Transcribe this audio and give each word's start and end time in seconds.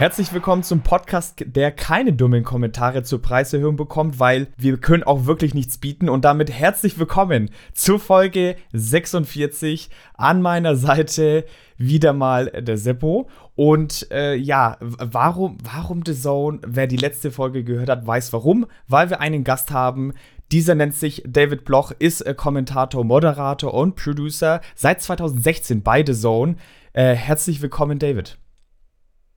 Herzlich 0.00 0.32
willkommen 0.32 0.62
zum 0.62 0.80
Podcast, 0.80 1.44
der 1.44 1.70
keine 1.72 2.14
dummen 2.14 2.42
Kommentare 2.42 3.02
zur 3.02 3.20
Preiserhöhung 3.20 3.76
bekommt, 3.76 4.18
weil 4.18 4.46
wir 4.56 4.78
können 4.78 5.02
auch 5.02 5.26
wirklich 5.26 5.52
nichts 5.52 5.76
bieten. 5.76 6.08
Und 6.08 6.24
damit 6.24 6.50
herzlich 6.50 6.98
willkommen 6.98 7.50
zur 7.74 8.00
Folge 8.00 8.56
46. 8.72 9.90
An 10.14 10.40
meiner 10.40 10.74
Seite 10.76 11.44
wieder 11.76 12.14
mal 12.14 12.46
der 12.46 12.78
Seppo. 12.78 13.28
Und 13.56 14.10
äh, 14.10 14.36
ja, 14.36 14.78
warum, 14.80 15.58
warum 15.62 16.00
The 16.06 16.14
Zone? 16.14 16.60
Wer 16.66 16.86
die 16.86 16.96
letzte 16.96 17.30
Folge 17.30 17.62
gehört 17.62 17.90
hat, 17.90 18.06
weiß 18.06 18.32
warum. 18.32 18.64
Weil 18.88 19.10
wir 19.10 19.20
einen 19.20 19.44
Gast 19.44 19.70
haben, 19.70 20.14
dieser 20.50 20.74
nennt 20.74 20.94
sich 20.94 21.22
David 21.26 21.66
Bloch, 21.66 21.92
ist 21.98 22.22
äh, 22.22 22.32
Kommentator, 22.32 23.04
Moderator 23.04 23.74
und 23.74 23.96
Producer 23.96 24.62
seit 24.74 25.02
2016 25.02 25.82
bei 25.82 26.02
The 26.06 26.14
Zone. 26.14 26.56
Äh, 26.94 27.12
herzlich 27.12 27.60
willkommen, 27.60 27.98
David. 27.98 28.38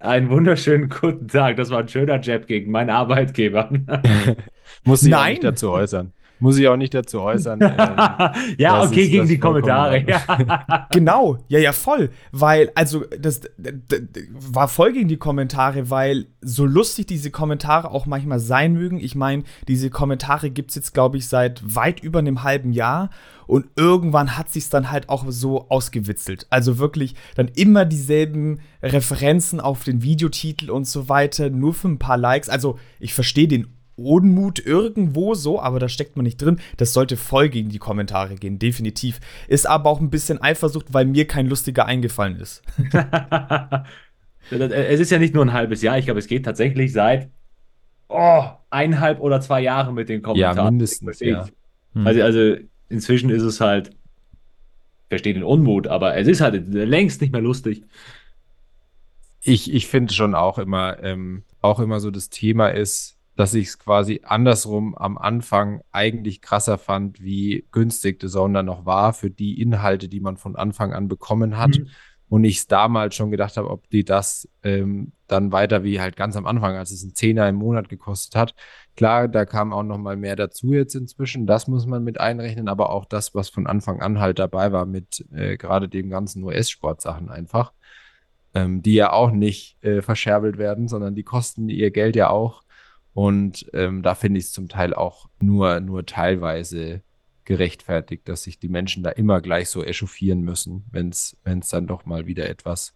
Einen 0.03 0.29
wunderschönen 0.29 0.89
guten 0.89 1.29
Tag. 1.29 1.55
Das 1.55 1.69
war 1.69 1.79
ein 1.79 1.87
schöner 1.87 2.19
Jab 2.19 2.45
gegen 2.45 2.71
meinen 2.71 2.89
Arbeitgeber. 2.89 3.69
Muss 4.83 5.03
ich 5.03 5.15
nicht 5.15 5.43
dazu 5.45 5.71
äußern. 5.71 6.11
Muss 6.39 6.57
ich 6.57 6.67
auch 6.67 6.75
nicht 6.75 6.93
dazu 6.93 7.21
äußern. 7.21 7.59
Ähm, 7.83 8.55
ja, 8.57 8.83
okay, 8.83 9.07
gegen 9.09 9.27
die 9.27 9.39
Kommentare. 9.39 10.03
genau, 10.91 11.37
ja, 11.47 11.59
ja, 11.59 11.71
voll. 11.71 12.09
Weil, 12.31 12.71
also, 12.75 13.05
das, 13.19 13.41
das, 13.57 13.81
war 14.31 14.67
voll 14.67 14.93
gegen 14.93 15.07
die 15.07 15.17
Kommentare, 15.17 15.89
weil 15.89 16.27
so 16.41 16.65
lustig 16.65 17.07
diese 17.07 17.31
Kommentare 17.31 17.91
auch 17.91 18.05
manchmal 18.05 18.39
sein 18.39 18.73
mögen. 18.73 18.99
Ich 18.99 19.15
meine, 19.15 19.43
diese 19.67 19.89
Kommentare 19.89 20.49
gibt 20.49 20.69
es 20.71 20.75
jetzt, 20.75 20.93
glaube 20.93 21.17
ich, 21.17 21.27
seit 21.27 21.75
weit 21.75 22.01
über 22.01 22.19
einem 22.19 22.43
halben 22.43 22.73
Jahr. 22.73 23.09
Und 23.47 23.65
irgendwann 23.75 24.37
hat 24.37 24.49
sich 24.49 24.69
dann 24.69 24.91
halt 24.91 25.09
auch 25.09 25.25
so 25.27 25.69
ausgewitzelt. 25.69 26.47
Also 26.49 26.77
wirklich 26.77 27.15
dann 27.35 27.49
immer 27.49 27.85
dieselben 27.85 28.59
Referenzen 28.81 29.59
auf 29.59 29.83
den 29.83 30.01
Videotitel 30.01 30.69
und 30.69 30.87
so 30.87 31.09
weiter, 31.09 31.49
nur 31.49 31.73
für 31.73 31.89
ein 31.89 31.99
paar 31.99 32.17
Likes. 32.17 32.49
Also 32.49 32.77
ich 32.99 33.13
verstehe 33.13 33.47
den 33.47 33.67
Unmut 33.95 34.65
irgendwo 34.65 35.35
so, 35.35 35.61
aber 35.61 35.79
da 35.79 35.87
steckt 35.87 36.15
man 36.15 36.23
nicht 36.23 36.41
drin. 36.41 36.59
Das 36.77 36.93
sollte 36.93 37.17
voll 37.17 37.49
gegen 37.49 37.69
die 37.69 37.79
Kommentare 37.79 38.35
gehen, 38.35 38.59
definitiv. 38.59 39.19
Ist 39.47 39.67
aber 39.67 39.89
auch 39.89 39.99
ein 39.99 40.09
bisschen 40.09 40.41
Eifersucht, 40.41 40.93
weil 40.93 41.05
mir 41.05 41.27
kein 41.27 41.47
lustiger 41.47 41.85
eingefallen 41.85 42.37
ist. 42.37 42.63
es 44.49 44.99
ist 44.99 45.11
ja 45.11 45.19
nicht 45.19 45.33
nur 45.33 45.45
ein 45.45 45.53
halbes 45.53 45.81
Jahr, 45.81 45.97
ich 45.97 46.05
glaube, 46.05 46.19
es 46.19 46.27
geht 46.27 46.45
tatsächlich 46.45 46.91
seit 46.91 47.29
oh, 48.09 48.43
eineinhalb 48.69 49.19
oder 49.19 49.41
zwei 49.41 49.61
Jahren 49.61 49.93
mit 49.95 50.09
den 50.09 50.21
Kommentaren. 50.21 50.57
Ja, 50.57 50.63
mindestens. 50.71 51.19
Ja. 51.19 51.47
Hm. 51.93 52.07
Also, 52.07 52.21
also 52.23 52.55
inzwischen 52.89 53.29
ist 53.29 53.43
es 53.43 53.59
halt, 53.61 53.89
ich 53.89 55.09
verstehe 55.09 55.33
den 55.33 55.43
Unmut, 55.43 55.87
aber 55.87 56.15
es 56.15 56.27
ist 56.27 56.41
halt 56.41 56.67
längst 56.67 57.21
nicht 57.21 57.31
mehr 57.31 57.41
lustig. 57.41 57.83
Ich, 59.41 59.73
ich 59.73 59.87
finde 59.87 60.13
schon 60.13 60.35
auch 60.35 60.57
immer, 60.57 61.03
ähm, 61.03 61.43
auch 61.61 61.79
immer 61.79 61.99
so 61.99 62.11
das 62.11 62.29
Thema 62.29 62.69
ist, 62.69 63.17
dass 63.35 63.53
ich 63.53 63.67
es 63.67 63.79
quasi 63.79 64.21
andersrum 64.23 64.95
am 64.95 65.17
Anfang 65.17 65.81
eigentlich 65.91 66.41
krasser 66.41 66.77
fand, 66.77 67.21
wie 67.21 67.65
günstig 67.71 68.21
The 68.21 68.27
Zone 68.27 68.53
dann 68.53 68.67
noch 68.67 68.85
war 68.85 69.13
für 69.13 69.31
die 69.31 69.59
Inhalte, 69.59 70.07
die 70.07 70.19
man 70.19 70.37
von 70.37 70.55
Anfang 70.55 70.93
an 70.93 71.07
bekommen 71.07 71.57
hat. 71.57 71.79
Mhm. 71.79 71.87
Und 72.29 72.45
ich 72.45 72.57
es 72.57 72.67
damals 72.67 73.13
schon 73.15 73.29
gedacht 73.29 73.57
habe, 73.57 73.69
ob 73.69 73.87
die 73.89 74.03
das 74.03 74.49
ähm, 74.63 75.11
dann 75.27 75.51
weiter 75.51 75.83
wie 75.83 75.99
halt 75.99 76.15
ganz 76.15 76.35
am 76.35 76.47
Anfang, 76.47 76.75
als 76.75 76.89
es 76.89 77.03
ein 77.03 77.13
Zehner 77.13 77.47
im 77.47 77.55
Monat 77.55 77.89
gekostet 77.89 78.35
hat. 78.35 78.55
Klar, 78.95 79.27
da 79.27 79.45
kam 79.45 79.71
auch 79.71 79.83
noch 79.83 79.99
mal 79.99 80.15
mehr 80.15 80.35
dazu 80.35 80.73
jetzt 80.73 80.95
inzwischen. 80.95 81.45
Das 81.45 81.67
muss 81.67 81.85
man 81.85 82.03
mit 82.03 82.19
einrechnen, 82.19 82.69
aber 82.69 82.89
auch 82.89 83.05
das, 83.05 83.35
was 83.35 83.49
von 83.49 83.67
Anfang 83.67 84.01
an 84.01 84.19
halt 84.19 84.39
dabei 84.39 84.71
war 84.71 84.85
mit 84.85 85.25
äh, 85.31 85.57
gerade 85.57 85.89
dem 85.89 86.09
ganzen 86.09 86.43
US-Sportsachen 86.43 87.29
einfach, 87.29 87.71
ähm, 88.55 88.81
die 88.81 88.93
ja 88.95 89.11
auch 89.11 89.29
nicht 89.29 89.83
äh, 89.83 90.01
verscherbelt 90.01 90.57
werden, 90.57 90.87
sondern 90.87 91.13
die 91.13 91.23
kosten 91.23 91.69
ihr 91.69 91.91
Geld 91.91 92.15
ja 92.15 92.29
auch 92.29 92.63
und 93.13 93.67
ähm, 93.73 94.01
da 94.01 94.15
finde 94.15 94.39
ich 94.39 94.45
es 94.45 94.51
zum 94.51 94.67
Teil 94.67 94.93
auch 94.93 95.29
nur, 95.39 95.79
nur 95.79 96.05
teilweise 96.05 97.01
gerechtfertigt, 97.45 98.27
dass 98.27 98.43
sich 98.43 98.59
die 98.59 98.69
Menschen 98.69 99.03
da 99.03 99.09
immer 99.09 99.41
gleich 99.41 99.69
so 99.69 99.83
echauffieren 99.83 100.41
müssen, 100.41 100.85
wenn 100.91 101.09
es 101.09 101.37
dann 101.43 101.87
doch 101.87 102.05
mal 102.05 102.25
wieder 102.25 102.49
etwas 102.49 102.95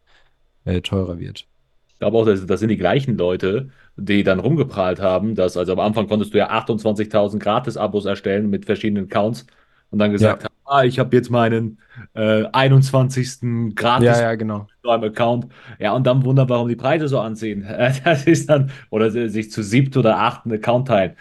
äh, 0.66 0.81
teurer 0.81 1.19
wird. 1.19 1.47
Ich 1.88 2.00
glaube 2.00 2.17
auch, 2.17 2.25
das, 2.25 2.45
das 2.45 2.59
sind 2.59 2.69
die 2.69 2.78
gleichen 2.78 3.17
Leute, 3.17 3.69
die 3.95 4.23
dann 4.23 4.39
rumgeprahlt 4.39 5.00
haben, 5.00 5.35
dass, 5.35 5.57
also 5.57 5.73
am 5.73 5.79
Anfang 5.79 6.07
konntest 6.07 6.34
du 6.34 6.38
ja 6.38 6.51
28.000 6.51 7.39
Gratis-Abos 7.39 8.05
erstellen 8.05 8.49
mit 8.49 8.66
verschiedenen 8.66 9.05
Accounts 9.05 9.47
und 9.89 9.99
dann 9.99 10.11
gesagt 10.11 10.44
ja. 10.44 10.47
Ah, 10.67 10.83
ich 10.83 11.00
habe 11.00 11.16
jetzt 11.16 11.29
meinen 11.29 11.79
äh, 12.13 12.45
21. 12.51 13.73
Gratis 13.75 14.05
ja, 14.05 14.22
ja, 14.22 14.35
genau. 14.35 14.67
Account. 14.83 15.47
Ja, 15.79 15.94
und 15.94 16.05
dann 16.05 16.23
wundern, 16.23 16.47
warum 16.50 16.67
die 16.67 16.75
Preise 16.75 17.07
so 17.07 17.19
ansehen. 17.19 17.66
Das 18.03 18.25
ist 18.25 18.50
dann, 18.50 18.72
oder 18.89 19.11
sich 19.11 19.51
zu 19.51 19.63
siebt 19.63 19.97
oder 19.97 20.19
achten 20.19 20.51
Account 20.51 20.88
teilen. 20.88 21.16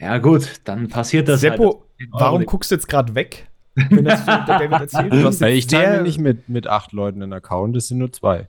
Ja, 0.00 0.18
gut, 0.18 0.60
dann 0.64 0.88
passiert 0.88 1.28
das. 1.28 1.40
Seppo, 1.40 1.84
halt. 1.98 2.10
warum 2.12 2.44
guckst 2.44 2.70
du 2.70 2.74
jetzt 2.74 2.88
gerade 2.88 3.14
weg? 3.14 3.48
Wenn 3.74 4.04
das 4.04 4.24
David 4.24 4.72
erzählt, 4.72 5.12
du 5.12 5.24
hast 5.24 5.42
ich 5.42 5.66
teile 5.66 6.02
nicht 6.02 6.20
mit, 6.20 6.48
mit 6.48 6.66
acht 6.66 6.92
Leuten 6.92 7.22
einen 7.22 7.32
Account, 7.32 7.76
es 7.76 7.88
sind 7.88 7.98
nur 7.98 8.12
zwei. 8.12 8.48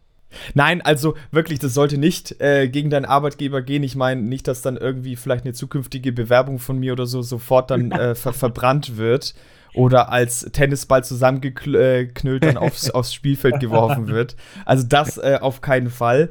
Nein, 0.54 0.82
also 0.82 1.16
wirklich, 1.32 1.60
das 1.60 1.74
sollte 1.74 1.98
nicht 1.98 2.40
äh, 2.42 2.68
gegen 2.68 2.90
deinen 2.90 3.06
Arbeitgeber 3.06 3.62
gehen. 3.62 3.84
Ich 3.84 3.96
meine 3.96 4.22
nicht, 4.22 4.48
dass 4.48 4.62
dann 4.62 4.78
irgendwie 4.78 5.16
vielleicht 5.16 5.46
eine 5.46 5.54
zukünftige 5.54 6.12
Bewerbung 6.12 6.60
von 6.60 6.78
mir 6.80 6.94
oder 6.94 7.06
so 7.06 7.22
sofort 7.22 7.72
dann 7.72 7.92
äh, 7.92 8.16
ver 8.16 8.34
verbrannt 8.34 8.98
wird 8.98 9.34
oder 9.76 10.12
als 10.12 10.50
Tennisball 10.52 11.04
zusammengeknüllt 11.04 12.44
dann 12.44 12.58
aufs, 12.58 12.90
aufs 12.92 13.14
Spielfeld 13.14 13.60
geworfen 13.60 14.08
wird. 14.08 14.36
Also 14.66 14.86
das 14.88 15.18
äh, 15.18 15.40
auf 15.42 15.62
keinen 15.62 15.90
Fall. 15.90 16.30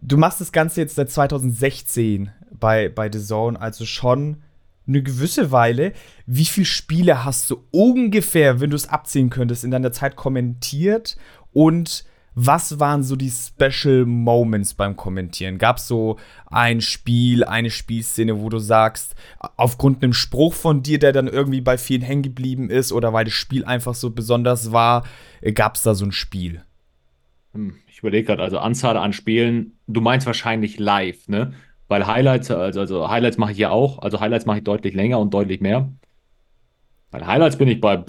Du 0.00 0.16
machst 0.16 0.40
das 0.40 0.52
Ganze 0.52 0.82
jetzt 0.82 0.96
seit 0.96 1.10
2016 1.10 2.30
bei, 2.52 2.88
bei 2.88 3.10
The 3.10 3.20
Zone, 3.20 3.60
also 3.60 3.86
schon 3.86 4.42
eine 4.86 5.02
gewisse 5.02 5.50
Weile. 5.50 5.92
Wie 6.26 6.44
viele 6.44 6.66
Spiele 6.66 7.24
hast 7.24 7.50
du 7.50 7.64
ungefähr, 7.70 8.60
wenn 8.60 8.70
du 8.70 8.76
es 8.76 8.88
abziehen 8.88 9.30
könntest, 9.30 9.64
in 9.64 9.70
deiner 9.70 9.92
Zeit 9.92 10.16
kommentiert? 10.16 11.16
Und 11.52 12.04
was 12.34 12.80
waren 12.80 13.02
so 13.02 13.16
die 13.16 13.30
Special 13.30 14.04
Moments 14.06 14.74
beim 14.74 14.96
Kommentieren? 14.96 15.58
Gab 15.58 15.76
es 15.76 15.86
so 15.86 16.18
ein 16.46 16.80
Spiel, 16.80 17.44
eine 17.44 17.70
Spielszene, 17.70 18.40
wo 18.40 18.48
du 18.48 18.58
sagst, 18.58 19.14
aufgrund 19.56 20.02
einem 20.02 20.12
Spruch 20.12 20.54
von 20.54 20.82
dir, 20.82 20.98
der 20.98 21.12
dann 21.12 21.28
irgendwie 21.28 21.60
bei 21.60 21.78
vielen 21.78 22.02
hängen 22.02 22.22
geblieben 22.22 22.70
ist 22.70 22.92
oder 22.92 23.12
weil 23.12 23.24
das 23.24 23.34
Spiel 23.34 23.64
einfach 23.64 23.94
so 23.94 24.10
besonders 24.10 24.72
war, 24.72 25.04
äh, 25.40 25.52
gab 25.52 25.76
es 25.76 25.82
da 25.82 25.94
so 25.94 26.04
ein 26.04 26.12
Spiel? 26.12 26.62
Hm, 27.52 27.76
ich 27.86 28.00
überlege 28.00 28.26
gerade, 28.26 28.42
also 28.42 28.58
Anzahl 28.58 28.96
an 28.96 29.12
Spielen, 29.12 29.78
du 29.86 30.00
meinst 30.00 30.26
wahrscheinlich 30.26 30.78
live, 30.78 31.28
ne? 31.28 31.54
Weil 31.86 32.06
Highlights, 32.06 32.50
also, 32.50 32.80
also 32.80 33.08
Highlights 33.08 33.36
mache 33.38 33.52
ich 33.52 33.58
ja 33.58 33.70
auch, 33.70 34.00
also 34.00 34.18
Highlights 34.18 34.46
mache 34.46 34.58
ich 34.58 34.64
deutlich 34.64 34.94
länger 34.94 35.20
und 35.20 35.32
deutlich 35.32 35.60
mehr. 35.60 35.92
Bei 37.10 37.24
Highlights 37.24 37.56
bin 37.56 37.68
ich 37.68 37.80
bei 37.80 38.02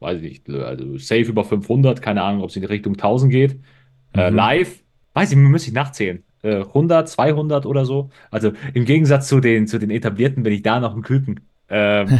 weiß 0.00 0.22
ich 0.22 0.46
nicht, 0.46 0.50
also 0.50 0.98
safe 0.98 1.22
über 1.22 1.44
500, 1.44 2.02
keine 2.02 2.22
Ahnung, 2.22 2.42
ob 2.42 2.50
es 2.50 2.56
in 2.56 2.62
die 2.62 2.68
Richtung 2.68 2.94
1000 2.94 3.32
geht. 3.32 3.52
Äh, 3.52 3.54
mhm. 3.54 4.20
Äh, 4.20 4.30
live, 4.30 4.82
weiß 5.14 5.30
ich, 5.30 5.36
müsste 5.36 5.68
ich 5.68 5.74
nachzählen. 5.74 6.24
Äh, 6.42 6.62
100, 6.62 7.08
200 7.08 7.66
oder 7.66 7.84
so. 7.84 8.10
Also 8.30 8.52
im 8.74 8.84
Gegensatz 8.84 9.28
zu 9.28 9.40
den, 9.40 9.66
zu 9.66 9.78
den 9.78 9.90
etablierten 9.90 10.42
bin 10.42 10.52
ich 10.52 10.62
da 10.62 10.80
noch 10.80 10.96
ein 10.96 11.02
Küken. 11.02 11.40
Ähm, 11.68 12.18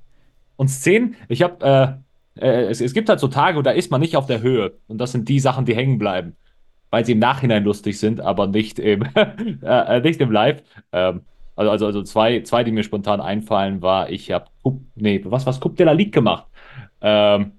und 0.56 0.68
Szenen, 0.68 1.16
ich 1.28 1.42
habe, 1.42 2.00
äh, 2.36 2.46
äh, 2.46 2.70
es, 2.70 2.80
es 2.80 2.94
gibt 2.94 3.08
halt 3.08 3.20
so 3.20 3.28
Tage, 3.28 3.62
da 3.62 3.72
ist 3.72 3.90
man 3.90 4.00
nicht 4.00 4.16
auf 4.16 4.26
der 4.26 4.40
Höhe. 4.40 4.74
Und 4.86 4.98
das 4.98 5.12
sind 5.12 5.28
die 5.28 5.40
Sachen, 5.40 5.64
die 5.64 5.74
hängen 5.74 5.98
bleiben. 5.98 6.36
Weil 6.90 7.04
sie 7.04 7.12
im 7.12 7.18
Nachhinein 7.18 7.64
lustig 7.64 7.98
sind, 7.98 8.20
aber 8.20 8.46
nicht 8.46 8.78
im, 8.78 9.04
äh, 9.62 10.00
nicht 10.00 10.20
im 10.20 10.30
Live. 10.30 10.62
Ähm, 10.92 11.22
also, 11.56 11.70
also, 11.70 11.86
also 11.86 12.02
zwei, 12.02 12.42
zwei, 12.42 12.62
die 12.62 12.70
mir 12.70 12.84
spontan 12.84 13.20
einfallen, 13.20 13.82
war, 13.82 14.10
ich 14.10 14.30
habe, 14.30 14.46
nee, 14.94 15.20
was, 15.24 15.46
was 15.46 15.58
Coupe 15.58 15.76
de 15.76 15.86
la 15.86 15.92
Ligue 15.92 16.12
gemacht. 16.12 16.46
Ähm, 17.00 17.52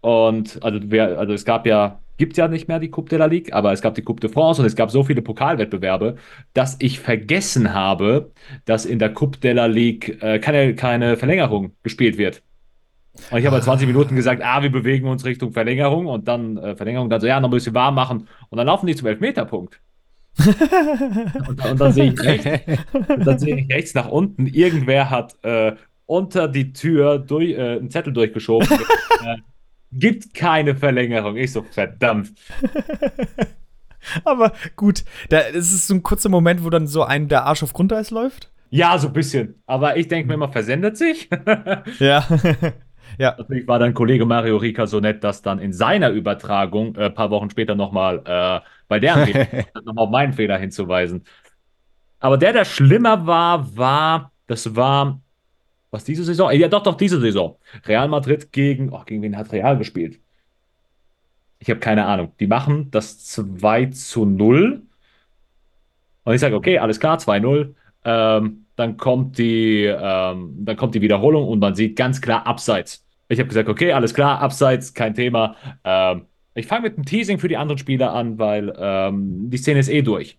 und 0.00 0.62
also, 0.62 0.80
wir, 0.90 1.18
also 1.18 1.32
es 1.32 1.44
gab 1.44 1.66
ja, 1.66 2.00
gibt 2.18 2.36
ja 2.36 2.48
nicht 2.48 2.68
mehr 2.68 2.78
die 2.78 2.90
Coupe 2.90 3.08
de 3.08 3.18
la 3.18 3.26
Ligue, 3.26 3.52
aber 3.54 3.72
es 3.72 3.80
gab 3.80 3.94
die 3.94 4.02
Coupe 4.02 4.20
de 4.20 4.30
France 4.30 4.60
und 4.60 4.66
es 4.66 4.76
gab 4.76 4.90
so 4.90 5.04
viele 5.04 5.22
Pokalwettbewerbe, 5.22 6.16
dass 6.54 6.76
ich 6.80 7.00
vergessen 7.00 7.72
habe, 7.72 8.32
dass 8.64 8.84
in 8.84 8.98
der 8.98 9.12
Coupe 9.14 9.38
de 9.38 9.52
la 9.52 9.66
Ligue 9.66 10.20
äh, 10.20 10.38
keine, 10.38 10.74
keine 10.74 11.16
Verlängerung 11.16 11.72
gespielt 11.82 12.18
wird. 12.18 12.42
Und 13.30 13.38
ich 13.38 13.44
habe 13.44 13.54
halt 13.54 13.64
20 13.64 13.86
Minuten 13.86 14.16
gesagt, 14.16 14.42
ah, 14.42 14.62
wir 14.62 14.72
bewegen 14.72 15.06
uns 15.06 15.24
Richtung 15.24 15.52
Verlängerung 15.52 16.06
und 16.06 16.26
dann 16.28 16.56
äh, 16.56 16.74
Verlängerung, 16.74 17.10
dann 17.10 17.20
so, 17.20 17.26
ja, 17.26 17.40
noch 17.40 17.48
ein 17.48 17.52
bisschen 17.52 17.74
warm 17.74 17.94
machen 17.94 18.28
und 18.48 18.58
dann 18.58 18.66
laufen 18.66 18.86
die 18.86 18.96
zum 18.96 19.08
Elfmeterpunkt. 19.08 19.80
und, 20.38 21.64
und, 21.70 21.80
dann 21.80 21.92
sehe 21.92 22.12
ich, 22.12 22.20
rechts, 22.20 23.44
ich 23.44 23.68
rechts 23.68 23.94
nach 23.94 24.08
unten, 24.08 24.46
irgendwer 24.46 25.10
hat 25.10 25.36
äh, 25.42 25.72
unter 26.12 26.46
die 26.46 26.74
Tür 26.74 27.18
durch, 27.18 27.52
äh, 27.52 27.78
einen 27.78 27.90
Zettel 27.90 28.12
durchgeschoben. 28.12 28.68
äh, 29.24 29.36
gibt 29.90 30.34
keine 30.34 30.76
Verlängerung. 30.76 31.36
Ich 31.36 31.52
so, 31.52 31.62
verdammt. 31.62 32.32
Aber 34.24 34.52
gut, 34.76 35.04
da 35.30 35.38
ist 35.38 35.72
es 35.72 35.86
so 35.86 35.94
ein 35.94 36.02
kurzer 36.02 36.28
Moment, 36.28 36.64
wo 36.64 36.70
dann 36.70 36.86
so 36.86 37.02
ein 37.02 37.28
der 37.28 37.46
Arsch 37.46 37.62
auf 37.62 37.72
Grundeis 37.72 38.10
läuft. 38.10 38.50
Ja, 38.68 38.98
so 38.98 39.08
ein 39.08 39.12
bisschen. 39.14 39.62
Aber 39.66 39.96
ich 39.96 40.08
denke 40.08 40.28
mir 40.28 40.34
immer, 40.34 40.52
versendet 40.52 40.98
sich. 40.98 41.30
ja. 41.98 42.26
Ja. 43.18 43.34
Natürlich 43.38 43.68
war 43.68 43.78
dann 43.78 43.94
Kollege 43.94 44.26
Mario 44.26 44.56
Rika 44.56 44.86
so 44.86 45.00
nett, 45.00 45.24
dass 45.24 45.42
dann 45.42 45.58
in 45.58 45.72
seiner 45.72 46.10
Übertragung 46.10 46.94
äh, 46.96 47.06
ein 47.06 47.14
paar 47.14 47.30
Wochen 47.30 47.50
später 47.50 47.74
nochmal 47.74 48.22
äh, 48.24 48.60
bei 48.88 49.00
deren 49.00 49.28
nochmal 49.84 50.04
auf 50.04 50.10
meinen 50.10 50.32
Fehler 50.32 50.58
hinzuweisen. 50.58 51.24
Aber 52.20 52.38
der, 52.38 52.52
der 52.52 52.64
schlimmer 52.64 53.26
war, 53.26 53.76
war, 53.76 54.32
das 54.46 54.76
war, 54.76 55.21
was 55.92 56.04
diese 56.04 56.24
Saison? 56.24 56.50
Ja, 56.52 56.68
doch, 56.68 56.82
doch, 56.82 56.96
diese 56.96 57.20
Saison. 57.20 57.56
Real 57.86 58.08
Madrid 58.08 58.50
gegen, 58.50 58.92
oh, 58.92 59.02
gegen 59.04 59.22
wen 59.22 59.36
hat 59.36 59.52
Real 59.52 59.76
gespielt? 59.76 60.18
Ich 61.58 61.70
habe 61.70 61.78
keine 61.78 62.06
Ahnung. 62.06 62.32
Die 62.40 62.46
machen 62.48 62.90
das 62.90 63.24
2 63.26 63.86
zu 63.86 64.24
0. 64.24 64.82
Und 66.24 66.34
ich 66.34 66.40
sage, 66.40 66.56
okay, 66.56 66.78
alles 66.78 66.98
klar, 66.98 67.18
2-0. 67.18 67.74
Ähm, 68.04 68.64
dann 68.74 68.96
kommt 68.96 69.38
die, 69.38 69.84
ähm, 69.84 70.54
dann 70.64 70.76
kommt 70.76 70.94
die 70.94 71.02
Wiederholung 71.02 71.46
und 71.46 71.58
man 71.58 71.74
sieht 71.74 71.94
ganz 71.94 72.20
klar 72.20 72.46
Abseits. 72.46 73.04
Ich 73.28 73.38
habe 73.38 73.48
gesagt, 73.48 73.68
okay, 73.68 73.92
alles 73.92 74.14
klar, 74.14 74.40
Abseits, 74.40 74.94
kein 74.94 75.14
Thema. 75.14 75.56
Ähm, 75.84 76.26
ich 76.54 76.66
fange 76.66 76.82
mit 76.82 76.96
einem 76.96 77.04
Teasing 77.04 77.38
für 77.38 77.48
die 77.48 77.56
anderen 77.56 77.78
Spieler 77.78 78.12
an, 78.12 78.38
weil 78.38 78.74
ähm, 78.78 79.50
die 79.50 79.58
Szene 79.58 79.80
ist 79.80 79.88
eh 79.88 80.02
durch. 80.02 80.38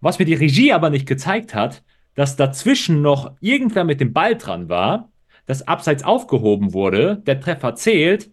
Was 0.00 0.18
mir 0.18 0.24
die 0.24 0.34
Regie 0.34 0.72
aber 0.72 0.90
nicht 0.90 1.06
gezeigt 1.06 1.54
hat, 1.54 1.82
dass 2.14 2.36
dazwischen 2.36 3.02
noch 3.02 3.36
irgendwer 3.40 3.84
mit 3.84 4.00
dem 4.00 4.12
Ball 4.12 4.36
dran 4.36 4.68
war, 4.68 5.10
das 5.46 5.66
Abseits 5.66 6.04
aufgehoben 6.04 6.72
wurde, 6.72 7.22
der 7.26 7.40
Treffer 7.40 7.74
zählt 7.74 8.30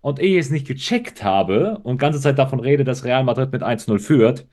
und 0.00 0.18
ich 0.18 0.36
es 0.36 0.50
nicht 0.50 0.66
gecheckt 0.66 1.22
habe 1.22 1.78
und 1.82 1.98
ganze 1.98 2.20
Zeit 2.20 2.38
davon 2.38 2.60
rede, 2.60 2.84
dass 2.84 3.04
Real 3.04 3.24
Madrid 3.24 3.52
mit 3.52 3.62
1-0 3.62 3.98
führt, 3.98 4.46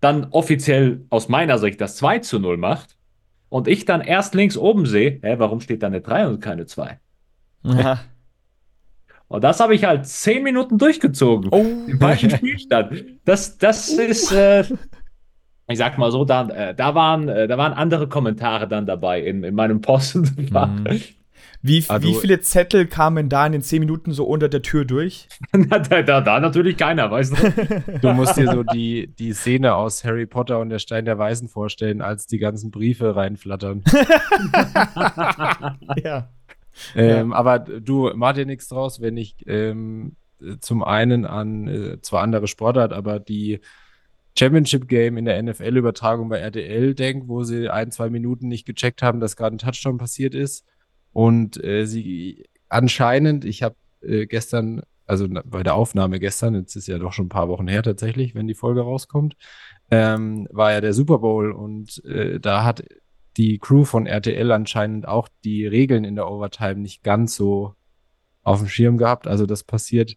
dann 0.00 0.24
offiziell 0.30 1.04
aus 1.10 1.28
meiner 1.28 1.58
Sicht 1.58 1.80
das 1.80 1.96
2 1.96 2.20
zu 2.20 2.38
0 2.38 2.56
macht 2.56 2.96
und 3.48 3.68
ich 3.68 3.84
dann 3.84 4.00
erst 4.00 4.34
links 4.34 4.56
oben 4.56 4.86
sehe, 4.86 5.18
hä, 5.22 5.34
warum 5.38 5.60
steht 5.60 5.82
da 5.82 5.88
eine 5.88 6.00
3 6.00 6.28
und 6.28 6.40
keine 6.40 6.66
2? 6.66 6.98
Ja. 7.64 8.00
Und 9.28 9.44
das 9.44 9.60
habe 9.60 9.76
ich 9.76 9.84
halt 9.84 10.06
10 10.06 10.42
Minuten 10.42 10.76
durchgezogen. 10.76 11.50
Oh. 11.52 11.64
Im 11.86 12.00
falschen 12.00 12.30
Spielstand. 12.30 13.04
Das, 13.24 13.58
das 13.58 13.88
ist, 13.88 14.32
äh, 14.32 14.64
ich 15.70 15.78
sag 15.78 15.98
mal 15.98 16.10
so, 16.10 16.24
da, 16.24 16.48
äh, 16.48 16.74
da, 16.74 16.94
waren, 16.94 17.28
äh, 17.28 17.46
da 17.46 17.56
waren 17.56 17.72
andere 17.72 18.08
Kommentare 18.08 18.66
dann 18.68 18.86
dabei 18.86 19.20
in, 19.20 19.44
in 19.44 19.54
meinem 19.54 19.80
Posten. 19.80 20.20
Mhm. 20.50 21.00
Wie, 21.62 21.84
Ah, 21.88 22.00
wie 22.00 22.14
viele 22.14 22.40
Zettel 22.40 22.86
kamen 22.86 23.28
da 23.28 23.44
in 23.44 23.52
den 23.52 23.62
10 23.62 23.80
Minuten 23.80 24.12
so 24.12 24.24
unter 24.24 24.48
der 24.48 24.62
Tür 24.62 24.86
durch? 24.86 25.28
da, 25.52 25.78
da, 25.78 26.20
da 26.20 26.40
natürlich 26.40 26.76
keiner, 26.78 27.10
weißt 27.10 27.34
du? 27.36 27.98
Du 28.00 28.12
musst 28.12 28.38
dir 28.38 28.50
so 28.50 28.62
die, 28.62 29.08
die 29.18 29.32
Szene 29.32 29.74
aus 29.74 30.02
Harry 30.04 30.26
Potter 30.26 30.58
und 30.58 30.70
der 30.70 30.78
Stein 30.78 31.04
der 31.04 31.18
Weisen 31.18 31.48
vorstellen, 31.48 32.00
als 32.00 32.26
die 32.26 32.38
ganzen 32.38 32.70
Briefe 32.70 33.14
reinflattern. 33.14 33.84
ja. 36.02 36.30
Ähm, 36.96 37.32
aber 37.34 37.58
du, 37.58 38.10
mach 38.14 38.32
dir 38.32 38.46
nichts 38.46 38.68
draus, 38.68 39.02
wenn 39.02 39.18
ich 39.18 39.36
ähm, 39.46 40.16
zum 40.60 40.82
einen 40.82 41.26
an 41.26 41.68
äh, 41.68 42.00
zwar 42.00 42.22
andere 42.22 42.48
Sportart, 42.48 42.94
aber 42.94 43.20
die 43.20 43.60
Championship 44.38 44.88
Game 44.88 45.16
in 45.16 45.24
der 45.24 45.42
NFL-Übertragung 45.42 46.28
bei 46.28 46.38
RTL 46.38 46.94
denke, 46.94 47.28
wo 47.28 47.42
sie 47.42 47.68
ein, 47.68 47.90
zwei 47.90 48.10
Minuten 48.10 48.48
nicht 48.48 48.66
gecheckt 48.66 49.02
haben, 49.02 49.20
dass 49.20 49.36
gerade 49.36 49.56
ein 49.56 49.58
Touchdown 49.58 49.98
passiert 49.98 50.34
ist. 50.34 50.64
Und 51.12 51.62
äh, 51.62 51.86
sie 51.86 52.44
anscheinend, 52.68 53.44
ich 53.44 53.62
habe 53.62 53.76
äh, 54.02 54.26
gestern, 54.26 54.82
also 55.06 55.26
bei 55.28 55.62
der 55.62 55.74
Aufnahme 55.74 56.20
gestern, 56.20 56.54
jetzt 56.54 56.76
ist 56.76 56.86
ja 56.86 56.98
doch 56.98 57.12
schon 57.12 57.26
ein 57.26 57.30
paar 57.30 57.48
Wochen 57.48 57.68
her 57.68 57.82
tatsächlich, 57.82 58.34
wenn 58.34 58.46
die 58.46 58.54
Folge 58.54 58.80
rauskommt, 58.82 59.36
ähm, 59.90 60.46
war 60.50 60.72
ja 60.72 60.80
der 60.80 60.92
Super 60.92 61.18
Bowl 61.18 61.50
und 61.50 62.02
äh, 62.04 62.38
da 62.38 62.64
hat 62.64 62.84
die 63.36 63.58
Crew 63.58 63.84
von 63.84 64.06
RTL 64.06 64.50
anscheinend 64.52 65.06
auch 65.06 65.28
die 65.44 65.66
Regeln 65.66 66.04
in 66.04 66.14
der 66.14 66.30
Overtime 66.30 66.76
nicht 66.76 67.02
ganz 67.02 67.34
so 67.34 67.74
auf 68.42 68.58
dem 68.58 68.68
Schirm 68.68 68.98
gehabt. 68.98 69.26
Also 69.26 69.46
das 69.46 69.64
passiert 69.64 70.16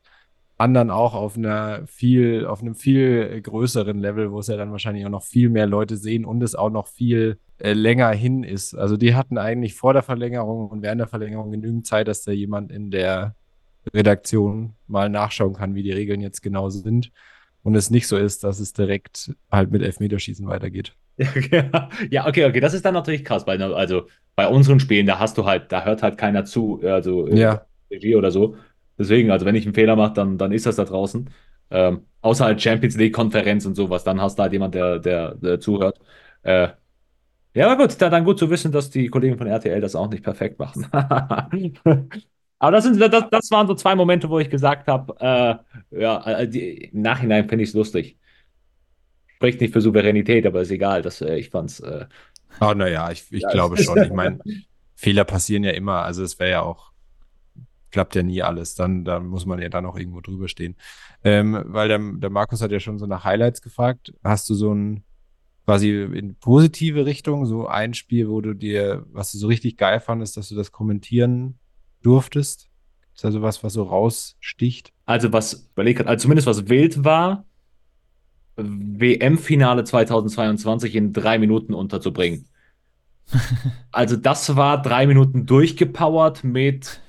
anderen 0.58 0.92
auch 0.92 1.14
auf 1.14 1.38
einer 1.38 1.86
viel, 1.88 2.46
auf 2.46 2.62
einem 2.62 2.76
viel 2.76 3.42
größeren 3.42 4.00
Level, 4.00 4.32
wo 4.32 4.40
es 4.40 4.48
ja 4.48 4.58
dann 4.58 4.72
wahrscheinlich 4.72 5.06
auch 5.06 5.10
noch 5.10 5.24
viel 5.24 5.50
mehr 5.50 5.66
Leute 5.66 5.98
sehen 5.98 6.26
und 6.26 6.42
es 6.44 6.56
auch 6.56 6.70
noch 6.70 6.88
viel 6.88 7.38
äh, 7.58 7.74
länger 7.74 8.12
hin 8.12 8.44
ist. 8.44 8.76
Also 8.76 8.98
die 8.98 9.16
hatten 9.16 9.38
eigentlich 9.38 9.74
vor 9.74 9.94
der 9.94 10.04
Verlängerung 10.04 10.70
und 10.70 10.82
während 10.82 11.00
der 11.00 11.08
Verlängerung 11.08 11.52
genügend 11.52 11.88
Zeit, 11.88 12.08
dass 12.08 12.24
da 12.24 12.32
jemand 12.32 12.72
in 12.72 12.92
der 12.92 13.36
Redaktion 13.94 14.74
mal 14.88 15.10
nachschauen 15.10 15.54
kann, 15.54 15.76
wie 15.76 15.84
die 15.84 15.92
Regeln 15.92 16.22
jetzt 16.22 16.42
genau 16.42 16.70
sind. 16.70 17.12
Und 17.64 17.76
es 17.76 17.90
nicht 17.90 18.08
so 18.08 18.18
ist, 18.18 18.44
dass 18.44 18.60
es 18.60 18.74
direkt 18.74 19.34
halt 19.52 19.72
mit 19.72 19.82
Elfmeterschießen 19.82 20.48
weitergeht. 20.48 20.94
Ja, 22.10 22.28
okay, 22.28 22.46
okay, 22.46 22.60
das 22.60 22.74
ist 22.74 22.86
dann 22.86 22.96
natürlich 22.96 23.24
krass, 23.24 23.46
weil 23.46 23.62
also 23.62 24.08
bei 24.36 24.48
unseren 24.48 24.80
Spielen, 24.80 25.06
da 25.06 25.20
hast 25.20 25.38
du 25.38 25.46
halt, 25.46 25.72
da 25.72 25.86
hört 25.86 26.02
halt 26.02 26.18
keiner 26.18 26.44
zu, 26.44 26.82
also 26.84 27.28
äh, 27.28 27.40
Ja. 27.40 27.66
Regie 27.92 28.16
oder 28.16 28.32
so. 28.32 28.56
Deswegen, 28.98 29.32
also 29.32 29.46
wenn 29.46 29.56
ich 29.56 29.66
einen 29.66 29.74
Fehler 29.76 29.96
mache, 29.96 30.14
dann, 30.14 30.38
dann 30.38 30.52
ist 30.52 30.66
das 30.66 30.76
da 30.78 30.86
draußen. 30.86 31.30
Ähm, 31.72 32.06
außer 32.22 32.46
halt 32.46 32.62
Champions 32.62 32.96
League 32.98 33.14
Konferenz 33.16 33.66
und 33.66 33.76
sowas, 33.76 34.04
dann 34.04 34.22
hast 34.22 34.38
du 34.38 34.44
halt 34.44 34.54
jemand, 34.54 34.76
der, 34.76 35.00
der, 35.00 35.36
der 35.36 35.60
zuhört. 35.60 36.00
Äh, 36.44 36.70
ja, 37.56 37.68
aber 37.72 37.88
gut, 37.88 38.02
dann, 38.02 38.12
dann 38.12 38.26
gut 38.26 38.40
zu 38.40 38.50
wissen, 38.50 38.72
dass 38.72 38.90
die 38.90 39.10
Kollegen 39.10 39.38
von 39.38 39.48
RTL 39.48 39.82
das 39.82 39.96
auch 39.96 40.10
nicht 40.10 40.24
perfekt 40.24 40.60
machen. 40.60 40.88
Aber 42.60 42.72
das, 42.72 42.86
sind, 42.86 43.00
das, 43.00 43.26
das 43.30 43.52
waren 43.52 43.68
so 43.68 43.76
zwei 43.76 43.94
Momente, 43.96 44.30
wo 44.30 44.40
ich 44.40 44.50
gesagt 44.50 44.88
habe, 44.88 45.16
äh, 45.92 46.00
ja, 46.02 46.26
äh, 46.40 46.48
die, 46.48 46.86
im 46.86 47.02
Nachhinein 47.02 47.50
finde 47.50 47.64
ich 47.64 47.70
es 47.70 47.76
lustig. 47.76 48.18
Spricht 49.36 49.62
nicht 49.62 49.74
für 49.74 49.82
Souveränität, 49.82 50.46
aber 50.46 50.62
ist 50.62 50.72
egal. 50.72 51.02
Das, 51.02 51.22
äh, 51.22 51.36
ich 51.38 51.50
fand's. 51.50 51.80
Äh, 51.82 52.06
Ah, 52.60 52.74
naja, 52.76 53.12
ich, 53.12 53.32
ich 53.32 53.48
Ja, 53.48 53.50
glaube 53.50 53.78
schon. 53.78 54.02
Ich 54.02 54.12
meine, 54.14 54.42
Fehler 54.96 55.26
passieren 55.26 55.64
ja 55.64 55.72
immer. 55.72 56.04
Also 56.04 56.24
es 56.24 56.40
wäre 56.40 56.52
ja 56.52 56.62
auch, 56.62 56.93
klappt 57.94 58.16
ja 58.16 58.24
nie 58.24 58.42
alles. 58.42 58.76
Dann, 58.76 59.06
dann 59.06 59.28
muss 59.28 59.46
man 59.46 59.62
ja 59.62 59.70
dann 59.70 59.86
auch 59.86 59.98
irgendwo 59.98 60.20
drüber 60.20 60.50
stehen. 60.50 60.76
Ähm, 61.24 61.58
weil 61.66 61.88
der, 61.88 62.00
der 62.00 62.30
Markus 62.30 62.62
hat 62.62 62.72
ja 62.72 62.82
schon 62.82 63.00
so 63.00 63.06
nach 63.06 63.24
Highlights 63.24 63.62
gefragt. 63.62 64.14
Hast 64.24 64.50
du 64.50 64.56
so 64.56 64.74
ein 64.74 65.04
quasi 65.66 65.90
in 65.90 66.36
positive 66.36 67.06
Richtung, 67.06 67.46
so 67.46 67.68
ein 67.68 67.94
Spiel, 67.94 68.28
wo 68.28 68.42
du 68.42 68.54
dir, 68.54 69.06
was 69.14 69.32
du 69.32 69.38
so 69.38 69.48
richtig 69.48 69.78
geil 69.78 70.02
fandest, 70.02 70.36
dass 70.36 70.50
du 70.50 70.56
das 70.56 70.74
kommentieren 70.74 71.60
durftest? 72.02 72.70
Ist 73.16 73.24
also 73.24 73.42
was, 73.42 73.64
was 73.64 73.74
so 73.74 73.84
raussticht? 73.84 74.92
also 75.06 75.32
was, 75.32 75.70
überleg 75.74 75.98
grad, 75.98 76.08
also 76.08 76.24
zumindest 76.24 76.48
was 76.48 76.68
wild 76.68 77.04
war, 77.04 77.46
WM-Finale 78.56 79.84
2022 79.84 80.96
in 80.96 81.14
drei 81.14 81.38
Minuten 81.38 81.74
unterzubringen. 81.74 82.46
Also 83.92 84.16
das 84.16 84.56
war 84.56 84.82
drei 84.82 85.06
Minuten 85.06 85.46
durchgepowert 85.46 86.44
mit, 86.44 87.00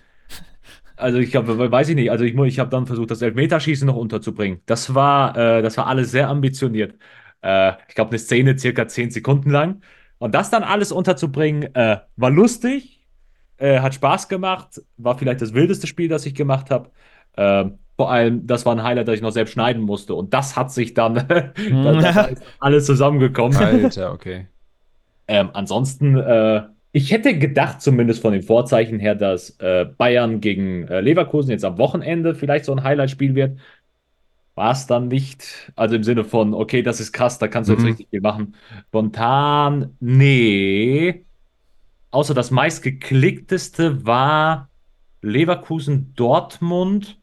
also 0.96 1.18
ich 1.18 1.30
glaube, 1.30 1.70
weiß 1.70 1.88
ich 1.88 1.94
nicht, 1.96 2.10
also 2.10 2.24
ich, 2.24 2.34
ich 2.34 2.58
habe 2.58 2.70
dann 2.70 2.86
versucht, 2.86 3.10
das 3.10 3.22
Elfmeterschießen 3.22 3.86
noch 3.86 3.96
unterzubringen. 3.96 4.60
Das 4.66 4.94
war, 4.94 5.36
äh, 5.36 5.62
das 5.62 5.76
war 5.76 5.86
alles 5.86 6.10
sehr 6.10 6.28
ambitioniert. 6.28 6.94
Äh, 7.42 7.72
ich 7.88 7.94
glaube, 7.94 8.10
eine 8.10 8.18
Szene 8.18 8.58
circa 8.58 8.88
zehn 8.88 9.10
Sekunden 9.10 9.50
lang. 9.50 9.82
Und 10.18 10.34
das 10.34 10.50
dann 10.50 10.62
alles 10.62 10.92
unterzubringen, 10.92 11.74
äh, 11.74 11.98
war 12.16 12.30
lustig, 12.30 13.00
äh, 13.58 13.80
hat 13.80 13.94
Spaß 13.94 14.28
gemacht, 14.28 14.80
war 14.96 15.18
vielleicht 15.18 15.42
das 15.42 15.54
wildeste 15.54 15.86
Spiel, 15.86 16.08
das 16.08 16.26
ich 16.26 16.34
gemacht 16.34 16.70
habe. 16.70 16.90
Ähm, 17.36 17.78
vor 17.96 18.10
allem, 18.10 18.46
das 18.46 18.66
war 18.66 18.74
ein 18.74 18.82
Highlight, 18.82 19.06
das 19.08 19.16
ich 19.16 19.22
noch 19.22 19.30
selbst 19.30 19.52
schneiden 19.52 19.82
musste. 19.82 20.14
Und 20.14 20.34
das 20.34 20.56
hat 20.56 20.72
sich 20.72 20.94
dann, 20.94 21.14
da, 21.14 21.52
da 21.52 22.22
ist 22.24 22.42
alles 22.58 22.86
zusammengekommen. 22.86 23.56
Alter, 23.56 24.12
okay. 24.12 24.48
Ähm, 25.26 25.50
ansonsten, 25.52 26.16
äh, 26.16 26.62
ich 26.94 27.12
hätte 27.12 27.38
gedacht, 27.38 27.82
zumindest 27.82 28.22
von 28.22 28.32
den 28.32 28.42
Vorzeichen 28.42 29.00
her, 29.00 29.16
dass 29.16 29.50
äh, 29.60 29.84
Bayern 29.86 30.40
gegen 30.40 30.88
äh, 30.88 31.00
Leverkusen 31.02 31.50
jetzt 31.52 31.66
am 31.66 31.78
Wochenende 31.78 32.34
vielleicht 32.36 32.64
so 32.66 32.72
ein 32.72 32.84
Highlight-Spiel 32.84 33.36
wird. 33.36 33.60
War 34.54 34.72
es 34.72 34.86
dann 34.86 35.08
nicht. 35.08 35.72
Also 35.76 35.96
im 35.96 36.04
Sinne 36.04 36.24
von, 36.24 36.54
okay, 36.54 36.82
das 36.82 37.00
ist 37.00 37.12
krass, 37.12 37.38
da 37.38 37.48
kannst 37.48 37.68
du 37.68 37.74
jetzt 37.74 37.82
Mhm. 37.82 37.86
richtig 37.86 38.08
viel 38.10 38.20
machen. 38.20 38.56
Spontan, 38.88 39.96
nee. 40.00 41.26
Außer 42.10 42.34
das 42.34 42.50
meistgeklickteste 42.52 44.06
war 44.06 44.70
Leverkusen-Dortmund. 45.22 47.20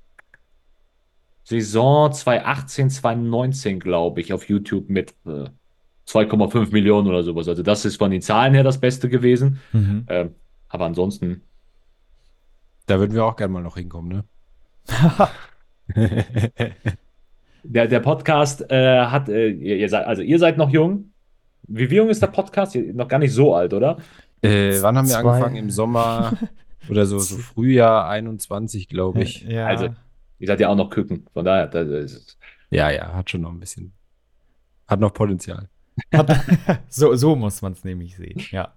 Saison 1.43 2.11
2018, 2.11 2.89
2019, 2.89 3.79
glaube 3.79 4.21
ich, 4.21 4.33
auf 4.33 4.47
YouTube 4.49 4.89
mit 4.89 5.15
äh, 5.25 5.49
2,5 6.11 6.71
Millionen 6.71 7.07
oder 7.07 7.23
sowas. 7.23 7.47
Also 7.47 7.63
das 7.63 7.85
ist 7.85 7.97
von 7.97 8.11
den 8.11 8.21
Zahlen 8.21 8.53
her 8.53 8.63
das 8.63 8.79
Beste 8.79 9.07
gewesen. 9.09 9.59
Mhm. 9.71 10.05
Ähm, 10.09 10.35
aber 10.69 10.85
ansonsten, 10.85 11.41
Da 12.87 12.99
würden 12.99 13.13
wir 13.13 13.23
auch 13.25 13.35
gerne 13.35 13.53
mal 13.53 13.63
noch 13.63 13.77
hinkommen, 13.77 14.09
ne? 14.09 14.23
der, 17.63 17.87
der 17.87 17.99
Podcast 17.99 18.69
äh, 18.71 19.05
hat, 19.05 19.29
äh, 19.29 19.49
ihr, 19.49 19.77
ihr 19.77 19.89
seid, 19.89 20.05
also 20.07 20.21
ihr 20.21 20.39
seid 20.39 20.57
noch 20.57 20.69
jung. 20.69 21.11
Wie, 21.63 21.89
wie 21.89 21.95
jung 21.95 22.09
ist 22.09 22.21
der 22.21 22.27
Podcast? 22.27 22.75
Ihr, 22.75 22.93
noch 22.93 23.07
gar 23.07 23.19
nicht 23.19 23.33
so 23.33 23.53
alt, 23.55 23.73
oder? 23.73 23.97
Äh, 24.41 24.81
wann 24.81 24.97
haben 24.97 25.07
wir 25.07 25.19
Zwei. 25.19 25.29
angefangen? 25.29 25.55
Im 25.57 25.69
Sommer 25.69 26.33
oder 26.89 27.05
so, 27.05 27.19
so 27.19 27.37
Frühjahr 27.37 28.09
21, 28.09 28.87
glaube 28.87 29.21
ich. 29.21 29.43
Ja. 29.43 29.67
Also- 29.67 29.89
Ihr 30.39 30.47
seid 30.47 30.59
ja 30.59 30.69
auch 30.69 30.75
noch 30.75 30.89
Küken. 30.89 31.27
Von 31.33 31.45
daher, 31.45 31.67
das 31.67 31.87
ist, 31.87 32.37
Ja, 32.71 32.89
ja, 32.89 33.13
hat 33.13 33.29
schon 33.29 33.41
noch 33.41 33.51
ein 33.51 33.59
bisschen. 33.59 33.93
Hat 34.87 34.99
noch 34.99 35.13
Potenzial. 35.13 35.69
So, 36.89 37.15
so 37.15 37.35
muss 37.35 37.61
man 37.61 37.73
es 37.73 37.83
nämlich 37.83 38.15
sehen, 38.15 38.41
ja. 38.51 38.73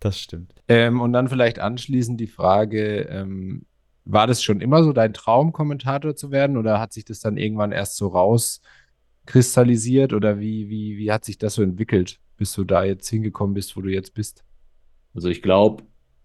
Das 0.00 0.20
stimmt. 0.20 0.52
Ähm, 0.68 1.00
und 1.00 1.12
dann 1.12 1.28
vielleicht 1.28 1.58
anschließend 1.58 2.20
die 2.20 2.26
Frage, 2.26 3.08
ähm, 3.08 3.64
war 4.04 4.26
das 4.26 4.42
schon 4.42 4.60
immer 4.60 4.84
so 4.84 4.92
dein 4.92 5.12
Traum, 5.12 5.52
Kommentator 5.52 6.14
zu 6.14 6.30
werden 6.30 6.56
oder 6.56 6.78
hat 6.78 6.92
sich 6.92 7.04
das 7.04 7.20
dann 7.20 7.36
irgendwann 7.36 7.72
erst 7.72 7.96
so 7.96 8.08
rauskristallisiert 8.08 10.12
oder 10.12 10.38
wie, 10.38 10.68
wie, 10.68 10.98
wie 10.98 11.10
hat 11.10 11.24
sich 11.24 11.38
das 11.38 11.54
so 11.54 11.62
entwickelt, 11.62 12.20
bis 12.36 12.52
du 12.52 12.64
da 12.64 12.84
jetzt 12.84 13.08
hingekommen 13.08 13.54
bist, 13.54 13.76
wo 13.76 13.80
du 13.80 13.88
jetzt 13.88 14.14
bist? 14.14 14.44
Also 15.14 15.28
ich 15.28 15.42
glaube, 15.42 15.82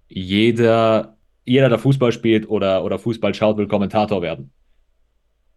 jeder, 0.09 1.17
jeder, 1.45 1.69
der 1.69 1.79
Fußball 1.79 2.11
spielt 2.11 2.49
oder, 2.49 2.83
oder 2.83 2.99
Fußball 2.99 3.33
schaut, 3.33 3.57
will 3.57 3.67
Kommentator 3.67 4.21
werden. 4.21 4.51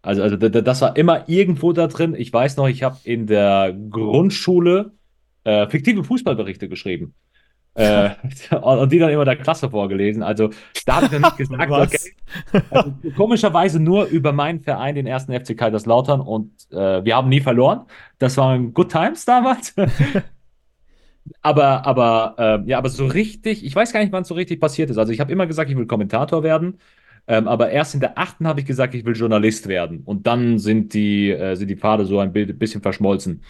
Also, 0.05 0.21
also 0.21 0.37
das 0.37 0.81
war 0.81 0.95
immer 0.95 1.27
irgendwo 1.27 1.73
da 1.73 1.87
drin. 1.87 2.15
Ich 2.15 2.31
weiß 2.31 2.57
noch, 2.57 2.67
ich 2.67 2.83
habe 2.83 2.97
in 3.03 3.27
der 3.27 3.75
Grundschule 3.89 4.91
äh, 5.43 5.67
fiktive 5.67 6.03
Fußballberichte 6.03 6.69
geschrieben. 6.69 7.15
äh, 7.73 8.11
und 8.55 8.91
die 8.91 8.99
dann 8.99 9.09
immer 9.09 9.25
der 9.25 9.35
Klasse 9.35 9.69
vorgelesen. 9.69 10.23
Also 10.23 10.51
da 10.85 10.97
habe 10.97 11.07
ich 11.07 11.11
noch 11.11 11.19
nicht 11.19 11.37
gesagt, 11.37 11.71
okay. 11.71 12.61
Also, 12.69 12.93
komischerweise 13.17 13.79
nur 13.79 14.05
über 14.05 14.31
meinen 14.31 14.61
Verein, 14.61 14.95
den 14.95 15.07
ersten 15.07 15.33
FC 15.33 15.57
Kaiserslautern 15.57 16.21
und 16.21 16.51
äh, 16.71 17.03
wir 17.03 17.15
haben 17.15 17.29
nie 17.29 17.41
verloren. 17.41 17.85
Das 18.19 18.37
waren 18.37 18.73
Good 18.73 18.91
Times 18.91 19.25
damals. 19.25 19.75
aber, 21.41 21.85
aber, 21.85 22.35
äh, 22.37 22.69
ja, 22.69 22.77
aber 22.77 22.89
so 22.89 23.07
richtig, 23.07 23.65
ich 23.65 23.75
weiß 23.75 23.91
gar 23.91 23.99
nicht, 24.01 24.11
wann 24.11 24.21
es 24.21 24.27
so 24.27 24.35
richtig 24.35 24.61
passiert 24.61 24.89
ist. 24.89 24.97
Also 24.97 25.11
ich 25.11 25.19
habe 25.19 25.31
immer 25.31 25.47
gesagt, 25.47 25.69
ich 25.69 25.75
will 25.75 25.87
Kommentator 25.87 26.43
werden. 26.43 26.79
Ähm, 27.27 27.47
aber 27.47 27.71
erst 27.71 27.95
in 27.95 27.99
der 27.99 28.17
achten 28.17 28.47
habe 28.47 28.59
ich 28.59 28.65
gesagt, 28.65 28.93
ich 28.93 29.05
will 29.05 29.15
Journalist 29.15 29.67
werden. 29.67 30.01
Und 30.05 30.27
dann 30.27 30.59
sind 30.59 30.93
die, 30.93 31.31
äh, 31.31 31.55
sind 31.55 31.69
die 31.69 31.75
Pfade 31.75 32.05
so 32.05 32.19
ein 32.19 32.31
bisschen 32.31 32.81
verschmolzen. 32.81 33.41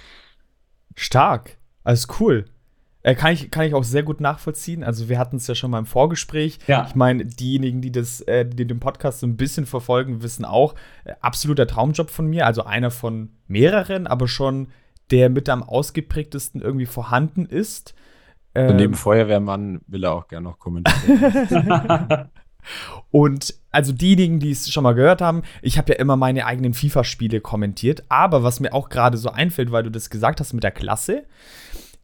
Stark. 0.96 1.58
Alles 1.84 2.08
cool. 2.20 2.46
Äh, 3.04 3.16
kann, 3.16 3.34
ich, 3.34 3.52
kann 3.52 3.68
ich 3.68 3.76
auch 3.76 3.84
sehr 3.84 4.04
gut 4.04 4.22
nachvollziehen. 4.22 4.84
Also, 4.84 5.10
wir 5.10 5.20
hatten 5.20 5.36
es 5.36 5.46
ja 5.46 5.56
schon 5.56 5.72
mal 5.72 5.80
im 5.80 5.86
Vorgespräch. 5.86 6.58
Ja. 6.68 6.86
Ich 6.88 6.96
meine, 6.96 7.26
diejenigen, 7.26 7.82
die, 7.82 7.92
das, 7.92 8.22
äh, 8.22 8.46
die 8.46 8.66
den 8.66 8.80
Podcast 8.80 9.20
so 9.20 9.28
ein 9.28 9.38
bisschen 9.38 9.66
verfolgen, 9.66 10.24
wissen 10.24 10.46
auch, 10.46 10.74
äh, 11.04 11.14
absoluter 11.20 11.68
Traumjob 11.68 12.10
von 12.10 12.28
mir. 12.28 12.48
Also 12.48 12.64
einer 12.64 12.92
von 12.92 13.30
mehreren, 13.48 14.08
aber 14.08 14.28
schon 14.28 14.70
der 15.12 15.30
mit 15.30 15.50
am 15.50 15.62
ausgeprägtesten 15.62 16.62
irgendwie 16.62 16.88
vorhanden 16.88 17.46
ist. 17.46 17.94
Ähm, 18.56 18.72
Und 18.72 18.76
neben 18.78 18.94
Feuerwehrmann 18.96 19.82
will 19.86 20.06
er 20.06 20.14
auch 20.14 20.28
gerne 20.28 20.46
noch 20.46 20.58
kommentieren. 20.58 22.30
Und 23.12 23.54
also 23.76 23.92
diejenigen, 23.92 24.40
die 24.40 24.52
es 24.52 24.72
schon 24.72 24.84
mal 24.84 24.96
gehört 24.96 25.22
haben, 25.22 25.44
ich 25.62 25.78
habe 25.78 25.94
ja 25.94 26.00
immer 26.00 26.16
meine 26.16 26.46
eigenen 26.46 26.74
FIFA-Spiele 26.74 27.42
kommentiert. 27.42 28.04
Aber 28.10 28.42
was 28.42 28.60
mir 28.60 28.74
auch 28.74 28.90
gerade 28.90 29.18
so 29.18 29.30
einfällt, 29.30 29.72
weil 29.72 29.84
du 29.84 29.92
das 29.92 30.10
gesagt 30.10 30.40
hast 30.40 30.54
mit 30.54 30.64
der 30.64 30.72
Klasse, 30.72 31.26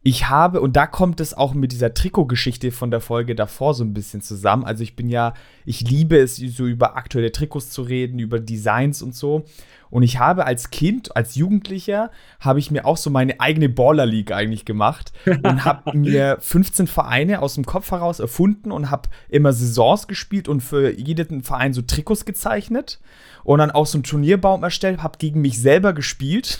ich 0.04 0.28
habe, 0.28 0.60
und 0.60 0.74
da 0.74 0.88
kommt 0.88 1.20
es 1.20 1.32
auch 1.32 1.54
mit 1.54 1.70
dieser 1.70 1.94
Trikotgeschichte 1.94 2.72
von 2.72 2.90
der 2.90 3.00
Folge 3.00 3.36
davor 3.36 3.72
so 3.72 3.84
ein 3.84 3.94
bisschen 3.94 4.20
zusammen. 4.20 4.64
Also 4.64 4.82
ich 4.82 4.96
bin 4.96 5.08
ja, 5.08 5.32
ich 5.64 5.88
liebe 5.88 6.16
es, 6.18 6.36
so 6.36 6.66
über 6.66 6.96
aktuelle 6.96 7.30
Trikots 7.30 7.70
zu 7.70 7.82
reden, 7.82 8.18
über 8.18 8.40
Designs 8.40 9.00
und 9.00 9.14
so. 9.14 9.44
Und 9.90 10.02
ich 10.02 10.18
habe 10.18 10.44
als 10.44 10.70
Kind, 10.70 11.14
als 11.14 11.36
Jugendlicher, 11.36 12.10
habe 12.40 12.58
ich 12.58 12.72
mir 12.72 12.84
auch 12.84 12.96
so 12.96 13.10
meine 13.10 13.38
eigene 13.40 13.68
Baller 13.68 14.06
League 14.06 14.32
eigentlich 14.32 14.64
gemacht 14.64 15.12
und 15.26 15.64
habe 15.64 15.96
mir 15.96 16.38
15 16.40 16.88
Vereine 16.88 17.40
aus 17.40 17.54
dem 17.54 17.64
Kopf 17.64 17.92
heraus 17.92 18.18
erfunden 18.18 18.72
und 18.72 18.90
habe 18.90 19.08
immer 19.28 19.52
Saisons 19.52 20.08
gespielt 20.08 20.48
und 20.48 20.62
für 20.62 20.90
jeden 20.90 21.44
Verein 21.44 21.74
so 21.74 21.82
Trikots 21.82 22.24
gezeichnet 22.24 23.00
und 23.44 23.60
dann 23.60 23.70
auch 23.70 23.86
so 23.86 23.98
einen 23.98 24.04
Turnierbaum 24.04 24.64
erstellt, 24.64 25.02
habe 25.02 25.18
gegen 25.18 25.40
mich 25.40 25.60
selber 25.60 25.92
gespielt. 25.92 26.58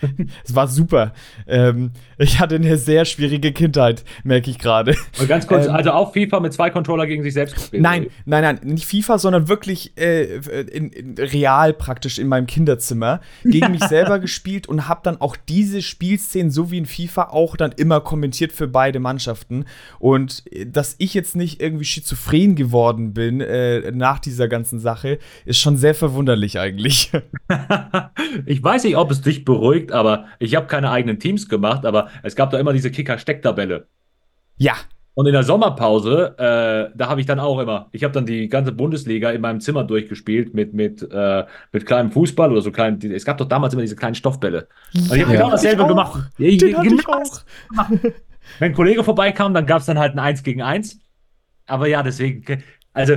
es 0.44 0.54
war 0.54 0.68
super. 0.68 1.12
Ähm, 1.46 1.92
ich 2.18 2.38
hatte 2.40 2.56
eine 2.56 2.76
sehr 2.76 3.04
schwierige 3.04 3.52
Kindheit, 3.52 4.04
merke 4.24 4.50
ich 4.50 4.58
gerade. 4.58 4.94
ganz 5.26 5.46
kurz, 5.46 5.66
ähm, 5.66 5.74
also 5.74 5.92
auch 5.92 6.12
FIFA 6.12 6.40
mit 6.40 6.52
zwei 6.52 6.70
Controller 6.70 7.06
gegen 7.06 7.22
sich 7.22 7.34
selbst 7.34 7.54
gespielt? 7.54 7.82
Nein, 7.82 8.08
nein, 8.24 8.42
nein, 8.42 8.60
nicht 8.62 8.86
FIFA, 8.86 9.18
sondern 9.18 9.48
wirklich 9.48 9.92
äh, 9.98 10.36
in, 10.62 10.90
in, 10.90 11.14
real 11.18 11.72
praktisch 11.72 12.18
in 12.18 12.28
meinem 12.28 12.46
Kinderzimmer 12.46 13.20
gegen 13.44 13.72
mich 13.72 13.84
selber 13.88 14.18
gespielt 14.18 14.68
und 14.68 14.88
habe 14.88 15.00
dann 15.02 15.20
auch 15.20 15.36
diese 15.36 15.82
Spielszenen 15.82 16.50
so 16.50 16.70
wie 16.70 16.78
in 16.78 16.86
FIFA 16.86 17.30
auch 17.30 17.56
dann 17.56 17.72
immer 17.72 18.00
kommentiert 18.00 18.52
für 18.52 18.68
beide 18.68 19.00
Mannschaften. 19.00 19.64
Und 19.98 20.44
äh, 20.50 20.66
dass 20.66 20.96
ich 20.98 21.14
jetzt 21.14 21.34
nicht 21.36 21.60
irgendwie 21.60 21.84
schizophren 21.84 22.54
geworden 22.54 23.14
bin 23.14 23.40
äh, 23.40 23.90
nach 23.92 24.18
dieser 24.18 24.48
ganzen 24.48 24.78
Sache, 24.78 25.18
ist 25.44 25.58
schon 25.58 25.76
sehr 25.76 25.94
verwunderlich 25.94 26.58
eigentlich. 26.58 27.10
ich 28.46 28.62
weiß 28.62 28.84
nicht, 28.84 28.96
ob 28.96 29.10
es 29.10 29.22
dich 29.22 29.44
beruhigt 29.44 29.77
beruhigt, 29.78 29.92
aber 29.92 30.26
ich 30.38 30.54
habe 30.54 30.66
keine 30.66 30.90
eigenen 30.90 31.18
Teams 31.18 31.48
gemacht, 31.48 31.84
aber 31.84 32.08
es 32.22 32.34
gab 32.34 32.50
da 32.50 32.58
immer 32.58 32.72
diese 32.72 32.90
Kicker-Stecktabelle. 32.90 33.86
Ja. 34.56 34.74
Und 35.14 35.26
in 35.26 35.32
der 35.32 35.42
Sommerpause, 35.42 36.34
äh, 36.38 36.96
da 36.96 37.08
habe 37.08 37.20
ich 37.20 37.26
dann 37.26 37.40
auch 37.40 37.58
immer, 37.58 37.88
ich 37.90 38.04
habe 38.04 38.14
dann 38.14 38.24
die 38.24 38.48
ganze 38.48 38.70
Bundesliga 38.70 39.30
in 39.30 39.40
meinem 39.40 39.60
Zimmer 39.60 39.82
durchgespielt 39.82 40.54
mit, 40.54 40.74
mit, 40.74 41.02
äh, 41.10 41.44
mit 41.72 41.86
kleinem 41.86 42.12
Fußball 42.12 42.52
oder 42.52 42.60
so 42.60 42.70
kleinen. 42.70 43.00
Es 43.10 43.24
gab 43.24 43.36
doch 43.38 43.48
damals 43.48 43.74
immer 43.74 43.82
diese 43.82 43.96
kleinen 43.96 44.14
Stoffbälle. 44.14 44.68
Und 44.94 45.16
ich 45.16 45.22
habe 45.22 45.32
genau 45.32 45.50
dasselbe 45.50 45.86
gemacht. 45.88 46.30
Ja, 46.38 46.48
Den 46.50 46.58
genau 46.58 46.82
ich 46.84 47.08
auch. 47.08 47.42
Wenn 48.60 48.70
ein 48.70 48.74
Kollege 48.74 49.02
vorbeikam, 49.02 49.54
dann 49.54 49.66
gab 49.66 49.80
es 49.80 49.86
dann 49.86 49.98
halt 49.98 50.14
ein 50.14 50.20
1 50.20 50.44
gegen 50.44 50.62
1. 50.62 51.00
Aber 51.66 51.88
ja, 51.88 52.02
deswegen, 52.04 52.62
also 52.92 53.16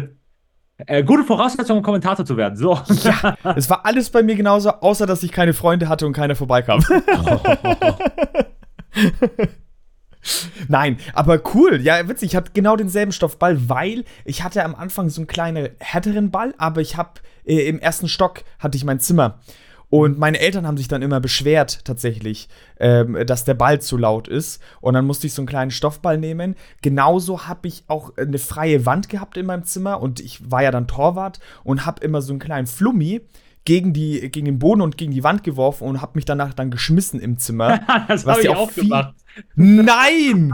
äh, 0.87 1.03
gute 1.03 1.23
Voraussetzung, 1.23 1.77
um 1.77 1.83
Kommentator 1.83 2.25
zu 2.25 2.37
werden. 2.37 2.55
So. 2.57 2.79
Ja, 3.03 3.37
es 3.55 3.69
war 3.69 3.85
alles 3.85 4.09
bei 4.09 4.23
mir 4.23 4.35
genauso, 4.35 4.69
außer 4.69 5.05
dass 5.05 5.23
ich 5.23 5.31
keine 5.31 5.53
Freunde 5.53 5.89
hatte 5.89 6.05
und 6.05 6.13
keiner 6.13 6.35
vorbeikam. 6.35 6.83
Nein, 10.67 10.97
aber 11.13 11.41
cool. 11.55 11.81
Ja, 11.81 12.07
witzig. 12.07 12.31
Ich 12.31 12.35
hatte 12.35 12.51
genau 12.53 12.75
denselben 12.75 13.11
Stoffball, 13.11 13.69
weil 13.69 14.05
ich 14.25 14.43
hatte 14.43 14.63
am 14.63 14.75
Anfang 14.75 15.09
so 15.09 15.21
einen 15.21 15.27
kleinen 15.27 15.69
härteren 15.79 16.29
Ball, 16.29 16.53
aber 16.57 16.81
ich 16.81 16.95
habe 16.97 17.21
äh, 17.45 17.67
im 17.67 17.79
ersten 17.79 18.07
Stock 18.07 18.43
hatte 18.59 18.77
ich 18.77 18.83
mein 18.83 18.99
Zimmer 18.99 19.39
und 19.91 20.17
meine 20.17 20.39
Eltern 20.39 20.65
haben 20.65 20.77
sich 20.77 20.87
dann 20.87 21.01
immer 21.01 21.19
beschwert, 21.19 21.83
tatsächlich, 21.83 22.47
ähm, 22.79 23.25
dass 23.25 23.43
der 23.43 23.55
Ball 23.55 23.81
zu 23.81 23.97
laut 23.97 24.29
ist. 24.29 24.63
Und 24.79 24.93
dann 24.93 25.05
musste 25.05 25.27
ich 25.27 25.33
so 25.33 25.41
einen 25.41 25.49
kleinen 25.49 25.69
Stoffball 25.69 26.17
nehmen. 26.17 26.55
Genauso 26.81 27.45
habe 27.45 27.67
ich 27.67 27.83
auch 27.87 28.15
eine 28.15 28.39
freie 28.39 28.85
Wand 28.85 29.09
gehabt 29.09 29.35
in 29.35 29.45
meinem 29.45 29.65
Zimmer. 29.65 30.01
Und 30.01 30.21
ich 30.21 30.49
war 30.49 30.63
ja 30.63 30.71
dann 30.71 30.87
Torwart 30.87 31.41
und 31.65 31.85
habe 31.85 32.01
immer 32.05 32.21
so 32.21 32.31
einen 32.31 32.39
kleinen 32.39 32.67
Flummi 32.67 33.19
gegen, 33.65 33.91
die, 33.91 34.31
gegen 34.31 34.45
den 34.45 34.59
Boden 34.59 34.79
und 34.79 34.97
gegen 34.97 35.11
die 35.11 35.25
Wand 35.25 35.43
geworfen 35.43 35.85
und 35.85 36.01
habe 36.01 36.13
mich 36.15 36.23
danach 36.23 36.53
dann 36.53 36.71
geschmissen 36.71 37.19
im 37.19 37.37
Zimmer. 37.37 37.81
das 38.07 38.25
habe 38.25 38.41
ich 38.41 38.47
auch 38.47 38.71
viel 38.71 38.83
gemacht. 38.83 39.15
Nein! 39.55 40.53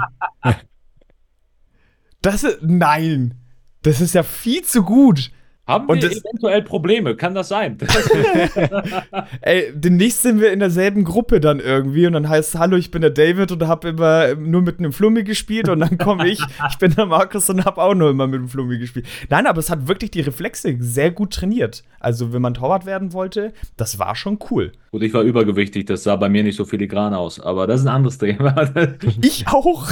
das 2.24 2.44
ist. 2.44 2.64
Nein! 2.64 3.36
Das 3.84 4.02
ist 4.02 4.16
ja 4.16 4.24
viel 4.24 4.64
zu 4.64 4.82
gut. 4.82 5.32
Haben 5.68 5.88
und 5.88 6.02
wir 6.02 6.10
eventuell 6.10 6.62
Probleme? 6.62 7.16
Kann 7.18 7.36
das 7.36 7.50
sein? 7.50 7.78
Ey, 9.42 9.74
demnächst 9.74 10.22
sind 10.22 10.40
wir 10.40 10.54
in 10.54 10.60
derselben 10.60 11.04
Gruppe 11.04 11.42
dann 11.42 11.60
irgendwie 11.60 12.08
und 12.08 12.14
dann 12.14 12.30
heißt 12.30 12.58
Hallo, 12.58 12.78
ich 12.78 12.90
bin 12.90 13.02
der 13.02 13.12
David 13.12 13.52
und 13.52 13.68
habe 13.68 13.90
immer 13.90 14.36
nur 14.36 14.62
mit 14.62 14.80
einem 14.80 14.94
Flummi 14.94 15.24
gespielt 15.24 15.68
und 15.68 15.82
dann 15.82 15.98
komme 15.98 16.30
ich, 16.30 16.40
ich 16.70 16.78
bin 16.78 16.96
der 16.96 17.06
Markus 17.06 17.50
und 17.50 17.66
habe 17.66 17.82
auch 17.82 17.94
nur 17.94 18.10
immer 18.12 18.28
mit 18.28 18.40
einem 18.40 18.48
Flummi 18.48 18.78
gespielt. 18.78 19.06
Nein, 19.30 19.46
aber 19.46 19.60
es 19.60 19.70
hat 19.70 19.90
wirklich 19.90 20.12
die 20.12 20.22
Reflexe 20.22 20.78
sehr 20.80 21.12
gut 21.12 21.34
trainiert. 21.34 21.84
Also, 22.00 22.32
wenn 22.32 22.42
man 22.42 22.54
Torwart 22.54 22.86
werden 22.86 23.12
wollte, 23.12 23.52
das 23.76 24.00
war 24.00 24.16
schon 24.16 24.40
cool. 24.50 24.72
Gut, 24.92 25.04
ich 25.04 25.14
war 25.14 25.24
übergewichtig, 25.24 25.86
das 25.86 26.04
sah 26.04 26.16
bei 26.16 26.30
mir 26.30 26.44
nicht 26.44 26.56
so 26.56 26.64
filigran 26.64 27.14
aus, 27.14 27.40
aber 27.40 27.68
das 27.68 27.82
ist 27.82 27.88
ein 27.88 27.94
anderes 27.94 28.18
Thema. 28.18 28.56
ich 29.22 29.48
auch. 29.48 29.90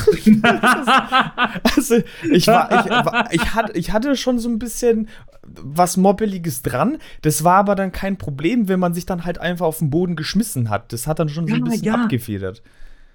also, 1.75 1.95
ich 2.31 2.47
war, 2.47 3.29
ich, 3.31 3.41
ich, 3.41 3.53
hatte, 3.53 3.73
ich 3.73 3.91
hatte 3.91 4.15
schon 4.15 4.39
so 4.39 4.47
ein 4.47 4.59
bisschen 4.59 5.09
was 5.45 5.97
Mobbeliges 5.97 6.61
dran. 6.61 6.97
Das 7.21 7.43
war 7.43 7.57
aber 7.57 7.75
dann 7.75 7.91
kein 7.91 8.17
Problem, 8.17 8.67
wenn 8.67 8.79
man 8.79 8.93
sich 8.93 9.05
dann 9.05 9.25
halt 9.25 9.39
einfach 9.39 9.65
auf 9.65 9.79
den 9.79 9.89
Boden 9.89 10.15
geschmissen 10.15 10.69
hat. 10.69 10.91
Das 10.91 11.07
hat 11.07 11.19
dann 11.19 11.29
schon 11.29 11.47
so 11.47 11.55
ein 11.55 11.63
bisschen 11.63 11.85
ja. 11.85 11.95
abgefedert. 11.95 12.61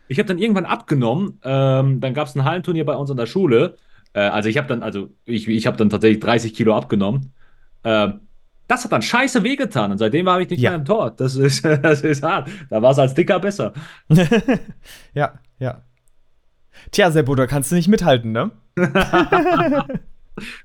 Ich 0.08 0.18
habe 0.18 0.26
dann 0.26 0.38
irgendwann 0.38 0.66
abgenommen. 0.66 1.38
Ähm, 1.44 2.00
dann 2.00 2.14
gab 2.14 2.28
es 2.28 2.34
ein 2.34 2.44
Hallenturnier 2.44 2.84
bei 2.84 2.96
uns 2.96 3.10
an 3.10 3.16
der 3.16 3.26
Schule. 3.26 3.76
Äh, 4.12 4.20
also 4.20 4.48
ich 4.48 4.58
habe 4.58 4.68
dann, 4.68 4.82
also 4.82 5.10
ich, 5.24 5.46
ich 5.48 5.66
habe 5.66 5.76
dann 5.76 5.90
tatsächlich 5.90 6.20
30 6.20 6.54
Kilo 6.54 6.76
abgenommen. 6.76 7.32
Äh, 7.82 8.08
das 8.66 8.84
hat 8.84 8.92
dann 8.92 9.02
scheiße 9.02 9.42
wehgetan 9.42 9.90
und 9.90 9.98
seitdem 9.98 10.28
habe 10.28 10.44
ich 10.44 10.50
nicht 10.50 10.60
ja. 10.60 10.70
mehr 10.70 10.78
im 10.78 10.84
Tor. 10.84 11.10
Das 11.10 11.34
ist, 11.36 11.64
das 11.82 12.02
ist 12.02 12.22
hart. 12.22 12.48
Da 12.70 12.80
war 12.80 12.92
es 12.92 12.98
als 12.98 13.14
Dicker 13.14 13.40
besser. 13.40 13.72
ja, 15.14 15.34
ja. 15.58 15.82
Tja, 16.92 17.10
Seppo, 17.10 17.34
da 17.34 17.46
kannst 17.46 17.70
du 17.70 17.74
nicht 17.74 17.88
mithalten, 17.88 18.32
ne? 18.32 18.50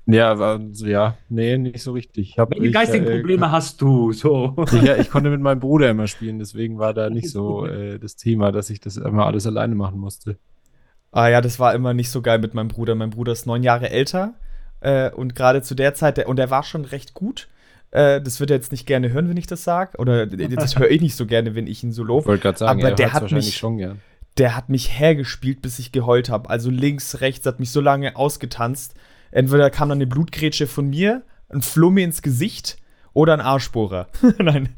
Ja, 0.06 0.34
also, 0.34 0.86
ja, 0.86 1.16
nee, 1.28 1.58
nicht 1.58 1.82
so 1.82 1.92
richtig. 1.92 2.38
Hab, 2.38 2.50
Welche 2.50 2.70
geistigen 2.70 3.06
äh, 3.06 3.16
Probleme 3.16 3.50
hast 3.50 3.80
du? 3.80 4.12
So. 4.12 4.54
Ja, 4.82 4.96
ich 4.96 5.10
konnte 5.10 5.30
mit 5.30 5.40
meinem 5.40 5.60
Bruder 5.60 5.90
immer 5.90 6.06
spielen, 6.06 6.38
deswegen 6.38 6.78
war 6.78 6.94
da 6.94 7.10
nicht 7.10 7.30
so 7.30 7.66
äh, 7.66 7.98
das 7.98 8.16
Thema, 8.16 8.52
dass 8.52 8.70
ich 8.70 8.80
das 8.80 8.96
immer 8.96 9.26
alles 9.26 9.46
alleine 9.46 9.74
machen 9.74 9.98
musste. 9.98 10.38
Ah 11.12 11.28
ja, 11.28 11.40
das 11.40 11.58
war 11.58 11.74
immer 11.74 11.94
nicht 11.94 12.10
so 12.10 12.22
geil 12.22 12.38
mit 12.38 12.54
meinem 12.54 12.68
Bruder. 12.68 12.94
Mein 12.94 13.10
Bruder 13.10 13.32
ist 13.32 13.46
neun 13.46 13.62
Jahre 13.62 13.90
älter 13.90 14.34
äh, 14.80 15.10
und 15.10 15.34
gerade 15.34 15.62
zu 15.62 15.74
der 15.74 15.94
Zeit, 15.94 16.16
der, 16.16 16.28
und 16.28 16.38
er 16.38 16.50
war 16.50 16.62
schon 16.62 16.84
recht 16.84 17.14
gut. 17.14 17.48
Äh, 17.90 18.20
das 18.20 18.40
wird 18.40 18.50
er 18.50 18.56
jetzt 18.56 18.72
nicht 18.72 18.86
gerne 18.86 19.12
hören, 19.12 19.28
wenn 19.28 19.36
ich 19.36 19.46
das 19.46 19.64
sage. 19.64 19.98
Oder 19.98 20.26
das 20.26 20.78
höre 20.78 20.90
ich 20.90 21.00
nicht 21.00 21.16
so 21.16 21.26
gerne, 21.26 21.54
wenn 21.54 21.66
ich 21.66 21.82
ihn 21.82 21.92
so 21.92 22.04
lobe. 22.04 22.22
Ich 22.22 22.26
wollte 22.28 22.42
gerade 22.42 22.58
sagen, 22.58 22.80
aber 22.80 22.94
der 22.94 23.12
hat 23.12 23.30
mich 23.30 23.56
schon 23.56 23.78
gern 23.78 24.00
der 24.36 24.54
hat 24.54 24.68
mich 24.68 24.98
hergespielt, 24.98 25.62
bis 25.62 25.78
ich 25.78 25.92
geheult 25.92 26.28
habe. 26.28 26.50
Also 26.50 26.70
links, 26.70 27.20
rechts, 27.20 27.46
hat 27.46 27.60
mich 27.60 27.70
so 27.70 27.80
lange 27.80 28.16
ausgetanzt. 28.16 28.94
Entweder 29.30 29.70
kam 29.70 29.88
dann 29.88 29.98
eine 29.98 30.06
Blutgrätsche 30.06 30.66
von 30.66 30.88
mir, 30.88 31.24
ein 31.48 31.62
Flumme 31.62 32.02
ins 32.02 32.22
Gesicht 32.22 32.78
oder 33.12 33.32
ein 33.34 33.40
Arschbohrer. 33.40 34.08
Nein. 34.38 34.68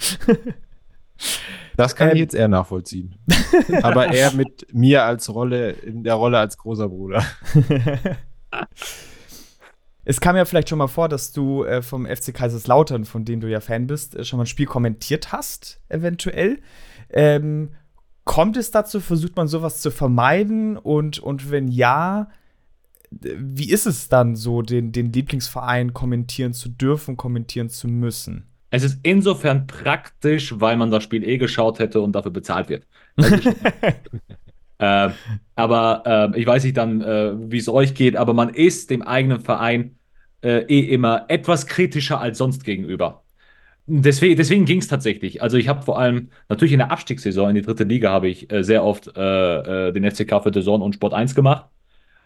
Das 1.76 1.95
kann 1.95 2.09
ähm, 2.09 2.14
ich 2.14 2.21
jetzt 2.21 2.35
eher 2.35 2.49
nachvollziehen. 2.49 3.14
Aber 3.83 4.12
eher 4.12 4.33
mit 4.35 4.73
mir 4.75 5.05
als 5.05 5.33
Rolle, 5.33 5.71
in 5.71 6.05
der 6.05 6.14
Rolle 6.14 6.38
als 6.38 6.59
großer 6.59 6.88
Bruder. 6.88 7.25
es 10.05 10.21
kam 10.21 10.37
ja 10.37 10.45
vielleicht 10.45 10.69
schon 10.69 10.78
mal 10.78 10.88
vor, 10.88 11.09
dass 11.09 11.33
du 11.33 11.64
äh, 11.64 11.83
vom 11.83 12.07
FC 12.07 12.35
Kaiserslautern, 12.35 13.05
von 13.05 13.25
dem 13.25 13.40
du 13.40 13.49
ja 13.49 13.61
Fan 13.61 13.87
bist, 13.87 14.17
äh, 14.17 14.25
schon 14.25 14.38
mal 14.38 14.45
ein 14.45 14.49
Spiel 14.49 14.67
kommentiert 14.67 15.33
hast, 15.33 15.81
eventuell. 15.88 16.61
Ähm, 17.11 17.71
kommt 18.25 18.57
es 18.57 18.71
dazu? 18.71 19.00
Versucht 19.00 19.37
man 19.37 19.49
sowas 19.49 19.81
zu 19.81 19.90
vermeiden? 19.90 20.76
Und, 20.76 21.19
und 21.19 21.50
wenn 21.50 21.69
ja, 21.69 22.28
wie 23.10 23.70
ist 23.70 23.86
es 23.86 24.08
dann 24.08 24.36
so, 24.36 24.62
den, 24.62 24.92
den 24.92 25.12
Lieblingsverein 25.12 25.94
kommentieren 25.94 26.52
zu 26.52 26.68
dürfen, 26.68 27.16
kommentieren 27.16 27.68
zu 27.70 27.88
müssen? 27.88 28.44
Es 28.70 28.82
ist 28.82 28.98
insofern 29.02 29.66
praktisch, 29.66 30.54
weil 30.60 30.76
man 30.76 30.90
das 30.90 31.02
Spiel 31.02 31.26
eh 31.26 31.38
geschaut 31.38 31.78
hätte 31.78 32.00
und 32.00 32.12
dafür 32.12 32.30
bezahlt 32.30 32.68
wird. 32.68 32.86
äh, 34.78 35.10
aber 35.54 36.32
äh, 36.34 36.38
ich 36.40 36.46
weiß 36.46 36.64
nicht 36.64 36.76
dann, 36.76 37.00
äh, 37.00 37.32
wie 37.50 37.58
es 37.58 37.68
euch 37.68 37.94
geht, 37.94 38.16
aber 38.16 38.34
man 38.34 38.50
ist 38.50 38.90
dem 38.90 39.02
eigenen 39.02 39.40
Verein 39.40 39.96
äh, 40.42 40.64
eh 40.66 40.80
immer 40.80 41.24
etwas 41.28 41.66
kritischer 41.66 42.20
als 42.20 42.38
sonst 42.38 42.64
gegenüber. 42.64 43.24
Deswegen, 43.86 44.36
deswegen 44.36 44.66
ging 44.66 44.80
es 44.80 44.88
tatsächlich. 44.88 45.42
Also 45.42 45.56
ich 45.56 45.66
habe 45.66 45.80
vor 45.80 45.98
allem 45.98 46.28
natürlich 46.50 46.72
in 46.72 46.78
der 46.78 46.90
Abstiegssaison 46.90 47.48
in 47.48 47.54
die 47.54 47.62
dritte 47.62 47.84
Liga 47.84 48.10
habe 48.10 48.28
ich 48.28 48.52
äh, 48.52 48.62
sehr 48.62 48.84
oft 48.84 49.08
äh, 49.16 49.92
den 49.92 50.10
FCK 50.10 50.42
für 50.42 50.52
Saison 50.52 50.82
und 50.82 50.94
Sport 50.94 51.14
1 51.14 51.34
gemacht. 51.34 51.64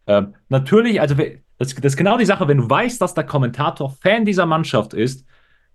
Ähm, 0.07 0.35
natürlich, 0.49 1.01
also 1.01 1.15
das, 1.15 1.75
das, 1.75 1.93
ist 1.93 1.97
genau 1.97 2.19
die 2.19 2.25
Sache, 2.25 2.49
wenn 2.49 2.59
du 2.59 2.69
weißt, 2.69 3.01
dass 3.01 3.15
der 3.15 3.25
Kommentator 3.25 3.91
Fan 3.91 4.25
dieser 4.25 4.47
Mannschaft 4.47 4.95
ist, 4.95 5.27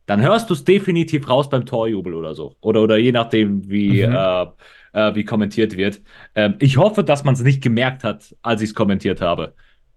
dann 0.05 0.21
hörst 0.21 0.49
du 0.49 0.53
es 0.53 0.63
definitiv 0.63 1.29
raus 1.29 1.49
beim 1.49 1.65
Torjubel 1.65 2.13
oder 2.13 2.33
so. 2.33 2.55
Oder, 2.61 2.81
oder 2.81 2.97
je 2.97 3.11
nachdem, 3.11 3.69
wie, 3.69 4.05
mhm. 4.05 4.13
äh, 4.13 4.45
äh, 4.93 5.15
wie 5.15 5.25
kommentiert 5.25 5.75
wird. 5.77 6.01
Ähm, 6.33 6.55
ich 6.59 6.77
hoffe, 6.77 7.03
dass 7.03 7.23
man 7.23 7.33
es 7.33 7.41
nicht 7.41 7.61
gemerkt 7.61 8.03
hat, 8.03 8.35
als 8.41 8.61
ich 8.61 8.69
es 8.69 8.75
kommentiert 8.75 9.21
habe. 9.21 9.53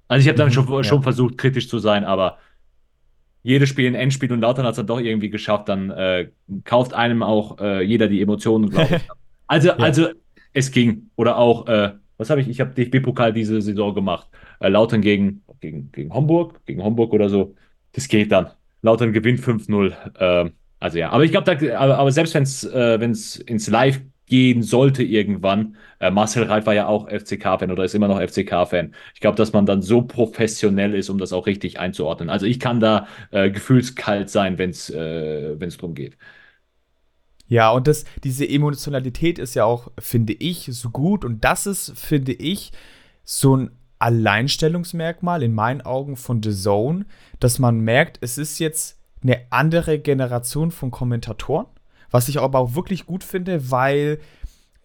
Also 0.09 0.23
ich 0.23 0.29
habe 0.29 0.39
damit 0.39 0.55
mhm, 0.55 0.67
schon, 0.67 0.75
ja. 0.75 0.85
schon 0.85 1.03
versucht, 1.03 1.39
kritisch 1.39 1.69
zu 1.69 1.79
sein, 1.79 2.05
aber 2.05 2.39
jedes 3.43 3.69
Spiel 3.69 3.87
ein 3.87 3.95
Endspiel 3.95 4.33
und 4.33 4.41
Lautern 4.41 4.67
hat 4.67 4.73
es 4.73 4.77
dann 4.77 4.87
doch 4.87 5.01
irgendwie 5.01 5.31
geschafft, 5.31 5.69
dann 5.69 5.91
äh, 5.91 6.31
kauft 6.65 6.93
einem 6.93 7.23
auch 7.23 7.59
äh, 7.59 7.83
jeder 7.83 8.09
die 8.09 8.21
Emotionen, 8.21 8.71
glaube 8.71 8.97
ich. 8.97 9.03
Also, 9.47 9.67
ja. 9.67 9.77
also 9.79 10.07
es 10.53 10.71
ging. 10.71 11.11
Oder 11.17 11.37
auch, 11.37 11.67
äh, 11.67 11.95
was 12.21 12.31
habe 12.31 12.41
ich? 12.43 12.49
Ich 12.49 12.61
habe 12.61 12.75
DFB-Pokal 12.75 13.33
diese 13.33 13.61
Saison 13.63 13.95
gemacht. 13.95 14.29
Äh, 14.61 14.69
Lautern 14.69 15.01
gegen, 15.01 15.43
gegen, 15.61 15.91
gegen 15.91 16.13
Homburg, 16.13 16.65
gegen 16.67 16.83
Homburg 16.85 17.13
oder 17.13 17.29
so. 17.29 17.55
Das 17.93 18.09
geht 18.09 18.31
dann. 18.31 18.51
Lautern 18.83 19.13
gewinnt 19.13 19.41
5-0. 19.41 19.93
Äh, 20.19 20.51
also 20.79 20.99
ja, 20.99 21.11
aber 21.11 21.25
ich 21.25 21.31
glaube, 21.31 21.79
aber, 21.79 21.99
aber, 21.99 22.13
selbst 22.13 22.35
wenn 22.35 22.43
es 22.43 22.65
äh, 22.65 22.95
ins 23.47 23.69
Live 23.69 24.01
gehen 24.27 24.63
sollte 24.63 25.03
irgendwann, 25.03 25.77
äh, 25.99 26.11
Marcel 26.11 26.45
Reit 26.45 26.67
war 26.67 26.75
ja 26.75 26.87
auch 26.87 27.09
FCK-Fan 27.09 27.71
oder 27.71 27.85
ist 27.85 27.95
immer 27.95 28.09
noch 28.09 28.21
FCK-Fan. 28.21 28.95
Ich 29.15 29.21
glaube, 29.21 29.37
dass 29.37 29.53
man 29.53 29.67
dann 29.67 29.83
so 29.83 30.03
professionell 30.03 30.95
ist, 30.95 31.11
um 31.11 31.19
das 31.19 31.33
auch 31.33 31.47
richtig 31.47 31.81
einzuordnen. 31.81 32.31
Also 32.31 32.47
ich 32.47 32.61
kann 32.61 32.81
da 32.81 33.07
äh, 33.31 33.51
gefühlskalt 33.51 34.31
sein, 34.31 34.59
wenn 34.59 34.71
es 34.71 34.91
äh, 34.91 35.57
darum 35.57 35.95
geht. 35.95 36.17
Ja, 37.51 37.71
und 37.73 37.89
das, 37.89 38.05
diese 38.23 38.49
Emotionalität 38.49 39.41
ist 39.41 39.55
ja 39.55 39.65
auch, 39.65 39.91
finde 39.99 40.33
ich, 40.35 40.69
so 40.71 40.89
gut. 40.89 41.25
Und 41.25 41.45
das 41.45 41.67
ist, 41.67 41.99
finde 41.99 42.33
ich, 42.33 42.71
so 43.25 43.57
ein 43.57 43.71
Alleinstellungsmerkmal 43.99 45.43
in 45.43 45.53
meinen 45.53 45.81
Augen 45.81 46.17
von 46.17 46.41
The 46.45 46.55
Zone, 46.55 47.07
dass 47.41 47.59
man 47.59 47.81
merkt, 47.81 48.19
es 48.21 48.39
ist 48.39 48.61
jetzt 48.61 49.01
eine 49.25 49.47
andere 49.51 49.99
Generation 49.99 50.71
von 50.71 50.93
Kommentatoren, 50.93 51.67
was 52.13 52.29
ich 52.29 52.39
aber 52.41 52.61
auch 52.61 52.77
wirklich 52.77 53.05
gut 53.05 53.25
finde, 53.25 53.73
weil 53.73 54.21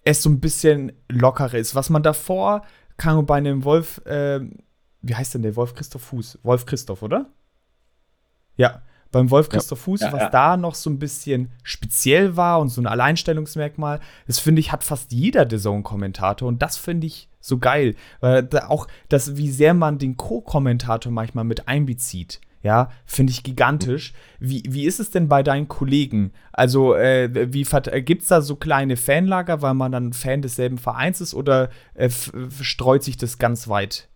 es 0.03 0.23
so 0.23 0.29
ein 0.31 0.39
bisschen 0.39 0.91
lockerer 1.07 1.59
ist. 1.59 1.75
Was 1.75 1.91
man 1.91 2.01
davor 2.01 2.63
kann 2.97 3.27
bei 3.27 3.37
einem 3.37 3.63
Wolf, 3.63 4.03
äh, 4.07 4.39
wie 5.03 5.15
heißt 5.15 5.35
denn 5.35 5.43
der 5.43 5.55
Wolf 5.55 5.75
Christoph 5.75 6.01
Fuß? 6.01 6.39
Wolf 6.41 6.65
Christoph, 6.65 7.03
oder? 7.03 7.29
Ja, 8.57 8.81
beim 9.15 9.31
Wolf 9.31 9.47
Christoph 9.47 9.79
Fuß, 9.79 10.01
ja, 10.01 10.11
was 10.11 10.23
ja. 10.23 10.29
da 10.29 10.57
noch 10.57 10.75
so 10.75 10.89
ein 10.89 10.99
bisschen 10.99 11.49
speziell 11.63 12.35
war 12.35 12.59
und 12.59 12.67
so 12.67 12.81
ein 12.81 12.85
Alleinstellungsmerkmal, 12.85 14.01
das 14.27 14.39
finde 14.39 14.59
ich, 14.59 14.73
hat 14.73 14.83
fast 14.83 15.13
jeder 15.13 15.49
The 15.49 15.57
Zone-Kommentator 15.57 16.45
und 16.45 16.61
das 16.61 16.75
finde 16.75 17.07
ich 17.07 17.29
so 17.39 17.57
geil. 17.57 17.95
Weil 18.19 18.43
da 18.43 18.67
auch 18.67 18.87
das, 19.07 19.37
wie 19.37 19.49
sehr 19.49 19.73
man 19.73 19.99
den 19.99 20.17
Co-Kommentator 20.17 21.13
manchmal 21.13 21.45
mit 21.45 21.69
einbezieht. 21.69 22.41
Ja, 22.61 22.89
finde 23.05 23.31
ich 23.31 23.43
gigantisch. 23.43 24.11
Wie, 24.39 24.63
wie 24.67 24.85
ist 24.85 24.99
es 24.99 25.11
denn 25.11 25.29
bei 25.29 25.43
deinen 25.43 25.69
Kollegen? 25.69 26.33
Also, 26.51 26.93
äh, 26.95 27.53
wie 27.53 27.61
äh, 27.61 28.01
gibt 28.01 28.23
es 28.23 28.27
da 28.27 28.41
so 28.41 28.57
kleine 28.57 28.97
Fanlager, 28.97 29.61
weil 29.61 29.75
man 29.75 29.93
dann 29.93 30.11
Fan 30.11 30.41
desselben 30.41 30.77
Vereins 30.77 31.21
ist 31.21 31.33
oder 31.33 31.69
äh, 31.93 32.09
streut 32.59 33.03
sich 33.03 33.15
das 33.15 33.37
ganz 33.37 33.69
weit? 33.69 34.09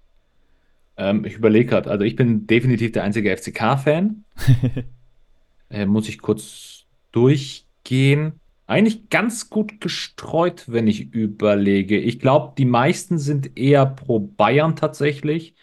Ähm, 1.00 1.26
ich 1.26 1.36
überlege 1.36 1.66
gerade, 1.72 1.90
also 1.90 2.04
ich 2.06 2.16
bin 2.16 2.46
definitiv 2.48 2.92
der 2.92 3.04
einzige 3.04 3.32
FCK-Fan. 3.36 4.26
äh, 5.70 5.86
muss 5.86 6.10
ich 6.10 6.20
kurz 6.22 6.86
durchgehen 7.12 8.40
eigentlich 8.70 9.10
ganz 9.10 9.50
gut 9.50 9.82
gestreut, 9.82 10.66
wenn 10.68 10.88
ich 10.88 11.12
überlege. 11.14 11.98
Ich 11.98 12.20
glaube, 12.20 12.54
die 12.56 12.66
meisten 12.66 13.18
sind 13.18 13.58
eher 13.58 13.86
pro 13.88 14.20
Bayern 14.20 14.76
tatsächlich. 14.76 15.56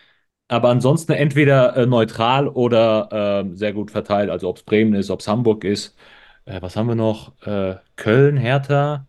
Aber 0.49 0.70
ansonsten 0.70 1.12
entweder 1.12 1.77
äh, 1.77 1.87
neutral 1.87 2.49
oder 2.49 3.44
äh, 3.46 3.57
sehr 3.57 3.72
gut 3.72 3.90
verteilt. 3.92 4.31
Also 4.31 4.49
ob 4.49 4.59
es 4.59 4.64
Bremen 4.64 4.94
ist, 4.94 5.11
ob 5.11 5.20
es 5.20 5.29
Hamburg 5.29 5.64
ist. 5.64 5.96
Äh, 6.46 6.62
was 6.62 6.77
haben 6.77 6.88
wir 6.88 6.96
noch? 6.96 7.40
Äh, 7.46 7.77
Köln, 7.96 8.37
Hertha, 8.37 9.07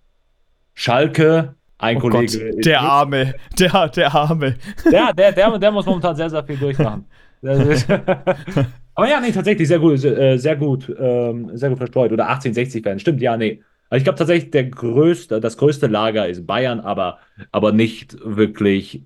Schalke. 0.76 1.57
Ein 1.80 1.98
oh 1.98 2.00
Kollege. 2.00 2.54
Gott, 2.54 2.66
der 2.66 2.82
Arme, 2.82 3.36
der, 3.60 3.90
der 3.90 4.14
Arme. 4.14 4.56
Der, 4.92 5.14
der, 5.14 5.32
der, 5.32 5.60
der 5.60 5.72
muss 5.72 5.86
momentan 5.86 6.16
sehr, 6.16 6.30
sehr 6.30 6.44
viel 6.44 6.58
durchmachen. 6.58 7.06
aber 8.96 9.08
ja, 9.08 9.22
nee, 9.22 9.32
tatsächlich 9.32 9.68
sehr 9.68 9.80
gut, 9.80 10.00
sehr, 10.00 10.18
äh, 10.18 10.40
sehr 10.40 10.56
gut, 10.56 10.92
ähm, 11.00 11.56
sehr 11.56 11.70
gut 11.70 11.78
verstreut. 11.78 12.12
Oder 12.12 12.26
1860 12.26 12.84
werden. 12.84 13.00
Stimmt, 13.00 13.22
ja, 13.22 13.38
nee. 13.38 13.62
Also 13.90 14.00
ich 14.00 14.04
glaube 14.04 14.18
tatsächlich, 14.18 14.52
der 14.52 14.66
größte, 14.66 15.40
das 15.40 15.58
größte 15.58 15.88
Lager 15.88 16.28
ist 16.28 16.48
Bayern, 16.48 16.80
aber, 16.80 17.20
aber 17.52 17.72
nicht 17.72 18.18
wirklich 18.24 19.04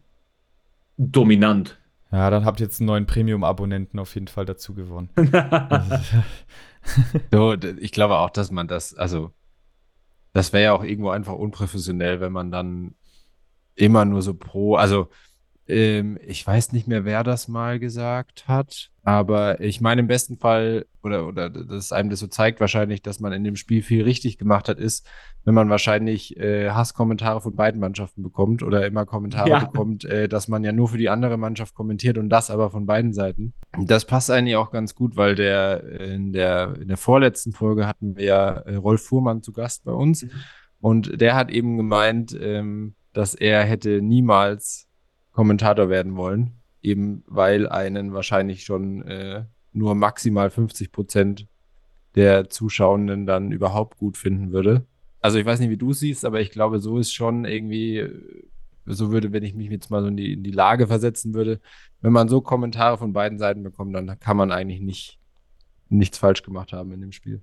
dominant. 0.97 1.77
Ja, 2.11 2.29
dann 2.29 2.45
habt 2.45 2.59
ihr 2.59 2.65
jetzt 2.65 2.79
einen 2.79 2.87
neuen 2.87 3.05
Premium-Abonnenten 3.05 3.99
auf 3.99 4.15
jeden 4.15 4.27
Fall 4.27 4.45
dazu 4.45 4.73
gewonnen. 4.73 5.09
so, 7.31 7.55
ich 7.79 7.91
glaube 7.91 8.17
auch, 8.17 8.29
dass 8.29 8.51
man 8.51 8.67
das, 8.67 8.95
also, 8.95 9.31
das 10.33 10.53
wäre 10.53 10.63
ja 10.63 10.73
auch 10.73 10.83
irgendwo 10.83 11.09
einfach 11.09 11.33
unprofessionell, 11.33 12.21
wenn 12.21 12.31
man 12.31 12.51
dann 12.51 12.95
immer 13.75 14.05
nur 14.05 14.21
so 14.21 14.33
pro, 14.33 14.75
also, 14.75 15.09
ähm, 15.71 16.19
ich 16.25 16.45
weiß 16.45 16.73
nicht 16.73 16.87
mehr, 16.87 17.05
wer 17.05 17.23
das 17.23 17.47
mal 17.47 17.79
gesagt 17.79 18.47
hat. 18.47 18.89
Aber 19.03 19.59
ich 19.61 19.81
meine, 19.81 20.01
im 20.01 20.07
besten 20.07 20.37
Fall, 20.37 20.85
oder, 21.01 21.27
oder 21.27 21.49
dass 21.49 21.91
einem 21.91 22.11
das 22.11 22.19
so 22.19 22.27
zeigt, 22.27 22.59
wahrscheinlich, 22.59 23.01
dass 23.01 23.19
man 23.19 23.33
in 23.33 23.43
dem 23.43 23.55
Spiel 23.55 23.81
viel 23.81 24.03
richtig 24.03 24.37
gemacht 24.37 24.69
hat, 24.69 24.79
ist, 24.79 25.07
wenn 25.43 25.55
man 25.55 25.69
wahrscheinlich 25.69 26.37
äh, 26.37 26.69
Hasskommentare 26.69 27.41
von 27.41 27.55
beiden 27.55 27.79
Mannschaften 27.79 28.21
bekommt 28.21 28.61
oder 28.61 28.85
immer 28.85 29.07
Kommentare 29.07 29.49
ja. 29.49 29.59
bekommt, 29.59 30.05
äh, 30.05 30.27
dass 30.27 30.47
man 30.47 30.63
ja 30.63 30.71
nur 30.71 30.89
für 30.89 30.99
die 30.99 31.09
andere 31.09 31.37
Mannschaft 31.37 31.73
kommentiert 31.73 32.19
und 32.19 32.29
das 32.29 32.51
aber 32.51 32.69
von 32.69 32.85
beiden 32.85 33.13
Seiten. 33.13 33.53
Das 33.79 34.05
passt 34.05 34.29
eigentlich 34.29 34.57
auch 34.57 34.71
ganz 34.71 34.93
gut, 34.93 35.15
weil 35.15 35.33
der 35.33 35.83
in 35.99 36.31
der, 36.33 36.75
in 36.79 36.89
der 36.89 36.97
vorletzten 36.97 37.53
Folge 37.53 37.87
hatten 37.87 38.17
wir 38.17 38.25
ja 38.25 38.49
äh, 38.51 38.75
Rolf 38.75 39.03
Fuhrmann 39.03 39.41
zu 39.41 39.51
Gast 39.51 39.83
bei 39.83 39.93
uns. 39.93 40.23
Mhm. 40.23 40.29
Und 40.79 41.21
der 41.21 41.35
hat 41.35 41.49
eben 41.49 41.77
gemeint, 41.77 42.37
ähm, 42.39 42.93
dass 43.13 43.33
er 43.33 43.63
hätte 43.63 44.01
niemals 44.01 44.90
Kommentator 45.31 45.89
werden 45.89 46.15
wollen 46.15 46.61
eben 46.81 47.23
weil 47.27 47.69
einen 47.69 48.13
wahrscheinlich 48.13 48.63
schon 48.63 49.03
äh, 49.03 49.45
nur 49.71 49.95
maximal 49.95 50.49
50 50.49 50.91
Prozent 50.91 51.47
der 52.15 52.49
Zuschauenden 52.49 53.25
dann 53.25 53.51
überhaupt 53.51 53.97
gut 53.97 54.17
finden 54.17 54.51
würde. 54.51 54.85
Also 55.21 55.37
ich 55.37 55.45
weiß 55.45 55.59
nicht, 55.59 55.69
wie 55.69 55.77
du 55.77 55.91
es 55.91 55.99
siehst, 55.99 56.25
aber 56.25 56.41
ich 56.41 56.51
glaube, 56.51 56.79
so 56.79 56.97
ist 56.97 57.13
schon 57.13 57.45
irgendwie, 57.45 57.99
äh, 57.99 58.43
so 58.85 59.11
würde, 59.11 59.31
wenn 59.31 59.43
ich 59.43 59.53
mich 59.53 59.69
jetzt 59.69 59.91
mal 59.91 60.01
so 60.01 60.07
in 60.07 60.17
die, 60.17 60.33
in 60.33 60.43
die 60.43 60.51
Lage 60.51 60.87
versetzen 60.87 61.33
würde, 61.33 61.61
wenn 62.01 62.11
man 62.11 62.27
so 62.27 62.41
Kommentare 62.41 62.97
von 62.97 63.13
beiden 63.13 63.37
Seiten 63.37 63.63
bekommt, 63.63 63.95
dann 63.95 64.19
kann 64.19 64.37
man 64.37 64.51
eigentlich 64.51 64.81
nicht 64.81 65.19
nichts 65.89 66.17
falsch 66.17 66.41
gemacht 66.41 66.71
haben 66.71 66.91
in 66.93 67.01
dem 67.01 67.11
Spiel. 67.11 67.41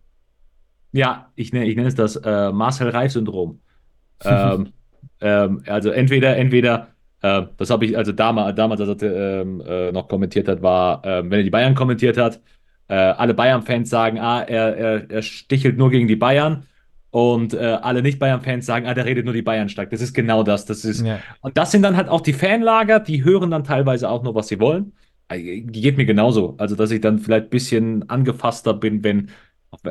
Ja, 0.92 1.31
ich 1.35 1.53
nenne, 1.53 1.66
ich 1.66 1.77
nenne 1.77 1.88
es 1.88 1.94
das 1.94 2.16
äh, 2.16 2.51
Marcel 2.51 2.88
Reif-Syndrom. 2.88 3.61
ähm, 4.24 4.72
ähm, 5.20 5.62
also 5.66 5.90
entweder, 5.90 6.37
entweder 6.37 6.88
äh, 7.22 7.42
das 7.57 7.70
habe 7.70 7.85
ich, 7.87 7.96
also 7.96 8.12
damals, 8.12 8.54
damals 8.57 8.81
als 8.81 9.02
er 9.02 9.40
ähm, 9.42 9.61
äh, 9.66 9.92
noch 9.92 10.09
kommentiert 10.09 10.48
hat, 10.48 10.62
war, 10.62 11.04
äh, 11.04 11.22
wenn 11.24 11.33
er 11.40 11.42
die 11.42 11.50
Bayern 11.50 11.74
kommentiert 11.74 12.16
hat, 12.16 12.40
äh, 12.88 12.94
alle 12.94 13.35
Bayern-Fans 13.35 13.90
sagen, 13.90 14.18
ah, 14.18 14.42
er, 14.42 14.76
er, 14.76 15.11
er 15.11 15.22
stichelt 15.22 15.76
nur 15.78 15.90
gegen 15.90 16.09
die 16.09 16.16
Bayern. 16.16 16.64
und 17.11 17.54
äh, 17.54 17.59
alle 17.83 18.02
Nicht-Bayern-Fans 18.02 18.66
sagen, 18.66 18.87
ah, 18.87 18.94
der 18.94 19.04
redet 19.07 19.24
nur 19.24 19.33
die 19.35 19.42
Bayern 19.42 19.68
stark. 19.70 19.90
Das 19.90 20.00
ist 20.02 20.12
genau 20.14 20.42
das. 20.42 20.64
Das 20.66 20.85
ist, 20.85 21.04
Ja. 21.07 21.18
und 21.40 21.57
das 21.57 21.70
sind 21.70 21.83
dann 21.83 21.96
halt 21.96 22.09
auch 22.09 22.20
die 22.20 22.35
Fanlager, 22.35 23.00
die 23.00 23.24
hören 23.24 23.50
dann 23.50 23.64
teilweise 23.64 24.09
auch 24.11 24.22
nur, 24.22 24.35
was 24.35 24.48
sie 24.48 24.61
wollen. 24.61 24.92
Äh, 25.28 25.61
geht 25.62 25.96
mir 25.96 26.04
genauso. 26.07 26.54
Also, 26.59 26.76
dass 26.76 26.90
ich 26.90 27.00
dann 27.00 27.18
vielleicht 27.18 27.44
ein 27.46 27.50
bisschen 27.50 28.09
angefasster 28.11 28.74
bin, 28.74 29.02
wenn, 29.04 29.31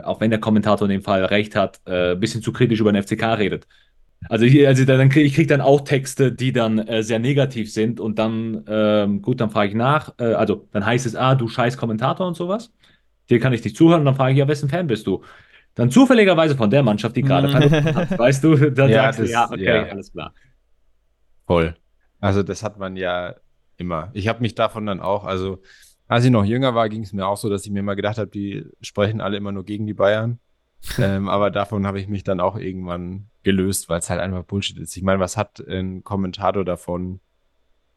auch 0.03 0.19
wenn- 0.21 0.29
der 0.31 0.39
Kommentator 0.39 0.87
in 0.87 0.91
dem 0.91 1.01
Fall 1.03 1.25
recht 1.25 1.55
hat, 1.55 1.79
ein 1.87 2.19
bisschen 2.19 2.41
zu 2.43 2.51
kritisch 2.53 2.79
über 2.79 2.91
den 2.91 3.01
FCK 3.03 3.33
redet. 3.37 3.67
Also, 4.29 4.45
ich, 4.45 4.67
also 4.67 4.83
dann 4.85 5.09
krieg, 5.09 5.25
ich 5.25 5.35
kriege 5.35 5.47
dann 5.47 5.61
auch 5.61 5.81
Texte, 5.81 6.31
die 6.31 6.51
dann 6.51 6.79
äh, 6.79 7.03
sehr 7.03 7.19
negativ 7.19 7.71
sind 7.71 7.99
und 7.99 8.19
dann, 8.19 8.63
ähm, 8.67 9.21
gut, 9.21 9.39
dann 9.39 9.49
frage 9.49 9.69
ich 9.69 9.75
nach. 9.75 10.13
Äh, 10.19 10.33
also, 10.33 10.67
dann 10.71 10.85
heißt 10.85 11.05
es, 11.05 11.15
ah, 11.15 11.35
du 11.35 11.47
scheiß 11.47 11.77
Kommentator 11.77 12.27
und 12.27 12.35
sowas. 12.35 12.71
Dir 13.29 13.39
kann 13.39 13.53
ich 13.53 13.63
nicht 13.63 13.77
zuhören 13.77 13.99
und 14.01 14.05
dann 14.05 14.15
frage 14.15 14.33
ich, 14.33 14.39
ja, 14.39 14.47
wessen 14.47 14.69
Fan 14.69 14.87
bist 14.87 15.05
du? 15.07 15.23
Dann 15.75 15.91
zufälligerweise 15.91 16.55
von 16.55 16.69
der 16.69 16.81
Mannschaft, 16.81 17.15
die 17.15 17.21
gerade 17.21 17.47
verloren 17.49 17.95
hat. 17.95 18.09
Weißt 18.17 18.43
du, 18.43 18.71
dann 18.71 18.89
Ja, 18.89 19.03
sagst 19.13 19.19
du, 19.19 19.23
das- 19.23 19.31
ja, 19.31 19.45
okay, 19.51 19.63
ja. 19.65 19.83
alles 19.83 20.11
klar. 20.11 20.33
Voll. 21.45 21.75
Also 22.19 22.43
das 22.43 22.63
hat 22.63 22.77
man 22.79 22.95
ja 22.95 23.35
immer. 23.77 24.09
Ich 24.13 24.27
habe 24.27 24.41
mich 24.41 24.55
davon 24.55 24.85
dann 24.85 24.99
auch, 24.99 25.23
also 25.23 25.61
als 26.07 26.25
ich 26.25 26.31
noch 26.31 26.45
jünger 26.45 26.73
war, 26.73 26.89
ging 26.89 27.03
es 27.03 27.13
mir 27.13 27.27
auch 27.27 27.37
so, 27.37 27.49
dass 27.49 27.65
ich 27.65 27.71
mir 27.71 27.79
immer 27.79 27.95
gedacht 27.95 28.17
habe, 28.17 28.29
die 28.29 28.65
sprechen 28.81 29.21
alle 29.21 29.37
immer 29.37 29.51
nur 29.51 29.65
gegen 29.65 29.85
die 29.85 29.93
Bayern. 29.93 30.39
ähm, 30.99 31.27
aber 31.27 31.51
davon 31.51 31.85
habe 31.87 31.99
ich 31.99 32.07
mich 32.07 32.23
dann 32.23 32.39
auch 32.39 32.55
irgendwann 32.57 33.27
gelöst, 33.47 33.87
weil 33.87 33.99
es 33.99 34.09
halt 34.09 34.19
einfach 34.19 34.43
Bullshit 34.43 34.77
ist. 34.77 34.97
Ich 34.97 35.03
meine, 35.03 35.21
was 35.21 35.37
hat 35.37 35.65
ein 35.65 36.03
Kommentator 36.03 36.65
davon, 36.65 37.21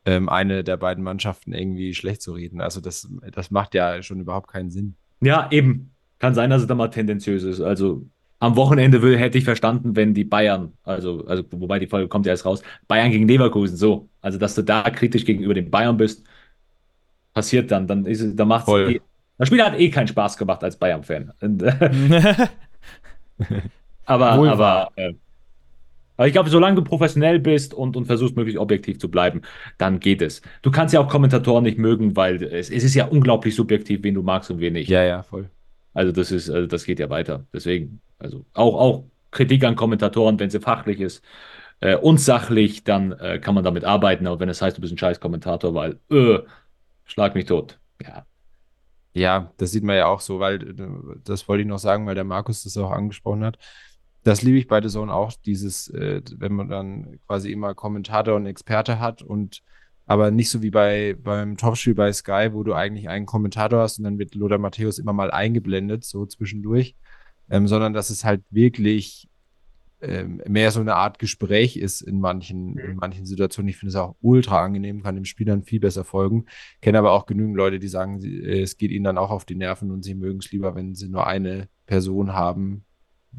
ähm, 0.05 0.29
eine 0.29 0.63
der 0.63 0.77
beiden 0.77 1.03
Mannschaften 1.03 1.53
irgendwie 1.53 1.93
schlecht 1.93 2.23
zu 2.23 2.35
reden? 2.35 2.61
Also 2.61 2.81
das, 2.81 3.09
das 3.33 3.51
macht 3.51 3.75
ja 3.75 4.01
schon 4.01 4.21
überhaupt 4.21 4.49
keinen 4.49 4.71
Sinn. 4.71 4.95
Ja, 5.21 5.49
eben. 5.51 5.91
Kann 6.21 6.35
sein, 6.35 6.51
dass 6.51 6.63
es 6.63 6.69
da 6.69 6.77
mal 6.77 6.87
tendenziös 6.87 7.43
ist. 7.43 7.61
Also 7.61 8.07
am 8.39 8.55
Wochenende 8.55 9.03
will, 9.03 9.19
hätte 9.19 9.39
ich 9.39 9.45
verstanden, 9.45 9.97
wenn 9.97 10.15
die 10.15 10.23
Bayern, 10.23 10.73
also, 10.85 11.27
also 11.27 11.43
wobei 11.51 11.81
die 11.81 11.89
Folge 11.89 12.07
kommt 12.07 12.27
ja 12.27 12.31
erst 12.33 12.47
raus, 12.47 12.63
Bayern 12.87 13.11
gegen 13.11 13.27
Leverkusen, 13.27 13.77
so. 13.77 14.09
Also, 14.21 14.39
dass 14.39 14.55
du 14.55 14.63
da 14.63 14.83
kritisch 14.89 15.25
gegenüber 15.25 15.55
den 15.55 15.69
Bayern 15.69 15.97
bist, 15.97 16.25
passiert 17.35 17.73
dann. 17.73 17.89
Dann 17.89 18.07
ist 18.07 18.21
es, 18.21 18.37
dann 18.37 18.47
macht's 18.47 18.67
Voll. 18.67 18.93
eh, 18.93 19.01
das 19.37 19.49
Spiel 19.49 19.65
hat 19.65 19.77
eh 19.81 19.91
keinen 19.91 20.07
Spaß 20.07 20.37
gemacht 20.37 20.63
als 20.63 20.77
Bayern-Fan. 20.77 21.33
Aber, 24.05 24.39
Wohl 24.39 24.49
aber, 24.49 24.91
äh, 24.97 25.15
aber 26.21 26.27
ich 26.27 26.35
glaube, 26.35 26.51
solange 26.51 26.77
du 26.77 26.85
professionell 26.85 27.39
bist 27.39 27.73
und, 27.73 27.97
und 27.97 28.05
versuchst, 28.05 28.37
möglichst 28.37 28.61
objektiv 28.61 28.99
zu 28.99 29.11
bleiben, 29.11 29.41
dann 29.79 30.01
geht 30.01 30.21
es. 30.21 30.43
Du 30.61 30.71
kannst 30.71 30.93
ja 30.93 31.01
auch 31.01 31.09
Kommentatoren 31.09 31.65
nicht 31.65 31.79
mögen, 31.79 32.15
weil 32.15 32.43
es, 32.43 32.69
es 32.69 32.85
ist 32.85 32.95
ja 32.95 33.07
unglaublich 33.07 33.55
subjektiv, 33.55 34.01
wen 34.03 34.13
du 34.13 34.23
magst 34.23 34.51
und 34.51 34.61
wen 34.61 34.75
nicht. 34.75 34.91
Ja, 34.91 35.03
ja, 35.03 35.23
voll. 35.23 35.49
Also 35.95 36.13
das 36.13 36.31
ist, 36.31 36.51
also 36.51 36.67
das 36.67 36.85
geht 36.85 36.99
ja 36.99 37.09
weiter. 37.09 37.47
Deswegen, 37.55 38.03
also 38.19 38.45
auch, 38.53 38.79
auch 38.79 39.05
Kritik 39.31 39.65
an 39.65 39.77
Kommentatoren, 39.77 40.39
wenn 40.39 40.51
sie 40.51 40.61
fachlich 40.61 41.01
ist 41.01 41.25
äh, 41.81 41.97
und 41.97 42.21
sachlich, 42.21 42.85
dann 42.85 43.13
äh, 43.13 43.39
kann 43.39 43.55
man 43.55 43.65
damit 43.65 43.85
arbeiten. 43.85 44.27
Aber 44.27 44.41
wenn 44.41 44.51
es 44.51 44.61
heißt, 44.61 44.77
du 44.77 44.83
bist 44.83 44.93
ein 44.93 44.99
scheiß 44.99 45.21
Kommentator, 45.21 45.75
weil, 45.75 46.01
äh, 46.11 46.41
schlag 47.07 47.35
mich 47.35 47.47
tot. 47.47 47.79
Ja. 48.07 48.27
Ja, 49.15 49.53
das 49.57 49.73
sieht 49.73 49.85
man 49.85 49.97
ja 49.97 50.05
auch 50.05 50.21
so, 50.21 50.39
weil 50.39 50.63
äh, 50.63 50.89
das 51.25 51.49
wollte 51.49 51.63
ich 51.63 51.67
noch 51.67 51.79
sagen, 51.79 52.05
weil 52.05 52.15
der 52.15 52.25
Markus 52.25 52.65
das 52.65 52.77
auch 52.77 52.91
angesprochen 52.91 53.43
hat. 53.43 53.57
Das 54.23 54.43
liebe 54.43 54.59
ich 54.59 54.69
bei 54.69 54.83
The 54.83 54.89
Zone 54.89 55.13
auch, 55.13 55.33
dieses, 55.33 55.89
äh, 55.89 56.23
wenn 56.37 56.53
man 56.53 56.69
dann 56.69 57.19
quasi 57.27 57.51
immer 57.51 57.75
Kommentator 57.75 58.37
und 58.37 58.47
Experte 58.47 59.01
hat 59.01 59.23
und 59.23 59.63
aber 60.07 60.31
nicht 60.31 60.51
so 60.51 60.61
wie 60.61 60.71
bei 60.71 61.15
beim 61.23 61.57
Topspiel 61.57 61.95
bei 61.95 62.13
Sky, 62.13 62.49
wo 62.53 62.65
du 62.65 62.75
eigentlich 62.75 63.09
einen 63.09 63.27
Kommentator 63.27 63.81
hast 63.81 63.99
und 63.99 64.05
dann 64.05 64.19
wird 64.19 64.35
Lothar 64.35 64.59
Matthäus 64.59 64.99
immer 64.99 65.13
mal 65.13 65.31
eingeblendet, 65.31 66.05
so 66.05 66.27
zwischendurch, 66.27 66.97
ähm, 67.49 67.69
sondern 67.69 67.95
dass 67.95 68.11
es 68.11 68.25
halt 68.25 68.43
wirklich 68.51 69.29
ähm, 70.03 70.43
mehr 70.49 70.71
so 70.71 70.81
eine 70.81 70.97
Art 70.97 71.19
Gespräch 71.19 71.77
ist 71.77 72.01
in 72.01 72.21
manchen, 72.21 72.79
in 72.79 72.97
manchen 72.97 73.27
Situationen. 73.27 73.69
Ich 73.69 73.77
finde 73.77 73.91
es 73.91 73.97
auch 73.97 74.17
ultra 74.23 74.65
angenehm, 74.65 75.03
kann 75.03 75.15
dem 75.15 75.27
Spielern 75.27 75.63
viel 75.63 75.79
besser 75.79 76.05
folgen. 76.05 76.47
Kenne 76.81 76.99
aber 76.99 77.13
auch 77.13 77.27
genügend 77.27 77.57
Leute, 77.57 77.79
die 77.79 77.89
sagen, 77.89 78.21
sie, 78.21 78.41
äh, 78.41 78.63
es 78.63 78.77
geht 78.77 78.91
ihnen 78.91 79.05
dann 79.05 79.19
auch 79.19 79.31
auf 79.31 79.45
die 79.45 79.55
Nerven 79.57 79.91
und 79.91 80.03
sie 80.03 80.15
mögen 80.15 80.39
es 80.39 80.51
lieber, 80.53 80.75
wenn 80.75 80.95
sie 80.95 81.09
nur 81.09 81.27
eine 81.27 81.69
Person 81.87 82.33
haben, 82.33 82.85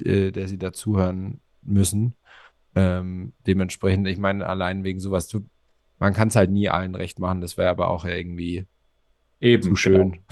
äh, 0.03 0.31
der 0.31 0.47
sie 0.47 0.57
dazuhören 0.57 1.41
müssen. 1.61 2.15
Ähm, 2.75 3.33
dementsprechend, 3.45 4.07
ich 4.07 4.17
meine, 4.17 4.45
allein 4.47 4.83
wegen 4.83 4.99
sowas, 4.99 5.27
du, 5.27 5.45
man 5.99 6.13
kann 6.13 6.29
es 6.29 6.35
halt 6.35 6.51
nie 6.51 6.69
allen 6.69 6.95
recht 6.95 7.19
machen. 7.19 7.41
Das 7.41 7.57
wäre 7.57 7.69
aber 7.69 7.89
auch 7.89 8.05
irgendwie 8.05 8.65
Eben. 9.39 9.63
zu 9.63 9.75
schön. 9.75 10.11
Genau. 10.11 10.23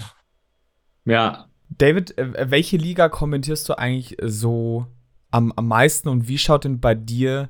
Ja, 1.05 1.49
David, 1.69 2.17
äh, 2.17 2.49
welche 2.51 2.77
Liga 2.77 3.09
kommentierst 3.09 3.67
du 3.69 3.77
eigentlich 3.77 4.17
so 4.21 4.87
am, 5.31 5.51
am 5.55 5.67
meisten 5.67 6.09
und 6.09 6.27
wie 6.27 6.37
schaut 6.37 6.65
denn 6.65 6.79
bei 6.79 6.95
dir 6.95 7.49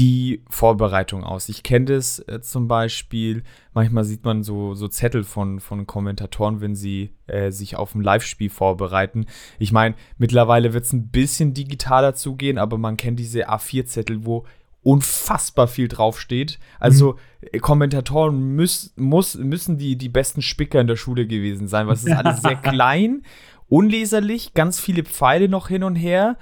die 0.00 0.42
Vorbereitung 0.48 1.24
aus? 1.24 1.50
Ich 1.50 1.62
kenne 1.62 1.84
das 1.84 2.20
äh, 2.20 2.40
zum 2.40 2.68
Beispiel, 2.68 3.42
manchmal 3.74 4.04
sieht 4.04 4.24
man 4.24 4.42
so, 4.42 4.74
so 4.74 4.88
Zettel 4.88 5.24
von, 5.24 5.60
von 5.60 5.86
Kommentatoren, 5.86 6.62
wenn 6.62 6.74
sie 6.74 7.12
äh, 7.26 7.50
sich 7.50 7.76
auf 7.76 7.94
ein 7.94 8.02
Live-Spiel 8.02 8.48
vorbereiten. 8.48 9.26
Ich 9.58 9.72
meine, 9.72 9.94
mittlerweile 10.16 10.72
wird 10.72 10.84
es 10.84 10.94
ein 10.94 11.08
bisschen 11.08 11.52
digitaler 11.52 12.14
zugehen, 12.14 12.56
aber 12.56 12.78
man 12.78 12.96
kennt 12.96 13.18
diese 13.18 13.50
A4-Zettel, 13.50 14.24
wo 14.24 14.46
unfassbar 14.82 15.68
viel 15.68 15.88
draufsteht. 15.88 16.58
Also 16.78 17.16
äh, 17.42 17.58
Kommentatoren 17.58 18.56
müß, 18.56 18.94
muss, 18.96 19.34
müssen 19.36 19.76
die, 19.76 19.96
die 19.96 20.08
besten 20.08 20.40
Spicker 20.40 20.80
in 20.80 20.86
der 20.86 20.96
Schule 20.96 21.26
gewesen 21.26 21.68
sein, 21.68 21.86
weil 21.86 21.94
es 21.94 22.04
ist 22.04 22.16
alles 22.16 22.40
sehr 22.40 22.56
klein, 22.62 23.22
unleserlich, 23.68 24.54
ganz 24.54 24.80
viele 24.80 25.04
Pfeile 25.04 25.50
noch 25.50 25.68
hin 25.68 25.84
und 25.84 25.96
her. 25.96 26.38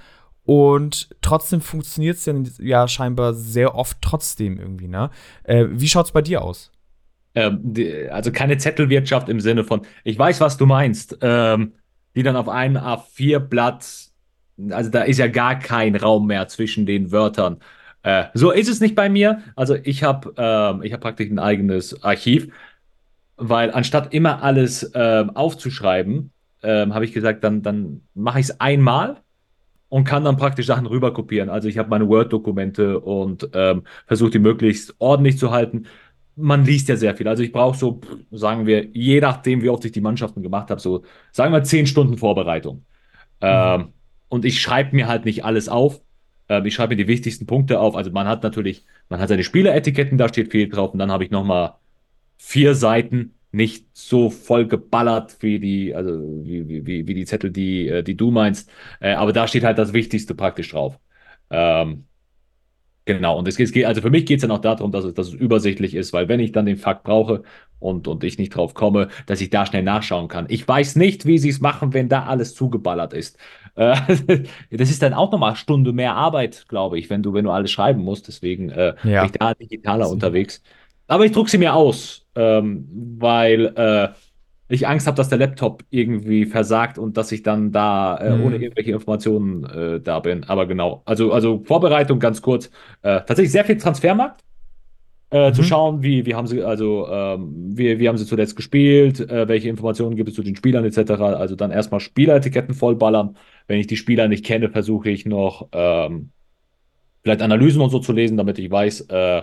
Und 0.49 1.11
trotzdem 1.21 1.61
funktioniert 1.61 2.17
es 2.17 2.25
ja, 2.25 2.35
ja 2.59 2.89
scheinbar 2.89 3.35
sehr 3.35 3.75
oft 3.75 3.99
trotzdem 4.01 4.59
irgendwie, 4.59 4.89
ne? 4.89 5.11
Äh, 5.45 5.67
wie 5.69 5.89
schaut's 5.89 6.13
bei 6.13 6.23
dir 6.23 6.41
aus? 6.43 6.73
ähm, 7.39 7.61
die, 7.63 8.09
also 8.11 8.33
keine 8.33 8.59
Zettelwirtschaft 8.59 9.29
im 9.29 9.41
Sinne 9.41 9.65
von, 9.65 9.83
ich 10.03 10.19
weiß, 10.19 10.41
was 10.41 10.57
du 10.57 10.67
meinst, 10.67 11.19
ähm, 11.21 11.75
die 12.17 12.23
dann 12.23 12.37
auf 12.37 12.49
einem 12.49 12.77
A4-Blatt, 12.77 14.09
also 14.71 14.91
da 14.91 15.03
ist 15.03 15.19
ja 15.19 15.29
gar 15.29 15.59
kein 15.59 15.95
Raum 15.95 16.27
mehr 16.27 16.49
zwischen 16.49 16.85
den 16.85 17.13
Wörtern. 17.13 17.59
Äh, 18.03 18.25
so 18.35 18.51
ist 18.51 18.69
es 18.69 18.81
nicht 18.81 18.97
bei 18.97 19.09
mir. 19.09 19.43
Also 19.55 19.77
ich 19.77 20.03
habe 20.03 20.35
ähm, 20.37 20.93
hab 20.93 21.01
praktisch 21.01 21.31
ein 21.31 21.39
eigenes 21.39 22.03
Archiv, 22.03 22.49
weil 23.37 23.71
anstatt 23.71 24.13
immer 24.13 24.43
alles 24.43 24.91
ähm, 24.95 25.31
aufzuschreiben, 25.37 26.33
ähm, 26.65 26.93
habe 26.93 27.05
ich 27.05 27.13
gesagt, 27.13 27.45
dann, 27.45 27.63
dann 27.63 28.03
mache 28.15 28.41
ich 28.41 28.47
es 28.47 28.61
einmal 28.61 29.23
und 29.89 30.05
kann 30.05 30.25
dann 30.25 30.37
praktisch 30.37 30.67
Sachen 30.67 30.87
rüberkopieren. 30.87 31.49
Also 31.49 31.69
ich 31.69 31.79
habe 31.79 31.89
meine 31.89 32.09
Word-Dokumente 32.09 33.01
und 33.01 33.49
ähm, 33.55 33.85
versuche 34.07 34.31
die 34.31 34.39
möglichst 34.39 34.95
ordentlich 34.99 35.39
zu 35.39 35.51
halten. 35.51 35.87
Man 36.37 36.65
liest 36.65 36.89
ja 36.89 36.97
sehr 36.97 37.17
viel. 37.17 37.27
Also 37.27 37.43
ich 37.43 37.53
brauche 37.53 37.77
so, 37.77 38.01
sagen 38.31 38.67
wir, 38.67 38.87
je 38.93 39.21
nachdem, 39.21 39.63
wie 39.63 39.71
oft 39.71 39.85
ich 39.85 39.93
die 39.93 40.01
Mannschaften 40.01 40.43
gemacht 40.43 40.71
habe, 40.71 40.81
so 40.81 41.05
sagen 41.33 41.53
wir 41.53 41.63
zehn 41.65 41.87
Stunden 41.87 42.19
Vorbereitung. 42.19 42.85
Ähm, 43.41 43.93
und 44.29 44.45
ich 44.45 44.61
schreibe 44.61 44.95
mir 44.95 45.09
halt 45.09 45.25
nicht 45.25 45.45
alles 45.45 45.69
auf. 45.69 46.01
Ähm, 46.49 46.67
ich 46.67 46.75
schreibe 46.75 46.95
mir 46.95 47.03
die 47.03 47.09
wichtigsten 47.09 47.47
Punkte 47.47 47.81
auf. 47.81 47.97
Also 47.97 48.11
man 48.11 48.29
hat 48.29 48.43
natürlich, 48.43 48.85
man 49.09 49.21
hat 49.21 49.29
seine 49.29 49.45
Spieleretiketten, 49.45 50.19
da 50.19 50.29
steht 50.29 50.53
viel 50.53 50.69
drauf. 50.69 50.93
Und 50.93 50.99
dann 50.99 51.11
habe 51.11 51.25
ich 51.25 51.31
nochmal 51.31 51.75
vier 52.37 52.75
Seiten, 52.75 53.35
nicht 53.53 53.87
so 53.97 54.31
voll 54.31 54.67
geballert 54.67 55.37
wie 55.41 55.59
die, 55.59 55.95
also 55.95 56.11
wie, 56.45 56.69
wie, 56.87 57.07
wie 57.07 57.15
die 57.15 57.25
Zettel, 57.27 57.51
die, 57.51 57.89
äh, 57.89 58.03
die 58.03 58.17
du 58.17 58.31
meinst. 58.31 58.71
Äh, 59.01 59.15
aber 59.15 59.33
da 59.33 59.49
steht 59.49 59.65
halt 59.65 59.79
das 59.79 59.93
Wichtigste 59.93 60.35
praktisch 60.35 60.71
drauf. 60.71 60.99
Ähm, 61.51 62.07
genau, 63.05 63.39
und 63.39 63.49
es 63.49 63.57
geht, 63.57 63.85
also 63.85 64.01
für 64.03 64.11
mich 64.11 64.27
geht 64.27 64.39
es 64.39 64.43
dann 64.43 64.51
auch 64.51 64.61
darum, 64.61 64.93
dass 64.93 65.05
es, 65.05 65.15
dass 65.15 65.29
es 65.29 65.35
übersichtlich 65.35 65.95
ist, 65.95 66.13
weil 66.13 66.29
wenn 66.29 66.41
ich 66.41 66.53
dann 66.53 66.67
den 66.67 66.77
Fakt 66.77 67.05
brauche 67.05 67.43
und, 67.79 68.09
und 68.09 68.25
ich 68.25 68.39
nicht 68.39 68.51
drauf 68.55 68.75
komme, 68.75 69.09
dass 69.27 69.41
ich 69.41 69.51
da 69.51 69.65
schnell 69.67 69.83
nachschauen 69.83 70.29
kann. 70.29 70.47
Ich 70.49 70.67
weiß 70.67 70.97
nicht, 70.97 71.25
wie 71.27 71.39
sie 71.39 71.49
es 71.51 71.61
machen, 71.61 71.95
wenn 71.95 72.09
da 72.09 72.25
alles 72.27 72.55
zugeballert 72.55 73.13
ist. 73.15 73.39
Äh, 73.77 73.97
das 74.71 74.91
ist 74.91 75.03
dann 75.03 75.15
auch 75.15 75.31
nochmal 75.33 75.51
eine 75.51 75.57
Stunde 75.57 75.93
mehr 75.93 76.15
Arbeit, 76.17 76.67
glaube 76.69 76.99
ich, 76.99 77.09
wenn 77.11 77.23
du, 77.23 77.33
wenn 77.33 77.45
du 77.45 77.51
alles 77.51 77.71
schreiben 77.71 78.03
musst. 78.03 78.29
Deswegen 78.29 78.71
äh, 78.71 78.95
Ja. 79.03 79.21
bin 79.21 79.27
ich 79.27 79.33
da 79.33 79.55
digitaler 79.55 80.09
unterwegs. 80.11 80.63
Aber 81.07 81.25
ich 81.25 81.33
drucke 81.33 81.51
sie 81.51 81.59
mir 81.59 81.75
aus, 81.75 82.27
ähm, 82.39 82.89
weil 83.21 83.67
äh, 83.77 84.11
ich 84.69 84.87
Angst 84.87 85.07
habe, 85.07 85.17
dass 85.17 85.29
der 85.31 85.39
Laptop 85.39 85.85
irgendwie 85.91 86.47
versagt 86.47 86.99
und 86.99 87.17
dass 87.17 87.33
ich 87.33 87.43
dann 87.43 87.73
da 87.73 88.19
äh, 88.21 88.35
Mhm. 88.35 88.41
ohne 88.41 88.59
irgendwelche 88.59 88.93
Informationen 88.93 89.65
äh, 89.65 90.01
da 90.01 90.21
bin. 90.21 90.45
Aber 90.45 90.67
genau, 90.67 91.03
also, 91.07 91.33
also 91.33 91.65
Vorbereitung 91.65 92.19
ganz 92.21 92.43
kurz. 92.43 92.67
Äh, 93.03 93.21
tatsächlich 93.27 93.53
sehr 93.53 93.65
viel 93.65 93.79
Transfermarkt. 93.79 94.43
Äh, 95.31 95.53
Zu 95.53 95.63
Mhm. 95.63 95.67
schauen, 95.67 96.03
wie, 96.03 96.25
wie 96.25 96.35
haben 96.35 96.47
sie, 96.47 96.63
also 96.63 97.07
ähm, 97.11 97.77
wie, 97.77 97.99
wie 97.99 98.09
haben 98.09 98.17
sie 98.17 98.25
zuletzt 98.27 98.57
gespielt, 98.57 99.21
äh, 99.21 99.47
welche 99.47 99.69
Informationen 99.69 100.17
gibt 100.17 100.31
es 100.31 100.35
zu 100.35 100.43
den 100.43 100.57
Spielern 100.57 100.85
etc. 100.87 101.37
Also 101.37 101.55
dann 101.55 101.71
erstmal 101.71 102.01
Spieleretiketten 102.01 102.75
vollballern. 102.75 103.37
Wenn 103.67 103.79
ich 103.79 103.87
die 103.87 103.97
Spieler 103.99 104.29
nicht 104.29 104.45
kenne, 104.47 104.71
versuche 104.71 105.11
ich 105.11 105.27
noch 105.27 105.69
ähm, 105.73 106.33
vielleicht 107.23 107.43
Analysen 107.43 107.81
und 107.83 107.91
so 107.91 107.99
zu 108.01 108.13
lesen, 108.13 108.37
damit 108.37 108.59
ich 108.59 108.71
weiß, 108.71 109.03
äh, 109.11 109.43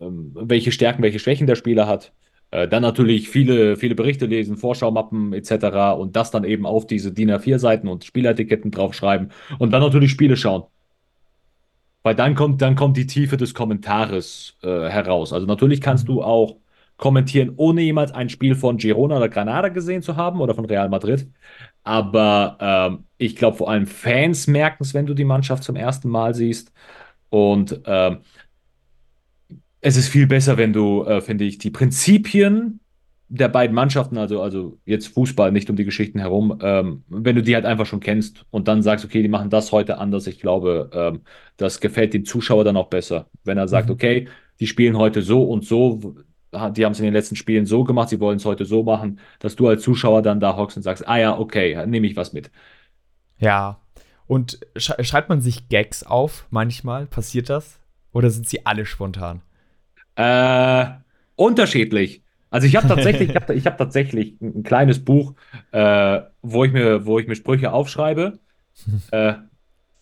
welche 0.00 0.72
Stärken, 0.72 1.02
welche 1.02 1.18
Schwächen 1.18 1.46
der 1.46 1.56
Spieler 1.56 1.86
hat. 1.86 2.12
Äh, 2.50 2.68
dann 2.68 2.82
natürlich 2.82 3.28
viele, 3.28 3.76
viele 3.76 3.94
Berichte 3.94 4.26
lesen, 4.26 4.56
Vorschaumappen 4.56 5.32
etc. 5.32 5.98
und 5.98 6.16
das 6.16 6.30
dann 6.30 6.44
eben 6.44 6.66
auf 6.66 6.86
diese 6.86 7.12
DIN 7.12 7.30
A4-Seiten 7.30 7.88
und 7.88 8.04
Spieletiketten 8.04 8.70
draufschreiben 8.70 9.32
und 9.58 9.72
dann 9.72 9.82
natürlich 9.82 10.10
Spiele 10.12 10.36
schauen. 10.36 10.64
Weil 12.02 12.14
dann 12.14 12.36
kommt, 12.36 12.62
dann 12.62 12.76
kommt 12.76 12.96
die 12.96 13.06
Tiefe 13.06 13.36
des 13.36 13.52
Kommentares 13.52 14.56
äh, 14.62 14.88
heraus. 14.88 15.32
Also 15.32 15.46
natürlich 15.46 15.80
kannst 15.80 16.06
du 16.08 16.22
auch 16.22 16.56
kommentieren, 16.96 17.52
ohne 17.56 17.82
jemals 17.82 18.12
ein 18.12 18.28
Spiel 18.28 18.54
von 18.54 18.76
Girona 18.78 19.16
oder 19.16 19.28
Granada 19.28 19.68
gesehen 19.68 20.02
zu 20.02 20.16
haben 20.16 20.40
oder 20.40 20.54
von 20.54 20.64
Real 20.66 20.88
Madrid. 20.88 21.28
Aber 21.82 22.56
ähm, 22.60 23.04
ich 23.18 23.36
glaube, 23.36 23.56
vor 23.56 23.70
allem 23.70 23.86
Fans 23.86 24.46
merken 24.46 24.82
es, 24.82 24.94
wenn 24.94 25.06
du 25.06 25.14
die 25.14 25.24
Mannschaft 25.24 25.64
zum 25.64 25.76
ersten 25.76 26.08
Mal 26.08 26.34
siehst. 26.34 26.72
Und 27.28 27.80
ähm, 27.86 28.18
es 29.86 29.96
ist 29.96 30.08
viel 30.08 30.26
besser, 30.26 30.56
wenn 30.56 30.72
du, 30.72 31.04
äh, 31.04 31.20
finde 31.20 31.44
ich, 31.44 31.58
die 31.58 31.70
Prinzipien 31.70 32.80
der 33.28 33.48
beiden 33.48 33.72
Mannschaften, 33.72 34.18
also, 34.18 34.42
also 34.42 34.78
jetzt 34.84 35.06
Fußball, 35.14 35.52
nicht 35.52 35.70
um 35.70 35.76
die 35.76 35.84
Geschichten 35.84 36.18
herum, 36.18 36.58
ähm, 36.60 37.04
wenn 37.08 37.36
du 37.36 37.42
die 37.42 37.54
halt 37.54 37.64
einfach 37.64 37.86
schon 37.86 38.00
kennst 38.00 38.44
und 38.50 38.66
dann 38.66 38.82
sagst, 38.82 39.04
okay, 39.04 39.22
die 39.22 39.28
machen 39.28 39.48
das 39.48 39.70
heute 39.70 39.98
anders, 39.98 40.26
ich 40.26 40.40
glaube, 40.40 40.90
ähm, 40.92 41.20
das 41.56 41.78
gefällt 41.78 42.14
dem 42.14 42.24
Zuschauer 42.24 42.64
dann 42.64 42.76
auch 42.76 42.88
besser. 42.88 43.28
Wenn 43.44 43.58
er 43.58 43.68
sagt, 43.68 43.86
mhm. 43.86 43.94
okay, 43.94 44.28
die 44.58 44.66
spielen 44.66 44.96
heute 44.96 45.22
so 45.22 45.44
und 45.44 45.64
so, 45.64 46.16
die 46.52 46.84
haben 46.84 46.92
es 46.92 46.98
in 46.98 47.04
den 47.04 47.14
letzten 47.14 47.36
Spielen 47.36 47.64
so 47.64 47.84
gemacht, 47.84 48.08
sie 48.08 48.18
wollen 48.18 48.38
es 48.38 48.44
heute 48.44 48.64
so 48.64 48.82
machen, 48.82 49.20
dass 49.38 49.54
du 49.54 49.68
als 49.68 49.82
Zuschauer 49.82 50.22
dann 50.22 50.40
da 50.40 50.56
hockst 50.56 50.76
und 50.76 50.82
sagst, 50.82 51.06
ah 51.06 51.18
ja, 51.18 51.38
okay, 51.38 51.86
nehme 51.86 52.08
ich 52.08 52.16
was 52.16 52.32
mit. 52.32 52.50
Ja. 53.38 53.78
Und 54.26 54.58
sch 54.76 54.90
schreibt 55.02 55.28
man 55.28 55.40
sich 55.40 55.68
Gags 55.68 56.02
auf 56.02 56.48
manchmal? 56.50 57.06
Passiert 57.06 57.50
das? 57.50 57.78
Oder 58.10 58.30
sind 58.30 58.48
sie 58.48 58.66
alle 58.66 58.84
spontan? 58.84 59.42
Äh, 60.16 60.86
unterschiedlich. 61.36 62.22
Also 62.50 62.66
ich 62.66 62.76
habe 62.76 62.88
tatsächlich, 62.88 63.30
ich 63.30 63.36
habe 63.36 63.54
ich 63.54 63.66
hab 63.66 63.76
tatsächlich 63.76 64.40
ein, 64.40 64.62
kleines 64.62 65.04
Buch, 65.04 65.34
äh, 65.72 66.20
wo, 66.42 66.64
ich 66.64 66.72
mir, 66.72 67.04
wo 67.04 67.18
ich 67.18 67.26
mir 67.26 67.36
Sprüche 67.36 67.72
aufschreibe. 67.72 68.38
äh, 69.10 69.34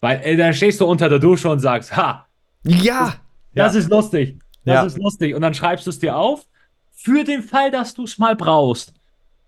weil 0.00 0.20
äh, 0.22 0.36
dann 0.36 0.54
stehst 0.54 0.80
du 0.80 0.86
unter 0.86 1.08
der 1.08 1.18
Dusche 1.18 1.48
und 1.50 1.60
sagst, 1.60 1.96
ha! 1.96 2.26
Ja! 2.64 3.16
Das, 3.54 3.72
das 3.72 3.84
ist 3.84 3.90
lustig. 3.90 4.38
Das 4.64 4.74
ja. 4.74 4.84
ist 4.84 4.98
lustig. 4.98 5.34
Und 5.34 5.42
dann 5.42 5.54
schreibst 5.54 5.86
du 5.86 5.90
es 5.90 5.98
dir 5.98 6.16
auf, 6.16 6.46
für 6.92 7.24
den 7.24 7.42
Fall, 7.42 7.70
dass 7.70 7.94
du 7.94 8.04
es 8.04 8.18
mal 8.18 8.36
brauchst. 8.36 8.94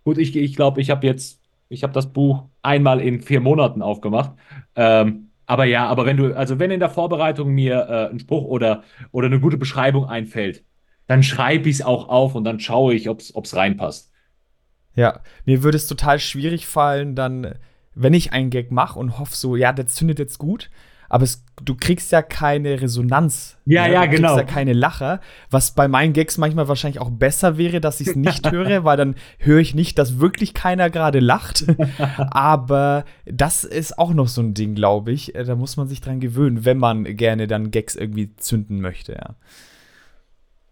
Gut, 0.05 0.18
ich 0.18 0.33
glaube, 0.33 0.44
ich, 0.44 0.57
glaub, 0.57 0.79
ich 0.79 0.90
habe 0.90 1.07
jetzt, 1.07 1.40
ich 1.68 1.83
habe 1.83 1.92
das 1.92 2.12
Buch 2.12 2.44
einmal 2.62 3.00
in 3.00 3.22
vier 3.22 3.40
Monaten 3.40 3.83
aufgemacht. 3.83 4.33
Ähm, 4.74 5.26
aber 5.46 5.64
ja, 5.64 5.87
aber 5.87 6.06
wenn 6.06 6.16
du, 6.16 6.37
also 6.37 6.59
wenn 6.59 6.70
in 6.70 6.80
der 6.80 6.90
Vorbereitung 6.90 7.50
mir 7.50 7.87
äh, 7.88 8.11
ein 8.11 8.18
Spruch 8.18 8.44
oder, 8.44 8.82
oder 9.12 9.26
eine 9.26 9.40
gute 9.40 9.56
Beschreibung 9.56 10.06
einfällt, 10.06 10.64
dann 11.06 11.22
schreibe 11.22 11.68
ich 11.68 11.76
es 11.76 11.82
auch 11.82 12.09
auf 12.09 12.35
und 12.35 12.44
dann 12.44 12.59
schaue 12.59 12.94
ich, 12.94 13.09
ob 13.09 13.20
es 13.20 13.56
reinpasst. 13.56 14.12
Ja, 14.94 15.20
mir 15.44 15.62
würde 15.62 15.76
es 15.76 15.87
total 15.87 16.18
schwierig 16.18 16.66
fallen, 16.66 17.14
dann, 17.14 17.54
wenn 17.94 18.14
ich 18.14 18.32
einen 18.32 18.50
Gag 18.50 18.72
mache 18.72 18.98
und 18.98 19.18
hoffe 19.18 19.37
so, 19.37 19.54
ja, 19.54 19.72
der 19.72 19.87
zündet 19.87 20.18
jetzt 20.18 20.38
gut, 20.38 20.70
aber 21.09 21.25
es, 21.25 21.45
du 21.62 21.75
kriegst 21.75 22.12
ja 22.12 22.23
keine 22.23 22.81
Resonanz. 22.81 23.57
Ja, 23.64 23.87
ne? 23.87 23.95
ja, 23.95 24.07
genau. 24.07 24.31
Du 24.31 24.35
kriegst 24.37 24.51
ja 24.51 24.55
keine 24.55 24.73
Lacher, 24.73 25.21
was 25.51 25.73
bei 25.73 25.88
meinen 25.88 26.12
Gags 26.12 26.38
manchmal 26.38 26.69
wahrscheinlich 26.69 27.01
auch 27.01 27.11
besser 27.11 27.59
wäre, 27.59 27.81
dass 27.81 28.01
ich 28.01 28.09
es 28.09 28.16
nicht 28.16 28.51
höre, 28.51 28.85
weil 28.85 28.97
dann 28.97 29.14
höre 29.38 29.61
ich 29.61 29.75
nicht, 29.75 29.99
dass 29.99 30.19
wirklich 30.19 30.55
keiner 30.55 30.90
gerade 30.90 31.21
lacht. 31.21 31.66
aber 32.19 33.05
das 33.25 33.64
ist 33.64 33.99
auch 33.99 34.12
noch 34.12 34.29
so 34.29 34.40
ein 34.40 34.55
Ding, 34.55 34.75
glaube 34.75 35.12
ich. 35.12 35.35
Äh, 35.35 35.45
da 35.45 35.55
muss 35.55 35.77
man 35.77 35.88
sich 35.88 36.01
dran 36.01 36.21
gewöhnen, 36.21 36.64
wenn 36.64 36.79
man 36.79 37.05
gerne 37.05 37.47
dann 37.47 37.71
Gags 37.71 37.97
irgendwie 37.97 38.35
zünden 38.37 38.81
möchte, 38.81 39.12
ja. 39.12 39.35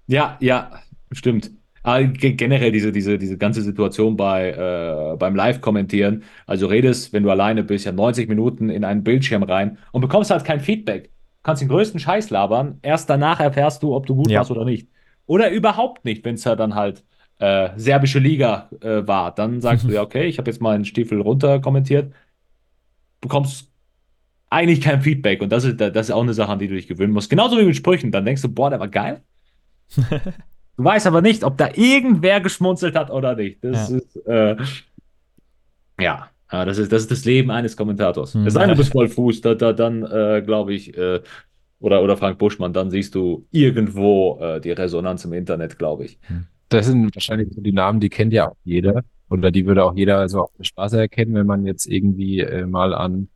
Ja, 0.07 0.37
ja, 0.41 0.71
stimmt. 1.13 1.51
Aber 1.85 2.03
generell 2.03 2.73
diese, 2.73 2.93
diese, 2.93 3.19
diese 3.19 3.37
ganze 3.37 3.61
Situation 3.61 4.17
bei, 4.17 4.53
äh, 4.53 5.17
beim 5.19 5.37
Live-Kommentieren. 5.37 6.25
Also 6.47 6.67
redest, 6.67 7.13
wenn 7.13 7.23
du 7.23 7.31
alleine 7.31 7.63
bist, 7.63 7.85
ja 7.85 7.93
90 7.93 8.27
Minuten 8.27 8.71
in 8.71 8.85
einen 8.85 9.05
Bildschirm 9.05 9.43
rein 9.43 9.77
und 9.93 10.01
bekommst 10.01 10.31
halt 10.31 10.47
kein 10.47 10.61
Feedback. 10.61 11.05
Du 11.05 11.11
kannst 11.43 11.61
den 11.61 11.69
größten 11.69 12.01
Scheiß 12.01 12.31
labern. 12.31 12.79
Erst 12.81 13.11
danach 13.11 13.39
erfährst 13.39 13.83
du, 13.83 13.95
ob 13.95 14.07
du 14.07 14.17
gut 14.17 14.31
ja. 14.31 14.39
warst 14.39 14.51
oder 14.51 14.65
nicht. 14.65 14.89
Oder 15.27 15.51
überhaupt 15.51 16.07
nicht, 16.07 16.25
wenn 16.25 16.37
es 16.37 16.45
ja 16.45 16.57
dann 16.57 16.75
halt 16.75 17.05
äh, 17.39 17.69
serbische 17.77 18.19
Liga 18.19 18.71
äh, 18.81 19.07
war. 19.07 19.35
Dann 19.35 19.61
sagst 19.61 19.85
du 19.85 19.93
ja, 19.93 20.01
okay, 20.03 20.25
ich 20.25 20.39
habe 20.39 20.51
jetzt 20.51 20.63
mal 20.63 20.75
einen 20.75 20.87
Stiefel 20.87 21.21
runter 21.21 21.61
kommentiert. 21.61 22.15
Bekommst 23.21 23.71
eigentlich 24.49 24.81
kein 24.81 25.03
Feedback. 25.03 25.43
Und 25.43 25.53
das 25.53 25.65
ist, 25.65 25.79
das 25.79 26.09
ist 26.09 26.11
auch 26.13 26.23
eine 26.23 26.33
Sache, 26.33 26.53
an 26.53 26.59
die 26.59 26.69
du 26.69 26.77
dich 26.77 26.87
gewöhnen 26.87 27.13
musst. 27.13 27.29
Genauso 27.29 27.59
wie 27.59 27.65
mit 27.67 27.77
Sprüchen. 27.77 28.11
Dann 28.11 28.25
denkst 28.25 28.41
du, 28.41 28.49
boah, 28.49 28.71
der 28.71 28.81
war 28.81 28.89
geil. 28.89 29.21
Du 30.77 30.85
weißt 30.85 31.07
aber 31.07 31.23
nicht, 31.23 31.45
ob 31.45 31.57
da 31.57 31.69
irgendwer 31.75 32.41
geschmunzelt 32.41 32.97
hat 32.97 33.11
oder 33.11 33.37
nicht. 33.37 33.63
Das 33.63 33.91
ja. 33.91 33.97
ist, 33.97 34.17
äh, 34.27 34.57
ja, 36.01 36.31
das 36.51 36.79
ist, 36.79 36.93
das 36.93 37.03
ist 37.03 37.11
das 37.11 37.25
Leben 37.25 37.51
eines 37.51 37.77
Kommentators. 37.77 38.35
Mhm. 38.35 38.47
Es 38.47 38.55
sei 38.55 38.61
denn, 38.61 38.71
du 38.71 38.77
bist 38.77 38.93
voll 38.93 39.09
Fuß, 39.09 39.41
da, 39.41 39.55
da, 39.55 39.73
dann 39.73 40.03
äh, 40.05 40.43
glaube 40.45 40.75
ich, 40.75 40.97
äh, 40.97 41.21
oder, 41.81 42.03
oder 42.03 42.17
Frank 42.17 42.39
Buschmann, 42.39 42.73
dann 42.73 42.91
siehst 42.91 43.15
du 43.15 43.47
irgendwo 43.51 44.39
äh, 44.41 44.61
die 44.61 44.71
Resonanz 44.71 45.25
im 45.25 45.33
Internet, 45.33 45.79
glaube 45.79 46.05
ich. 46.07 46.19
Hm. 46.23 46.47
Das 46.69 46.87
sind 46.87 47.15
wahrscheinlich 47.15 47.49
die 47.53 47.73
Namen, 47.73 48.01
die 48.01 48.09
kennt 48.09 48.33
ja 48.33 48.49
auch 48.49 48.57
jeder. 48.65 49.03
Oder 49.31 49.51
die 49.51 49.67
würde 49.67 49.85
auch 49.85 49.95
jeder 49.95 50.29
so 50.29 50.43
auf 50.43 50.51
der 50.59 50.65
Straße 50.65 50.99
erkennen, 50.99 51.35
wenn 51.35 51.47
man 51.47 51.67
jetzt 51.67 51.87
irgendwie 51.87 52.41
äh, 52.41 52.67
mal 52.67 52.95
an 52.95 53.29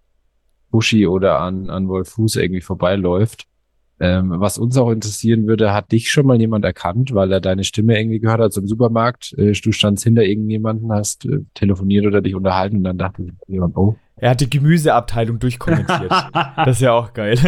Buschi 0.71 1.07
oder 1.07 1.41
an, 1.41 1.71
an 1.71 1.89
Wolf 1.89 2.11
Fuß 2.11 2.37
irgendwie 2.37 2.61
vorbeiläuft. 2.61 3.48
Ähm, 4.01 4.33
was 4.37 4.59
uns 4.59 4.77
auch 4.77 4.91
interessieren 4.91 5.47
würde, 5.47 5.73
hat 5.73 5.91
dich 5.91 6.11
schon 6.11 6.27
mal 6.27 6.41
jemand 6.41 6.65
erkannt, 6.65 7.15
weil 7.15 7.33
er 7.33 7.41
deine 7.41 7.65
Stimme 7.65 7.99
irgendwie 7.99 8.21
gehört 8.21 8.41
hat, 8.41 8.53
so 8.53 8.61
im 8.61 8.69
Supermarkt? 8.69 9.35
Äh, 9.37 9.53
du 9.53 9.73
standst 9.73 10.05
hinter 10.05 10.23
irgendjemanden, 10.23 10.93
hast 10.93 11.25
äh, 11.25 11.41
telefoniert 11.55 12.07
oder 12.07 12.21
dich 12.21 12.35
unterhalten 12.35 12.77
und 12.77 12.85
dann 12.85 12.99
dachte 12.99 13.27
jemand, 13.49 13.77
oh. 13.77 13.97
Er 14.17 14.31
hat 14.31 14.41
die 14.41 14.51
Gemüseabteilung 14.51 15.39
durchkommentiert. 15.39 16.11
das 16.33 16.77
ist 16.77 16.81
ja 16.81 16.93
auch 16.93 17.13
geil. 17.13 17.39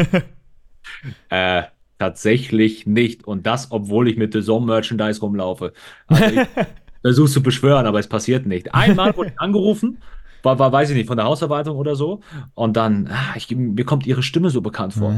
äh, 1.30 1.62
tatsächlich 1.98 2.86
nicht. 2.86 3.26
Und 3.26 3.46
das, 3.46 3.70
obwohl 3.70 4.08
ich 4.08 4.16
mit 4.16 4.32
The 4.32 4.42
Zone 4.42 4.66
Merchandise 4.66 5.20
rumlaufe. 5.20 5.72
Also 6.08 6.24
ich 6.24 6.46
versuch's 7.02 7.32
zu 7.32 7.42
beschwören, 7.42 7.86
aber 7.86 8.00
es 8.00 8.08
passiert 8.08 8.46
nicht. 8.46 8.74
Einmal 8.74 9.16
wurde 9.16 9.30
ich 9.30 9.40
angerufen 9.40 9.98
war, 10.42 10.58
war, 10.58 10.72
weiß 10.72 10.90
ich 10.90 10.96
nicht, 10.96 11.06
von 11.06 11.16
der 11.16 11.26
Hausverwaltung 11.26 11.76
oder 11.76 11.96
so. 11.96 12.20
Und 12.54 12.76
dann, 12.76 13.08
ah, 13.12 13.34
ich, 13.36 13.50
mir 13.54 13.84
kommt 13.84 14.06
ihre 14.06 14.22
Stimme 14.22 14.50
so 14.50 14.60
bekannt 14.60 14.94
vor. 14.94 15.14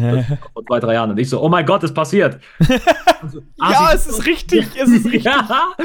vor 0.53 0.67
zwei, 0.67 0.81
drei 0.81 0.95
Jahren. 0.95 1.11
Und 1.11 1.19
ich 1.19 1.29
so, 1.29 1.43
oh 1.43 1.49
mein 1.49 1.67
Gott, 1.67 1.83
es 1.83 1.95
passiert. 1.95 2.41
So, 3.31 3.41
ah, 3.61 3.71
ja, 3.71 3.91
es 3.95 4.09
ist 4.09 4.27
richtig, 4.27 4.67
es 4.75 4.89
ist 4.89 5.05
richtig. 5.13 5.23
ja. 5.23 5.77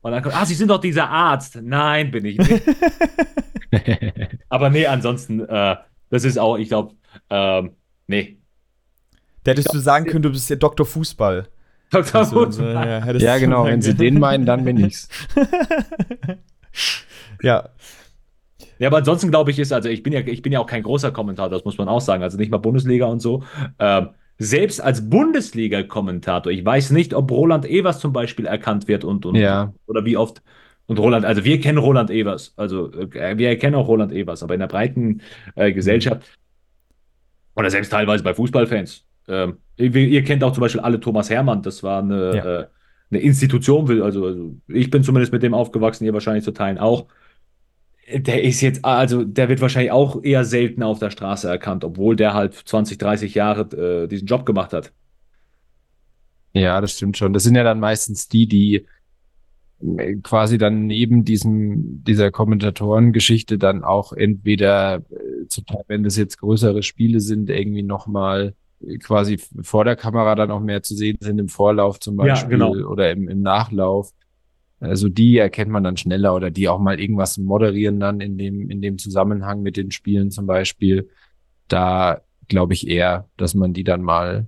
Und 0.00 0.12
dann 0.12 0.22
kommt, 0.22 0.34
ah, 0.34 0.44
Sie 0.44 0.54
sind 0.54 0.68
doch 0.68 0.80
dieser 0.80 1.08
Arzt. 1.08 1.56
Nein, 1.62 2.10
bin 2.10 2.24
ich 2.24 2.38
nicht. 2.38 2.62
Aber 4.48 4.70
nee, 4.70 4.86
ansonsten, 4.86 5.40
äh, 5.40 5.76
das 6.08 6.24
ist 6.24 6.38
auch, 6.38 6.56
ich 6.58 6.68
glaube, 6.68 6.94
ähm, 7.28 7.76
nee. 8.06 8.38
Da 9.44 9.52
hättest 9.52 9.68
glaub, 9.68 9.74
du 9.74 9.80
sagen 9.80 10.06
können, 10.06 10.22
du 10.22 10.30
bist 10.30 10.50
ja 10.50 10.56
Doktor 10.56 10.84
Fußball. 10.86 11.48
Doktor 11.90 12.20
also, 12.20 12.44
Fußball. 12.44 12.74
ja, 12.74 13.12
ja 13.12 13.38
genau, 13.38 13.64
wenn 13.66 13.82
Sie 13.82 13.94
den 13.94 14.18
meinen, 14.18 14.46
dann 14.46 14.64
bin 14.64 14.78
ich's. 14.78 15.08
ja, 17.42 17.68
ja, 18.80 18.88
aber 18.88 18.96
ansonsten 18.96 19.30
glaube 19.30 19.50
ich, 19.50 19.58
ist, 19.58 19.72
also 19.72 19.90
ich 19.90 20.02
bin 20.02 20.14
ja, 20.14 20.20
ich 20.20 20.40
bin 20.40 20.52
ja 20.52 20.58
auch 20.58 20.66
kein 20.66 20.82
großer 20.82 21.12
Kommentator, 21.12 21.50
das 21.50 21.66
muss 21.66 21.76
man 21.76 21.86
auch 21.86 22.00
sagen. 22.00 22.22
Also 22.22 22.38
nicht 22.38 22.50
mal 22.50 22.56
Bundesliga 22.56 23.04
und 23.04 23.20
so. 23.20 23.44
Ähm, 23.78 24.08
selbst 24.38 24.80
als 24.80 25.10
Bundesliga-Kommentator, 25.10 26.50
ich 26.50 26.64
weiß 26.64 26.92
nicht, 26.92 27.12
ob 27.12 27.30
Roland 27.30 27.66
Evers 27.66 28.00
zum 28.00 28.14
Beispiel 28.14 28.46
erkannt 28.46 28.88
wird 28.88 29.04
und, 29.04 29.26
und 29.26 29.34
ja. 29.34 29.74
oder 29.86 30.06
wie 30.06 30.16
oft. 30.16 30.42
Und 30.86 30.98
Roland, 30.98 31.26
also 31.26 31.44
wir 31.44 31.60
kennen 31.60 31.76
Roland 31.76 32.10
Evers, 32.10 32.54
also 32.56 32.90
äh, 32.92 33.36
wir 33.36 33.50
erkennen 33.50 33.74
auch 33.74 33.86
Roland 33.86 34.12
Evers, 34.12 34.42
aber 34.42 34.54
in 34.54 34.60
der 34.60 34.66
breiten 34.66 35.20
äh, 35.56 35.72
Gesellschaft 35.72 36.26
oder 37.54 37.70
selbst 37.70 37.90
teilweise 37.90 38.24
bei 38.24 38.32
Fußballfans. 38.32 39.04
Ähm, 39.28 39.58
ihr, 39.76 39.94
ihr, 39.94 40.24
kennt 40.24 40.42
auch 40.42 40.52
zum 40.52 40.62
Beispiel 40.62 40.80
alle 40.80 40.98
Thomas 41.00 41.28
Hermann, 41.28 41.60
das 41.60 41.82
war 41.82 42.02
eine, 42.02 42.34
ja. 42.34 42.60
äh, 42.60 42.66
eine 43.10 43.20
Institution, 43.20 44.02
also, 44.02 44.24
also 44.24 44.56
ich 44.68 44.90
bin 44.90 45.04
zumindest 45.04 45.34
mit 45.34 45.42
dem 45.42 45.52
aufgewachsen, 45.52 46.06
ihr 46.06 46.14
wahrscheinlich 46.14 46.44
zu 46.44 46.52
teilen 46.52 46.78
auch 46.78 47.08
der 48.18 48.42
ist 48.42 48.60
jetzt, 48.60 48.84
also 48.84 49.24
der 49.24 49.48
wird 49.48 49.60
wahrscheinlich 49.60 49.92
auch 49.92 50.22
eher 50.22 50.44
selten 50.44 50.82
auf 50.82 50.98
der 50.98 51.10
Straße 51.10 51.48
erkannt, 51.48 51.84
obwohl 51.84 52.16
der 52.16 52.34
halt 52.34 52.54
20, 52.54 52.98
30 52.98 53.34
Jahre 53.34 54.04
äh, 54.04 54.08
diesen 54.08 54.26
Job 54.26 54.44
gemacht 54.46 54.72
hat. 54.72 54.92
Ja, 56.52 56.80
das 56.80 56.92
stimmt 56.92 57.16
schon. 57.16 57.32
Das 57.32 57.44
sind 57.44 57.54
ja 57.54 57.62
dann 57.62 57.80
meistens 57.80 58.28
die, 58.28 58.46
die 58.46 58.86
äh, 59.82 60.16
quasi 60.16 60.58
dann 60.58 60.86
neben 60.86 61.24
diesem, 61.24 62.02
dieser 62.04 62.30
Kommentatorengeschichte 62.30 63.58
dann 63.58 63.84
auch 63.84 64.12
entweder, 64.12 65.02
äh, 65.10 65.46
zum 65.48 65.66
Teil, 65.66 65.84
wenn 65.88 66.02
das 66.02 66.16
jetzt 66.16 66.38
größere 66.38 66.82
Spiele 66.82 67.20
sind, 67.20 67.50
irgendwie 67.50 67.82
nochmal 67.82 68.54
äh, 68.84 68.98
quasi 68.98 69.38
vor 69.62 69.84
der 69.84 69.96
Kamera 69.96 70.34
dann 70.34 70.50
auch 70.50 70.60
mehr 70.60 70.82
zu 70.82 70.94
sehen 70.94 71.18
sind, 71.20 71.38
im 71.38 71.48
Vorlauf 71.48 72.00
zum 72.00 72.16
Beispiel 72.16 72.58
ja, 72.58 72.68
genau. 72.68 72.88
oder 72.88 73.10
im, 73.10 73.28
im 73.28 73.42
Nachlauf. 73.42 74.12
Also 74.80 75.08
die 75.08 75.36
erkennt 75.36 75.70
man 75.70 75.84
dann 75.84 75.96
schneller 75.96 76.34
oder 76.34 76.50
die 76.50 76.68
auch 76.68 76.78
mal 76.78 76.98
irgendwas 76.98 77.36
moderieren 77.38 78.00
dann 78.00 78.20
in 78.20 78.38
dem, 78.38 78.70
in 78.70 78.80
dem 78.80 78.98
Zusammenhang 78.98 79.62
mit 79.62 79.76
den 79.76 79.90
Spielen 79.90 80.30
zum 80.30 80.46
Beispiel. 80.46 81.08
Da 81.68 82.22
glaube 82.48 82.72
ich 82.72 82.88
eher, 82.88 83.28
dass 83.36 83.54
man 83.54 83.74
die 83.74 83.84
dann 83.84 84.02
mal 84.02 84.46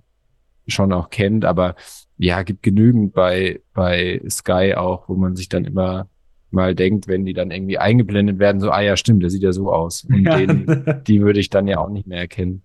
schon 0.66 0.92
auch 0.92 1.10
kennt, 1.10 1.44
aber 1.44 1.74
ja, 2.18 2.42
gibt 2.42 2.62
genügend 2.62 3.12
bei, 3.12 3.60
bei 3.74 4.22
Sky 4.28 4.74
auch, 4.76 5.08
wo 5.08 5.14
man 5.14 5.36
sich 5.36 5.48
dann 5.48 5.64
immer 5.64 6.08
mal 6.50 6.74
denkt, 6.74 7.08
wenn 7.08 7.24
die 7.24 7.32
dann 7.32 7.50
irgendwie 7.50 7.78
eingeblendet 7.78 8.38
werden, 8.38 8.60
so, 8.60 8.70
ah 8.70 8.80
ja, 8.80 8.96
stimmt, 8.96 9.22
der 9.22 9.30
sieht 9.30 9.42
ja 9.42 9.52
so 9.52 9.72
aus. 9.72 10.04
Und 10.04 10.24
ja. 10.24 10.36
den, 10.36 10.66
die 11.06 11.20
würde 11.20 11.40
ich 11.40 11.50
dann 11.50 11.66
ja 11.66 11.78
auch 11.78 11.88
nicht 11.88 12.06
mehr 12.06 12.20
erkennen. 12.20 12.62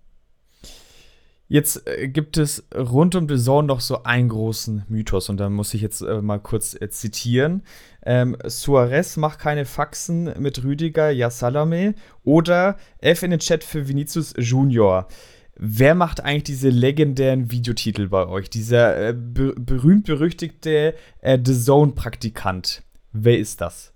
Jetzt 1.47 1.87
äh, 1.87 2.09
gibt 2.09 2.37
es 2.37 2.67
rund 2.75 3.15
um 3.15 3.29
The 3.29 3.37
Zone 3.37 3.67
noch 3.67 3.79
so 3.79 4.03
einen 4.03 4.29
großen 4.29 4.83
Mythos 4.89 5.29
und 5.29 5.37
da 5.37 5.49
muss 5.49 5.73
ich 5.73 5.81
jetzt 5.81 6.01
äh, 6.01 6.21
mal 6.21 6.39
kurz 6.39 6.79
äh, 6.79 6.89
zitieren. 6.89 7.63
Ähm, 8.05 8.35
Suarez 8.45 9.17
macht 9.17 9.39
keine 9.39 9.65
Faxen 9.65 10.33
mit 10.39 10.63
Rüdiger, 10.63 11.09
ja 11.09 11.29
Salame 11.29 11.95
oder 12.23 12.77
F 12.99 13.23
in 13.23 13.31
den 13.31 13.39
Chat 13.39 13.63
für 13.63 13.87
Vinicius 13.87 14.33
Junior. 14.37 15.07
Wer 15.59 15.95
macht 15.95 16.23
eigentlich 16.23 16.43
diese 16.43 16.69
legendären 16.69 17.49
Videotitel 17.49 18.09
bei 18.09 18.27
euch? 18.27 18.49
Dieser 18.49 19.09
äh, 19.09 19.13
be 19.13 19.55
berühmt-berüchtigte 19.57 20.93
äh, 21.21 21.39
The 21.43 21.53
Zone-Praktikant. 21.53 22.83
Wer 23.13 23.39
ist 23.39 23.61
das? 23.61 23.93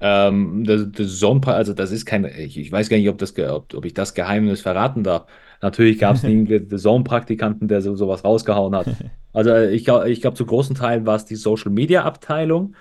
Ähm, 0.00 0.64
das, 0.64 0.86
das 0.90 1.18
Zone, 1.20 1.46
also 1.46 1.74
das 1.74 1.92
ist 1.92 2.06
kein, 2.06 2.24
ich, 2.24 2.58
ich 2.58 2.72
weiß 2.72 2.88
gar 2.88 2.96
nicht, 2.96 3.08
ob, 3.08 3.18
das, 3.18 3.38
ob, 3.38 3.72
ob 3.72 3.84
ich 3.84 3.94
das 3.94 4.14
Geheimnis 4.14 4.62
verraten 4.62 5.04
darf. 5.04 5.26
Natürlich 5.62 5.98
gab 5.98 6.16
es 6.16 6.22
den 6.22 6.68
Zone-Praktikanten, 6.76 7.68
der 7.68 7.80
so, 7.80 7.94
sowas 7.94 8.24
rausgehauen 8.24 8.74
hat. 8.74 8.86
Also 9.32 9.50
äh, 9.50 9.70
ich 9.70 9.84
glaube, 9.84 10.10
ich 10.10 10.20
glaub, 10.20 10.36
zu 10.36 10.44
großen 10.44 10.76
Teilen 10.76 11.06
war 11.06 11.16
es 11.16 11.24
die 11.24 11.36
Social-Media-Abteilung. 11.36 12.74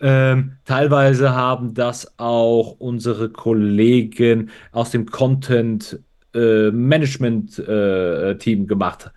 Ähm, 0.00 0.56
teilweise 0.64 1.34
haben 1.34 1.74
das 1.74 2.18
auch 2.18 2.76
unsere 2.78 3.28
Kollegen 3.28 4.50
aus 4.72 4.90
dem 4.92 5.06
Content 5.06 6.00
äh, 6.34 6.68
äh, 7.58 8.34
gemacht. 8.66 9.10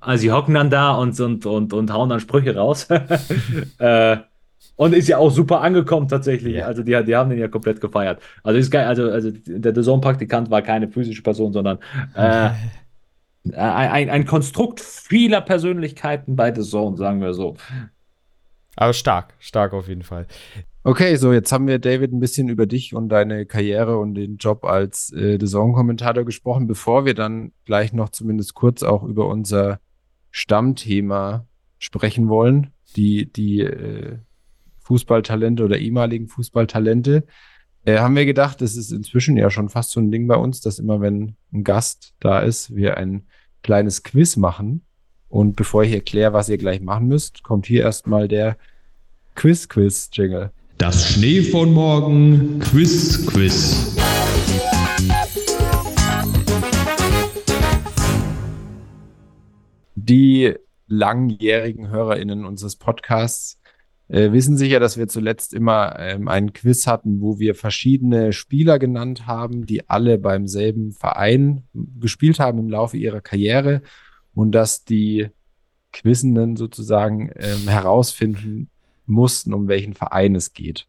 Also 0.00 0.22
sie 0.22 0.32
hocken 0.32 0.54
dann 0.54 0.70
da 0.70 0.92
und, 0.92 1.18
und, 1.18 1.44
und, 1.46 1.72
und 1.72 1.92
hauen 1.92 2.08
dann 2.08 2.20
Sprüche 2.20 2.54
raus. 2.54 2.88
äh, 3.78 4.16
und 4.80 4.94
ist 4.94 5.08
ja 5.08 5.18
auch 5.18 5.30
super 5.30 5.60
angekommen 5.60 6.08
tatsächlich. 6.08 6.56
Ja. 6.56 6.64
Also 6.64 6.82
die, 6.82 6.98
die 7.04 7.14
haben 7.14 7.28
den 7.28 7.38
ja 7.38 7.48
komplett 7.48 7.82
gefeiert. 7.82 8.22
Also 8.42 8.58
ist 8.58 8.70
geil, 8.70 8.86
also, 8.86 9.10
also 9.10 9.30
der 9.30 9.74
Saison-Praktikant 9.74 10.50
war 10.50 10.62
keine 10.62 10.88
physische 10.88 11.22
Person, 11.22 11.52
sondern 11.52 11.80
äh, 12.14 12.48
ein, 13.52 14.08
ein 14.08 14.24
Konstrukt 14.24 14.80
vieler 14.80 15.42
Persönlichkeiten 15.42 16.34
bei 16.34 16.54
The 16.54 16.62
Zone, 16.62 16.96
sagen 16.96 17.20
wir 17.20 17.34
so. 17.34 17.58
Aber 18.74 18.94
stark, 18.94 19.34
stark 19.38 19.74
auf 19.74 19.86
jeden 19.86 20.02
Fall. 20.02 20.26
Okay, 20.82 21.14
so 21.16 21.34
jetzt 21.34 21.52
haben 21.52 21.66
wir, 21.66 21.78
David, 21.78 22.14
ein 22.14 22.20
bisschen 22.20 22.48
über 22.48 22.64
dich 22.64 22.94
und 22.94 23.10
deine 23.10 23.44
Karriere 23.44 23.98
und 23.98 24.14
den 24.14 24.38
Job 24.38 24.64
als 24.64 25.12
äh, 25.12 25.36
The 25.38 25.44
Zone-Kommentator 25.44 26.24
gesprochen, 26.24 26.66
bevor 26.66 27.04
wir 27.04 27.12
dann 27.12 27.52
gleich 27.66 27.92
noch 27.92 28.08
zumindest 28.08 28.54
kurz 28.54 28.82
auch 28.82 29.02
über 29.02 29.26
unser 29.26 29.78
Stammthema 30.30 31.44
sprechen 31.78 32.30
wollen, 32.30 32.68
die, 32.96 33.30
die 33.30 33.60
äh, 33.60 34.16
Fußballtalente 34.90 35.64
oder 35.64 35.78
ehemaligen 35.78 36.26
Fußballtalente, 36.26 37.22
äh, 37.84 37.98
haben 37.98 38.16
wir 38.16 38.26
gedacht, 38.26 38.60
das 38.60 38.74
ist 38.74 38.90
inzwischen 38.90 39.36
ja 39.36 39.48
schon 39.48 39.68
fast 39.68 39.92
so 39.92 40.00
ein 40.00 40.10
Ding 40.10 40.26
bei 40.26 40.34
uns, 40.34 40.60
dass 40.60 40.80
immer, 40.80 41.00
wenn 41.00 41.36
ein 41.52 41.62
Gast 41.62 42.12
da 42.18 42.40
ist, 42.40 42.74
wir 42.74 42.96
ein 42.96 43.22
kleines 43.62 44.02
Quiz 44.02 44.36
machen. 44.36 44.82
Und 45.28 45.54
bevor 45.54 45.84
ich 45.84 45.92
erkläre, 45.92 46.32
was 46.32 46.48
ihr 46.48 46.58
gleich 46.58 46.80
machen 46.80 47.06
müsst, 47.06 47.44
kommt 47.44 47.66
hier 47.66 47.82
erstmal 47.82 48.26
der 48.26 48.56
Quiz-Quiz-Jingle. 49.36 50.50
Das 50.76 51.08
Schnee 51.08 51.42
von 51.42 51.72
morgen 51.72 52.58
Quiz-Quiz. 52.58 53.96
Die 59.94 60.52
langjährigen 60.88 61.90
HörerInnen 61.90 62.44
unseres 62.44 62.74
Podcasts 62.74 63.59
äh, 64.10 64.32
wissen 64.32 64.56
sicher, 64.56 64.80
dass 64.80 64.96
wir 64.98 65.06
zuletzt 65.06 65.54
immer 65.54 65.96
ähm, 65.98 66.26
einen 66.26 66.52
Quiz 66.52 66.86
hatten, 66.86 67.20
wo 67.20 67.38
wir 67.38 67.54
verschiedene 67.54 68.32
Spieler 68.32 68.78
genannt 68.78 69.26
haben, 69.26 69.66
die 69.66 69.88
alle 69.88 70.18
beim 70.18 70.48
selben 70.48 70.92
Verein 70.92 71.62
gespielt 71.72 72.40
haben 72.40 72.58
im 72.58 72.68
Laufe 72.68 72.96
ihrer 72.96 73.20
Karriere 73.20 73.82
und 74.34 74.52
dass 74.52 74.84
die 74.84 75.28
Quizenden 75.92 76.56
sozusagen 76.56 77.30
ähm, 77.36 77.68
herausfinden 77.68 78.68
mussten, 79.06 79.54
um 79.54 79.68
welchen 79.68 79.94
Verein 79.94 80.34
es 80.34 80.52
geht. 80.52 80.86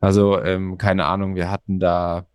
Also 0.00 0.40
ähm, 0.40 0.78
keine 0.78 1.04
Ahnung, 1.04 1.34
wir 1.34 1.50
hatten 1.50 1.78
da 1.78 2.26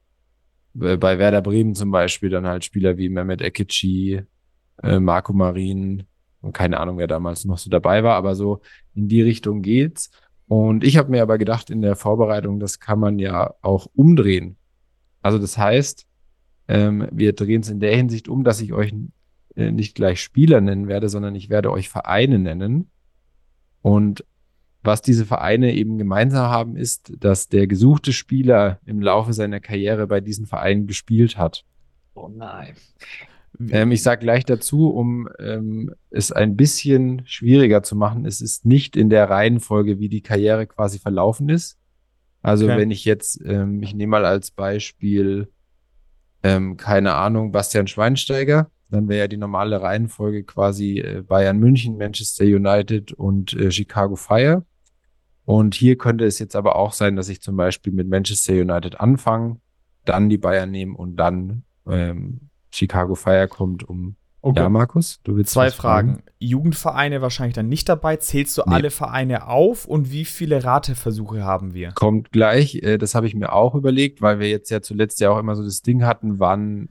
äh, 0.79 0.97
bei 0.97 1.17
Werder 1.17 1.41
Bremen 1.41 1.73
zum 1.73 1.89
Beispiel 1.89 2.29
dann 2.29 2.45
halt 2.45 2.63
Spieler 2.63 2.97
wie 2.97 3.09
Mehmet 3.09 3.41
Ekici, 3.41 4.21
äh, 4.83 4.99
Marco 4.99 5.33
Marin, 5.33 6.03
und 6.41 6.53
keine 6.53 6.79
Ahnung, 6.79 6.97
wer 6.97 7.07
damals 7.07 7.45
noch 7.45 7.57
so 7.57 7.69
dabei 7.69 8.03
war, 8.03 8.15
aber 8.15 8.35
so 8.35 8.61
in 8.95 9.07
die 9.07 9.21
Richtung 9.21 9.61
geht's. 9.61 10.11
Und 10.47 10.83
ich 10.83 10.97
habe 10.97 11.11
mir 11.11 11.21
aber 11.21 11.37
gedacht 11.37 11.69
in 11.69 11.81
der 11.81 11.95
Vorbereitung, 11.95 12.59
das 12.59 12.79
kann 12.79 12.99
man 12.99 13.19
ja 13.19 13.53
auch 13.61 13.87
umdrehen. 13.95 14.57
Also 15.21 15.37
das 15.37 15.57
heißt, 15.57 16.07
ähm, 16.67 17.07
wir 17.11 17.33
drehen 17.33 17.61
es 17.61 17.69
in 17.69 17.79
der 17.79 17.95
Hinsicht 17.95 18.27
um, 18.27 18.43
dass 18.43 18.59
ich 18.61 18.73
euch 18.73 18.93
äh, 19.55 19.71
nicht 19.71 19.95
gleich 19.95 20.21
Spieler 20.21 20.61
nennen 20.61 20.87
werde, 20.87 21.09
sondern 21.09 21.35
ich 21.35 21.49
werde 21.49 21.71
euch 21.71 21.89
Vereine 21.89 22.39
nennen. 22.39 22.89
Und 23.81 24.25
was 24.83 25.01
diese 25.01 25.25
Vereine 25.25 25.73
eben 25.73 25.97
gemeinsam 25.97 26.49
haben, 26.49 26.75
ist, 26.75 27.13
dass 27.19 27.49
der 27.49 27.67
gesuchte 27.67 28.13
Spieler 28.13 28.79
im 28.85 29.01
Laufe 29.01 29.33
seiner 29.33 29.59
Karriere 29.59 30.07
bei 30.07 30.21
diesen 30.21 30.47
Vereinen 30.47 30.87
gespielt 30.87 31.37
hat. 31.37 31.65
Oh 32.13 32.27
nein. 32.27 32.73
Ähm, 33.69 33.91
ich 33.91 34.01
sage 34.01 34.21
gleich 34.21 34.45
dazu, 34.45 34.89
um 34.89 35.27
ähm, 35.39 35.93
es 36.09 36.31
ein 36.31 36.55
bisschen 36.55 37.23
schwieriger 37.25 37.83
zu 37.83 37.95
machen, 37.95 38.25
es 38.25 38.41
ist 38.41 38.65
nicht 38.65 38.95
in 38.95 39.09
der 39.09 39.29
Reihenfolge, 39.29 39.99
wie 39.99 40.09
die 40.09 40.21
Karriere 40.21 40.67
quasi 40.67 40.99
verlaufen 40.99 41.49
ist. 41.49 41.77
Also 42.41 42.65
okay. 42.65 42.77
wenn 42.77 42.91
ich 42.91 43.05
jetzt, 43.05 43.39
ähm, 43.45 43.83
ich 43.83 43.93
nehme 43.93 44.11
mal 44.11 44.25
als 44.25 44.51
Beispiel, 44.51 45.49
ähm, 46.43 46.77
keine 46.77 47.13
Ahnung, 47.13 47.51
Bastian 47.51 47.87
Schweinsteiger, 47.87 48.71
dann 48.89 49.07
wäre 49.07 49.21
ja 49.21 49.27
die 49.27 49.37
normale 49.37 49.81
Reihenfolge 49.81 50.43
quasi 50.43 50.99
äh, 50.99 51.21
Bayern 51.21 51.59
München, 51.59 51.97
Manchester 51.97 52.45
United 52.45 53.13
und 53.13 53.53
äh, 53.53 53.71
Chicago 53.71 54.15
Fire. 54.15 54.65
Und 55.45 55.75
hier 55.75 55.97
könnte 55.97 56.25
es 56.25 56.39
jetzt 56.39 56.55
aber 56.55 56.75
auch 56.75 56.93
sein, 56.93 57.15
dass 57.15 57.29
ich 57.29 57.41
zum 57.41 57.57
Beispiel 57.57 57.93
mit 57.93 58.07
Manchester 58.07 58.53
United 58.53 58.99
anfange, 58.99 59.59
dann 60.05 60.29
die 60.29 60.37
Bayern 60.37 60.71
nehme 60.71 60.95
und 60.95 61.15
dann 61.15 61.63
ähm, 61.87 62.50
Chicago 62.71 63.15
Fire 63.15 63.47
kommt 63.47 63.83
um. 63.83 64.15
Okay. 64.43 64.59
Ja, 64.59 64.69
Markus, 64.69 65.19
du 65.23 65.35
willst 65.35 65.51
zwei 65.51 65.69
Fragen. 65.69 66.15
fragen. 66.15 66.23
Jugendvereine 66.39 67.21
wahrscheinlich 67.21 67.53
dann 67.53 67.69
nicht 67.69 67.87
dabei. 67.87 68.15
Zählst 68.15 68.57
du 68.57 68.63
nee. 68.65 68.73
alle 68.73 68.89
Vereine 68.89 69.47
auf 69.47 69.85
und 69.85 70.11
wie 70.11 70.25
viele 70.25 70.63
Rateversuche 70.63 71.43
haben 71.43 71.75
wir? 71.75 71.91
Kommt 71.91 72.31
gleich. 72.31 72.75
Äh, 72.81 72.97
das 72.97 73.13
habe 73.13 73.27
ich 73.27 73.35
mir 73.35 73.53
auch 73.53 73.75
überlegt, 73.75 74.21
weil 74.21 74.39
wir 74.39 74.49
jetzt 74.49 74.71
ja 74.71 74.81
zuletzt 74.81 75.19
ja 75.19 75.29
auch 75.29 75.37
immer 75.37 75.55
so 75.55 75.63
das 75.63 75.83
Ding 75.83 76.03
hatten, 76.03 76.39
wann 76.39 76.89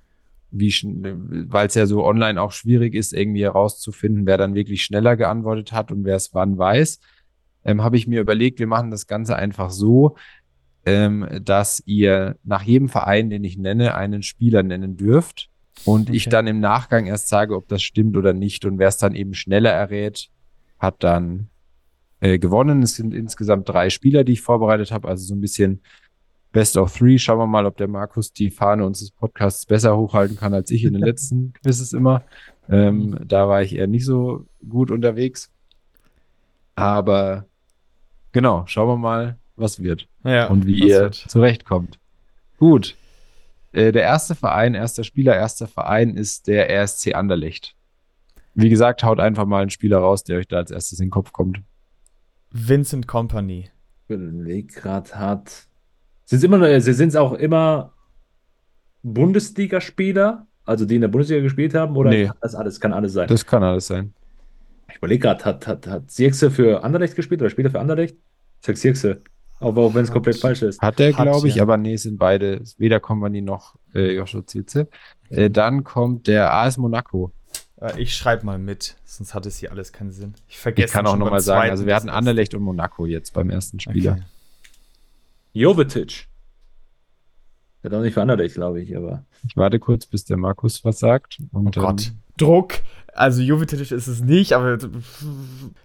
wie 0.53 0.73
weil 1.49 1.69
es 1.69 1.75
ja 1.75 1.87
so 1.87 2.05
online 2.05 2.40
auch 2.40 2.53
schwierig 2.53 2.95
ist, 2.95 3.12
irgendwie 3.12 3.43
herauszufinden, 3.43 4.27
wer 4.27 4.37
dann 4.37 4.55
wirklich 4.55 4.83
schneller 4.83 5.16
geantwortet 5.16 5.73
hat 5.73 5.93
und 5.93 6.05
wer 6.05 6.16
es 6.16 6.35
wann 6.35 6.59
weiß, 6.59 6.99
ähm, 7.64 7.83
habe 7.83 7.97
ich 7.97 8.07
mir 8.07 8.21
überlegt, 8.21 8.59
wir 8.59 8.66
machen 8.66 8.90
das 8.90 9.07
Ganze 9.07 9.37
einfach 9.37 9.71
so, 9.71 10.16
ähm, 10.85 11.27
dass 11.43 11.83
ihr 11.87 12.37
nach 12.43 12.62
jedem 12.62 12.88
Verein, 12.88 13.31
den 13.31 13.45
ich 13.45 13.59
nenne, 13.59 13.95
einen 13.95 14.23
Spieler 14.23 14.62
nennen 14.62 14.97
dürft 14.97 15.51
und 15.85 16.09
okay. 16.09 16.16
ich 16.16 16.29
dann 16.29 16.47
im 16.47 16.61
Nachgang 16.61 17.07
erst 17.07 17.29
sage, 17.29 17.57
ob 17.57 17.69
das 17.69 17.83
stimmt 17.83 18.16
oder 18.16 18.33
nicht. 18.33 18.64
Und 18.64 18.79
wer 18.79 18.88
es 18.88 18.99
dann 18.99 19.14
eben 19.14 19.35
schneller 19.35 19.71
errät, 19.71 20.29
hat 20.79 21.03
dann 21.03 21.49
äh, 22.21 22.38
gewonnen. 22.38 22.83
Es 22.83 22.97
sind 22.97 23.14
insgesamt 23.14 23.69
drei 23.69 23.90
Spieler, 23.90 24.25
die 24.25 24.33
ich 24.33 24.43
vorbereitet 24.43 24.93
habe, 24.93 25.09
also 25.09 25.25
so 25.25 25.35
ein 25.35 25.40
bisschen 25.40 25.81
Best 26.53 26.77
of 26.77 26.97
Three. 26.97 27.19
Schauen 27.19 27.38
wir 27.38 27.47
mal, 27.47 27.66
ob 27.66 27.77
der 27.77 27.88
Markus 27.88 28.33
die 28.33 28.51
Fahne 28.51 28.85
unseres 28.85 29.11
Podcasts 29.11 29.66
besser 29.66 29.97
hochhalten 29.97 30.37
kann 30.37 30.55
als 30.55 30.71
ich 30.71 30.85
in 30.85 30.93
den 30.93 31.03
letzten 31.05 31.53
Quizzes 31.55 31.93
immer. 31.93 32.23
Ähm, 32.69 33.19
da 33.25 33.49
war 33.49 33.62
ich 33.62 33.75
eher 33.75 33.87
nicht 33.87 34.05
so 34.05 34.47
gut 34.68 34.91
unterwegs. 34.91 35.51
Aber 36.74 37.47
genau, 38.33 38.64
schauen 38.66 38.89
wir 38.89 38.97
mal, 38.97 39.39
was 39.57 39.83
wird 39.83 40.07
ja, 40.24 40.47
und 40.47 40.66
wie 40.66 40.89
ihr 40.89 41.01
wird. 41.01 41.14
zurechtkommt. 41.14 41.99
Gut, 42.59 42.97
äh, 43.73 43.93
der 43.93 44.03
erste 44.03 44.35
Verein, 44.35 44.75
erster 44.75 45.05
Spieler, 45.05 45.37
erster 45.37 45.66
Verein 45.66 46.16
ist 46.16 46.47
der 46.47 46.68
RSC 46.71 47.14
Anderlecht. 47.14 47.75
Wie 48.55 48.68
gesagt, 48.68 49.05
haut 49.05 49.21
einfach 49.21 49.47
mal 49.47 49.62
einen 49.62 49.71
Spieler 49.71 49.99
raus, 49.99 50.25
der 50.25 50.39
euch 50.39 50.49
da 50.49 50.57
als 50.57 50.71
erstes 50.71 50.99
in 50.99 51.07
den 51.07 51.11
Kopf 51.11 51.33
kommt. 51.33 51.62
Vincent 52.51 53.07
Company. 53.07 53.71
Grad 54.09 55.14
hat. 55.14 55.68
Sind 56.25 56.43
immer, 56.43 56.61
äh, 56.62 57.16
auch 57.16 57.33
immer 57.35 57.93
Bundesligaspieler, 59.03 60.47
also 60.64 60.85
die 60.85 60.97
in 60.97 61.01
der 61.01 61.09
Bundesliga 61.09 61.43
gespielt 61.43 61.75
haben, 61.75 61.97
oder 61.97 62.11
nee. 62.11 62.31
das 62.41 62.55
alles 62.55 62.81
kann 62.81 62.93
alles 62.93 63.12
sein? 63.12 63.29
Das 63.29 63.47
kann 63.47 63.62
alles 63.62 63.87
sein. 63.87 64.12
Ich 64.91 64.97
überlege 64.97 65.21
gerade, 65.21 65.45
hat, 65.45 65.66
hat, 65.66 65.87
hat 65.87 66.11
Sirkse 66.11 66.51
für 66.51 66.83
Anderlecht 66.83 67.14
gespielt 67.14 67.41
oder 67.41 67.51
Spieler 67.51 67.71
für 67.71 67.81
Anderlecht? 67.81 68.16
Ich 68.61 68.66
sag 68.66 68.77
Sirkse. 68.77 69.23
Aber 69.61 69.82
auch 69.82 69.94
wenn 69.94 70.04
es 70.04 70.11
komplett 70.11 70.38
falsch 70.38 70.62
ist. 70.62 70.80
Hat 70.80 70.98
er, 71.00 71.12
glaube 71.12 71.46
ich, 71.46 71.56
ja. 71.56 71.62
aber 71.62 71.76
nee, 71.76 71.96
sind 71.96 72.18
beide, 72.18 72.62
weder 72.78 72.98
Kompanie 72.98 73.42
noch 73.42 73.76
äh, 73.94 74.14
Joshua 74.14 74.44
Zietze. 74.46 74.88
Äh, 75.28 75.50
dann 75.50 75.84
kommt 75.84 76.26
der 76.26 76.52
AS 76.52 76.78
Monaco. 76.78 77.30
Äh, 77.80 78.00
ich 78.00 78.14
schreibe 78.16 78.46
mal 78.46 78.58
mit, 78.58 78.96
sonst 79.04 79.34
hat 79.34 79.44
es 79.46 79.58
hier 79.58 79.70
alles 79.70 79.92
keinen 79.92 80.11
Sinn. 80.12 80.34
Ich 80.48 80.58
vergesse 80.58 80.86
Ich 80.86 80.92
kann 80.92 81.06
auch 81.06 81.16
nochmal 81.16 81.40
sagen, 81.40 81.70
also 81.70 81.84
wir 81.86 81.94
hatten. 81.94 82.08
Anderlecht 82.08 82.54
und 82.54 82.62
Monaco 82.62 83.04
jetzt 83.06 83.34
beim 83.34 83.50
ersten 83.50 83.78
Spieler. 83.80 84.12
Okay. 84.12 84.22
Jovetic. 85.52 86.26
Wird 87.82 87.94
auch 87.94 88.00
nicht 88.02 88.14
für 88.14 88.22
Anderlecht, 88.22 88.54
glaube 88.54 88.80
ich, 88.80 88.96
aber. 88.96 89.24
Ich 89.46 89.56
warte 89.56 89.78
kurz, 89.78 90.06
bis 90.06 90.24
der 90.24 90.36
Markus 90.36 90.84
was 90.84 90.98
sagt. 90.98 91.38
Und 91.52 91.66
Oh 91.66 91.70
dann- 91.70 91.84
Gott. 91.84 92.12
Druck. 92.36 92.74
Also 93.12 93.42
Jovetic 93.42 93.90
ist 93.90 94.06
es 94.06 94.20
nicht, 94.22 94.52
aber 94.54 94.78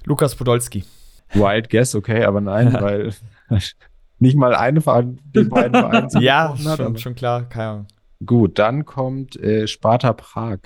Lukas 0.05 0.35
Podolski. 0.35 0.85
Wild 1.33 1.69
Guess, 1.69 1.95
okay, 1.95 2.23
aber 2.23 2.39
nein, 2.39 2.71
weil 2.79 3.13
nicht 4.19 4.35
mal 4.37 4.55
eine 4.55 4.81
von 4.81 5.19
den 5.23 5.49
beiden 5.49 5.73
Vereinen 5.73 6.09
Ja, 6.21 6.49
zugesprochen 6.49 6.69
hat, 6.71 6.77
schon, 6.77 6.97
schon 6.97 7.15
klar, 7.15 7.49
keine 7.49 7.69
Ahnung. 7.69 7.87
Gut, 8.25 8.59
dann 8.59 8.85
kommt 8.85 9.35
äh, 9.37 9.67
Sparta 9.67 10.13
Prag. 10.13 10.59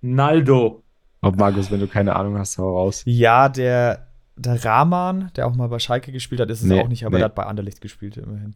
Naldo. 0.00 0.82
Oh, 1.22 1.32
Markus, 1.36 1.70
wenn 1.70 1.80
du 1.80 1.86
keine 1.88 2.14
Ahnung 2.16 2.38
hast, 2.38 2.58
hau 2.58 2.76
raus. 2.76 3.02
Ja, 3.06 3.48
der, 3.48 4.08
der 4.36 4.64
Rahman, 4.64 5.30
der 5.36 5.46
auch 5.46 5.54
mal 5.54 5.68
bei 5.68 5.78
Schalke 5.78 6.12
gespielt 6.12 6.40
hat, 6.40 6.50
ist 6.50 6.62
es 6.62 6.68
Nee, 6.68 6.80
auch 6.82 6.88
nicht, 6.88 7.04
aber 7.04 7.14
nee. 7.16 7.20
der 7.20 7.26
hat 7.26 7.34
bei 7.34 7.44
Anderlecht 7.46 7.80
gespielt, 7.80 8.16
immerhin. 8.16 8.54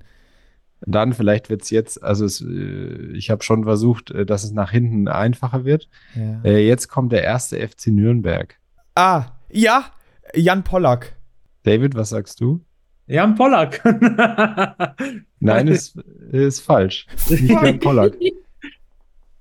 Dann 0.83 1.13
vielleicht 1.13 1.51
wird's 1.51 1.71
jetzt, 1.71 2.03
also 2.05 2.25
es, 2.25 2.41
äh, 2.41 3.13
ich 3.17 3.31
habe 3.31 3.43
schon 3.43 3.65
versucht, 3.65 4.11
äh, 4.13 4.25
dass 4.25 4.45
es 4.45 4.53
nach 4.53 4.71
hinten 4.71 5.09
einfacher 5.09 5.65
wird. 5.65 5.89
Ja. 6.15 6.41
Äh, 6.45 6.67
jetzt 6.67 6.89
kommt 6.89 7.11
der 7.13 7.25
erste 7.25 7.57
FC 7.67 7.89
Nürnberg. 7.89 8.57
Ah, 8.95 9.25
ja, 9.51 9.87
Jan 10.35 10.63
Pollack. 10.63 11.17
David, 11.65 11.97
was 11.97 12.11
sagst 12.11 12.41
du? 12.41 12.61
Jan 13.09 13.35
Pollack. 13.35 13.83
Nein, 15.41 15.69
ist, 15.69 15.97
ist 16.31 16.61
falsch. 16.61 17.07
Nicht 17.29 17.49
Jan 17.49 17.79
Pollack. 17.79 18.17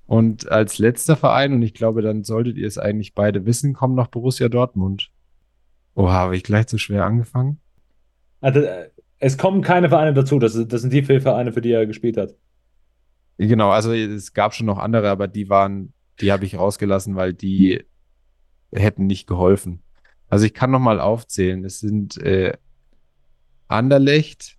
Und 0.06 0.50
als 0.50 0.78
letzter 0.78 1.16
Verein, 1.16 1.52
und 1.52 1.62
ich 1.62 1.74
glaube, 1.74 2.00
dann 2.00 2.24
solltet 2.24 2.56
ihr 2.56 2.66
es 2.66 2.78
eigentlich 2.78 3.14
beide 3.14 3.44
wissen, 3.44 3.74
kommt 3.74 3.94
noch 3.94 4.08
Borussia 4.08 4.48
Dortmund. 4.48 5.10
Oha, 5.94 6.12
habe 6.12 6.36
ich 6.36 6.44
gleich 6.44 6.68
so 6.68 6.78
schwer 6.78 7.04
angefangen? 7.04 7.60
Also, 8.40 8.62
es 9.18 9.36
kommen 9.36 9.60
keine 9.60 9.90
Vereine 9.90 10.14
dazu. 10.14 10.38
Das, 10.38 10.54
das 10.66 10.80
sind 10.80 10.92
die 10.92 11.02
vier 11.02 11.20
Vereine, 11.20 11.52
für 11.52 11.60
die 11.60 11.72
er 11.72 11.86
gespielt 11.86 12.16
hat. 12.16 12.34
Genau, 13.36 13.70
also 13.70 13.92
es 13.92 14.32
gab 14.32 14.54
schon 14.54 14.66
noch 14.66 14.78
andere, 14.78 15.10
aber 15.10 15.28
die 15.28 15.50
waren, 15.50 15.92
die 16.20 16.32
habe 16.32 16.44
ich 16.46 16.58
rausgelassen, 16.58 17.14
weil 17.14 17.34
die 17.34 17.84
hätten 18.72 19.06
nicht 19.06 19.26
geholfen. 19.26 19.82
Also 20.28 20.46
ich 20.46 20.54
kann 20.54 20.70
noch 20.70 20.80
mal 20.80 21.00
aufzählen. 21.00 21.64
Es 21.64 21.80
sind 21.80 22.16
äh, 22.22 22.56
Anderlecht, 23.68 24.56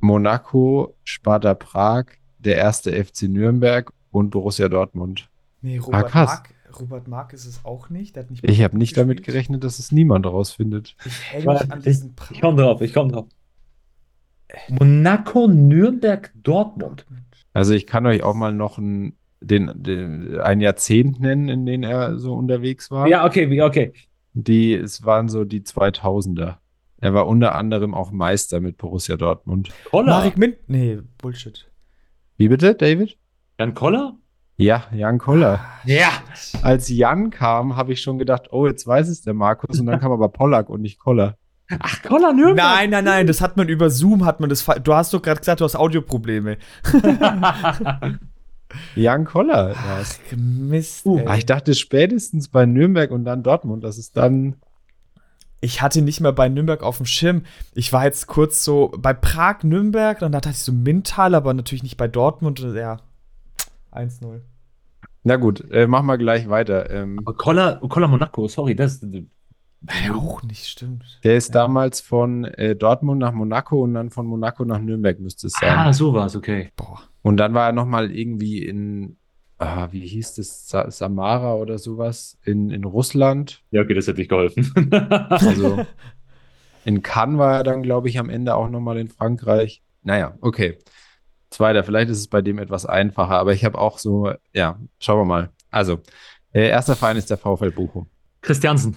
Monaco, 0.00 0.94
Sparta 1.04 1.54
Prag, 1.54 2.06
der 2.38 2.56
erste 2.56 2.92
FC 2.92 3.22
Nürnberg 3.22 3.92
und 4.10 4.30
Borussia 4.30 4.68
Dortmund. 4.68 5.28
Nee, 5.60 5.78
Ah, 5.78 5.82
Robert 5.84 6.08
krass. 6.10 6.28
Mark. 6.30 6.48
Robert 6.80 7.06
Mark 7.08 7.32
ist 7.34 7.44
es 7.44 7.64
auch 7.64 7.90
nicht. 7.90 8.16
Der 8.16 8.22
hat 8.24 8.30
nicht 8.30 8.44
Ich 8.48 8.62
habe 8.62 8.78
nicht 8.78 8.96
damit 8.96 9.18
gespielt. 9.18 9.34
gerechnet, 9.34 9.64
dass 9.64 9.78
es 9.78 9.92
niemand 9.92 10.26
rausfindet. 10.26 10.96
Ich 11.04 11.32
hänge 11.32 11.52
mich 11.52 11.70
an 11.72 11.82
diesen 11.82 12.14
Ich 12.30 12.40
komme 12.40 12.62
drauf, 12.62 12.80
ich 12.80 12.94
komme 12.94 13.12
drauf. 13.12 13.26
Monaco, 14.68 15.46
Nürnberg, 15.48 16.30
Dortmund. 16.42 17.06
Also 17.52 17.74
ich 17.74 17.86
kann 17.86 18.06
euch 18.06 18.22
auch 18.22 18.34
mal 18.34 18.52
noch 18.52 18.78
ein, 18.78 19.14
den, 19.40 19.70
den, 19.74 20.40
ein 20.40 20.60
Jahrzehnt 20.60 21.20
nennen, 21.20 21.48
in 21.48 21.66
dem 21.66 21.82
er 21.82 22.18
so 22.18 22.34
unterwegs 22.34 22.90
war. 22.90 23.06
Ja, 23.06 23.24
okay, 23.26 23.60
okay. 23.62 23.92
Die, 24.34 24.72
es 24.74 25.04
waren 25.04 25.28
so 25.28 25.44
die 25.44 25.60
2000er. 25.60 26.56
Er 27.02 27.14
war 27.14 27.26
unter 27.26 27.56
anderem 27.56 27.94
auch 27.94 28.12
Meister 28.12 28.60
mit 28.60 28.78
Borussia 28.78 29.16
Dortmund. 29.16 29.70
Koller. 29.90 30.12
Marek 30.12 30.38
Mint. 30.38 30.56
Nee, 30.68 31.00
Bullshit. 31.18 31.68
Wie 32.36 32.48
bitte, 32.48 32.76
David? 32.76 33.18
Jan 33.58 33.74
Koller? 33.74 34.14
Ja, 34.56 34.84
Jan 34.92 35.18
Koller. 35.18 35.58
Ja. 35.84 36.10
Als 36.62 36.88
Jan 36.88 37.30
kam, 37.30 37.74
habe 37.74 37.92
ich 37.92 38.00
schon 38.00 38.18
gedacht, 38.18 38.52
oh, 38.52 38.68
jetzt 38.68 38.86
weiß 38.86 39.08
es 39.08 39.22
der 39.22 39.34
Markus. 39.34 39.80
Und 39.80 39.86
dann 39.86 39.98
kam 39.98 40.12
aber 40.12 40.28
Pollack 40.28 40.68
und 40.70 40.80
nicht 40.80 41.00
Koller. 41.00 41.36
Ach, 41.80 42.02
Koller, 42.02 42.32
Nürnberg. 42.32 42.56
Nein, 42.68 42.90
nein, 42.90 43.04
nein, 43.04 43.26
das 43.26 43.40
hat 43.40 43.56
man 43.56 43.68
über 43.68 43.90
Zoom, 43.90 44.24
hat 44.24 44.38
man 44.38 44.48
das. 44.48 44.64
Du 44.84 44.94
hast 44.94 45.12
doch 45.12 45.22
gerade 45.22 45.40
gesagt, 45.40 45.60
du 45.60 45.64
hast 45.64 45.74
Audioprobleme. 45.74 46.58
Jan 48.94 49.24
Koller. 49.24 49.74
Ach, 49.76 50.04
Mist. 50.36 51.04
Uh, 51.04 51.18
ey. 51.18 51.26
Ah, 51.26 51.36
Ich 51.36 51.46
dachte 51.46 51.74
spätestens 51.74 52.48
bei 52.48 52.64
Nürnberg 52.64 53.10
und 53.10 53.24
dann 53.24 53.42
Dortmund, 53.42 53.82
dass 53.82 53.98
es 53.98 54.12
dann. 54.12 54.54
Ich 55.62 55.80
hatte 55.80 56.02
nicht 56.02 56.20
mehr 56.20 56.32
bei 56.32 56.48
Nürnberg 56.50 56.82
auf 56.82 56.98
dem 56.98 57.06
Schirm. 57.06 57.44
Ich 57.74 57.92
war 57.92 58.04
jetzt 58.04 58.26
kurz 58.26 58.62
so 58.64 58.92
bei 58.98 59.14
Prag, 59.14 59.62
Nürnberg, 59.62 60.20
und 60.20 60.32
da 60.32 60.40
dachte 60.40 60.50
ich 60.56 60.62
so 60.62 60.72
Mintal, 60.72 61.34
aber 61.34 61.54
natürlich 61.54 61.82
nicht 61.84 61.96
bei 61.96 62.08
Dortmund. 62.08 62.60
Und 62.60 62.74
Ja, 62.74 62.98
1-0. 63.92 64.40
Na 65.24 65.36
gut, 65.36 65.64
äh, 65.70 65.86
mach 65.86 66.02
mal 66.02 66.18
gleich 66.18 66.48
weiter. 66.48 66.90
Ähm, 66.90 67.18
Aber 67.20 67.34
Koller, 67.34 67.76
Koller 67.88 68.08
Monaco, 68.08 68.48
sorry, 68.48 68.74
das 68.74 69.00
Ja, 69.02 70.14
auch 70.14 70.42
nicht, 70.42 70.66
stimmt. 70.66 71.20
der 71.22 71.36
ist 71.36 71.48
Ja. 71.54 71.62
damals 71.62 72.00
von 72.00 72.44
äh, 72.44 72.74
Dortmund 72.74 73.20
nach 73.20 73.32
Monaco 73.32 73.82
und 73.82 73.94
dann 73.94 74.10
von 74.10 74.26
Monaco 74.26 74.64
nach 74.64 74.80
Nürnberg 74.80 75.20
müsste 75.20 75.46
es 75.46 75.52
sein. 75.54 75.78
Ah, 75.78 75.92
so 75.92 76.12
war's, 76.12 76.34
okay. 76.34 76.70
Boah. 76.76 77.00
Und 77.22 77.36
dann 77.36 77.54
war 77.54 77.66
er 77.66 77.72
nochmal 77.72 78.10
irgendwie 78.10 78.64
in, 78.64 79.16
ah, 79.62 79.88
wie 79.92 80.06
hieß 80.06 80.34
das, 80.34 80.68
Sa 80.68 80.90
Samara 80.90 81.54
oder 81.54 81.78
sowas, 81.78 82.38
in, 82.44 82.70
in 82.70 82.84
Russland. 82.84 83.62
Ja, 83.70 83.82
okay, 83.82 83.94
das 83.94 84.06
hätte 84.06 84.18
nicht 84.20 84.28
geholfen. 84.30 84.70
Also 85.30 85.86
in 86.84 87.02
Cannes 87.02 87.38
war 87.38 87.58
er 87.58 87.62
dann, 87.62 87.82
glaube 87.82 88.08
ich, 88.08 88.18
am 88.18 88.28
Ende 88.28 88.54
auch 88.54 88.68
nochmal 88.68 88.98
in 88.98 89.08
Frankreich. 89.08 89.82
Naja, 90.02 90.36
okay. 90.40 90.78
Zweiter, 91.50 91.84
vielleicht 91.84 92.10
ist 92.10 92.18
es 92.18 92.28
bei 92.28 92.42
dem 92.42 92.58
etwas 92.58 92.86
einfacher, 92.86 93.38
aber 93.38 93.52
ich 93.52 93.64
habe 93.64 93.78
auch 93.78 93.98
so, 93.98 94.32
ja, 94.52 94.78
schauen 94.98 95.20
wir 95.20 95.24
mal. 95.24 95.50
Also, 95.70 96.00
äh, 96.52 96.68
erster 96.68 96.96
Verein 96.96 97.16
ist 97.16 97.30
der 97.30 97.36
VfL 97.38 97.70
Bochum. 97.70 98.06
Christiansen. 98.40 98.96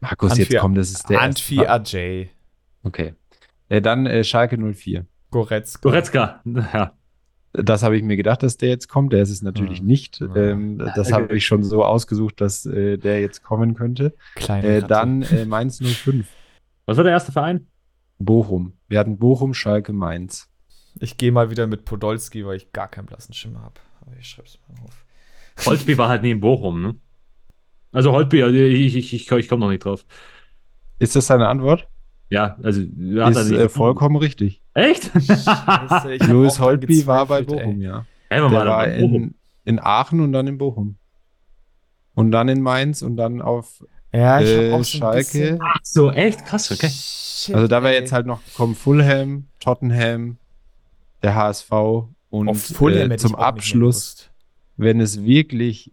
Markus, 0.00 0.32
Antwi- 0.32 0.38
jetzt 0.52 0.58
kommt, 0.58 0.76
das 0.78 0.90
ist 0.90 1.08
der 1.10 1.20
Antfi. 1.20 1.66
Ajay. 1.66 2.30
Okay. 2.82 3.14
Äh, 3.68 3.80
dann 3.80 4.06
äh, 4.06 4.22
Schalke 4.22 4.56
04. 4.58 5.06
Goretzka. 5.30 5.80
Goretzka. 5.88 6.42
Ja. 6.72 6.92
Das 7.56 7.84
habe 7.84 7.96
ich 7.96 8.02
mir 8.02 8.16
gedacht, 8.16 8.42
dass 8.42 8.56
der 8.56 8.68
jetzt 8.70 8.88
kommt. 8.88 9.12
Der 9.12 9.22
ist 9.22 9.30
es 9.30 9.40
natürlich 9.40 9.78
Hm. 9.78 9.86
nicht. 9.86 10.20
Ja. 10.20 10.34
Ähm, 10.34 10.78
das 10.78 11.08
Okay. 11.08 11.12
habe 11.12 11.36
ich 11.36 11.46
schon 11.46 11.62
so 11.62 11.84
ausgesucht, 11.84 12.40
dass 12.40 12.66
äh, 12.66 12.98
der 12.98 13.20
jetzt 13.20 13.42
kommen 13.44 13.74
könnte. 13.74 14.14
Kleine 14.34 14.66
Äh, 14.66 14.82
dann 14.82 15.22
äh, 15.22 15.44
Mainz 15.44 15.78
05. 15.80 16.26
Was 16.86 16.96
war 16.96 17.04
der 17.04 17.12
erste 17.12 17.30
Verein? 17.32 17.68
Bochum. 18.18 18.72
Wir 18.88 18.98
hatten 18.98 19.18
Bochum, 19.18 19.54
Schalke, 19.54 19.92
Mainz. 19.92 20.48
Ich 21.00 21.16
gehe 21.16 21.30
mal 21.32 21.50
wieder 21.50 21.66
mit 21.66 21.84
Podolski, 21.84 22.44
weil 22.44 22.56
ich 22.56 22.72
gar 22.72 22.88
keinen 22.88 23.06
blassen 23.06 23.34
Schimmer 23.34 23.62
habe. 23.62 23.74
Aber 24.00 24.12
ich 24.18 24.26
schreib's 24.28 24.58
mal 24.68 24.84
auf. 24.84 25.04
Holtby 25.66 25.96
war 25.96 26.08
halt 26.08 26.22
nie 26.22 26.32
in 26.32 26.40
Bochum, 26.40 26.82
ne? 26.82 26.96
Also 27.92 28.10
Holtby, 28.12 28.42
also 28.42 28.56
ich, 28.56 28.96
ich, 28.96 29.14
ich, 29.14 29.30
ich 29.30 29.48
komme 29.48 29.60
noch 29.60 29.70
nicht 29.70 29.84
drauf. 29.84 30.04
Ist 30.98 31.14
das 31.14 31.28
deine 31.28 31.46
Antwort? 31.48 31.88
Ja, 32.34 32.56
also 32.62 32.80
hat 32.80 33.36
ist 33.36 33.50
nicht 33.50 33.60
äh, 33.60 33.68
vollkommen 33.68 34.16
richtig. 34.16 34.60
Echt? 34.74 35.10
Scheiße, 35.14 36.16
Louis 36.28 36.58
Holtby 36.58 37.06
war 37.06 37.26
bei 37.26 37.42
Bochum, 37.42 37.80
ey. 37.80 37.86
ja. 37.86 38.06
Der 38.30 38.42
war 38.42 38.50
war 38.52 38.64
bei 38.64 38.98
Bochum. 39.00 39.14
in, 39.14 39.34
in 39.64 39.78
Aachen 39.78 40.20
und 40.20 40.32
dann 40.32 40.48
in 40.48 40.58
Bochum. 40.58 40.96
Und 42.14 42.32
dann 42.32 42.48
in 42.48 42.60
Mainz 42.60 43.02
und 43.02 43.16
dann 43.16 43.40
auf. 43.40 43.84
Ja, 44.12 44.40
ich 44.40 44.48
Äh, 44.48 44.70
so 44.70 44.82
Schalke. 44.84 45.58
Ach 45.62 45.78
so, 45.82 46.10
echt? 46.10 46.44
Krass, 46.44 46.70
okay. 46.72 46.88
Shit, 46.88 47.54
Also 47.54 47.68
da 47.68 47.82
wäre 47.82 47.94
ey. 47.94 48.00
jetzt 48.00 48.12
halt 48.12 48.26
noch 48.26 48.44
gekommen 48.44 48.74
Fulham, 48.74 49.46
Tottenham, 49.60 50.38
der 51.22 51.34
HSV 51.36 51.70
und 52.30 52.48
Auf 52.48 52.62
Fulham 52.62 53.12
äh, 53.12 53.16
zum 53.16 53.36
Abschluss, 53.36 54.30
wenn 54.76 55.00
es 55.00 55.22
wirklich, 55.24 55.92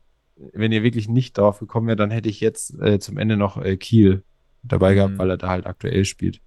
wenn 0.54 0.72
ihr 0.72 0.82
wirklich 0.82 1.08
nicht 1.08 1.38
drauf 1.38 1.60
gekommen 1.60 1.88
wärt, 1.88 2.00
dann 2.00 2.10
hätte 2.10 2.30
ich 2.30 2.39
jetzt 2.39 2.80
äh, 2.82 3.00
zum 3.00 3.18
Ende 3.20 3.38
noch 3.38 3.58
äh, 3.64 3.78
Kiel 3.78 4.24
dabei 4.64 4.93
gehabt, 4.95 5.14
Mhm. 5.14 5.18
weil 5.20 5.30
er 5.32 5.38
da 5.38 5.49
halt 5.49 5.66
aktuell 5.66 6.05
spielt. 6.05 6.41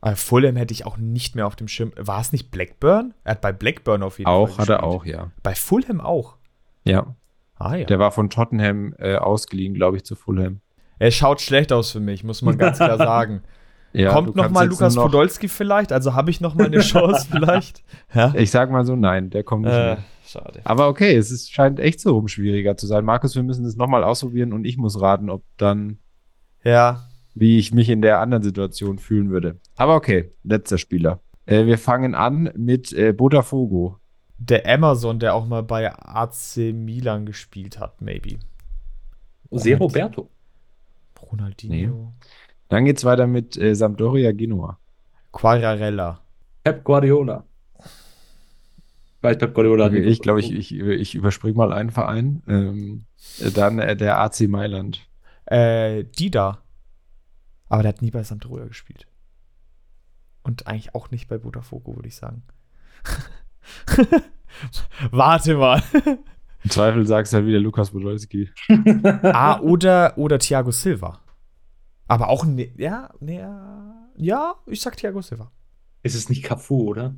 Aber 0.00 0.14
Fulham 0.16 0.56
hätte 0.56 0.72
ich 0.72 0.86
auch 0.86 0.96
nicht 0.96 1.34
mehr 1.34 1.46
auf 1.46 1.56
dem 1.56 1.66
Schirm. 1.68 1.92
War 1.96 2.20
es 2.20 2.30
nicht 2.32 2.50
Blackburn? 2.50 3.14
Er 3.24 3.32
hat 3.32 3.40
bei 3.40 3.52
Blackburn 3.52 4.02
auf 4.02 4.18
jeden 4.18 4.26
Fall 4.26 4.34
Auch 4.36 4.58
hat 4.58 4.68
er 4.68 4.84
auch, 4.84 5.04
ja. 5.04 5.32
Bei 5.42 5.54
Fulham 5.54 6.00
auch. 6.00 6.36
Ja, 6.84 7.14
Ah 7.56 7.74
ja. 7.74 7.84
der 7.86 7.98
war 7.98 8.12
von 8.12 8.30
Tottenham 8.30 8.94
äh, 8.98 9.16
ausgeliehen, 9.16 9.74
glaube 9.74 9.96
ich, 9.96 10.04
zu 10.04 10.14
Fulham. 10.14 10.60
er 11.00 11.10
schaut 11.10 11.40
schlecht 11.40 11.72
aus 11.72 11.90
für 11.90 12.00
mich, 12.00 12.22
muss 12.22 12.42
man 12.42 12.56
ganz 12.58 12.76
klar 12.78 12.96
sagen. 12.98 13.42
Ja, 13.92 14.12
Kommt 14.12 14.36
noch 14.36 14.50
mal 14.50 14.68
Lukas 14.68 14.94
noch- 14.94 15.04
Podolski 15.04 15.48
vielleicht? 15.48 15.92
Also 15.92 16.14
habe 16.14 16.30
ich 16.30 16.40
noch 16.40 16.54
mal 16.54 16.66
eine 16.66 16.80
Chance 16.80 17.26
vielleicht? 17.30 17.82
Ja. 18.14 18.32
Ich 18.36 18.50
sag 18.52 18.70
mal 18.70 18.84
so, 18.84 18.94
nein, 18.94 19.30
der 19.30 19.42
kommt 19.42 19.64
nicht 19.64 19.74
Äh, 19.74 19.94
mehr. 19.94 19.98
schade. 20.26 20.60
Aber 20.64 20.88
okay, 20.88 21.16
es 21.16 21.30
ist, 21.32 21.50
scheint 21.50 21.80
echt 21.80 21.98
so 22.00 22.12
rum 22.12 22.28
schwieriger 22.28 22.76
zu 22.76 22.86
sein. 22.86 23.04
Markus, 23.04 23.34
wir 23.34 23.42
müssen 23.42 23.64
das 23.64 23.76
nochmal 23.76 24.04
ausprobieren 24.04 24.52
und 24.52 24.64
ich 24.64 24.76
muss 24.76 25.00
raten, 25.00 25.30
ob 25.30 25.42
dann, 25.56 25.98
Ja. 26.64 27.04
wie 27.34 27.58
ich 27.58 27.72
mich 27.72 27.88
in 27.88 28.02
der 28.02 28.20
anderen 28.20 28.42
Situation 28.42 28.98
fühlen 28.98 29.30
würde. 29.30 29.58
Aber 29.76 29.94
okay, 29.94 30.32
letzter 30.42 30.78
Spieler. 30.78 31.20
Äh, 31.46 31.66
wir 31.66 31.78
fangen 31.78 32.14
an 32.14 32.50
mit 32.56 32.92
äh, 32.92 33.12
Botafogo. 33.12 33.96
Der 34.38 34.66
Amazon, 34.66 35.18
der 35.18 35.34
auch 35.34 35.46
mal 35.46 35.62
bei 35.62 35.92
AC 35.92 36.56
Milan 36.74 37.26
gespielt 37.26 37.78
hat, 37.80 38.00
maybe. 38.00 38.38
José 39.50 39.76
Roberto. 39.76 40.28
Ronaldinho. 41.20 42.12
Dann 42.68 42.84
geht's 42.84 43.04
weiter 43.04 43.26
mit 43.26 43.56
äh, 43.56 43.74
Sampdoria 43.74 44.32
Genua. 44.32 44.78
Quagliarella. 45.32 46.20
Pep 46.64 46.84
Guardiola. 46.84 47.44
Weiß 49.20 49.38
Pep 49.38 49.54
Guardiola 49.54 49.86
Okay, 49.86 50.02
ich 50.02 50.20
glaube, 50.20 50.40
ich, 50.40 50.52
ich, 50.52 50.72
ich 50.78 51.14
überspringe 51.14 51.56
mal 51.56 51.72
einen 51.72 51.90
Verein. 51.90 52.42
Ähm, 52.46 53.04
dann 53.54 53.78
äh, 53.78 53.96
der 53.96 54.20
AC 54.20 54.42
Mailand. 54.48 55.07
Äh, 55.50 56.04
Dida. 56.04 56.62
Aber 57.68 57.82
der 57.82 57.90
hat 57.90 58.02
nie 58.02 58.10
bei 58.10 58.22
Sampdoria 58.22 58.66
gespielt. 58.66 59.06
Und 60.42 60.66
eigentlich 60.66 60.94
auch 60.94 61.10
nicht 61.10 61.28
bei 61.28 61.38
Botafogo, 61.38 61.96
würde 61.96 62.08
ich 62.08 62.16
sagen. 62.16 62.42
Warte 65.10 65.56
mal. 65.56 65.82
Im 66.64 66.70
Zweifel 66.70 67.06
sagst 67.06 67.32
du 67.32 67.36
halt 67.36 67.46
wieder 67.46 67.60
Lukas 67.60 67.90
Podolski. 67.90 68.50
ah, 69.22 69.60
oder, 69.60 70.16
oder 70.18 70.38
Thiago 70.38 70.72
Silva. 70.72 71.20
Aber 72.08 72.28
auch, 72.28 72.44
ne, 72.44 72.72
ja, 72.76 73.10
ne, 73.20 74.10
ja, 74.16 74.54
ich 74.66 74.80
sag 74.80 74.96
Thiago 74.96 75.20
Silva. 75.22 75.52
Ist 76.02 76.14
es 76.14 76.28
nicht 76.28 76.42
Cafu, 76.42 76.88
oder? 76.88 77.14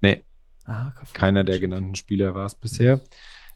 Nee, 0.00 0.24
Ah, 0.64 0.92
Cafu. 0.92 1.12
keiner 1.12 1.44
der 1.44 1.58
genannten 1.58 1.96
Spieler 1.96 2.34
war 2.34 2.46
es 2.46 2.54
bisher. 2.54 3.00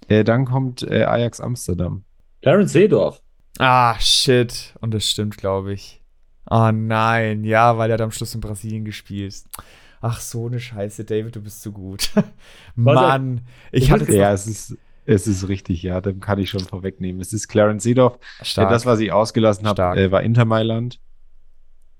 Äh, 0.08 0.24
dann 0.24 0.44
kommt 0.44 0.82
äh, 0.82 1.04
Ajax 1.04 1.40
Amsterdam. 1.40 2.04
Clarence 2.42 2.72
Seedorf. 2.72 3.22
Ah, 3.58 3.98
shit. 4.00 4.74
Und 4.80 4.92
das 4.92 5.08
stimmt, 5.08 5.36
glaube 5.36 5.72
ich. 5.72 6.02
Ah, 6.46 6.72
nein. 6.72 7.44
Ja, 7.44 7.78
weil 7.78 7.90
er 7.90 7.94
hat 7.94 8.00
am 8.00 8.10
Schluss 8.10 8.34
in 8.34 8.40
Brasilien 8.40 8.84
gespielt. 8.84 9.34
Ach, 10.00 10.20
so 10.20 10.46
eine 10.46 10.60
Scheiße, 10.60 11.04
David, 11.04 11.36
du 11.36 11.40
bist 11.40 11.62
zu 11.62 11.72
gut. 11.72 12.10
Mann, 12.74 13.46
ich 13.72 13.84
Ich 13.84 13.90
hatte 13.90 14.14
Ja, 14.14 14.32
es 14.32 14.46
ist, 14.46 14.76
es 15.06 15.26
ist 15.26 15.48
richtig, 15.48 15.82
ja, 15.82 16.00
dem 16.00 16.20
kann 16.20 16.38
ich 16.38 16.50
schon 16.50 16.60
vorwegnehmen. 16.60 17.20
Es 17.20 17.32
ist 17.32 17.48
Clarence 17.48 17.84
Seedorf. 17.84 18.18
Stark. 18.42 18.70
das, 18.70 18.84
was 18.84 19.00
ich 19.00 19.12
ausgelassen 19.12 19.66
habe, 19.66 19.82
äh, 19.98 20.10
war 20.10 20.22
Inter 20.22 20.44
Mailand. 20.44 21.00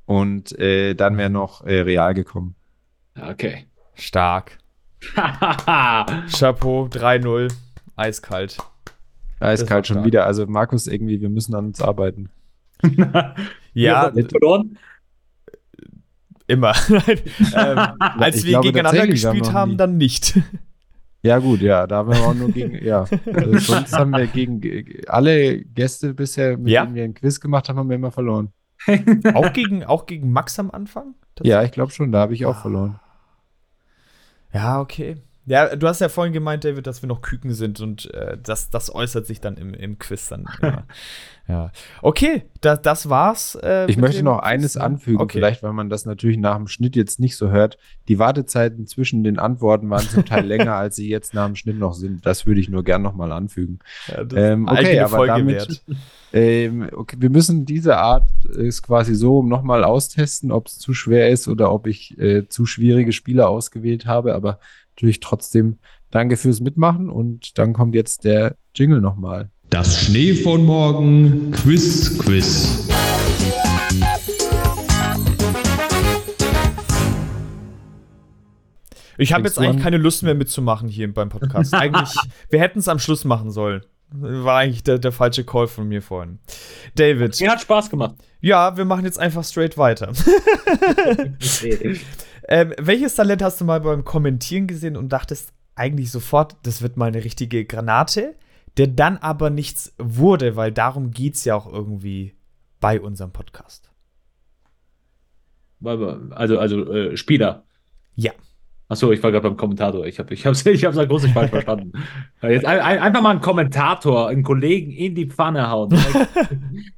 Und 0.07 0.59
äh, 0.59 0.95
dann 0.95 1.17
wäre 1.17 1.31
noch 1.31 1.65
äh, 1.65 1.81
Real 1.81 2.13
gekommen. 2.13 2.57
Okay. 3.19 3.67
stark. 3.95 4.59
Chapeau, 5.15 6.87
3-0. 6.87 7.53
Eiskalt. 7.97 8.59
Eiskalt 9.41 9.87
schon 9.87 9.95
stark. 9.97 10.07
wieder. 10.07 10.27
Also 10.27 10.47
Markus, 10.47 10.87
irgendwie, 10.87 11.21
wir 11.21 11.29
müssen 11.29 11.55
an 11.55 11.67
uns 11.67 11.81
arbeiten. 11.81 12.29
Ja, 13.77 14.13
verloren? 14.13 14.79
immer. 16.47 16.75
Nein, 16.89 17.19
ähm, 17.55 17.79
als 17.99 18.37
Ich 18.37 18.45
wir 18.45 18.51
glaube 18.51 18.67
gegeneinander 18.69 19.07
gespielt 19.09 19.53
haben, 19.53 19.73
nie- 19.73 19.77
dann 19.77 19.97
nicht. 19.97 20.39
Ja, 21.23 21.39
gut, 21.39 21.61
ja, 21.61 21.87
da 21.87 21.97
haben 21.97 22.11
wir 22.13 22.21
auch 22.21 22.35
nur 22.35 22.51
gegen, 22.53 22.85
ja. 22.85 23.05
Also 23.33 23.59
sonst 23.59 23.93
haben 23.95 24.11
wir 24.13 24.27
gegen 24.27 24.61
ge- 24.61 25.07
alle 25.09 25.59
Gäste 25.65 26.13
bisher, 26.15 26.59
mit 26.59 26.69
Ja. 26.69 26.85
denen 26.85 26.95
wir 26.95 27.03
ein 27.05 27.15
Quiz 27.15 27.41
gemacht 27.41 27.69
haben, 27.69 27.79
haben 27.79 27.89
wir 27.89 27.97
immer 27.97 28.11
verloren. 28.13 28.53
auch, 29.33 29.53
gegen, 29.55 29.85
auch 29.85 30.05
gegen 30.07 30.31
Max 30.33 30.59
am 30.59 30.71
Anfang? 30.71 31.15
Ja, 31.43 31.63
ich 31.65 31.73
glaube 31.73 31.91
schon, 31.93 32.13
da 32.13 32.21
habe 32.21 32.35
ich 32.35 32.45
auch 32.47 32.61
verloren. 32.61 33.01
Ja, 34.53 34.81
okay. 34.81 35.17
Ja, 35.47 35.77
du 35.77 35.87
hast 35.87 36.01
ja 36.01 36.09
vorhin 36.09 36.33
gemeint, 36.33 36.65
David, 36.65 36.87
dass 36.87 37.03
wir 37.03 37.07
noch 37.07 37.21
Küken 37.21 37.53
sind 37.53 37.81
und 37.81 38.13
äh, 38.15 38.39
das, 38.43 38.71
das 38.71 38.95
äußert 38.95 39.27
sich 39.27 39.41
dann 39.41 39.57
im, 39.57 39.75
im 39.75 39.99
Quiz 39.99 40.29
dann 40.29 40.47
immer. 40.61 40.85
ja. 41.49 41.71
Okay, 42.01 42.45
da, 42.63 42.77
das 42.77 43.11
war's. 43.11 43.55
äh, 43.63 43.85
Ich 43.91 43.99
möchte 43.99 44.23
noch 44.23 44.39
eines 44.39 44.77
ne? 44.77 44.83
anfügen, 44.83 45.21
Okay. 45.21 45.39
vielleicht, 45.39 45.63
weil 45.63 45.75
man 45.75 45.91
das 45.91 46.07
natürlich 46.07 46.39
nach 46.39 46.57
dem 46.57 46.67
Schnitt 46.67 46.97
jetzt 46.97 47.21
nicht 47.21 47.37
so 47.37 47.51
hört. 47.51 47.77
Die 48.09 48.19
Wartezeiten 48.19 48.87
zwischen 48.87 49.23
den 49.23 49.39
Antworten 49.39 49.91
waren 49.91 50.09
zum 50.09 50.25
Teil 50.25 50.47
länger, 50.47 50.77
als 50.77 50.97
sie 50.97 51.11
jetzt 51.11 51.35
nach 51.35 51.47
dem 51.47 51.57
Schnitt 51.57 51.79
noch 51.79 51.93
sind. 51.93 52.25
Das 52.25 52.47
würde 52.47 52.61
ich 52.61 52.71
nur 52.71 52.83
gern 52.83 53.03
nochmal 53.03 53.31
anfügen. 53.31 53.81
Ja, 54.09 54.25
Ähm, 54.35 54.67
okay, 54.67 54.99
aber 55.01 55.17
Folge 55.17 55.33
damit, 55.33 55.83
ähm, 56.33 56.89
okay, 56.93 57.17
wir 57.19 57.31
müssen 57.31 57.67
diese 57.67 57.99
Art 57.99 58.29
ist 58.49 58.83
quasi 58.83 59.15
so 59.15 59.43
nochmal 59.43 59.85
austesten, 59.85 60.51
ob 60.51 60.69
es 60.69 60.79
zu 60.79 60.95
schwer 60.95 61.29
ist 61.29 61.49
oder 61.49 61.71
ob 61.71 61.87
ich 61.87 62.19
äh, 62.19 62.49
zu 62.49 62.65
schwierige 62.65 63.13
Spieler 63.13 63.49
ausgewählt 63.51 64.07
habe, 64.07 64.35
aber 64.35 64.59
natürlich 64.95 65.21
trotzdem 65.21 65.79
danke 66.11 66.37
fürs 66.37 66.61
Mitmachen 66.61 67.11
und 67.11 67.59
dann 67.59 67.73
kommt 67.73 67.95
jetzt 67.95 68.25
der 68.25 68.57
Jingle 68.75 69.01
nochmal. 69.01 69.51
Das 69.71 70.05
Schnee 70.05 70.35
von 70.35 70.65
morgen 70.65 71.51
Quiz 71.51 72.17
Quiz. 72.19 72.89
Ich 79.17 79.33
habe 79.33 79.45
jetzt 79.45 79.59
eigentlich 79.59 79.83
keine 79.83 79.97
Lust 79.97 80.23
mehr 80.23 80.35
mitzumachen 80.35 80.89
hier 80.89 81.13
beim 81.13 81.29
Podcast. 81.29 81.75
Eigentlich, 81.75 82.15
wir 82.51 82.61
hätten 82.61 82.81
es 82.81 82.89
am 82.89 82.99
Schluss 82.99 83.25
machen 83.25 83.51
sollen. 83.51 83.83
War 84.17 84.59
eigentlich 84.59 84.85
der, 84.85 84.99
der 84.99 85.11
falsche 85.11 85.45
Call 85.45 85.67
von 85.67 85.89
mir 85.89 86.03
vorhin. 86.03 86.39
David, 86.95 87.41
Mir 87.41 87.51
hat 87.51 87.63
Spaß 87.63 87.91
gemacht. 87.91 88.15
ja, 88.41 88.77
wir 88.77 88.85
machen 88.85 89.05
jetzt 89.05 89.19
einfach 89.19 89.43
straight 89.43 89.77
weiter. 89.77 90.13
ähm, 92.49 92.75
welches 92.79 93.15
Talent 93.15 93.43
hast 93.43 93.61
du 93.61 93.65
mal 93.65 93.81
beim 93.81 94.05
Kommentieren 94.05 94.67
gesehen 94.67 94.97
und 94.97 95.11
dachtest 95.11 95.53
eigentlich 95.75 96.11
sofort, 96.11 96.57
das 96.63 96.83
wird 96.83 96.97
mal 96.97 97.07
eine 97.07 97.25
richtige 97.25 97.65
Granate, 97.65 98.35
der 98.77 98.89
dann 98.89 99.17
aber 99.19 99.51
nichts 99.51 99.95
wurde, 99.99 100.57
weil 100.57 100.73
darum 100.73 101.11
geht 101.11 101.35
es 101.35 101.45
ja 101.45 101.55
auch 101.55 101.71
irgendwie 101.71 102.35
bei 102.81 103.01
unserem 103.01 103.33
Podcast. 103.33 103.91
Also, 105.83 106.59
also 106.59 106.93
äh, 106.93 107.17
Spieler. 107.17 107.65
Ja. 108.15 108.33
Achso, 108.89 109.13
ich 109.13 109.23
war 109.23 109.33
gerade 109.33 109.49
beim 109.49 109.57
Kommentator. 109.57 110.07
Ich 110.07 110.19
habe 110.19 110.33
ich 110.35 110.47
hab's, 110.47 110.65
ich 110.67 110.85
hab's 110.85 110.99
akustisch 110.99 111.33
falsch 111.33 111.51
verstanden. 111.51 111.93
Jetzt 112.43 112.65
ein, 112.65 112.81
ein, 112.81 112.99
einfach 112.99 113.23
mal 113.23 113.31
einen 113.31 113.41
Kommentator, 113.41 114.29
einen 114.29 114.43
Kollegen 114.43 114.93
in 114.93 115.15
die 115.15 115.27
Pfanne 115.27 115.69
hauen. 115.69 115.91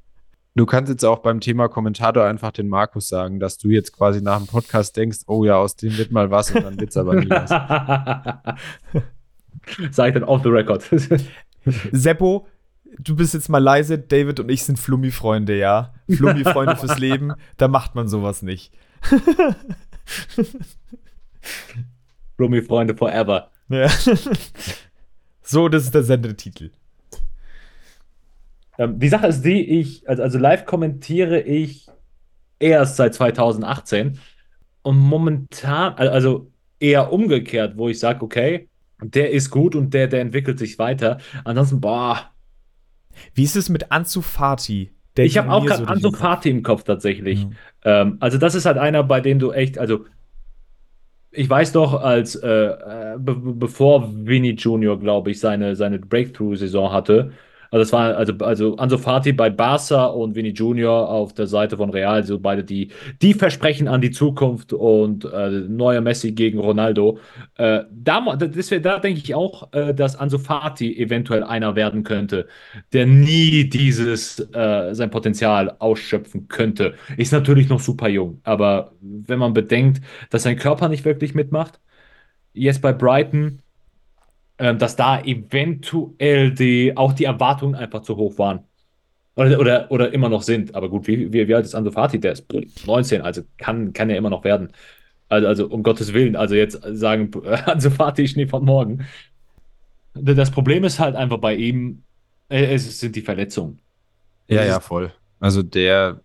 Du 0.57 0.65
kannst 0.65 0.91
jetzt 0.91 1.05
auch 1.05 1.19
beim 1.19 1.41
Thema 1.41 1.69
Kommentator 1.69 2.25
einfach 2.25 2.51
den 2.51 2.69
Markus 2.69 3.09
sagen, 3.09 3.41
dass 3.41 3.59
du 3.59 3.69
jetzt 3.69 3.93
quasi 3.93 4.23
nach 4.23 4.39
dem 4.39 4.47
Podcast 4.47 4.97
denkst, 4.97 5.19
oh 5.27 5.45
ja, 5.45 5.57
aus 5.57 5.77
dem 5.77 5.99
wird 5.99 6.13
mal 6.13 6.31
was 6.31 6.51
und 6.51 6.65
dann 6.65 6.81
wird's 6.81 6.97
aber 6.97 7.17
nie 7.17 7.29
was. 7.29 7.51
Sag 9.91 10.09
ich 10.09 10.15
dann 10.15 10.25
off 10.25 10.43
the 10.43 10.49
record. 10.49 10.83
Seppo, 11.93 12.47
du 12.99 13.17
bist 13.17 13.35
jetzt 13.35 13.51
mal 13.51 13.59
leise. 13.59 13.99
David 13.99 14.41
und 14.41 14.51
ich 14.51 14.65
sind 14.65 14.79
Flummi-Freunde, 14.79 15.59
ja? 15.59 15.93
Flummi-Freunde 16.09 16.77
fürs 16.77 16.99
Leben. 16.99 17.35
Da 17.59 17.69
macht 17.69 17.95
man 17.95 18.09
sowas 18.09 18.41
nicht. 18.41 18.73
Rumi 22.41 22.63
Freunde 22.63 22.97
forever. 22.97 23.51
Ja. 23.69 23.91
so, 25.43 25.69
das 25.69 25.85
ist 25.85 25.95
der 25.95 26.03
Sendetitel. 26.03 26.71
Ähm, 28.79 28.99
die 28.99 29.09
Sache 29.09 29.27
ist 29.27 29.43
die, 29.43 29.81
ich, 29.81 30.09
also, 30.09 30.23
also 30.23 30.39
live 30.39 30.65
kommentiere 30.67 31.41
ich 31.41 31.93
erst 32.59 32.97
seit 32.97 33.15
2018 33.15 34.19
und 34.83 34.99
momentan, 34.99 35.95
al- 35.95 36.09
also 36.11 36.53
eher 36.81 37.13
umgekehrt, 37.13 37.77
wo 37.79 37.89
ich 37.89 37.99
sage, 38.01 38.23
okay, 38.25 38.69
der 39.03 39.31
ist 39.33 39.51
gut 39.51 39.75
und 39.77 39.95
der, 39.95 40.09
der 40.09 40.21
entwickelt 40.23 40.59
sich 40.59 40.79
weiter. 40.79 41.19
Ansonsten, 41.45 41.81
boah, 41.81 42.33
Wie 43.35 43.45
ist 43.45 43.57
es 43.57 43.69
mit 43.69 43.91
Ansu 43.93 44.21
Fati? 44.23 44.93
Der 45.17 45.25
ich 45.25 45.39
habe 45.39 45.51
auch 45.51 45.65
gerade 45.65 45.83
so 46.01 46.11
Ansu. 46.11 46.11
Fati 46.13 46.51
im 46.51 46.63
Kopf 46.63 46.83
tatsächlich. 46.85 47.49
Ja. 47.85 48.03
Ähm, 48.03 48.17
also 48.21 48.39
das 48.39 48.55
ist 48.55 48.67
halt 48.67 48.79
einer, 48.79 49.03
bei 49.03 49.21
dem 49.21 49.39
du 49.39 49.53
echt, 49.53 49.79
also 49.79 50.05
ich 51.31 51.49
weiß 51.51 51.73
doch, 51.73 51.95
als 52.03 52.35
äh, 52.37 52.49
äh, 52.49 53.17
be- 53.19 53.37
bevor 53.37 54.11
Vinny 54.27 54.51
Junior, 54.53 54.99
glaube 54.99 55.31
ich, 55.31 55.41
seine, 55.41 55.77
seine 55.77 55.99
Breakthrough-Saison 55.99 56.93
hatte, 56.93 57.33
also 57.77 57.83
es 57.83 57.93
war 57.93 58.17
also, 58.17 58.33
also 58.39 58.77
Ansu 58.77 58.97
Fati 58.97 59.33
bei 59.33 59.51
Barca 59.51 60.07
und 60.07 60.35
Vinny 60.35 60.49
Junior 60.51 61.11
auf 61.11 61.35
der 61.35 61.47
Seite 61.47 61.77
von 61.77 61.91
Real, 61.91 62.25
so 62.25 62.39
beide 62.39 62.65
die, 62.65 62.89
die 63.21 63.35
Versprechen 63.35 63.87
an 63.87 64.01
die 64.01 64.11
Zukunft 64.11 64.73
und 64.73 65.27
äh, 65.27 65.51
neuer 65.51 66.01
Messi 66.01 66.33
gegen 66.33 66.59
Ronaldo. 66.59 67.19
Äh, 67.57 67.83
da, 67.93 68.37
das 68.37 68.71
da 68.81 68.99
denke 68.99 69.21
ich 69.23 69.35
auch, 69.35 69.73
äh, 69.75 69.93
dass 69.93 70.17
Ansu 70.17 70.39
Fati 70.39 70.97
eventuell 70.97 71.45
einer 71.45 71.77
werden 71.77 72.03
könnte, 72.03 72.47
der 72.95 73.05
nie 73.05 73.69
dieses 73.69 74.41
äh, 74.55 74.95
sein 74.95 75.11
Potenzial 75.11 75.77
ausschöpfen 75.79 76.49
könnte. 76.49 76.95
Ist 77.19 77.33
natürlich 77.33 77.69
noch 77.69 77.81
super 77.81 78.09
jung, 78.09 78.41
aber 78.45 78.93
wenn 79.03 79.39
man 79.39 79.53
bedenkt, 79.53 80.01
dass 80.31 80.45
sein 80.45 80.57
Körper 80.57 80.89
nicht 80.89 81.05
wirklich 81.05 81.35
mitmacht, 81.35 81.79
jetzt 82.55 82.81
bei 82.81 82.95
Brighton, 82.95 83.61
dass 84.59 84.97
da 84.97 85.21
eventuell 85.23 86.53
die, 86.55 86.97
auch 86.97 87.13
die 87.13 87.25
Erwartungen 87.25 87.75
einfach 87.75 88.03
zu 88.03 88.17
hoch 88.17 88.39
waren. 88.39 88.61
Oder, 89.37 89.61
oder, 89.61 89.91
oder 89.91 90.13
immer 90.15 90.29
noch 90.31 90.43
sind. 90.43 90.75
Aber 90.75 90.89
gut, 90.91 91.07
wie, 91.09 91.33
wie, 91.33 91.49
wie 91.49 91.55
alt 91.55 91.67
ist 91.67 91.75
Ansu 91.75 91.91
Fati? 91.93 92.21
Der 92.21 92.33
ist 92.33 92.47
19, 92.87 93.23
also 93.23 93.43
kann, 93.59 93.93
kann 93.93 94.11
er 94.11 94.17
immer 94.19 94.31
noch 94.31 94.45
werden. 94.45 94.73
Also, 95.29 95.49
also 95.49 95.69
um 95.69 95.83
Gottes 95.83 96.13
Willen, 96.15 96.37
also 96.37 96.55
jetzt 96.55 96.81
sagen, 96.85 97.31
Ansu 97.67 97.91
Fati 97.91 98.31
nie 98.37 98.47
von 98.47 98.65
morgen. 98.65 99.07
Das 100.15 100.51
Problem 100.51 100.85
ist 100.85 100.99
halt 100.99 101.15
einfach 101.17 101.39
bei 101.39 101.55
ihm, 101.55 102.05
äh, 102.49 102.75
es 102.75 102.99
sind 103.01 103.17
die 103.17 103.23
Verletzungen. 103.23 103.81
Ja, 104.49 104.63
ja, 104.65 104.81
voll. 104.81 105.13
Also 105.41 105.63
der, 105.63 106.23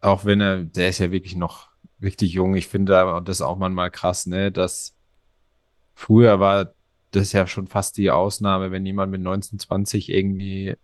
auch 0.00 0.24
wenn 0.24 0.40
er, 0.40 0.64
der 0.64 0.90
ist 0.90 0.98
ja 1.00 1.12
wirklich 1.12 1.36
noch 1.36 1.70
richtig 2.02 2.32
jung. 2.32 2.56
Ich 2.56 2.68
finde 2.68 2.92
da- 2.92 3.20
das 3.20 3.42
auch 3.42 3.58
manchmal 3.58 3.90
krass, 3.92 4.26
ne, 4.26 4.52
dass 4.52 4.96
früher 5.94 6.40
war 6.40 6.74
das 7.16 7.32
ja 7.32 7.46
schon 7.46 7.66
fast 7.66 7.96
die 7.96 8.10
Ausnahme, 8.10 8.70
wenn 8.70 8.86
jemand 8.86 9.10
mit 9.10 9.20
19, 9.20 9.58
20 9.58 10.10
irgendwie 10.12 10.76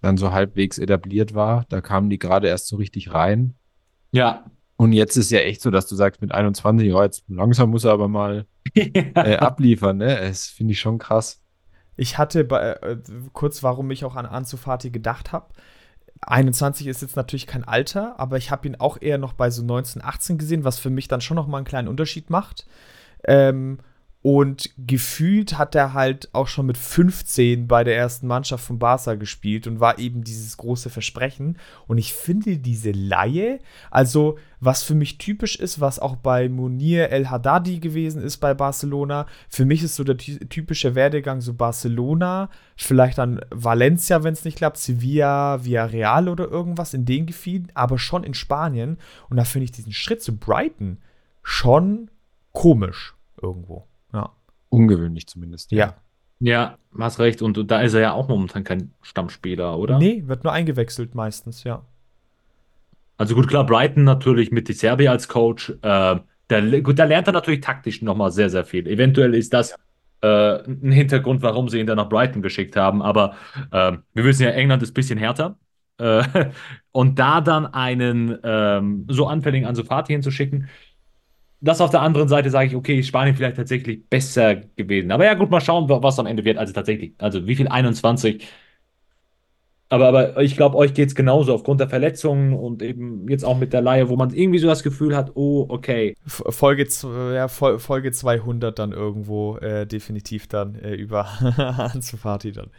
dann 0.00 0.16
so 0.16 0.32
halbwegs 0.32 0.78
etabliert 0.78 1.34
war. 1.34 1.64
Da 1.68 1.80
kamen 1.80 2.10
die 2.10 2.18
gerade 2.18 2.48
erst 2.48 2.68
so 2.68 2.76
richtig 2.76 3.12
rein. 3.12 3.54
Ja, 4.12 4.44
Und 4.76 4.92
jetzt 4.92 5.16
ist 5.16 5.30
ja 5.30 5.40
echt 5.40 5.60
so, 5.60 5.70
dass 5.70 5.86
du 5.86 5.94
sagst, 5.94 6.20
mit 6.20 6.32
21, 6.32 6.88
ja, 6.88 7.02
jetzt 7.02 7.24
langsam 7.28 7.70
muss 7.70 7.84
er 7.84 7.92
aber 7.92 8.08
mal 8.08 8.46
äh, 8.74 9.36
abliefern, 9.36 9.98
ne? 9.98 10.18
Das 10.20 10.46
finde 10.46 10.72
ich 10.72 10.80
schon 10.80 10.98
krass. 10.98 11.40
Ich 11.96 12.18
hatte 12.18 12.44
bei, 12.44 12.72
äh, 12.72 12.96
kurz, 13.32 13.62
warum 13.62 13.90
ich 13.90 14.04
auch 14.04 14.16
an 14.16 14.26
Ansu 14.26 14.56
Fati 14.56 14.90
gedacht 14.90 15.32
habe. 15.32 15.54
21 16.22 16.86
ist 16.86 17.02
jetzt 17.02 17.16
natürlich 17.16 17.46
kein 17.46 17.64
Alter, 17.64 18.18
aber 18.18 18.36
ich 18.36 18.50
habe 18.50 18.66
ihn 18.66 18.76
auch 18.76 19.00
eher 19.00 19.18
noch 19.18 19.34
bei 19.34 19.50
so 19.50 19.62
19, 19.62 20.02
18 20.02 20.38
gesehen, 20.38 20.64
was 20.64 20.78
für 20.78 20.90
mich 20.90 21.06
dann 21.06 21.20
schon 21.20 21.36
noch 21.36 21.46
mal 21.46 21.58
einen 21.58 21.66
kleinen 21.66 21.88
Unterschied 21.88 22.30
macht. 22.30 22.66
Ähm, 23.24 23.78
und 24.26 24.70
gefühlt 24.78 25.58
hat 25.58 25.74
er 25.74 25.92
halt 25.92 26.30
auch 26.32 26.46
schon 26.46 26.64
mit 26.64 26.78
15 26.78 27.68
bei 27.68 27.84
der 27.84 27.94
ersten 27.94 28.26
Mannschaft 28.26 28.64
von 28.64 28.78
Barca 28.78 29.16
gespielt 29.16 29.66
und 29.66 29.80
war 29.80 29.98
eben 29.98 30.24
dieses 30.24 30.56
große 30.56 30.88
Versprechen. 30.88 31.58
Und 31.88 31.98
ich 31.98 32.14
finde 32.14 32.56
diese 32.56 32.92
Laie, 32.92 33.58
also 33.90 34.38
was 34.60 34.82
für 34.82 34.94
mich 34.94 35.18
typisch 35.18 35.56
ist, 35.56 35.78
was 35.78 35.98
auch 35.98 36.16
bei 36.16 36.48
Munir 36.48 37.10
El 37.10 37.28
Haddadi 37.28 37.80
gewesen 37.80 38.22
ist 38.22 38.38
bei 38.38 38.54
Barcelona, 38.54 39.26
für 39.50 39.66
mich 39.66 39.82
ist 39.82 39.94
so 39.94 40.04
der 40.04 40.16
typische 40.16 40.94
Werdegang 40.94 41.42
so 41.42 41.52
Barcelona, 41.52 42.48
vielleicht 42.76 43.18
dann 43.18 43.42
Valencia, 43.50 44.24
wenn 44.24 44.32
es 44.32 44.46
nicht 44.46 44.56
klappt, 44.56 44.78
Sevilla, 44.78 45.66
Villarreal 45.66 46.30
oder 46.30 46.48
irgendwas 46.48 46.94
in 46.94 47.04
den 47.04 47.26
Gebieten, 47.26 47.68
aber 47.74 47.98
schon 47.98 48.24
in 48.24 48.32
Spanien. 48.32 48.96
Und 49.28 49.36
da 49.36 49.44
finde 49.44 49.64
ich 49.64 49.72
diesen 49.72 49.92
Schritt 49.92 50.22
zu 50.22 50.34
Brighton 50.34 50.96
schon 51.42 52.10
komisch 52.52 53.14
irgendwo. 53.42 53.86
Ja. 54.14 54.30
Ungewöhnlich 54.70 55.26
zumindest. 55.26 55.72
Ja. 55.72 55.94
Ja, 56.40 56.78
hast 56.98 57.20
recht. 57.20 57.42
Und 57.42 57.70
da 57.70 57.80
ist 57.80 57.94
er 57.94 58.00
ja 58.00 58.12
auch 58.12 58.28
momentan 58.28 58.64
kein 58.64 58.92
Stammspieler, 59.02 59.78
oder? 59.78 59.98
Nee, 59.98 60.24
wird 60.26 60.44
nur 60.44 60.52
eingewechselt 60.52 61.14
meistens, 61.14 61.64
ja. 61.64 61.82
Also 63.16 63.34
gut, 63.34 63.48
klar, 63.48 63.64
Brighton 63.64 64.04
natürlich 64.04 64.50
mit 64.50 64.68
die 64.68 64.72
Serbia 64.72 65.12
als 65.12 65.28
Coach. 65.28 65.70
Äh, 65.70 66.16
da, 66.48 66.80
gut, 66.82 66.98
da 66.98 67.04
lernt 67.04 67.28
er 67.28 67.32
natürlich 67.32 67.60
taktisch 67.60 68.02
nochmal 68.02 68.32
sehr, 68.32 68.50
sehr 68.50 68.64
viel. 68.64 68.86
Eventuell 68.88 69.34
ist 69.34 69.54
das 69.54 69.74
äh, 70.20 70.62
ein 70.66 70.92
Hintergrund, 70.92 71.42
warum 71.42 71.68
sie 71.68 71.78
ihn 71.78 71.86
dann 71.86 71.96
nach 71.96 72.08
Brighton 72.08 72.42
geschickt 72.42 72.76
haben. 72.76 73.02
Aber 73.02 73.36
äh, 73.70 73.92
wir 74.12 74.24
wissen 74.24 74.42
ja, 74.42 74.50
England 74.50 74.82
ist 74.82 74.90
ein 74.90 74.94
bisschen 74.94 75.18
härter. 75.18 75.56
Äh, 75.98 76.24
und 76.92 77.18
da 77.18 77.40
dann 77.40 77.66
einen 77.66 78.36
ähm, 78.42 79.06
so 79.08 79.28
anfälligen 79.28 79.66
Ansu 79.66 79.84
Fati 79.84 80.12
hinzuschicken, 80.12 80.68
das 81.64 81.80
auf 81.80 81.90
der 81.90 82.02
anderen 82.02 82.28
Seite 82.28 82.50
sage 82.50 82.68
ich, 82.68 82.76
okay, 82.76 83.02
Spanien 83.02 83.34
vielleicht 83.34 83.56
tatsächlich 83.56 84.08
besser 84.08 84.56
gewesen. 84.76 85.10
Aber 85.10 85.24
ja, 85.24 85.34
gut, 85.34 85.50
mal 85.50 85.60
schauen, 85.60 85.88
was 85.88 86.18
am 86.18 86.26
Ende 86.26 86.44
wird. 86.44 86.58
Also 86.58 86.72
tatsächlich, 86.72 87.14
also 87.18 87.46
wie 87.46 87.56
viel? 87.56 87.68
21. 87.68 88.46
Aber, 89.88 90.08
aber 90.08 90.42
ich 90.42 90.56
glaube, 90.56 90.76
euch 90.76 90.92
geht 90.92 91.08
es 91.08 91.14
genauso 91.14 91.54
aufgrund 91.54 91.80
der 91.80 91.88
Verletzungen 91.88 92.52
und 92.52 92.82
eben 92.82 93.28
jetzt 93.28 93.44
auch 93.44 93.56
mit 93.56 93.72
der 93.72 93.80
Laie, 93.80 94.08
wo 94.08 94.16
man 94.16 94.34
irgendwie 94.34 94.58
so 94.58 94.66
das 94.66 94.82
Gefühl 94.82 95.16
hat, 95.16 95.32
oh, 95.34 95.66
okay. 95.68 96.16
Folge, 96.26 96.86
ja, 97.34 97.48
Folge 97.48 98.12
200 98.12 98.78
dann 98.78 98.92
irgendwo 98.92 99.56
äh, 99.58 99.86
definitiv 99.86 100.48
dann 100.48 100.74
äh, 100.74 100.94
über 100.94 101.26
Anzufati 101.92 102.52
dann. 102.52 102.70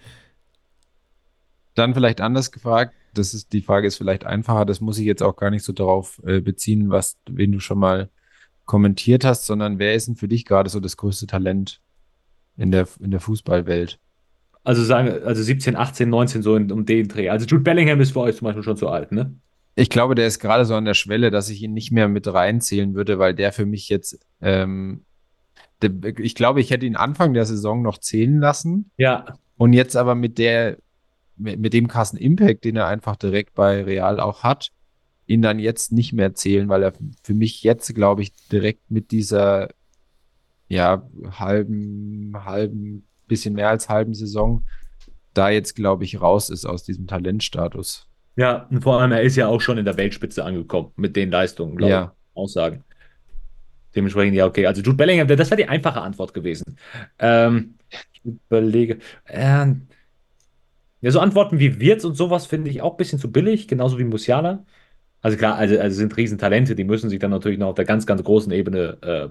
Dann 1.76 1.94
vielleicht 1.94 2.22
anders 2.22 2.52
gefragt, 2.52 2.94
das 3.14 3.34
ist, 3.34 3.54
die 3.54 3.62
Frage 3.62 3.88
ist 3.88 3.98
vielleicht 3.98 4.26
einfacher, 4.26 4.66
das 4.66 4.82
muss 4.82 4.98
ich 4.98 5.06
jetzt 5.06 5.24
auch 5.24 5.36
gar 5.36 5.50
nicht 5.50 5.64
so 5.64 5.74
darauf 5.74 6.22
äh, 6.26 6.42
beziehen, 6.42 6.90
was, 6.90 7.18
wen 7.30 7.52
du 7.52 7.60
schon 7.60 7.80
mal 7.80 8.10
kommentiert 8.66 9.24
hast, 9.24 9.46
sondern 9.46 9.80
wer 9.80 9.96
ist 9.96 10.08
denn 10.08 10.16
für 10.16 10.28
dich 10.28 10.46
gerade 10.46 10.70
so 10.70 10.80
das 10.80 10.98
größte 10.98 11.28
Talent 11.28 11.82
in 12.58 12.72
der, 12.72 12.88
in 13.00 13.12
der 13.12 13.20
Fußballwelt? 13.20 14.00
Also 14.64 14.84
sagen, 14.84 15.24
also 15.24 15.44
17, 15.44 15.76
18, 15.76 16.10
19, 16.10 16.42
so 16.42 16.56
in, 16.56 16.72
um 16.72 16.86
den 16.86 17.08
Dreh. 17.08 17.30
Also 17.30 17.46
Jude 17.46 17.64
Bellingham 17.64 18.02
ist 18.02 18.14
für 18.14 18.22
euch 18.22 18.36
zum 18.38 18.46
Beispiel 18.46 18.64
schon 18.64 18.78
zu 18.78 18.90
alt, 18.90 19.12
ne? 19.12 19.36
Ich 19.76 19.90
glaube, 19.90 20.16
der 20.16 20.26
ist 20.26 20.40
gerade 20.40 20.66
so 20.66 20.74
an 20.74 20.86
der 20.86 20.94
Schwelle, 20.94 21.32
dass 21.32 21.50
ich 21.50 21.62
ihn 21.62 21.74
nicht 21.74 21.92
mehr 21.92 22.08
mit 22.08 22.32
reinzählen 22.34 22.96
würde, 22.96 23.20
weil 23.20 23.36
der 23.36 23.52
für 23.52 23.66
mich 23.66 23.90
jetzt, 23.90 24.18
ähm, 24.42 25.04
ich 26.18 26.34
glaube, 26.34 26.62
ich 26.62 26.72
hätte 26.72 26.86
ihn 26.86 26.96
Anfang 26.96 27.34
der 27.34 27.46
Saison 27.46 27.82
noch 27.82 27.98
zählen 27.98 28.40
lassen. 28.40 28.90
Ja. 28.98 29.26
Und 29.58 29.74
jetzt 29.74 29.98
aber 29.98 30.16
mit 30.16 30.38
der, 30.38 30.78
mit, 31.36 31.60
mit 31.60 31.74
dem 31.74 31.88
krassen 31.88 32.18
Impact, 32.18 32.64
den 32.64 32.78
er 32.78 32.88
einfach 32.88 33.18
direkt 33.18 33.54
bei 33.54 33.84
Real 33.84 34.22
auch 34.22 34.44
hat, 34.44 34.72
ihn 35.28 35.42
dann 35.42 35.60
jetzt 35.60 35.92
nicht 35.92 36.14
mehr 36.14 36.34
zählen, 36.34 36.70
weil 36.70 36.84
er 36.84 36.94
für 37.24 37.34
mich 37.34 37.64
jetzt, 37.64 37.94
glaube 37.96 38.22
ich, 38.22 38.32
direkt 38.52 38.90
mit 38.90 39.12
dieser 39.12 39.70
ja, 40.68 41.08
halben, 41.32 42.34
halben, 42.46 43.08
bisschen 43.28 43.56
mehr 43.56 43.70
als 43.70 43.90
halben 43.90 44.14
Saison 44.14 44.64
da 45.34 45.50
jetzt, 45.50 45.76
glaube 45.76 46.04
ich, 46.04 46.22
raus 46.22 46.50
ist 46.50 46.66
aus 46.66 46.84
diesem 46.84 47.08
Talentstatus. 47.08 48.08
Ja, 48.36 48.68
und 48.70 48.82
vor 48.82 49.00
allem, 49.00 49.12
er 49.12 49.22
ist 49.22 49.36
ja 49.36 49.48
auch 49.48 49.62
schon 49.62 49.78
in 49.78 49.86
der 49.86 49.98
Weltspitze 49.98 50.44
angekommen 50.44 50.92
mit 50.96 51.16
den 51.16 51.32
Leistungen, 51.32 51.76
glaube 51.76 51.92
ja. 51.92 52.04
ich. 52.04 52.38
Aussagen. 52.38 52.84
Dementsprechend, 53.96 54.36
ja, 54.36 54.46
okay. 54.46 54.66
Also 54.66 54.82
Jude 54.82 54.98
Bellingham, 54.98 55.28
das 55.28 55.50
wäre 55.50 55.62
die 55.62 55.70
einfache 55.70 56.02
Antwort 56.02 56.34
gewesen. 56.34 56.78
Ähm, 57.18 57.76
ich 57.90 58.22
überlege. 58.26 59.00
Äh, 59.26 59.68
ja, 61.02 61.12
so 61.12 61.20
Antworten 61.20 61.60
wie 61.60 61.80
Wirtz 61.80 62.04
und 62.04 62.16
sowas 62.16 62.46
finde 62.46 62.70
ich 62.70 62.82
auch 62.82 62.92
ein 62.92 62.98
bisschen 62.98 63.20
zu 63.20 63.32
billig, 63.32 63.68
genauso 63.68 63.98
wie 63.98 64.04
Musiala. 64.04 64.66
Also 65.26 65.38
klar, 65.38 65.56
also, 65.56 65.80
also 65.80 65.96
sind 65.98 66.16
Riesentalente, 66.16 66.76
die 66.76 66.84
müssen 66.84 67.10
sich 67.10 67.18
dann 67.18 67.32
natürlich 67.32 67.58
noch 67.58 67.70
auf 67.70 67.76
der 67.76 67.86
ganz, 67.86 68.06
ganz 68.06 68.24
großen 68.24 68.52
Ebene 68.52 68.98
äh, 69.02 69.28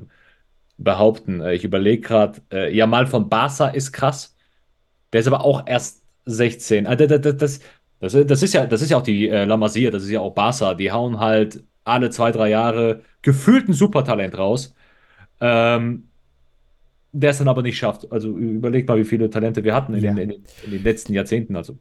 behaupten. 0.76 1.40
Ich 1.46 1.62
überlege 1.62 2.02
gerade, 2.02 2.40
äh, 2.50 2.76
ja, 2.76 2.88
mal 2.88 3.06
von 3.06 3.28
Barca 3.28 3.68
ist 3.68 3.92
krass. 3.92 4.36
Der 5.12 5.20
ist 5.20 5.28
aber 5.28 5.44
auch 5.44 5.68
erst 5.68 6.02
16. 6.24 6.88
Also, 6.88 7.06
das, 7.06 7.36
das, 7.36 7.60
das, 8.00 8.26
das, 8.26 8.42
ist 8.42 8.54
ja, 8.54 8.66
das 8.66 8.82
ist 8.82 8.90
ja 8.90 8.96
auch 8.96 9.04
die 9.04 9.28
äh, 9.28 9.44
La 9.44 9.56
Masia, 9.56 9.92
das 9.92 10.02
ist 10.02 10.10
ja 10.10 10.18
auch 10.18 10.34
Barca. 10.34 10.74
Die 10.74 10.90
hauen 10.90 11.20
halt 11.20 11.62
alle 11.84 12.10
zwei, 12.10 12.32
drei 12.32 12.50
Jahre 12.50 13.02
gefühlt 13.22 13.68
ein 13.68 13.72
Supertalent 13.72 14.36
raus. 14.36 14.74
Ähm, 15.40 16.08
der 17.12 17.30
es 17.30 17.38
dann 17.38 17.46
aber 17.46 17.62
nicht 17.62 17.78
schafft. 17.78 18.10
Also 18.10 18.36
überleg 18.36 18.88
mal, 18.88 18.98
wie 18.98 19.04
viele 19.04 19.30
Talente 19.30 19.62
wir 19.62 19.76
hatten 19.76 19.94
in, 19.94 20.02
ja. 20.02 20.12
den, 20.12 20.30
in, 20.30 20.44
in 20.64 20.70
den 20.72 20.82
letzten 20.82 21.12
Jahrzehnten. 21.14 21.54
Also 21.54 21.78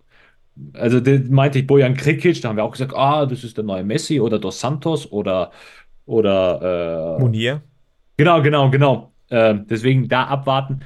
also 0.73 1.01
meinte 1.29 1.59
ich 1.59 1.67
Bojan 1.67 1.95
Krikic, 1.95 2.41
da 2.41 2.49
haben 2.49 2.57
wir 2.57 2.63
auch 2.63 2.71
gesagt, 2.71 2.93
ah, 2.95 3.25
das 3.25 3.43
ist 3.43 3.57
der 3.57 3.63
neue 3.63 3.83
Messi 3.83 4.19
oder 4.19 4.39
Dos 4.39 4.59
Santos 4.59 5.11
oder 5.11 5.51
oder 6.05 7.17
äh, 7.17 7.21
Munir. 7.21 7.61
Genau, 8.17 8.41
genau, 8.41 8.69
genau. 8.69 9.13
Äh, 9.29 9.55
deswegen 9.69 10.07
da 10.07 10.25
abwarten. 10.25 10.81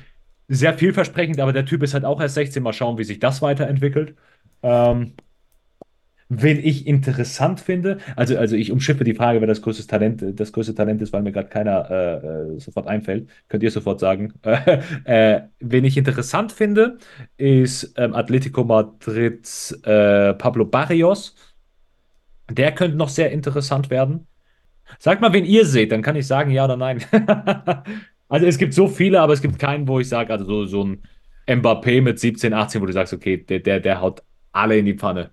Sehr 0.48 0.74
vielversprechend, 0.74 1.40
aber 1.40 1.52
der 1.52 1.66
Typ 1.66 1.84
ist 1.84 1.94
halt 1.94 2.06
auch 2.06 2.22
erst 2.22 2.36
16. 2.36 2.64
Mal 2.64 2.74
schauen, 2.74 2.98
wie 2.98 3.04
sich 3.04 3.20
das 3.20 3.42
weiterentwickelt. 3.42 4.16
Ähm, 4.64 5.14
Wen 6.30 6.60
ich 6.60 6.86
interessant 6.86 7.62
finde, 7.62 8.00
also, 8.18 8.38
also 8.38 8.58
ich 8.58 8.72
umschiffe 8.72 9.06
die 9.06 9.14
Frage, 9.14 9.40
wer 9.40 9.48
das 9.48 9.62
größte 9.62 9.88
Talent, 9.88 10.22
das 10.38 10.52
größte 10.52 10.76
Talent 10.76 11.02
ist, 11.02 11.14
weil 11.14 11.22
mir 11.22 11.32
gerade 11.32 11.48
keiner 11.48 11.90
äh, 11.90 12.56
äh 12.56 12.60
sofort 12.60 12.88
einfällt. 12.88 13.30
Könnt 13.48 13.64
ihr 13.64 13.72
sofort 13.72 14.02
sagen. 14.02 14.34
äh, 15.06 15.42
wen 15.60 15.86
ich 15.86 15.96
interessant 15.96 16.52
finde, 16.52 16.98
ist 17.38 17.94
ähm, 17.98 18.14
Atletico 18.14 18.66
Madrids 18.66 19.72
äh, 19.84 20.34
Pablo 20.34 20.66
Barrios. 20.66 21.34
Der 22.52 22.74
könnte 22.74 22.98
noch 22.98 23.10
sehr 23.10 23.32
interessant 23.32 23.90
werden. 23.90 24.28
Sagt 25.00 25.22
mal, 25.22 25.34
wen 25.34 25.46
ihr 25.46 25.66
seht, 25.66 25.92
dann 25.92 26.02
kann 26.02 26.16
ich 26.18 26.28
sagen 26.28 26.52
ja 26.52 26.66
oder 26.66 26.78
nein. 26.78 27.04
also 28.28 28.46
es 28.46 28.58
gibt 28.58 28.74
so 28.74 28.88
viele, 28.88 29.22
aber 29.22 29.34
es 29.34 29.42
gibt 29.42 29.60
keinen, 29.60 29.88
wo 29.88 30.00
ich 30.00 30.10
sage, 30.10 30.32
also 30.34 30.46
so, 30.46 30.66
so 30.66 30.84
ein 30.84 31.04
Mbappé 31.48 32.02
mit 32.02 32.20
17, 32.20 32.54
18, 32.54 32.82
wo 32.82 32.86
du 32.86 32.94
sagst, 32.94 33.14
okay, 33.14 33.38
der, 33.38 33.60
der, 33.60 33.80
der 33.80 34.02
haut 34.02 34.24
alle 34.52 34.78
in 34.78 34.86
die 34.86 34.96
Pfanne. 34.96 35.32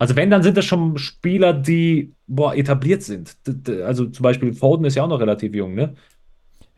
Also 0.00 0.16
wenn, 0.16 0.30
dann 0.30 0.42
sind 0.42 0.56
das 0.56 0.64
schon 0.64 0.96
Spieler, 0.96 1.52
die 1.52 2.14
boah, 2.26 2.54
etabliert 2.54 3.02
sind. 3.02 3.36
Also 3.84 4.06
zum 4.06 4.22
Beispiel 4.22 4.54
Foden 4.54 4.86
ist 4.86 4.94
ja 4.94 5.02
auch 5.04 5.08
noch 5.08 5.20
relativ 5.20 5.54
jung, 5.54 5.74
ne? 5.74 5.94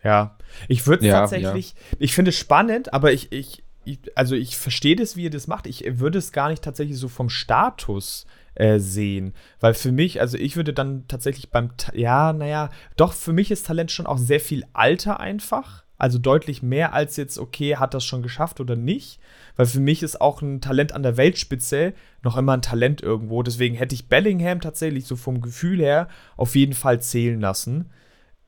Ja, 0.02 0.36
ich 0.66 0.88
würde 0.88 1.06
ja, 1.06 1.20
tatsächlich, 1.20 1.70
ja. 1.70 1.96
ich 2.00 2.14
finde 2.14 2.30
es 2.30 2.36
spannend, 2.36 2.92
aber 2.92 3.12
ich, 3.12 3.30
ich, 3.30 3.62
ich 3.84 4.00
also 4.16 4.34
ich 4.34 4.56
verstehe 4.56 4.96
das, 4.96 5.16
wie 5.16 5.22
ihr 5.22 5.30
das 5.30 5.46
macht. 5.46 5.68
Ich 5.68 5.84
würde 6.00 6.18
es 6.18 6.32
gar 6.32 6.48
nicht 6.48 6.64
tatsächlich 6.64 6.98
so 6.98 7.06
vom 7.06 7.28
Status 7.28 8.26
äh, 8.56 8.80
sehen. 8.80 9.34
Weil 9.60 9.74
für 9.74 9.92
mich, 9.92 10.20
also 10.20 10.36
ich 10.36 10.56
würde 10.56 10.72
dann 10.72 11.06
tatsächlich 11.06 11.50
beim, 11.50 11.70
ja, 11.94 12.32
naja, 12.32 12.70
doch, 12.96 13.12
für 13.12 13.32
mich 13.32 13.52
ist 13.52 13.66
Talent 13.66 13.92
schon 13.92 14.06
auch 14.06 14.18
sehr 14.18 14.40
viel 14.40 14.64
Alter 14.72 15.20
einfach. 15.20 15.81
Also 16.02 16.18
deutlich 16.18 16.64
mehr 16.64 16.94
als 16.94 17.16
jetzt, 17.16 17.38
okay, 17.38 17.76
hat 17.76 17.94
das 17.94 18.04
schon 18.04 18.24
geschafft 18.24 18.58
oder 18.58 18.74
nicht. 18.74 19.20
Weil 19.54 19.66
für 19.66 19.78
mich 19.78 20.02
ist 20.02 20.20
auch 20.20 20.42
ein 20.42 20.60
Talent 20.60 20.90
an 20.90 21.04
der 21.04 21.16
Weltspitze 21.16 21.92
noch 22.24 22.36
immer 22.36 22.54
ein 22.54 22.60
Talent 22.60 23.00
irgendwo. 23.00 23.44
Deswegen 23.44 23.76
hätte 23.76 23.94
ich 23.94 24.08
Bellingham 24.08 24.60
tatsächlich 24.60 25.06
so 25.06 25.14
vom 25.14 25.40
Gefühl 25.40 25.78
her 25.78 26.08
auf 26.36 26.56
jeden 26.56 26.72
Fall 26.72 27.00
zählen 27.00 27.40
lassen. 27.40 27.90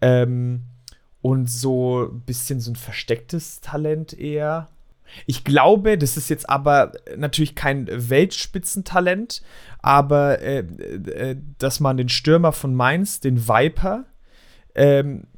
Ähm, 0.00 0.62
und 1.22 1.48
so 1.48 2.08
ein 2.12 2.22
bisschen 2.22 2.58
so 2.58 2.72
ein 2.72 2.76
verstecktes 2.76 3.60
Talent 3.60 4.18
eher. 4.18 4.66
Ich 5.24 5.44
glaube, 5.44 5.96
das 5.96 6.16
ist 6.16 6.30
jetzt 6.30 6.50
aber 6.50 6.90
natürlich 7.16 7.54
kein 7.54 7.86
Weltspitzentalent, 7.88 9.42
aber 9.80 10.40
äh, 10.40 10.58
äh, 10.58 11.36
dass 11.58 11.78
man 11.78 11.98
den 11.98 12.08
Stürmer 12.08 12.50
von 12.50 12.74
Mainz, 12.74 13.20
den 13.20 13.46
Viper, 13.46 14.06
ähm, 14.74 15.28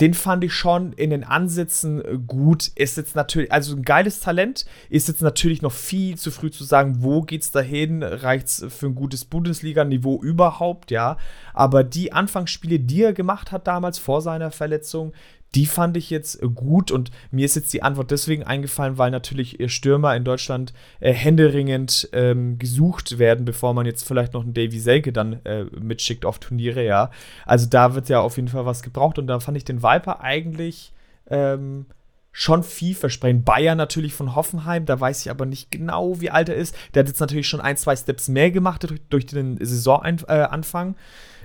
den 0.00 0.12
fand 0.12 0.44
ich 0.44 0.52
schon 0.52 0.92
in 0.92 1.10
den 1.10 1.24
Ansätzen 1.24 2.04
äh, 2.04 2.18
gut. 2.18 2.70
Ist 2.74 2.96
jetzt 2.96 3.16
natürlich, 3.16 3.50
also 3.50 3.74
ein 3.74 3.82
geiles 3.82 4.20
Talent, 4.20 4.66
ist 4.90 5.08
jetzt 5.08 5.22
natürlich 5.22 5.62
noch 5.62 5.72
viel 5.72 6.16
zu 6.18 6.30
früh 6.30 6.50
zu 6.50 6.64
sagen, 6.64 6.96
wo 7.00 7.22
geht's 7.22 7.50
dahin, 7.50 8.02
reicht's 8.02 8.64
für 8.68 8.86
ein 8.86 8.94
gutes 8.94 9.24
Bundesliga-Niveau 9.24 10.22
überhaupt, 10.22 10.90
ja. 10.90 11.16
Aber 11.54 11.84
die 11.84 12.12
Anfangsspiele, 12.12 12.78
die 12.78 13.02
er 13.02 13.12
gemacht 13.12 13.52
hat 13.52 13.66
damals 13.66 13.98
vor 13.98 14.20
seiner 14.20 14.50
Verletzung, 14.50 15.12
die 15.54 15.66
fand 15.66 15.96
ich 15.96 16.10
jetzt 16.10 16.40
gut 16.54 16.90
und 16.90 17.10
mir 17.30 17.44
ist 17.44 17.56
jetzt 17.56 17.72
die 17.72 17.82
Antwort 17.82 18.10
deswegen 18.10 18.42
eingefallen, 18.42 18.98
weil 18.98 19.10
natürlich 19.10 19.58
Stürmer 19.72 20.14
in 20.14 20.24
Deutschland 20.24 20.72
äh, 21.00 21.12
händeringend 21.12 22.08
ähm, 22.12 22.58
gesucht 22.58 23.18
werden, 23.18 23.44
bevor 23.44 23.72
man 23.72 23.86
jetzt 23.86 24.06
vielleicht 24.06 24.34
noch 24.34 24.42
einen 24.42 24.54
Davy 24.54 24.78
Selke 24.78 25.12
dann 25.12 25.44
äh, 25.44 25.64
mitschickt 25.64 26.26
auf 26.26 26.38
Turniere, 26.38 26.84
ja. 26.84 27.10
Also 27.46 27.66
da 27.68 27.94
wird 27.94 28.08
ja 28.08 28.20
auf 28.20 28.36
jeden 28.36 28.48
Fall 28.48 28.66
was 28.66 28.82
gebraucht 28.82 29.18
und 29.18 29.26
da 29.28 29.40
fand 29.40 29.56
ich 29.56 29.64
den 29.64 29.82
Viper 29.82 30.20
eigentlich 30.20 30.92
ähm, 31.30 31.86
schon 32.32 32.62
vielversprechend. 32.62 33.46
Bayern 33.46 33.78
natürlich 33.78 34.12
von 34.12 34.34
Hoffenheim, 34.34 34.84
da 34.84 35.00
weiß 35.00 35.22
ich 35.22 35.30
aber 35.30 35.46
nicht 35.46 35.70
genau, 35.70 36.20
wie 36.20 36.30
alt 36.30 36.50
er 36.50 36.56
ist. 36.56 36.76
Der 36.92 37.00
hat 37.00 37.08
jetzt 37.08 37.20
natürlich 37.20 37.48
schon 37.48 37.62
ein, 37.62 37.78
zwei 37.78 37.96
Steps 37.96 38.28
mehr 38.28 38.50
gemacht 38.50 38.82
durch, 38.82 39.00
durch 39.08 39.24
den 39.24 39.56
Saisonanfang. 39.56 40.96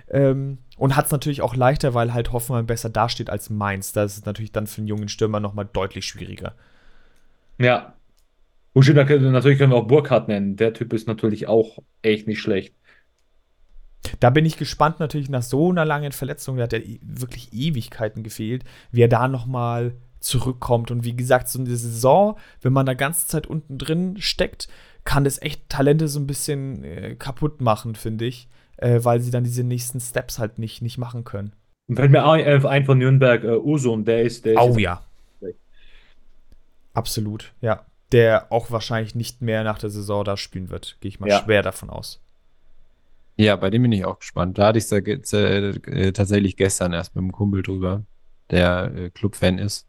Ähm, 0.09 0.57
und 0.81 0.95
hat 0.95 1.05
es 1.05 1.11
natürlich 1.11 1.43
auch 1.43 1.55
leichter, 1.55 1.93
weil 1.93 2.11
halt 2.11 2.31
Hoffenheim 2.31 2.65
besser 2.65 2.89
dasteht 2.89 3.29
als 3.29 3.51
Mainz. 3.51 3.93
Das 3.93 4.17
ist 4.17 4.25
natürlich 4.25 4.51
dann 4.51 4.65
für 4.65 4.79
einen 4.79 4.87
jungen 4.87 5.09
Stürmer 5.09 5.39
nochmal 5.39 5.69
deutlich 5.71 6.07
schwieriger. 6.07 6.55
Ja. 7.59 7.93
Und 8.73 8.81
schön, 8.81 8.95
natürlich 8.95 9.59
können 9.59 9.73
wir 9.73 9.77
auch 9.77 9.85
Burkhardt 9.85 10.27
nennen. 10.27 10.55
Der 10.55 10.73
Typ 10.73 10.91
ist 10.93 11.07
natürlich 11.07 11.47
auch 11.47 11.77
echt 12.01 12.25
nicht 12.25 12.41
schlecht. 12.41 12.73
Da 14.21 14.31
bin 14.31 14.43
ich 14.43 14.57
gespannt 14.57 14.99
natürlich 14.99 15.29
nach 15.29 15.43
so 15.43 15.69
einer 15.69 15.85
langen 15.85 16.13
Verletzung, 16.13 16.55
der 16.55 16.63
hat 16.63 16.73
ja 16.73 16.79
wirklich 17.03 17.53
Ewigkeiten 17.53 18.23
gefehlt, 18.23 18.63
wie 18.89 19.03
er 19.03 19.07
da 19.07 19.27
nochmal 19.27 19.93
zurückkommt. 20.19 20.89
Und 20.89 21.03
wie 21.03 21.15
gesagt, 21.15 21.47
so 21.47 21.59
eine 21.59 21.75
Saison, 21.75 22.39
wenn 22.59 22.73
man 22.73 22.87
da 22.87 22.95
ganze 22.95 23.27
Zeit 23.27 23.45
unten 23.45 23.77
drin 23.77 24.15
steckt, 24.17 24.67
kann 25.03 25.25
das 25.25 25.39
echt 25.43 25.69
Talente 25.69 26.07
so 26.07 26.19
ein 26.19 26.25
bisschen 26.25 26.83
äh, 26.83 27.15
kaputt 27.19 27.61
machen, 27.61 27.93
finde 27.93 28.25
ich, 28.25 28.47
äh, 28.81 29.03
weil 29.03 29.21
sie 29.21 29.31
dann 29.31 29.43
diese 29.43 29.63
nächsten 29.63 29.99
Steps 29.99 30.39
halt 30.39 30.59
nicht, 30.59 30.81
nicht 30.81 30.97
machen 30.97 31.23
können. 31.23 31.53
Und 31.87 31.95
fällt 31.95 32.11
mir 32.11 32.25
ein, 32.25 32.41
äh, 32.41 32.67
ein 32.67 32.85
von 32.85 32.97
Nürnberg, 32.97 33.43
äh, 33.43 33.57
Usun, 33.57 34.05
der 34.05 34.23
ist. 34.23 34.45
Der 34.45 34.61
oh 34.61 34.77
ja. 34.77 35.03
Absolut, 36.93 37.53
ja. 37.61 37.85
Der 38.11 38.51
auch 38.51 38.71
wahrscheinlich 38.71 39.15
nicht 39.15 39.41
mehr 39.41 39.63
nach 39.63 39.79
der 39.79 39.89
Saison 39.89 40.25
da 40.25 40.35
spielen 40.35 40.69
wird. 40.69 40.97
Gehe 40.99 41.09
ich 41.09 41.19
mal 41.21 41.29
ja. 41.29 41.41
schwer 41.41 41.63
davon 41.63 41.89
aus. 41.89 42.19
Ja, 43.37 43.55
bei 43.55 43.69
dem 43.69 43.83
bin 43.83 43.93
ich 43.93 44.03
auch 44.03 44.19
gespannt. 44.19 44.57
Da 44.57 44.67
hatte 44.67 44.77
ich 44.77 44.91
es 44.91 45.33
äh, 45.33 46.11
tatsächlich 46.11 46.57
gestern 46.57 46.91
erst 46.91 47.15
mit 47.15 47.23
einem 47.23 47.31
Kumpel 47.31 47.63
drüber, 47.63 48.03
der 48.49 48.91
äh, 48.93 49.09
Clubfan 49.09 49.57
ist. 49.57 49.87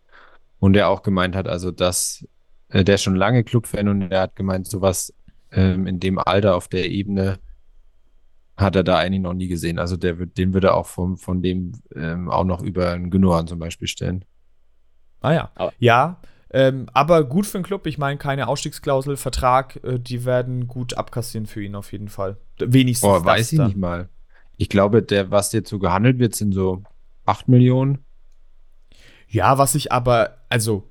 Und 0.61 0.75
der 0.75 0.89
auch 0.89 1.03
gemeint 1.03 1.35
hat, 1.35 1.49
also 1.49 1.73
dass 1.73 2.25
äh, 2.69 2.85
der 2.85 2.95
ist 2.95 3.03
schon 3.03 3.17
lange 3.17 3.43
Clubfan 3.43 3.89
und 3.89 4.11
der 4.11 4.21
hat 4.21 4.37
gemeint, 4.37 4.69
sowas 4.69 5.13
ähm, 5.51 5.89
in 5.89 5.99
dem 5.99 6.21
Alter 6.21 6.55
auf 6.55 6.69
der 6.69 6.89
Ebene 6.89 7.41
hat 8.63 8.77
er 8.77 8.85
da 8.85 8.99
eigentlich 8.99 9.23
noch 9.23 9.35
nie 9.35 9.49
gesehen. 9.49 9.79
Also 9.79 9.97
der 9.97 10.19
wird, 10.19 10.39
den 10.39 10.55
würde 10.55 10.69
er 10.69 10.77
auch 10.77 10.87
vom, 10.87 11.17
von 11.17 11.43
dem 11.43 11.73
ähm, 11.95 12.31
auch 12.31 12.45
noch 12.45 12.63
über 12.63 12.91
einen 12.91 13.11
Genoan 13.11 13.47
zum 13.47 13.59
Beispiel 13.59 13.89
stellen. 13.89 14.25
Ah 15.21 15.33
ja. 15.33 15.51
Aber 15.55 15.73
ja, 15.79 16.19
ähm, 16.51 16.87
aber 16.93 17.25
gut 17.25 17.47
für 17.47 17.59
den 17.59 17.65
Club. 17.65 17.87
Ich 17.87 17.99
meine, 17.99 18.19
keine 18.19 18.49
Ausstiegsklausel, 18.49 19.17
Vertrag, 19.17 19.83
äh, 19.85 19.99
die 19.99 20.25
werden 20.25 20.69
gut 20.69 20.95
abkassieren 20.95 21.47
für 21.47 21.63
ihn 21.63 21.75
auf 21.75 21.93
jeden 21.93 22.09
Fall. 22.09 22.37
Wenigstens. 22.59 23.09
Boah, 23.09 23.25
weiß 23.25 23.53
ich 23.53 23.59
dann. 23.59 23.69
nicht 23.69 23.79
mal. 23.79 24.09
Ich 24.59 24.69
glaube, 24.69 25.03
der, 25.03 25.31
was 25.31 25.53
jetzt 25.53 25.71
so 25.71 25.79
gehandelt 25.79 26.19
wird, 26.19 26.35
sind 26.35 26.53
so 26.53 26.83
8 27.25 27.49
Millionen. 27.49 27.99
Ja, 29.29 29.57
was 29.57 29.75
ich 29.75 29.93
aber, 29.93 30.37
also 30.51 30.87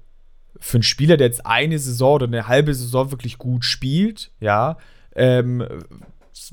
für 0.60 0.78
einen 0.78 0.84
Spieler, 0.84 1.16
der 1.16 1.28
jetzt 1.28 1.46
eine 1.46 1.78
Saison 1.78 2.16
oder 2.16 2.26
eine 2.26 2.48
halbe 2.48 2.74
Saison 2.74 3.12
wirklich 3.12 3.38
gut 3.38 3.64
spielt, 3.64 4.32
ja, 4.40 4.78
ähm, 5.16 5.64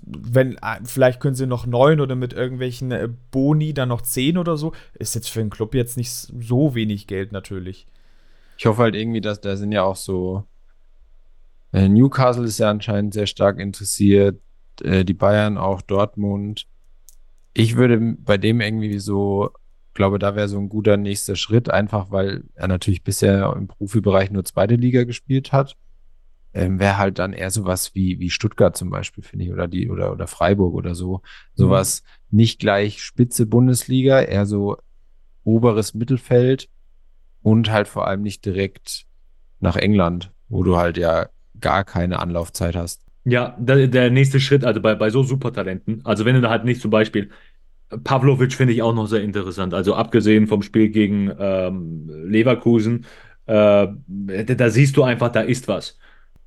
wenn, 0.07 0.57
äh, 0.57 0.81
vielleicht 0.85 1.21
können 1.21 1.35
sie 1.35 1.47
noch 1.47 1.67
neun 1.67 2.01
oder 2.01 2.15
mit 2.15 2.33
irgendwelchen 2.33 2.91
äh, 2.93 3.09
Boni 3.31 3.75
dann 3.75 3.89
noch 3.89 4.03
zehn 4.03 4.39
oder 4.39 4.57
so, 4.57 4.73
ist 4.95 5.15
jetzt 5.15 5.29
für 5.29 5.41
einen 5.41 5.51
Club 5.51 5.75
jetzt 5.75 5.97
nicht 5.97 6.11
so 6.11 6.75
wenig 6.75 7.07
Geld 7.07 7.33
natürlich. 7.33 7.87
Ich 8.57 8.67
hoffe 8.67 8.83
halt 8.83 8.95
irgendwie, 8.95 9.21
dass 9.21 9.41
da 9.41 9.57
sind 9.57 9.73
ja 9.73 9.83
auch 9.83 9.97
so. 9.97 10.45
Äh, 11.73 11.89
Newcastle 11.89 12.45
ist 12.45 12.59
ja 12.59 12.71
anscheinend 12.71 13.15
sehr 13.15 13.27
stark 13.27 13.59
interessiert, 13.61 14.41
äh, 14.83 15.05
die 15.05 15.15
Bayern 15.15 15.59
auch, 15.59 15.83
Dortmund. 15.83 16.67
Ich 17.55 17.77
würde 17.77 18.17
bei 18.19 18.39
dem 18.39 18.61
irgendwie 18.61 18.99
so 18.99 19.51
glaube, 19.99 20.19
da 20.19 20.35
wäre 20.35 20.49
so 20.49 20.59
ein 20.59 20.71
guter 20.71 20.97
nächster 20.97 21.37
Schritt, 21.37 21.69
einfach 21.71 22.11
weil 22.11 22.45
er 22.55 22.69
natürlich 22.69 23.03
bisher 23.03 23.53
im 23.55 23.67
Profibereich 23.67 24.31
nur 24.31 24.45
zweite 24.45 24.77
Liga 24.77 25.05
gespielt 25.05 25.53
hat. 25.53 25.77
Ähm, 26.55 26.81
wäre 26.81 26.99
halt 26.99 27.19
dann 27.19 27.33
eher 27.33 27.51
sowas 27.51 27.95
wie, 27.95 28.19
wie 28.19 28.31
Stuttgart 28.31 28.77
zum 28.77 28.91
Beispiel, 28.91 29.23
finde 29.23 29.45
ich, 29.45 29.53
oder 29.53 29.69
die, 29.69 29.91
oder, 29.91 30.13
oder 30.13 30.27
Freiburg 30.27 30.75
oder 30.75 30.95
so. 30.95 31.21
Sowas 31.55 32.03
mhm. 32.31 32.39
nicht 32.39 32.61
gleich 32.61 33.03
Spitze 33.03 33.47
Bundesliga, 33.47 34.21
eher 34.21 34.47
so 34.47 34.79
oberes 35.45 35.95
Mittelfeld 35.95 36.69
und 37.43 37.71
halt 37.71 37.89
vor 37.89 38.07
allem 38.07 38.23
nicht 38.23 38.45
direkt 38.45 39.05
nach 39.61 39.77
England, 39.77 40.33
wo 40.49 40.63
du 40.63 40.77
halt 40.77 40.97
ja 40.97 41.29
gar 41.61 41.85
keine 41.85 42.19
Anlaufzeit 42.19 42.77
hast. 42.77 43.05
Ja, 43.25 43.57
der, 43.59 43.89
der 43.89 44.11
nächste 44.11 44.41
Schritt, 44.41 44.65
also 44.65 44.81
bei, 44.81 44.95
bei 44.95 45.11
so 45.11 45.23
Supertalenten, 45.23 46.01
also 46.05 46.25
wenn 46.25 46.35
du 46.35 46.41
da 46.41 46.51
halt 46.51 46.65
nicht 46.65 46.81
zum 46.81 46.91
Beispiel 46.91 47.31
Pavlovic 48.05 48.53
finde 48.53 48.73
ich 48.73 48.83
auch 48.83 48.95
noch 48.95 49.07
sehr 49.07 49.23
interessant. 49.23 49.75
Also 49.75 49.95
abgesehen 49.95 50.47
vom 50.47 50.63
Spiel 50.63 50.91
gegen 50.91 51.33
ähm, 51.39 52.09
Leverkusen, 52.29 53.07
äh, 53.47 53.89
da 53.89 54.71
siehst 54.71 54.97
du 54.97 55.05
einfach, 55.05 55.33
da 55.33 55.41
ist 55.41 55.69
was. 55.69 55.99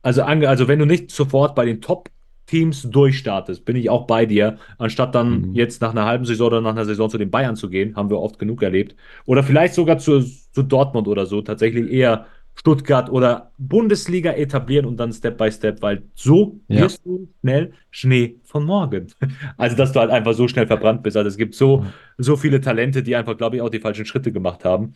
Also, 0.01 0.23
also 0.23 0.67
wenn 0.67 0.79
du 0.79 0.85
nicht 0.85 1.11
sofort 1.11 1.55
bei 1.55 1.65
den 1.65 1.81
Top-Teams 1.81 2.83
durchstartest, 2.89 3.65
bin 3.65 3.75
ich 3.75 3.89
auch 3.89 4.07
bei 4.07 4.25
dir, 4.25 4.57
anstatt 4.77 5.15
dann 5.15 5.49
mhm. 5.49 5.53
jetzt 5.53 5.81
nach 5.81 5.91
einer 5.91 6.05
halben 6.05 6.25
Saison 6.25 6.47
oder 6.47 6.61
nach 6.61 6.71
einer 6.71 6.85
Saison 6.85 7.09
zu 7.09 7.17
den 7.17 7.31
Bayern 7.31 7.55
zu 7.55 7.69
gehen, 7.69 7.95
haben 7.95 8.09
wir 8.09 8.19
oft 8.19 8.39
genug 8.39 8.63
erlebt. 8.63 8.95
Oder 9.25 9.43
vielleicht 9.43 9.73
sogar 9.73 9.97
zu, 9.99 10.21
zu 10.21 10.63
Dortmund 10.63 11.07
oder 11.07 11.25
so, 11.25 11.41
tatsächlich 11.41 11.91
eher 11.91 12.25
Stuttgart 12.55 13.09
oder 13.09 13.51
Bundesliga 13.57 14.33
etablieren 14.33 14.85
und 14.85 14.97
dann 14.97 15.13
Step 15.13 15.37
by 15.37 15.51
Step, 15.51 15.81
weil 15.81 16.03
so 16.13 16.59
ja. 16.67 16.81
wirst 16.81 17.05
du 17.05 17.27
schnell 17.39 17.73
Schnee 17.89 18.35
von 18.43 18.65
morgen. 18.65 19.07
Also, 19.57 19.75
dass 19.75 19.91
du 19.91 19.99
halt 19.99 20.11
einfach 20.11 20.33
so 20.33 20.47
schnell 20.47 20.67
verbrannt 20.67 21.03
bist. 21.03 21.17
Also, 21.17 21.27
es 21.27 21.37
gibt 21.37 21.55
so, 21.55 21.85
so 22.17 22.35
viele 22.35 22.61
Talente, 22.61 23.03
die 23.03 23.15
einfach, 23.15 23.37
glaube 23.37 23.55
ich, 23.55 23.61
auch 23.61 23.69
die 23.69 23.79
falschen 23.79 24.05
Schritte 24.05 24.31
gemacht 24.31 24.65
haben. 24.65 24.93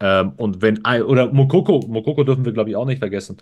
Ähm, 0.00 0.32
und 0.36 0.62
wenn, 0.62 0.84
oder 0.84 1.32
Mokoko, 1.32 1.80
Mokoko 1.88 2.24
dürfen 2.24 2.44
wir, 2.44 2.52
glaube 2.52 2.70
ich, 2.70 2.76
auch 2.76 2.86
nicht 2.86 3.00
vergessen. 3.00 3.38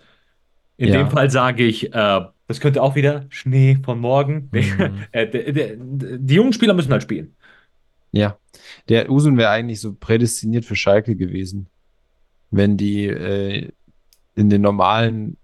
In 0.77 0.89
ja. 0.89 0.97
dem 0.97 1.09
Fall 1.09 1.29
sage 1.29 1.63
ich, 1.63 1.93
äh, 1.93 2.21
das 2.47 2.59
könnte 2.59 2.81
auch 2.81 2.95
wieder 2.95 3.25
Schnee 3.29 3.77
von 3.83 3.99
morgen. 3.99 4.49
Mhm. 5.13 6.25
Die 6.25 6.35
jungen 6.35 6.53
Spieler 6.53 6.73
müssen 6.73 6.91
halt 6.91 7.03
spielen. 7.03 7.35
Ja, 8.11 8.37
der 8.89 9.11
Usun 9.11 9.37
wäre 9.37 9.49
eigentlich 9.49 9.81
so 9.81 9.93
prädestiniert 9.93 10.65
für 10.65 10.75
Schalke 10.75 11.15
gewesen 11.15 11.67
wenn 12.51 12.77
die 12.77 13.05
äh, 13.07 13.69
in 14.35 14.49
den 14.49 14.61
normalen 14.61 15.37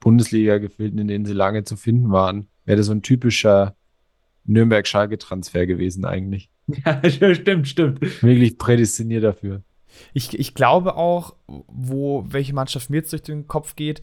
Bundesliga-Gefilden, 0.00 0.98
in 0.98 1.08
denen 1.08 1.24
sie 1.24 1.32
lange 1.32 1.64
zu 1.64 1.76
finden 1.76 2.10
waren, 2.10 2.48
wäre 2.64 2.76
das 2.76 2.86
so 2.86 2.92
ein 2.92 3.02
typischer 3.02 3.76
Nürnberg-Schalke-Transfer 4.44 5.66
gewesen 5.66 6.04
eigentlich. 6.04 6.48
Ja, 6.84 7.02
stimmt, 7.34 7.66
stimmt. 7.66 8.22
Wirklich 8.22 8.56
prädestiniert 8.56 9.24
dafür. 9.24 9.62
Ich, 10.14 10.38
ich 10.38 10.54
glaube 10.54 10.94
auch, 10.96 11.34
wo 11.46 12.24
welche 12.28 12.54
Mannschaft 12.54 12.88
mir 12.88 12.98
jetzt 12.98 13.12
durch 13.12 13.22
den 13.22 13.48
Kopf 13.48 13.74
geht, 13.74 14.00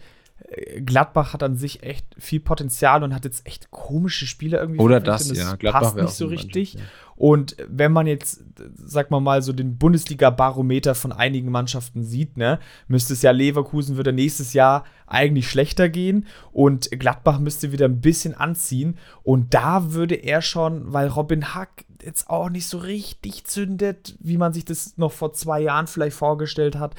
Gladbach 0.83 1.33
hat 1.33 1.43
an 1.43 1.55
sich 1.55 1.83
echt 1.83 2.05
viel 2.17 2.39
Potenzial 2.39 3.03
und 3.03 3.13
hat 3.13 3.25
jetzt 3.25 3.45
echt 3.45 3.71
komische 3.71 4.25
Spiele 4.25 4.57
irgendwie. 4.57 4.79
Oder 4.79 4.99
das, 4.99 5.29
ja. 5.35 5.55
Gladbach 5.55 5.81
passt 5.81 5.95
nicht 5.95 6.13
so 6.13 6.27
richtig. 6.27 6.73
Ja. 6.73 6.81
Und 7.15 7.57
wenn 7.67 7.91
man 7.91 8.07
jetzt, 8.07 8.43
sag 8.75 9.11
mal 9.11 9.19
mal, 9.19 9.41
so 9.41 9.51
den 9.51 9.77
Bundesliga-Barometer 9.77 10.95
von 10.95 11.11
einigen 11.11 11.51
Mannschaften 11.51 12.03
sieht, 12.03 12.37
ne, 12.37 12.59
müsste 12.87 13.11
es 13.13 13.21
ja 13.21 13.31
Leverkusen 13.31 13.97
würde 13.97 14.13
nächstes 14.13 14.53
Jahr 14.53 14.85
eigentlich 15.05 15.49
schlechter 15.49 15.89
gehen 15.89 16.25
und 16.53 16.89
Gladbach 16.91 17.39
müsste 17.39 17.73
wieder 17.73 17.85
ein 17.85 17.99
bisschen 17.99 18.35
anziehen. 18.35 18.97
Und 19.21 19.53
da 19.53 19.91
würde 19.91 20.15
er 20.15 20.41
schon, 20.41 20.93
weil 20.93 21.09
Robin 21.09 21.53
Hack 21.53 21.85
jetzt 22.01 22.29
auch 22.29 22.49
nicht 22.49 22.67
so 22.67 22.77
richtig 22.77 23.43
zündet, 23.43 24.15
wie 24.19 24.37
man 24.37 24.53
sich 24.53 24.63
das 24.63 24.97
noch 24.97 25.11
vor 25.11 25.33
zwei 25.33 25.59
Jahren 25.61 25.87
vielleicht 25.87 26.15
vorgestellt 26.15 26.77
hat. 26.77 26.95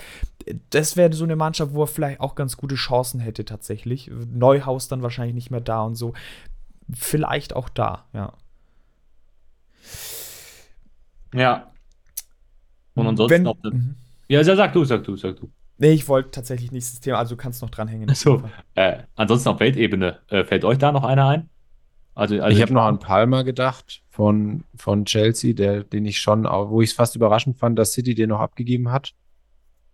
Das 0.70 0.97
wäre 0.97 1.12
so 1.12 1.24
eine 1.24 1.36
Mannschaft, 1.36 1.74
wo 1.74 1.82
er 1.82 1.86
vielleicht 1.86 2.20
auch 2.20 2.34
ganz 2.34 2.57
gute 2.57 2.74
Chancen 2.74 3.20
hätte 3.20 3.45
tatsächlich. 3.45 4.11
Neuhaus 4.32 4.88
dann 4.88 5.03
wahrscheinlich 5.03 5.34
nicht 5.34 5.51
mehr 5.51 5.61
da 5.61 5.82
und 5.82 5.97
so. 5.97 6.14
Vielleicht 6.93 7.55
auch 7.55 7.68
da, 7.68 8.07
ja. 8.12 8.32
Ja. 11.34 11.70
Und 12.95 13.07
ansonsten 13.07 13.34
Wenn, 13.34 13.47
auch. 13.47 13.57
Mhm. 13.62 13.97
Ja, 14.28 14.43
sag 14.45 14.72
du, 14.72 14.84
sag 14.84 15.05
du, 15.05 15.16
sag 15.16 15.36
du. 15.36 15.51
Nee, 15.78 15.93
ich 15.93 16.09
wollte 16.09 16.30
tatsächlich 16.30 16.72
nächstes 16.72 17.01
Thema, 17.01 17.18
also 17.18 17.34
du 17.34 17.41
kannst 17.41 17.62
noch 17.62 17.70
dranhängen. 17.70 18.14
So, 18.14 18.43
äh, 18.74 18.99
ansonsten 19.16 19.49
auf 19.49 19.61
Weltebene, 19.61 20.18
äh, 20.28 20.45
fällt 20.45 20.64
euch 20.64 20.78
da 20.78 20.93
noch 20.93 21.05
einer 21.05 21.26
ein? 21.26 21.49
Also, 22.14 22.41
also 22.41 22.55
ich 22.55 22.61
habe 22.61 22.74
noch 22.74 22.82
an 22.82 22.99
Palmer 22.99 23.45
gedacht 23.45 24.03
von, 24.11 24.64
von 24.76 25.07
Chelsea, 25.07 25.55
der, 25.55 25.84
den 25.84 26.05
ich 26.05 26.20
schon, 26.20 26.45
wo 26.45 26.82
ich 26.82 26.91
es 26.91 26.97
fast 26.97 27.16
überraschend 27.16 27.57
fand, 27.57 27.78
dass 27.78 27.93
City 27.93 28.14
den 28.14 28.28
noch 28.28 28.41
abgegeben 28.41 28.91
hat. 28.91 29.14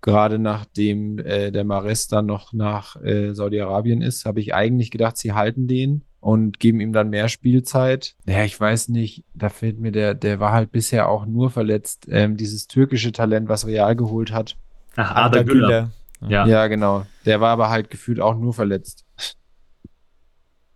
Gerade 0.01 0.39
nachdem 0.39 1.19
äh, 1.19 1.51
der 1.51 1.65
Mares 1.65 2.07
dann 2.09 2.27
noch 2.27 2.53
nach 2.53 2.97
äh, 3.03 3.35
Saudi-Arabien 3.35 4.03
ist, 4.03 4.25
habe 4.25 4.41
ich 4.41 4.55
eigentlich 4.55 4.91
gedacht, 4.91 5.17
sie 5.17 5.33
halten 5.33 5.67
den. 5.67 6.03
und 6.21 6.59
geben 6.59 6.81
ihm 6.81 6.93
dann 6.93 7.11
mehr 7.11 7.29
Spielzeit. 7.29 8.17
Ja, 8.27 8.45
ich 8.45 8.59
weiß 8.59 8.89
nicht, 8.89 9.25
da 9.35 9.49
fehlt 9.49 9.79
mir 9.79 9.93
der, 9.93 10.15
der 10.15 10.41
war 10.41 10.53
halt 10.53 10.73
bisher 10.73 11.09
auch 11.09 11.25
nur 11.25 11.51
verletzt. 11.51 12.07
Ähm, 12.11 12.37
dieses 12.37 12.67
türkische 12.67 13.13
Talent, 13.13 13.49
was 13.49 13.67
Real 13.67 13.95
geholt 13.95 14.33
hat. 14.33 14.57
Ach, 14.97 15.15
Arda 15.15 15.43
Güler. 15.45 15.93
Ja. 16.27 16.47
ja, 16.47 16.67
genau. 16.67 17.07
Der 17.27 17.41
war 17.41 17.51
aber 17.51 17.69
halt 17.71 17.91
gefühlt 17.91 18.21
auch 18.21 18.37
nur 18.37 18.55
verletzt. 18.55 19.05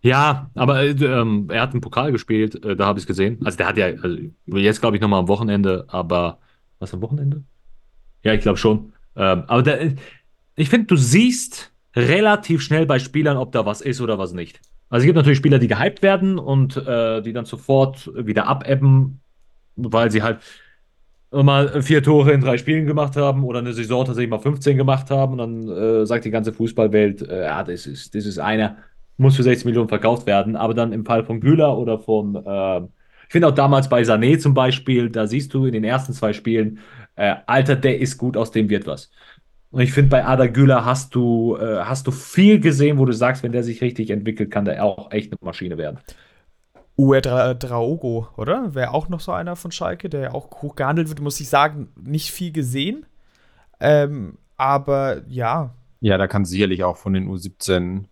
Ja, 0.01 0.49
aber 0.55 0.81
äh, 0.83 0.91
ähm, 0.91 1.47
er 1.51 1.61
hat 1.61 1.71
einen 1.71 1.81
Pokal 1.81 2.11
gespielt, 2.11 2.63
äh, 2.63 2.75
da 2.75 2.85
habe 2.85 2.99
ich 2.99 3.03
es 3.03 3.07
gesehen. 3.07 3.39
Also 3.43 3.57
der 3.57 3.67
hat 3.67 3.77
ja, 3.77 3.87
also 3.87 4.17
jetzt 4.47 4.81
glaube 4.81 4.95
ich 4.95 5.01
nochmal 5.01 5.19
am 5.19 5.27
Wochenende, 5.27 5.85
aber 5.89 6.39
was 6.79 6.93
am 6.93 7.01
Wochenende? 7.01 7.43
Ja, 8.23 8.33
ich 8.33 8.41
glaube 8.41 8.57
schon. 8.57 8.93
Ähm, 9.15 9.43
aber 9.47 9.63
der, 9.63 9.93
ich 10.55 10.69
finde, 10.69 10.87
du 10.87 10.95
siehst 10.95 11.71
relativ 11.95 12.61
schnell 12.61 12.85
bei 12.85 12.99
Spielern, 12.99 13.37
ob 13.37 13.51
da 13.51 13.65
was 13.65 13.81
ist 13.81 14.01
oder 14.01 14.17
was 14.17 14.33
nicht. 14.33 14.59
Also 14.89 15.03
es 15.03 15.05
gibt 15.05 15.15
natürlich 15.15 15.37
Spieler, 15.37 15.59
die 15.59 15.67
gehypt 15.67 16.01
werden 16.01 16.37
und 16.37 16.75
äh, 16.77 17.21
die 17.21 17.33
dann 17.33 17.45
sofort 17.45 18.11
wieder 18.13 18.47
abebben, 18.47 19.21
weil 19.75 20.11
sie 20.11 20.21
halt 20.21 20.39
mal 21.31 21.81
vier 21.81 22.03
Tore 22.03 22.33
in 22.33 22.41
drei 22.41 22.57
Spielen 22.57 22.85
gemacht 22.85 23.15
haben 23.15 23.43
oder 23.45 23.59
eine 23.59 23.73
Saison 23.73 24.05
tatsächlich 24.05 24.29
mal 24.29 24.39
15 24.39 24.75
gemacht 24.77 25.09
haben 25.09 25.33
und 25.33 25.37
dann 25.37 25.69
äh, 25.69 26.05
sagt 26.05 26.25
die 26.25 26.31
ganze 26.31 26.51
Fußballwelt, 26.51 27.21
äh, 27.21 27.43
ja, 27.43 27.63
das 27.63 27.85
ist, 27.87 28.13
das 28.13 28.25
ist 28.25 28.37
einer, 28.37 28.77
muss 29.17 29.37
für 29.37 29.43
60 29.43 29.65
Millionen 29.65 29.87
verkauft 29.87 30.27
werden. 30.27 30.57
Aber 30.57 30.73
dann 30.73 30.91
im 30.91 31.05
Fall 31.05 31.23
von 31.23 31.39
Güler 31.39 31.77
oder 31.77 31.99
von, 31.99 32.35
äh, 32.35 32.81
ich 32.81 32.89
finde 33.31 33.47
auch 33.47 33.55
damals 33.55 33.87
bei 33.89 34.01
Sané 34.01 34.39
zum 34.39 34.53
Beispiel, 34.53 35.09
da 35.09 35.27
siehst 35.27 35.53
du 35.53 35.65
in 35.65 35.73
den 35.73 35.83
ersten 35.83 36.13
zwei 36.13 36.33
Spielen, 36.33 36.79
äh, 37.15 37.35
Alter, 37.45 37.75
der 37.75 37.99
ist 37.99 38.17
gut, 38.17 38.35
aus 38.35 38.51
dem 38.51 38.69
wird 38.69 38.87
was. 38.87 39.11
Und 39.71 39.81
ich 39.81 39.93
finde, 39.93 40.09
bei 40.09 40.25
Ada 40.25 40.47
Güler 40.47 40.85
hast 40.85 41.15
du, 41.15 41.55
äh, 41.55 41.79
hast 41.83 42.05
du 42.05 42.11
viel 42.11 42.59
gesehen, 42.59 42.97
wo 42.97 43.05
du 43.05 43.13
sagst, 43.13 43.41
wenn 43.41 43.53
der 43.53 43.63
sich 43.63 43.81
richtig 43.81 44.09
entwickelt, 44.09 44.51
kann 44.51 44.65
der 44.65 44.83
auch 44.83 45.11
echt 45.11 45.31
eine 45.31 45.37
Maschine 45.41 45.77
werden. 45.77 45.99
Uwe 46.97 47.21
Dra 47.21 47.53
Draogo, 47.53 48.27
oder? 48.35 48.75
Wäre 48.75 48.91
auch 48.91 49.07
noch 49.07 49.21
so 49.21 49.31
einer 49.31 49.55
von 49.55 49.71
Schalke, 49.71 50.09
der 50.09 50.21
ja 50.21 50.33
auch 50.33 50.61
hoch 50.61 50.75
gehandelt 50.75 51.07
wird, 51.07 51.21
muss 51.21 51.39
ich 51.39 51.47
sagen, 51.47 51.87
nicht 51.95 52.31
viel 52.31 52.51
gesehen. 52.51 53.05
Ähm, 53.79 54.37
aber 54.57 55.21
ja. 55.27 55.73
Ja, 56.01 56.17
da 56.17 56.27
kann 56.27 56.43
sicherlich 56.43 56.83
auch 56.83 56.97
von 56.97 57.13
den 57.13 57.29
U17 57.29 58.05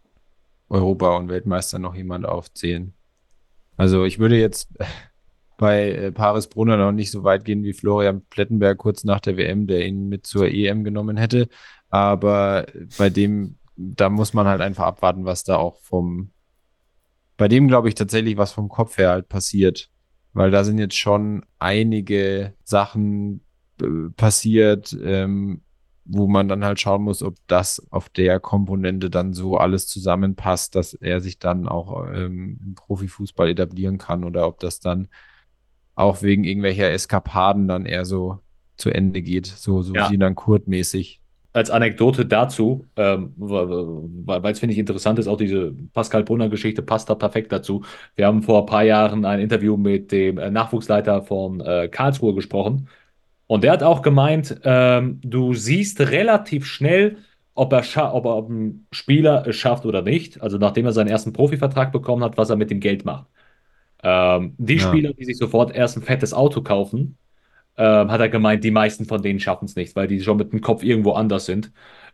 Europa- 0.70 1.17
und 1.17 1.28
Weltmeister 1.28 1.78
noch 1.78 1.93
jemand 1.93 2.26
aufzählen. 2.26 2.93
Also 3.76 4.05
ich 4.05 4.20
würde 4.20 4.38
jetzt 4.38 4.70
bei 5.60 5.91
äh, 5.91 6.12
Paris 6.12 6.47
Brunner 6.47 6.78
noch 6.78 6.93
nicht 6.93 7.12
so 7.12 7.24
weit 7.24 7.43
gehen 7.43 7.64
wie 7.64 7.74
Florian 7.74 8.22
Plettenberg 8.30 8.78
kurz 8.78 9.03
nach 9.03 9.20
der 9.20 9.38
WM, 9.38 9.68
der 9.68 9.86
ihn 9.86 10.07
mit 10.07 10.26
zur 10.26 10.47
EM 10.47 10.84
genommen 10.84 11.18
hätte. 11.18 11.49
Aber 11.89 12.66
bei 12.97 13.10
dem, 13.10 13.57
da 13.76 14.10
muss 14.10 14.34
man 14.34 14.47
halt 14.47 14.62
einfach 14.62 14.86
abwarten, 14.86 15.26
was 15.26 15.43
da 15.43 15.57
auch 15.57 15.82
vom, 15.82 16.32
bei 17.38 17.49
dem 17.49 17.68
glaube 17.68 17.89
ich 17.89 17.95
tatsächlich, 17.95 18.38
was 18.38 18.53
vom 18.53 18.70
Kopf 18.70 18.97
her 18.97 19.10
halt 19.10 19.28
passiert. 19.28 19.89
Weil 20.32 20.49
da 20.49 20.64
sind 20.64 20.78
jetzt 20.80 20.95
schon 20.97 21.45
einige 21.60 22.53
Sachen 22.64 23.41
äh, 23.82 24.10
passiert, 24.16 24.95
ähm, 25.03 25.62
wo 26.05 26.28
man 26.28 26.47
dann 26.47 26.64
halt 26.64 26.80
schauen 26.80 27.03
muss, 27.03 27.22
ob 27.22 27.36
das 27.47 27.86
auf 27.91 28.07
der 28.07 28.39
Komponente 28.39 29.10
dann 29.10 29.34
so 29.34 29.57
alles 29.57 29.88
zusammenpasst, 29.88 30.76
dass 30.76 30.93
er 30.93 31.20
sich 31.20 31.38
dann 31.38 31.68
auch 31.68 32.07
ähm, 32.07 32.60
im 32.66 32.76
Profifußball 32.76 33.49
etablieren 33.49 33.97
kann 33.97 34.24
oder 34.24 34.47
ob 34.47 34.60
das 34.62 34.80
dann 34.80 35.10
auch 36.00 36.22
wegen 36.22 36.43
irgendwelcher 36.43 36.91
Eskapaden 36.91 37.68
dann 37.68 37.86
eher 37.86 38.06
so 38.06 38.39
zu 38.78 38.89
Ende 38.89 39.22
geht, 39.22 39.47
so, 39.47 39.82
so 39.82 39.93
ja. 39.93 40.10
dann 40.10 40.36
Kurt-mäßig. 40.36 41.20
Als 41.52 41.72
Anekdote 41.72 42.26
dazu, 42.26 42.86
ähm, 42.95 43.34
weil 43.36 44.52
es 44.52 44.60
finde 44.60 44.74
ich 44.74 44.80
interessant 44.80 45.20
ist, 45.20 45.28
auch 45.28 45.38
diese 45.38 45.74
Pascal 45.93 46.24
Brunner-Geschichte 46.24 46.82
passt 46.84 47.10
da 47.10 47.16
perfekt 47.16 47.52
dazu. 47.52 47.84
Wir 48.16 48.28
haben 48.28 48.43
vor 48.43 48.62
ein 48.62 48.66
paar 48.68 48.84
Jahren 48.84 49.26
ein 49.26 49.39
Interview 49.39 49.76
mit 49.76 50.12
dem 50.12 50.38
äh, 50.38 50.50
Nachwuchsleiter 50.52 51.24
von 51.24 51.60
äh, 51.60 51.89
Karlsruhe 51.89 52.34
gesprochen 52.34 52.88
und 53.47 53.64
der 53.64 53.72
hat 53.72 53.84
auch 53.84 54.04
gemeint, 54.04 54.62
ähm, 54.64 55.20
du 55.24 55.56
siehst 55.56 56.00
relativ 56.00 56.66
schnell, 56.68 57.18
ob 57.56 57.74
er, 57.74 57.84
ob 58.14 58.26
er 58.26 58.38
ob 58.38 58.50
ein 58.50 58.86
Spieler 58.91 59.45
es 59.47 59.56
schafft 59.56 59.86
oder 59.86 60.04
nicht. 60.04 60.39
Also 60.41 60.60
nachdem 60.60 60.86
er 60.86 60.93
seinen 60.93 61.08
ersten 61.08 61.34
Profivertrag 61.34 61.91
bekommen 61.91 62.24
hat, 62.24 62.38
was 62.38 62.52
er 62.52 62.58
mit 62.58 62.70
dem 62.70 62.80
Geld 62.80 63.06
macht. 63.06 63.26
Ähm, 64.04 64.56
die 64.58 64.76
ja. 64.76 64.88
Spieler, 64.88 65.14
die 65.14 65.26
sich 65.26 65.38
sofort 65.38 65.76
erst 65.76 65.97
ein 65.97 66.04
fettes 66.04 66.34
Auto 66.34 66.62
kaufen, 66.62 67.18
ähm, 67.78 68.12
hat 68.12 68.22
er 68.22 68.30
gemeint, 68.30 68.64
die 68.64 68.72
meisten 68.72 69.06
von 69.06 69.22
denen 69.22 69.39
schaffen 69.39 69.66
es 69.66 69.76
nicht, 69.76 69.95
weil 69.95 70.08
die 70.08 70.22
schon 70.22 70.38
mit 70.38 70.52
dem 70.52 70.62
Kopf 70.62 70.84
irgendwo 70.84 71.14
anders 71.14 71.45
sind. 71.45 71.72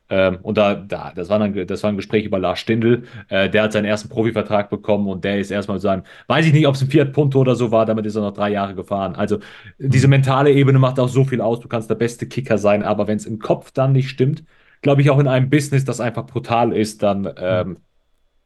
Ähm, 0.08 0.38
und 0.44 0.58
da, 0.58 0.76
da, 0.76 1.12
das 1.16 1.30
war 1.30 1.40
dann, 1.40 1.66
das 1.66 1.82
war 1.82 1.90
ein 1.90 1.96
Gespräch 1.96 2.26
über 2.26 2.38
Lars 2.38 2.60
Stindl. 2.60 3.04
Äh, 3.30 3.50
der 3.50 3.64
hat 3.64 3.74
seinen 3.74 3.86
ersten 3.86 4.10
Profivertrag 4.10 4.70
bekommen 4.70 5.08
und 5.08 5.24
der 5.24 5.40
ist 5.40 5.50
erstmal 5.50 5.80
so 5.80 5.88
ein, 5.88 6.04
weiß 6.28 6.46
ich 6.46 6.54
nicht, 6.54 6.68
ob 6.68 6.76
es 6.76 6.82
ein 6.82 6.90
Fiat 6.90 7.12
Punto 7.14 7.40
oder 7.40 7.56
so 7.56 7.72
war, 7.72 7.86
damit 7.88 8.06
ist 8.06 8.16
er 8.16 8.22
noch 8.22 8.34
drei 8.34 8.52
Jahre 8.52 8.76
gefahren. 8.76 9.16
Also 9.16 9.40
diese 9.80 10.08
mhm. 10.08 10.12
mentale 10.12 10.52
Ebene 10.52 10.78
macht 10.78 11.00
auch 11.00 11.10
so 11.10 11.24
viel 11.24 11.42
aus. 11.42 11.60
Du 11.60 11.68
kannst 11.68 11.90
der 11.90 11.96
beste 11.96 12.28
Kicker 12.28 12.60
sein, 12.60 12.84
aber 12.84 13.08
wenn 13.08 13.18
es 13.18 13.26
im 13.26 13.40
Kopf 13.40 13.72
dann 13.72 13.94
nicht 13.94 14.10
stimmt, 14.10 14.44
glaube 14.84 15.02
ich 15.02 15.10
auch 15.10 15.20
in 15.20 15.28
einem 15.28 15.50
Business, 15.50 15.86
das 15.86 16.00
einfach 16.00 16.28
brutal 16.28 16.72
ist, 16.72 17.02
dann 17.02 17.28
ähm, 17.38 17.78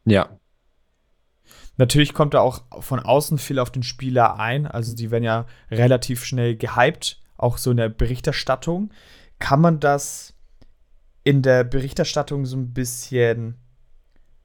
ja. 0.05 0.38
Natürlich 1.79 2.13
kommt 2.13 2.33
da 2.33 2.41
auch 2.41 2.61
von 2.81 2.99
außen 2.99 3.37
viel 3.37 3.57
auf 3.57 3.71
den 3.71 3.83
Spieler 3.83 4.37
ein. 4.37 4.67
Also 4.67 4.93
die 4.93 5.11
werden 5.11 5.23
ja 5.23 5.45
relativ 5.71 6.25
schnell 6.25 6.57
gehypt, 6.57 7.21
auch 7.37 7.57
so 7.57 7.71
in 7.71 7.77
der 7.77 7.87
Berichterstattung. 7.87 8.91
Kann 9.39 9.61
man 9.61 9.79
das 9.79 10.33
in 11.23 11.41
der 11.41 11.63
Berichterstattung 11.63 12.45
so 12.45 12.57
ein 12.57 12.73
bisschen 12.73 13.55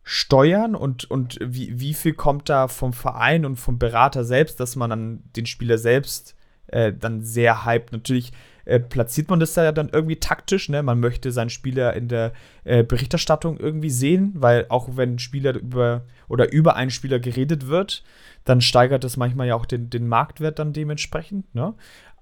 steuern 0.04 0.76
und, 0.76 1.10
und 1.10 1.38
wie, 1.42 1.80
wie 1.80 1.94
viel 1.94 2.14
kommt 2.14 2.48
da 2.48 2.68
vom 2.68 2.92
Verein 2.92 3.44
und 3.44 3.56
vom 3.56 3.80
Berater 3.80 4.22
selbst, 4.22 4.60
dass 4.60 4.76
man 4.76 4.90
dann 4.90 5.24
den 5.34 5.46
Spieler 5.46 5.78
selbst 5.78 6.36
äh, 6.68 6.92
dann 6.92 7.20
sehr 7.20 7.66
hypt. 7.66 7.90
Natürlich 7.90 8.30
äh, 8.64 8.80
platziert 8.80 9.30
man 9.30 9.40
das 9.40 9.54
ja 9.56 9.72
dann 9.72 9.90
irgendwie 9.90 10.16
taktisch, 10.16 10.68
ne? 10.68 10.82
Man 10.82 11.00
möchte 11.00 11.32
seinen 11.32 11.50
Spieler 11.50 11.94
in 11.94 12.08
der 12.08 12.32
äh, 12.64 12.82
Berichterstattung 12.82 13.58
irgendwie 13.58 13.90
sehen, 13.90 14.32
weil 14.36 14.66
auch 14.68 14.96
wenn 14.96 15.18
Spieler 15.18 15.54
über 15.54 16.02
oder 16.28 16.52
über 16.52 16.76
einen 16.76 16.90
Spieler 16.90 17.18
geredet 17.18 17.66
wird, 17.66 18.02
dann 18.44 18.60
steigert 18.60 19.04
das 19.04 19.16
manchmal 19.16 19.48
ja 19.48 19.54
auch 19.54 19.66
den, 19.66 19.90
den 19.90 20.08
Marktwert 20.08 20.58
dann 20.58 20.72
dementsprechend, 20.72 21.54
ne? 21.54 21.74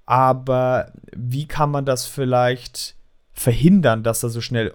Aber 0.05 0.91
wie 1.15 1.47
kann 1.47 1.71
man 1.71 1.85
das 1.85 2.05
vielleicht 2.05 2.95
verhindern, 3.31 4.03
dass 4.03 4.21
er 4.23 4.29
so 4.29 4.41
schnell 4.41 4.73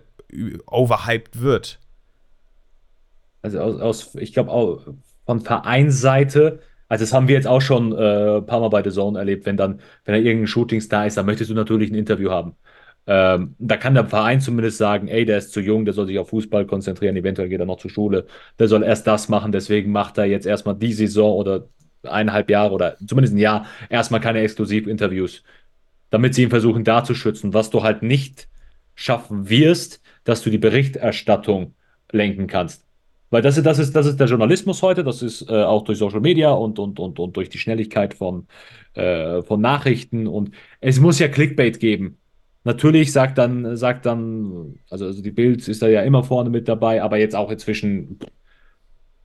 overhyped 0.67 1.41
wird. 1.41 1.79
Also 3.43 3.61
aus, 3.61 3.81
aus 3.81 4.15
ich 4.17 4.33
glaube 4.33 5.01
von 5.25 5.41
Vereinsseite, 5.41 6.61
also 6.89 7.03
das 7.03 7.13
haben 7.13 7.29
wir 7.29 7.35
jetzt 7.35 7.47
auch 7.47 7.61
schon 7.61 7.93
äh, 7.93 8.39
ein 8.39 8.47
paar 8.47 8.61
Mal 8.61 8.69
bei 8.69 8.83
The 8.83 8.91
Zone 8.91 9.19
erlebt, 9.19 9.47
wenn 9.47 9.57
dann, 9.57 9.81
wenn 10.05 10.15
da 10.15 10.19
irgendein 10.21 10.47
Shootingstar 10.47 11.07
ist, 11.07 11.17
dann 11.17 11.27
möchtest 11.27 11.51
du 11.51 11.55
natürlich 11.55 11.91
ein 11.91 11.95
Interview 11.95 12.31
haben. 12.31 12.57
Ähm, 13.07 13.55
da 13.59 13.77
kann 13.77 13.95
der 13.95 14.07
Verein 14.07 14.41
zumindest 14.41 14.79
sagen, 14.79 15.09
ey, 15.09 15.25
der 15.25 15.39
ist 15.39 15.53
zu 15.53 15.61
jung, 15.61 15.85
der 15.85 15.95
soll 15.95 16.07
sich 16.07 16.19
auf 16.19 16.29
Fußball 16.31 16.67
konzentrieren, 16.67 17.17
eventuell 17.17 17.49
geht 17.49 17.61
er 17.61 17.67
noch 17.67 17.79
zur 17.79 17.91
Schule, 17.91 18.27
der 18.59 18.69
soll 18.69 18.83
erst 18.83 19.07
das 19.07 19.29
machen, 19.29 19.53
deswegen 19.53 19.93
macht 19.93 20.19
er 20.19 20.27
jetzt 20.27 20.47
erstmal 20.47 20.75
die 20.77 20.93
Saison 20.93 21.35
oder 21.37 21.69
eineinhalb 22.03 22.51
Jahre 22.51 22.75
oder 22.75 22.97
zumindest 23.07 23.35
ein 23.35 23.39
Jahr 23.39 23.67
erstmal 23.89 24.21
keine 24.21 24.41
Exklusivinterviews 24.41 25.43
damit 26.11 26.35
sie 26.35 26.43
ihn 26.43 26.51
versuchen 26.51 26.85
da 26.85 27.05
zu 27.05 27.15
schützen. 27.15 27.55
Was 27.55 27.71
du 27.71 27.83
halt 27.83 28.03
nicht 28.03 28.49
schaffen 28.95 29.49
wirst, 29.49 30.01
dass 30.25 30.43
du 30.43 30.51
die 30.51 30.59
Berichterstattung 30.59 31.75
lenken 32.11 32.47
kannst. 32.47 32.85
Weil 33.31 33.43
das 33.43 33.57
ist, 33.59 33.67
das 33.67 33.79
ist, 33.79 33.95
das 33.95 34.07
ist 34.07 34.19
der 34.19 34.27
Journalismus 34.27 34.83
heute, 34.83 35.05
das 35.05 35.23
ist 35.23 35.49
äh, 35.51 35.63
auch 35.63 35.85
durch 35.85 35.99
Social 35.99 36.21
Media 36.21 36.51
und, 36.51 36.79
und, 36.79 36.99
und, 36.99 37.19
und 37.19 37.37
durch 37.37 37.49
die 37.51 37.59
Schnelligkeit 37.59 38.15
von, 38.15 38.47
äh, 38.95 39.43
von 39.43 39.61
Nachrichten 39.61 40.27
und 40.27 40.53
es 40.81 41.01
muss 41.01 41.19
ja 41.19 41.29
Clickbait 41.29 41.81
geben. 41.81 42.19
Natürlich 42.65 43.13
sagt 43.13 43.39
dann, 43.39 43.77
sagt 43.77 44.07
dann, 44.07 44.79
also, 44.91 45.07
also 45.07 45.23
die 45.23 45.31
Bild 45.31 45.67
ist 45.69 45.83
da 45.83 45.89
ja 45.89 46.03
immer 46.03 46.25
vorne 46.25 46.51
mit 46.51 46.69
dabei, 46.69 47.03
aber 47.03 47.19
jetzt 47.19 47.35
auch 47.37 47.51
inzwischen 47.51 48.19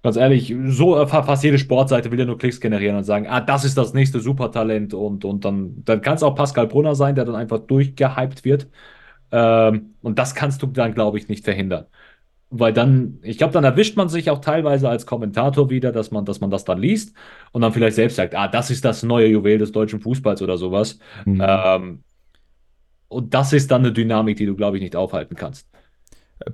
Ganz 0.04 0.18
ehrlich, 0.18 0.54
so 0.68 1.06
fast 1.08 1.46
jede 1.46 1.58
Sportseite 1.58 2.12
will 2.12 2.20
ja 2.20 2.26
nur 2.26 2.38
Klicks 2.38 2.60
generieren 2.60 2.98
und 2.98 3.06
sagen, 3.06 3.26
ah, 3.28 3.40
das 3.40 3.64
ist 3.64 3.78
das 3.78 3.94
nächste 3.94 4.20
Supertalent 4.20 4.94
und, 4.94 5.24
und 5.24 5.46
dann, 5.46 5.82
dann 5.86 6.02
kann 6.02 6.16
es 6.16 6.24
auch 6.24 6.36
Pascal 6.36 6.68
Brunner 6.68 6.94
sein, 6.94 7.16
der 7.16 7.24
dann 7.24 7.36
einfach 7.36 7.60
durchgehypt 7.60 8.44
wird. 8.44 8.68
Ähm, 9.32 9.96
und 10.02 10.20
das 10.20 10.36
kannst 10.36 10.62
du 10.62 10.68
dann, 10.68 10.94
glaube 10.94 11.20
ich, 11.20 11.30
nicht 11.30 11.46
verhindern. 11.46 11.86
Weil 12.56 12.72
dann, 12.72 13.18
ich 13.24 13.40
glaube, 13.40 13.52
dann 13.52 13.64
erwischt 13.64 13.98
man 13.98 14.10
sich 14.10 14.30
auch 14.30 14.40
teilweise 14.40 14.88
als 14.88 15.08
Kommentator 15.08 15.72
wieder, 15.72 15.92
dass 15.92 16.12
man, 16.12 16.24
dass 16.24 16.40
man 16.40 16.52
das 16.52 16.66
dann 16.66 16.78
liest 16.78 17.16
und 17.52 17.62
dann 17.62 17.74
vielleicht 17.74 17.96
selbst 17.96 18.16
sagt, 18.16 18.36
ah, 18.36 18.48
das 18.48 18.70
ist 18.70 18.86
das 18.86 19.02
neue 19.02 19.26
Juwel 19.28 19.58
des 19.58 19.72
deutschen 19.72 20.00
Fußballs 20.00 20.40
oder 20.44 20.58
sowas. 20.58 21.00
Mhm. 21.26 21.44
Ähm, 21.44 22.04
und 23.08 23.34
das 23.34 23.54
ist 23.54 23.72
dann 23.72 23.82
eine 23.82 23.92
Dynamik, 23.92 24.38
die 24.38 24.46
du, 24.46 24.56
glaube 24.56 24.78
ich, 24.78 24.84
nicht 24.84 24.96
aufhalten 24.96 25.36
kannst. 25.36 25.68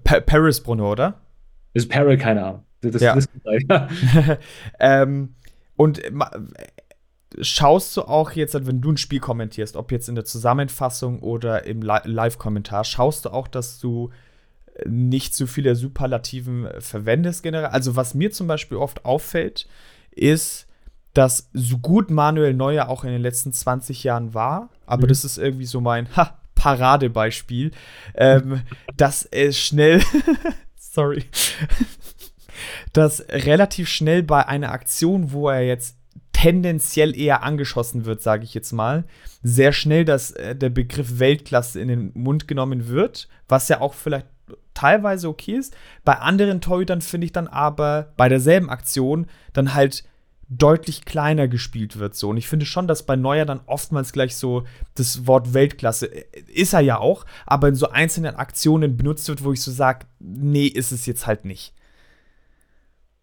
Pa 0.05 0.21
Paris 0.21 0.61
Bruno, 0.61 0.89
oder? 0.89 1.19
Ist 1.73 1.89
Peril, 1.89 2.17
keine 2.17 2.45
Ahnung. 2.45 2.63
Das, 2.79 3.01
ja. 3.01 3.17
ähm, 4.79 5.35
und 5.75 6.01
schaust 7.41 7.97
du 7.97 8.03
auch 8.03 8.31
jetzt, 8.31 8.53
wenn 8.53 8.79
du 8.79 8.91
ein 8.91 8.97
Spiel 8.97 9.19
kommentierst, 9.19 9.75
ob 9.75 9.91
jetzt 9.91 10.07
in 10.07 10.15
der 10.15 10.23
Zusammenfassung 10.23 11.19
oder 11.19 11.65
im 11.65 11.81
Live-Kommentar, 11.81 12.85
schaust 12.85 13.25
du 13.25 13.33
auch, 13.33 13.49
dass 13.49 13.79
du 13.79 14.11
nicht 14.87 15.35
so 15.35 15.47
viele 15.47 15.75
Superlativen 15.75 16.67
verwendest 16.79 17.43
generell. 17.43 17.67
Also 17.67 17.95
was 17.95 18.13
mir 18.13 18.31
zum 18.31 18.47
Beispiel 18.47 18.77
oft 18.77 19.05
auffällt, 19.05 19.67
ist, 20.11 20.67
dass 21.13 21.49
so 21.53 21.77
gut 21.79 22.11
Manuel 22.11 22.53
Neuer 22.53 22.89
auch 22.89 23.03
in 23.03 23.11
den 23.11 23.21
letzten 23.21 23.51
20 23.51 24.03
Jahren 24.03 24.33
war, 24.33 24.69
aber 24.85 25.03
mhm. 25.03 25.09
das 25.09 25.25
ist 25.25 25.37
irgendwie 25.37 25.65
so 25.65 25.81
mein 25.81 26.15
ha, 26.15 26.37
Paradebeispiel, 26.55 27.71
ähm, 28.15 28.61
dass 28.97 29.25
es 29.25 29.57
schnell, 29.57 30.01
sorry, 30.75 31.25
dass 32.93 33.21
relativ 33.29 33.89
schnell 33.89 34.23
bei 34.23 34.47
einer 34.47 34.71
Aktion, 34.71 35.31
wo 35.31 35.49
er 35.49 35.61
jetzt 35.61 35.97
tendenziell 36.31 37.17
eher 37.17 37.43
angeschossen 37.43 38.05
wird, 38.05 38.21
sage 38.21 38.45
ich 38.45 38.53
jetzt 38.53 38.71
mal, 38.71 39.03
sehr 39.43 39.73
schnell, 39.73 40.05
dass 40.05 40.31
äh, 40.31 40.55
der 40.55 40.69
Begriff 40.69 41.19
Weltklasse 41.19 41.81
in 41.81 41.87
den 41.87 42.11
Mund 42.13 42.47
genommen 42.47 42.87
wird, 42.87 43.27
was 43.47 43.67
ja 43.67 43.81
auch 43.81 43.93
vielleicht 43.93 44.27
teilweise 44.79 45.27
okay 45.27 45.55
ist. 45.55 45.75
Bei 46.05 46.19
anderen 46.19 46.61
Torhütern 46.61 47.01
finde 47.01 47.25
ich 47.25 47.31
dann 47.31 47.47
aber 47.47 48.13
bei 48.17 48.29
derselben 48.29 48.69
Aktion 48.69 49.27
dann 49.53 49.73
halt 49.73 50.03
deutlich 50.49 51.05
kleiner 51.05 51.47
gespielt 51.47 51.99
wird 51.99 52.15
so 52.15 52.29
und 52.29 52.37
ich 52.37 52.47
finde 52.47 52.65
schon, 52.65 52.87
dass 52.87 53.05
bei 53.05 53.15
Neuer 53.15 53.45
dann 53.45 53.61
oftmals 53.67 54.13
gleich 54.13 54.35
so 54.35 54.63
das 54.95 55.27
Wort 55.27 55.53
Weltklasse 55.53 56.07
äh, 56.07 56.41
ist 56.51 56.73
er 56.73 56.79
ja 56.79 56.97
auch, 56.97 57.25
aber 57.45 57.67
in 57.67 57.75
so 57.75 57.89
einzelnen 57.89 58.35
Aktionen 58.35 58.97
benutzt 58.97 59.29
wird, 59.29 59.43
wo 59.43 59.53
ich 59.53 59.61
so 59.61 59.69
sage, 59.69 60.07
nee, 60.19 60.65
ist 60.65 60.91
es 60.91 61.05
jetzt 61.05 61.27
halt 61.27 61.45
nicht. 61.45 61.75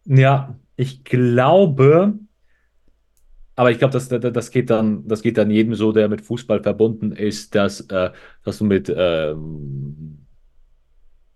Ja, 0.04 0.54
ich 0.76 1.02
glaube, 1.02 2.14
aber 3.56 3.72
ich 3.72 3.78
glaube, 3.78 3.92
das, 3.92 4.08
das, 4.08 4.50
geht 4.52 4.70
dann, 4.70 5.08
das 5.08 5.22
geht 5.22 5.36
dann 5.36 5.50
jedem 5.50 5.74
so, 5.74 5.90
der 5.90 6.08
mit 6.08 6.20
Fußball 6.20 6.62
verbunden 6.62 7.10
ist, 7.10 7.56
dass, 7.56 7.80
äh, 7.80 8.10
dass 8.44 8.58
du 8.58 8.64
mit 8.64 8.92
ähm, 8.94 10.25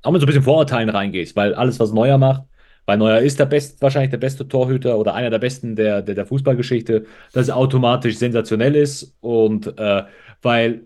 auch 0.03 0.13
mit 0.13 0.21
so 0.21 0.27
ein 0.27 0.29
bisschen 0.29 0.43
Vorurteilen 0.43 0.89
reingehst, 0.89 1.37
weil 1.37 1.55
alles, 1.55 1.79
was 1.81 1.93
Neuer 1.93 2.19
macht, 2.19 2.45
weil 2.87 2.99
Neuer 2.99 3.19
ist 3.19 3.39
der 3.39 3.47
best, 3.47 3.81
wahrscheinlich 3.83 4.11
der 4.11 4.19
beste 4.19 4.49
Torhüter 4.49 4.99
oder 4.99 5.15
einer 5.15 5.31
der 5.31 5.39
besten 5.39 5.77
der, 5.77 6.03
der, 6.03 6.15
der 6.15 6.27
Fußballgeschichte, 6.27 7.05
dass 7.33 7.49
er 7.49 7.57
automatisch 7.57 8.17
sensationell 8.17 8.75
ist 8.75 9.15
und 9.21 9.79
äh, 9.79 10.05
weil 10.43 10.83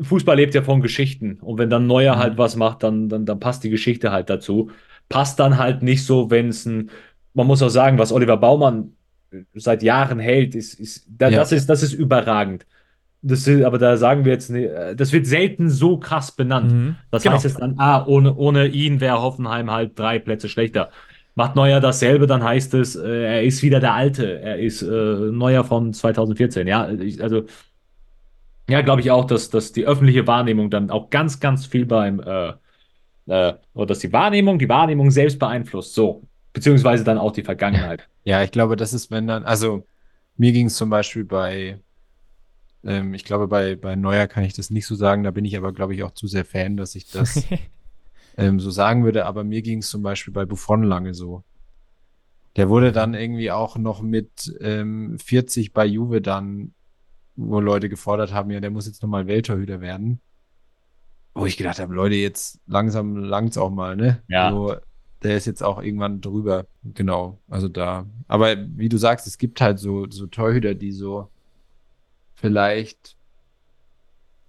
Fußball 0.00 0.36
lebt 0.36 0.54
ja 0.54 0.62
von 0.62 0.80
Geschichten 0.80 1.38
und 1.40 1.58
wenn 1.58 1.70
dann 1.70 1.86
Neuer 1.86 2.16
mhm. 2.16 2.18
halt 2.20 2.38
was 2.38 2.56
macht, 2.56 2.82
dann, 2.82 3.08
dann, 3.08 3.26
dann 3.26 3.40
passt 3.40 3.64
die 3.64 3.70
Geschichte 3.70 4.12
halt 4.12 4.30
dazu. 4.30 4.70
Passt 5.08 5.40
dann 5.40 5.58
halt 5.58 5.82
nicht 5.82 6.04
so, 6.04 6.30
wenn 6.30 6.48
es 6.48 6.66
ein, 6.66 6.90
man 7.34 7.46
muss 7.46 7.62
auch 7.62 7.68
sagen, 7.68 7.98
was 7.98 8.12
Oliver 8.12 8.36
Baumann 8.36 8.92
seit 9.54 9.82
Jahren 9.82 10.18
hält, 10.18 10.54
ist, 10.54 10.74
ist, 10.74 11.06
da, 11.08 11.28
ja. 11.28 11.38
das, 11.38 11.52
ist, 11.52 11.68
das 11.68 11.82
ist 11.82 11.92
überragend. 11.92 12.66
Das 13.20 13.48
aber 13.48 13.78
da 13.78 13.96
sagen 13.96 14.24
wir 14.24 14.32
jetzt, 14.32 14.52
das 14.96 15.12
wird 15.12 15.26
selten 15.26 15.70
so 15.70 15.98
krass 15.98 16.32
benannt. 16.32 16.72
Mhm. 16.72 16.96
Das 17.10 17.22
genau. 17.22 17.34
heißt 17.34 17.44
jetzt 17.44 17.60
dann, 17.60 17.74
ah, 17.78 18.04
ohne, 18.06 18.34
ohne 18.36 18.68
ihn 18.68 19.00
wäre 19.00 19.20
Hoffenheim 19.20 19.70
halt 19.70 19.98
drei 19.98 20.18
Plätze 20.18 20.48
schlechter. 20.48 20.90
Macht 21.34 21.56
Neuer 21.56 21.80
dasselbe, 21.80 22.26
dann 22.26 22.42
heißt 22.42 22.74
es, 22.74 22.96
äh, 22.96 23.08
er 23.08 23.42
ist 23.42 23.62
wieder 23.62 23.80
der 23.80 23.94
Alte. 23.94 24.40
Er 24.40 24.58
ist 24.58 24.82
äh, 24.82 24.86
Neuer 24.86 25.64
von 25.64 25.92
2014. 25.92 26.66
Ja, 26.66 26.90
ich, 26.90 27.22
also, 27.22 27.44
ja, 28.68 28.82
glaube 28.82 29.00
ich 29.00 29.10
auch, 29.10 29.24
dass, 29.24 29.50
dass 29.50 29.72
die 29.72 29.86
öffentliche 29.86 30.26
Wahrnehmung 30.26 30.70
dann 30.70 30.90
auch 30.90 31.10
ganz, 31.10 31.40
ganz 31.40 31.66
viel 31.66 31.86
beim, 31.86 32.20
äh, 32.20 32.52
äh, 33.26 33.54
oder 33.74 33.86
dass 33.86 34.00
die 34.00 34.12
Wahrnehmung, 34.12 34.58
die 34.58 34.68
Wahrnehmung 34.68 35.10
selbst 35.10 35.38
beeinflusst. 35.38 35.94
So, 35.94 36.22
beziehungsweise 36.52 37.04
dann 37.04 37.18
auch 37.18 37.32
die 37.32 37.44
Vergangenheit. 37.44 38.08
Ja, 38.24 38.42
ich 38.42 38.50
glaube, 38.50 38.76
das 38.76 38.92
ist, 38.92 39.10
wenn 39.10 39.26
dann, 39.26 39.44
also 39.44 39.86
mir 40.36 40.52
ging 40.52 40.66
es 40.66 40.76
zum 40.76 40.90
Beispiel 40.90 41.24
bei, 41.24 41.78
ähm, 42.84 43.14
ich 43.14 43.24
glaube, 43.24 43.48
bei, 43.48 43.76
bei 43.76 43.96
Neuer 43.96 44.26
kann 44.26 44.44
ich 44.44 44.54
das 44.54 44.70
nicht 44.70 44.86
so 44.86 44.94
sagen, 44.94 45.24
da 45.24 45.30
bin 45.30 45.44
ich 45.44 45.56
aber, 45.56 45.72
glaube 45.72 45.94
ich, 45.94 46.02
auch 46.02 46.12
zu 46.12 46.26
sehr 46.26 46.44
Fan, 46.44 46.76
dass 46.76 46.94
ich 46.94 47.10
das 47.10 47.44
ähm, 48.36 48.60
so 48.60 48.70
sagen 48.70 49.04
würde, 49.04 49.26
aber 49.26 49.44
mir 49.44 49.62
ging 49.62 49.78
es 49.78 49.90
zum 49.90 50.02
Beispiel 50.02 50.32
bei 50.32 50.44
Buffon 50.44 50.82
lange 50.82 51.14
so. 51.14 51.44
Der 52.56 52.68
wurde 52.68 52.92
dann 52.92 53.14
irgendwie 53.14 53.50
auch 53.50 53.76
noch 53.76 54.02
mit 54.02 54.56
ähm, 54.60 55.18
40 55.18 55.72
bei 55.72 55.86
Juve 55.86 56.20
dann, 56.20 56.72
wo 57.36 57.60
Leute 57.60 57.88
gefordert 57.88 58.32
haben, 58.32 58.50
ja, 58.50 58.60
der 58.60 58.70
muss 58.70 58.86
jetzt 58.86 59.02
nochmal 59.02 59.26
Welttorhüter 59.26 59.80
werden. 59.80 60.20
Wo 61.34 61.46
ich 61.46 61.56
gedacht 61.56 61.78
habe, 61.78 61.94
Leute, 61.94 62.16
jetzt 62.16 62.60
langsam 62.66 63.16
langt's 63.16 63.58
auch 63.58 63.70
mal, 63.70 63.94
ne? 63.94 64.22
Ja. 64.26 64.50
So, 64.50 64.74
der 65.22 65.36
ist 65.36 65.46
jetzt 65.46 65.62
auch 65.62 65.80
irgendwann 65.80 66.20
drüber. 66.20 66.66
Genau, 66.82 67.38
also 67.48 67.68
da. 67.68 68.06
Aber 68.26 68.56
wie 68.76 68.88
du 68.88 68.98
sagst, 68.98 69.26
es 69.28 69.38
gibt 69.38 69.60
halt 69.60 69.78
so, 69.78 70.08
so 70.10 70.26
Torhüter, 70.26 70.74
die 70.74 70.90
so 70.90 71.28
vielleicht 72.40 73.16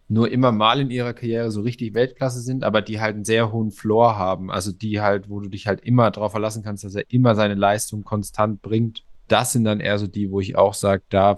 nur 0.08 0.32
immer 0.32 0.52
mal 0.52 0.82
in 0.82 0.90
ihrer 0.90 1.14
Karriere 1.14 1.52
so 1.52 1.62
richtig 1.62 1.94
Weltklasse 1.94 2.42
sind, 2.42 2.64
aber 2.64 2.82
die 2.82 3.00
halt 3.00 3.16
einen 3.16 3.26
sehr 3.26 3.52
hohen 3.52 3.72
Floor 3.72 4.18
haben. 4.18 4.50
Also 4.50 4.72
die 4.72 5.02
halt, 5.02 5.30
wo 5.30 5.40
du 5.40 5.50
dich 5.50 5.68
halt 5.68 5.82
immer 5.82 6.10
darauf 6.10 6.32
verlassen 6.32 6.64
kannst, 6.64 6.84
dass 6.84 6.96
er 6.96 7.04
immer 7.10 7.36
seine 7.36 7.54
Leistung 7.54 8.04
konstant 8.04 8.62
bringt. 8.62 9.04
Das 9.28 9.52
sind 9.52 9.66
dann 9.66 9.80
eher 9.80 10.00
so 10.00 10.08
die, 10.08 10.32
wo 10.32 10.40
ich 10.40 10.58
auch 10.58 10.74
sage, 10.74 11.04
da, 11.10 11.38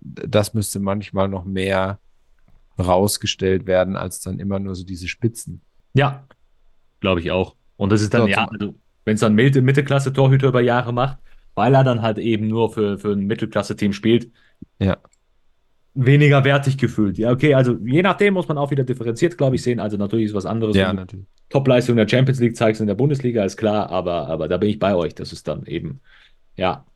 das 0.00 0.54
müsste 0.54 0.80
manchmal 0.80 1.28
noch 1.28 1.44
mehr 1.44 2.00
rausgestellt 2.78 3.66
werden, 3.66 3.94
als 3.96 4.20
dann 4.20 4.40
immer 4.40 4.58
nur 4.58 4.74
so 4.74 4.84
diese 4.84 5.06
Spitzen. 5.06 5.60
Ja, 5.94 6.26
glaube 6.98 7.20
ich 7.20 7.30
auch. 7.30 7.54
Und 7.76 7.92
das 7.92 8.02
ist 8.02 8.12
dann, 8.12 8.22
so, 8.22 8.28
ja, 8.28 8.48
also, 8.48 8.74
wenn 9.04 9.14
es 9.14 9.20
dann 9.20 9.34
Mittelklasse-Torhüter 9.34 10.48
über 10.48 10.62
Jahre 10.62 10.92
macht, 10.92 11.18
weil 11.54 11.74
er 11.74 11.84
dann 11.84 12.02
halt 12.02 12.18
eben 12.18 12.48
nur 12.48 12.72
für, 12.72 12.98
für 12.98 13.12
ein 13.12 13.26
Mittelklasse-Team 13.26 13.92
spielt, 13.92 14.32
ja. 14.80 14.96
Weniger 15.94 16.44
wertig 16.44 16.78
gefühlt. 16.78 17.18
Ja, 17.18 17.30
okay, 17.30 17.54
also 17.54 17.76
je 17.84 18.02
nachdem 18.02 18.34
muss 18.34 18.48
man 18.48 18.58
auch 18.58 18.70
wieder 18.70 18.84
differenziert, 18.84 19.36
glaube 19.36 19.56
ich, 19.56 19.62
sehen. 19.62 19.80
Also 19.80 19.96
natürlich 19.96 20.26
ist 20.26 20.34
was 20.34 20.46
anderes. 20.46 20.76
Ja, 20.76 20.92
natürlich. 20.92 21.26
Top-Leistung 21.50 21.96
der 21.96 22.08
Champions 22.08 22.40
League 22.40 22.56
zeigst 22.56 22.80
in 22.80 22.86
der 22.86 22.94
Bundesliga, 22.94 23.44
ist 23.44 23.58
klar, 23.58 23.90
aber, 23.90 24.28
aber 24.28 24.48
da 24.48 24.56
bin 24.56 24.70
ich 24.70 24.78
bei 24.78 24.94
euch. 24.94 25.14
Das 25.14 25.32
ist 25.32 25.46
dann 25.48 25.66
eben, 25.66 26.00
ja. 26.56 26.86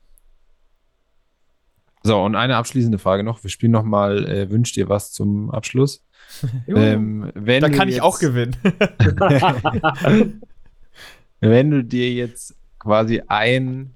So, 2.02 2.22
und 2.22 2.36
eine 2.36 2.56
abschließende 2.56 2.98
Frage 2.98 3.22
noch. 3.22 3.42
Wir 3.42 3.50
spielen 3.50 3.72
nochmal, 3.72 4.24
äh, 4.26 4.50
wünscht 4.50 4.76
ihr 4.76 4.88
was 4.88 5.12
zum 5.12 5.50
Abschluss? 5.50 6.04
ähm, 6.66 7.30
da 7.34 7.68
kann 7.68 7.88
ich 7.88 8.00
auch 8.00 8.18
gewinnen. 8.18 8.56
Wenn 11.40 11.70
du 11.70 11.84
dir 11.84 12.10
jetzt 12.12 12.56
quasi 12.78 13.22
ein 13.26 13.94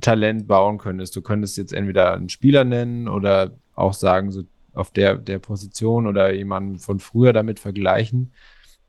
Talent 0.00 0.46
bauen 0.46 0.78
könntest, 0.78 1.14
du 1.16 1.22
könntest 1.22 1.56
jetzt 1.56 1.72
entweder 1.72 2.14
einen 2.14 2.28
Spieler 2.28 2.64
nennen 2.64 3.08
oder 3.08 3.52
auch 3.78 3.94
sagen, 3.94 4.30
so 4.32 4.42
auf 4.72 4.90
der, 4.90 5.16
der 5.16 5.38
Position 5.38 6.06
oder 6.06 6.32
jemanden 6.32 6.78
von 6.78 7.00
früher 7.00 7.32
damit 7.32 7.58
vergleichen. 7.58 8.32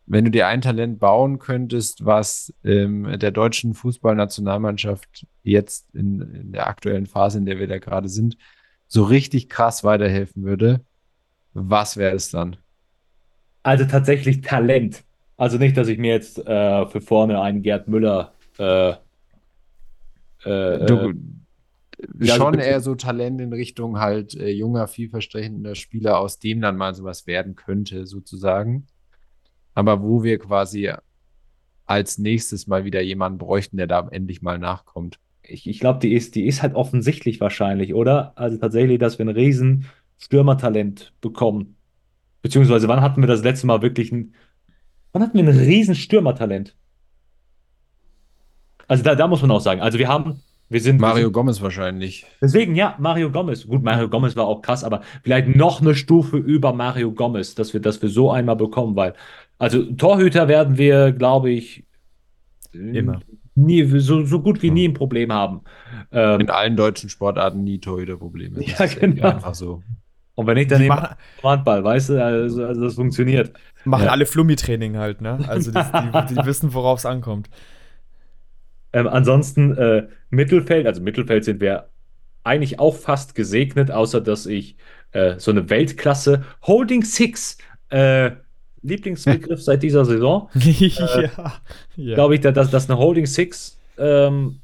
Wenn 0.05 0.25
du 0.25 0.31
dir 0.31 0.47
ein 0.47 0.61
Talent 0.61 0.99
bauen 0.99 1.39
könntest, 1.39 2.05
was 2.05 2.53
ähm, 2.63 3.19
der 3.19 3.31
deutschen 3.31 3.73
Fußballnationalmannschaft 3.73 5.27
jetzt 5.43 5.93
in, 5.93 6.21
in 6.33 6.51
der 6.51 6.67
aktuellen 6.67 7.05
Phase, 7.05 7.37
in 7.37 7.45
der 7.45 7.59
wir 7.59 7.67
da 7.67 7.77
gerade 7.77 8.09
sind, 8.09 8.37
so 8.87 9.03
richtig 9.03 9.49
krass 9.49 9.83
weiterhelfen 9.83 10.43
würde, 10.43 10.81
was 11.53 11.97
wäre 11.97 12.15
es 12.15 12.31
dann? 12.31 12.57
Also 13.61 13.85
tatsächlich 13.85 14.41
Talent. 14.41 15.03
Also 15.37 15.57
nicht, 15.57 15.77
dass 15.77 15.87
ich 15.87 15.99
mir 15.99 16.11
jetzt 16.11 16.39
äh, 16.39 16.85
für 16.87 17.01
vorne 17.01 17.41
einen 17.41 17.61
Gerd 17.61 17.87
Müller 17.87 18.33
äh, 18.57 18.93
äh, 20.43 20.85
du, 20.85 21.13
schon 22.21 22.55
also, 22.55 22.59
eher 22.59 22.81
so 22.81 22.95
Talent 22.95 23.41
in 23.41 23.53
Richtung 23.53 23.99
halt 23.99 24.35
äh, 24.35 24.49
junger, 24.49 24.87
vielversprechender 24.87 25.75
Spieler, 25.75 26.19
aus 26.19 26.39
dem 26.39 26.61
dann 26.61 26.77
mal 26.77 26.93
sowas 26.95 27.27
werden 27.27 27.55
könnte, 27.55 28.05
sozusagen. 28.05 28.87
Aber 29.73 30.01
wo 30.01 30.23
wir 30.23 30.39
quasi 30.39 30.91
als 31.85 32.17
nächstes 32.17 32.67
mal 32.67 32.85
wieder 32.85 33.01
jemanden 33.01 33.37
bräuchten, 33.37 33.77
der 33.77 33.87
da 33.87 34.07
endlich 34.09 34.41
mal 34.41 34.59
nachkommt. 34.59 35.19
Ich, 35.41 35.67
ich 35.67 35.79
glaube, 35.79 35.99
die 35.99 36.13
ist, 36.13 36.35
die 36.35 36.45
ist 36.45 36.61
halt 36.61 36.75
offensichtlich 36.75 37.41
wahrscheinlich, 37.41 37.93
oder? 37.93 38.33
Also 38.35 38.57
tatsächlich, 38.57 38.99
dass 38.99 39.17
wir 39.17 39.25
ein 39.25 39.29
riesen 39.29 39.85
Stürmertalent 40.17 41.13
bekommen. 41.21 41.75
Beziehungsweise, 42.41 42.87
wann 42.87 43.01
hatten 43.01 43.21
wir 43.21 43.27
das 43.27 43.43
letzte 43.43 43.67
Mal 43.67 43.81
wirklich 43.81 44.11
ein 44.11 44.33
Wann 45.11 45.23
hatten 45.23 45.37
wir 45.37 45.43
ein 45.43 45.57
riesen 45.57 45.95
Stürmertalent? 45.95 46.75
Also 48.87 49.03
da, 49.03 49.15
da 49.15 49.27
muss 49.27 49.41
man 49.41 49.51
auch 49.51 49.61
sagen, 49.61 49.81
also 49.81 49.99
wir 49.99 50.07
haben, 50.07 50.41
wir 50.69 50.81
sind. 50.81 51.01
Mario 51.01 51.15
wir 51.15 51.23
sind, 51.25 51.33
Gomez 51.33 51.61
wahrscheinlich. 51.61 52.25
Deswegen, 52.41 52.75
ja, 52.75 52.95
Mario 52.99 53.31
Gomez. 53.31 53.67
Gut, 53.67 53.83
Mario 53.83 54.09
Gomez 54.09 54.35
war 54.35 54.45
auch 54.45 54.61
krass, 54.61 54.83
aber 54.83 55.01
vielleicht 55.23 55.55
noch 55.55 55.81
eine 55.81 55.95
Stufe 55.95 56.37
über 56.37 56.73
Mario 56.73 57.11
Gomez, 57.11 57.55
dass 57.55 57.73
wir, 57.73 57.81
dass 57.81 58.01
wir 58.01 58.09
so 58.09 58.31
einmal 58.31 58.55
bekommen, 58.55 58.95
weil, 58.95 59.13
also 59.57 59.83
Torhüter 59.83 60.47
werden 60.47 60.77
wir, 60.77 61.11
glaube 61.11 61.49
ich, 61.51 61.85
immer. 62.71 63.21
Nie, 63.55 63.83
so, 63.99 64.23
so 64.23 64.41
gut 64.41 64.61
wie 64.61 64.71
nie 64.71 64.87
ein 64.87 64.93
Problem 64.93 65.33
haben. 65.33 65.61
Ähm, 66.11 66.39
In 66.39 66.49
allen 66.49 66.77
deutschen 66.77 67.09
Sportarten 67.09 67.63
nie 67.63 67.79
Torhüterprobleme. 67.79 68.63
Ja, 68.63 68.85
genau. 68.85 69.27
Einfach 69.27 69.53
so. 69.53 69.83
Und 70.35 70.47
wenn 70.47 70.55
ich 70.55 70.67
dann 70.67 70.81
eben 70.81 70.95
Handball, 71.43 71.83
weißt 71.83 72.09
du, 72.09 72.23
also, 72.23 72.63
also 72.63 72.81
das 72.81 72.95
funktioniert. 72.95 73.51
Machen 73.83 74.05
ja. 74.05 74.11
alle 74.11 74.25
Flummi-Training 74.25 74.95
halt, 74.95 75.19
ne? 75.19 75.39
Also 75.49 75.71
das, 75.71 75.91
die, 75.91 76.35
die, 76.35 76.45
wissen, 76.45 76.73
worauf 76.73 76.99
es 76.99 77.05
ankommt. 77.05 77.49
Ähm, 78.93 79.07
ansonsten 79.07 79.75
äh, 79.77 80.07
Mittelfeld, 80.29 80.87
also 80.87 81.01
Mittelfeld 81.01 81.43
sind 81.45 81.61
wir 81.61 81.89
eigentlich 82.43 82.79
auch 82.79 82.95
fast 82.95 83.35
gesegnet, 83.35 83.91
außer 83.91 84.21
dass 84.21 84.45
ich 84.45 84.75
äh, 85.11 85.35
so 85.37 85.51
eine 85.51 85.69
Weltklasse 85.69 86.43
Holding 86.65 87.03
Six 87.03 87.57
äh, 87.89 88.31
Lieblingsbegriff 88.81 89.61
seit 89.61 89.83
dieser 89.83 90.05
Saison. 90.05 90.49
ja. 90.53 91.31
ja. 91.95 92.15
Glaube 92.15 92.35
ich, 92.35 92.41
dass, 92.41 92.71
dass 92.71 92.89
eine 92.89 92.97
Holding 92.97 93.25
Six 93.25 93.77
ähm, 93.97 94.61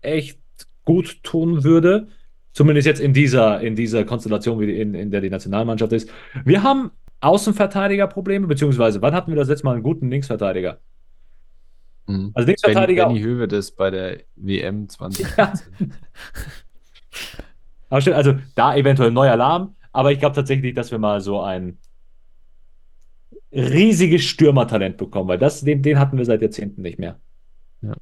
echt 0.00 0.38
gut 0.84 1.22
tun 1.22 1.64
würde. 1.64 2.08
Zumindest 2.52 2.86
jetzt 2.86 3.00
in 3.00 3.12
dieser, 3.14 3.60
in 3.60 3.76
dieser 3.76 4.04
Konstellation, 4.04 4.60
wie 4.60 4.78
in, 4.78 4.94
in 4.94 5.10
der 5.10 5.20
die 5.20 5.30
Nationalmannschaft 5.30 5.92
ist. 5.92 6.10
Wir 6.44 6.62
haben 6.62 6.90
Außenverteidigerprobleme, 7.20 8.46
beziehungsweise 8.46 9.00
wann 9.00 9.14
hatten 9.14 9.30
wir 9.30 9.36
das 9.36 9.48
letzte 9.48 9.64
Mal 9.64 9.74
einen 9.74 9.82
guten 9.82 10.10
Linksverteidiger? 10.10 10.78
Mhm. 12.06 12.30
Also 12.34 12.46
Linksverteidiger. 12.46 13.06
Benny, 13.06 13.20
Benny 13.20 13.32
Höwedes 13.32 13.70
bei 13.72 13.90
der 13.90 14.20
WM 14.36 14.88
2018. 14.88 15.92
Ja. 17.90 17.98
also 17.98 18.36
da 18.54 18.74
eventuell 18.74 19.10
ein 19.10 19.14
neuer 19.14 19.32
Alarm, 19.32 19.76
aber 19.92 20.12
ich 20.12 20.18
glaube 20.18 20.34
tatsächlich, 20.34 20.74
dass 20.74 20.90
wir 20.90 20.98
mal 20.98 21.20
so 21.20 21.42
ein 21.42 21.76
riesiges 23.52 24.24
Stürmertalent 24.24 24.96
bekommen, 24.96 25.28
weil 25.28 25.38
das, 25.38 25.60
den, 25.60 25.82
den 25.82 25.98
hatten 25.98 26.16
wir 26.16 26.24
seit 26.24 26.40
Jahrzehnten 26.40 26.80
nicht 26.80 26.98
mehr. 26.98 27.20
Ja. 27.82 27.94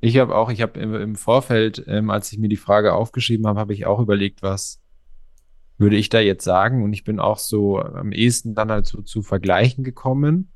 Ich 0.00 0.18
habe 0.18 0.36
auch, 0.36 0.50
ich 0.50 0.60
habe 0.60 0.78
im, 0.78 0.94
im, 0.94 1.14
Vorfeld, 1.16 1.82
ähm, 1.86 2.10
als 2.10 2.30
ich 2.30 2.38
mir 2.38 2.48
die 2.48 2.56
Frage 2.56 2.92
aufgeschrieben 2.92 3.46
habe, 3.46 3.58
habe 3.58 3.72
ich 3.72 3.86
auch 3.86 4.00
überlegt, 4.00 4.42
was 4.42 4.80
würde 5.78 5.96
ich 5.96 6.08
da 6.08 6.20
jetzt 6.20 6.44
sagen? 6.44 6.84
Und 6.84 6.92
ich 6.92 7.04
bin 7.04 7.18
auch 7.18 7.38
so 7.38 7.80
am 7.80 8.12
ehesten 8.12 8.54
dann 8.54 8.70
halt 8.70 8.86
so 8.86 9.00
zu 9.00 9.22
Vergleichen 9.22 9.82
gekommen. 9.82 10.52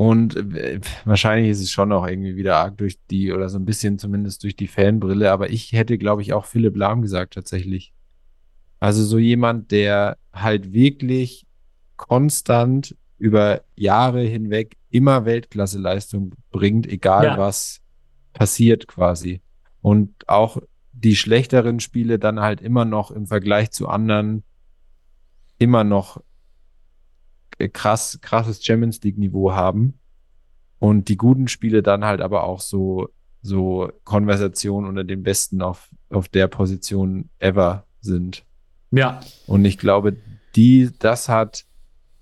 Und 0.00 0.34
äh, 0.56 0.80
wahrscheinlich 1.04 1.50
ist 1.50 1.60
es 1.60 1.70
schon 1.70 1.92
auch 1.92 2.06
irgendwie 2.06 2.34
wieder 2.34 2.56
arg 2.56 2.78
durch 2.78 2.98
die, 3.10 3.34
oder 3.34 3.50
so 3.50 3.58
ein 3.58 3.66
bisschen 3.66 3.98
zumindest 3.98 4.42
durch 4.42 4.56
die 4.56 4.66
Fanbrille, 4.66 5.30
aber 5.30 5.50
ich 5.50 5.72
hätte, 5.72 5.98
glaube 5.98 6.22
ich, 6.22 6.32
auch 6.32 6.46
Philipp 6.46 6.74
Lahm 6.74 7.02
gesagt 7.02 7.34
tatsächlich. 7.34 7.92
Also 8.78 9.04
so 9.04 9.18
jemand, 9.18 9.72
der 9.72 10.16
halt 10.32 10.72
wirklich 10.72 11.44
konstant 11.98 12.96
über 13.18 13.60
Jahre 13.76 14.22
hinweg 14.22 14.78
immer 14.88 15.26
Weltklasseleistung 15.26 16.32
bringt, 16.50 16.86
egal 16.86 17.24
ja. 17.24 17.36
was 17.36 17.82
passiert 18.32 18.88
quasi. 18.88 19.42
Und 19.82 20.14
auch 20.26 20.62
die 20.92 21.14
schlechteren 21.14 21.78
Spiele 21.78 22.18
dann 22.18 22.40
halt 22.40 22.62
immer 22.62 22.86
noch 22.86 23.10
im 23.10 23.26
Vergleich 23.26 23.70
zu 23.70 23.86
anderen 23.86 24.44
immer 25.58 25.84
noch 25.84 26.22
krass, 27.68 28.18
krasses 28.22 28.64
Champions 28.64 29.02
League 29.02 29.18
Niveau 29.18 29.52
haben. 29.52 29.98
Und 30.78 31.08
die 31.08 31.16
guten 31.16 31.48
Spiele 31.48 31.82
dann 31.82 32.04
halt 32.04 32.20
aber 32.20 32.44
auch 32.44 32.60
so, 32.60 33.08
so 33.42 33.90
Konversation 34.04 34.86
unter 34.86 35.04
den 35.04 35.22
Besten 35.22 35.60
auf, 35.62 35.90
auf 36.08 36.28
der 36.28 36.48
Position 36.48 37.28
ever 37.38 37.86
sind. 38.00 38.44
Ja. 38.90 39.20
Und 39.46 39.64
ich 39.64 39.78
glaube, 39.78 40.16
die, 40.56 40.90
das 40.98 41.28
hat 41.28 41.66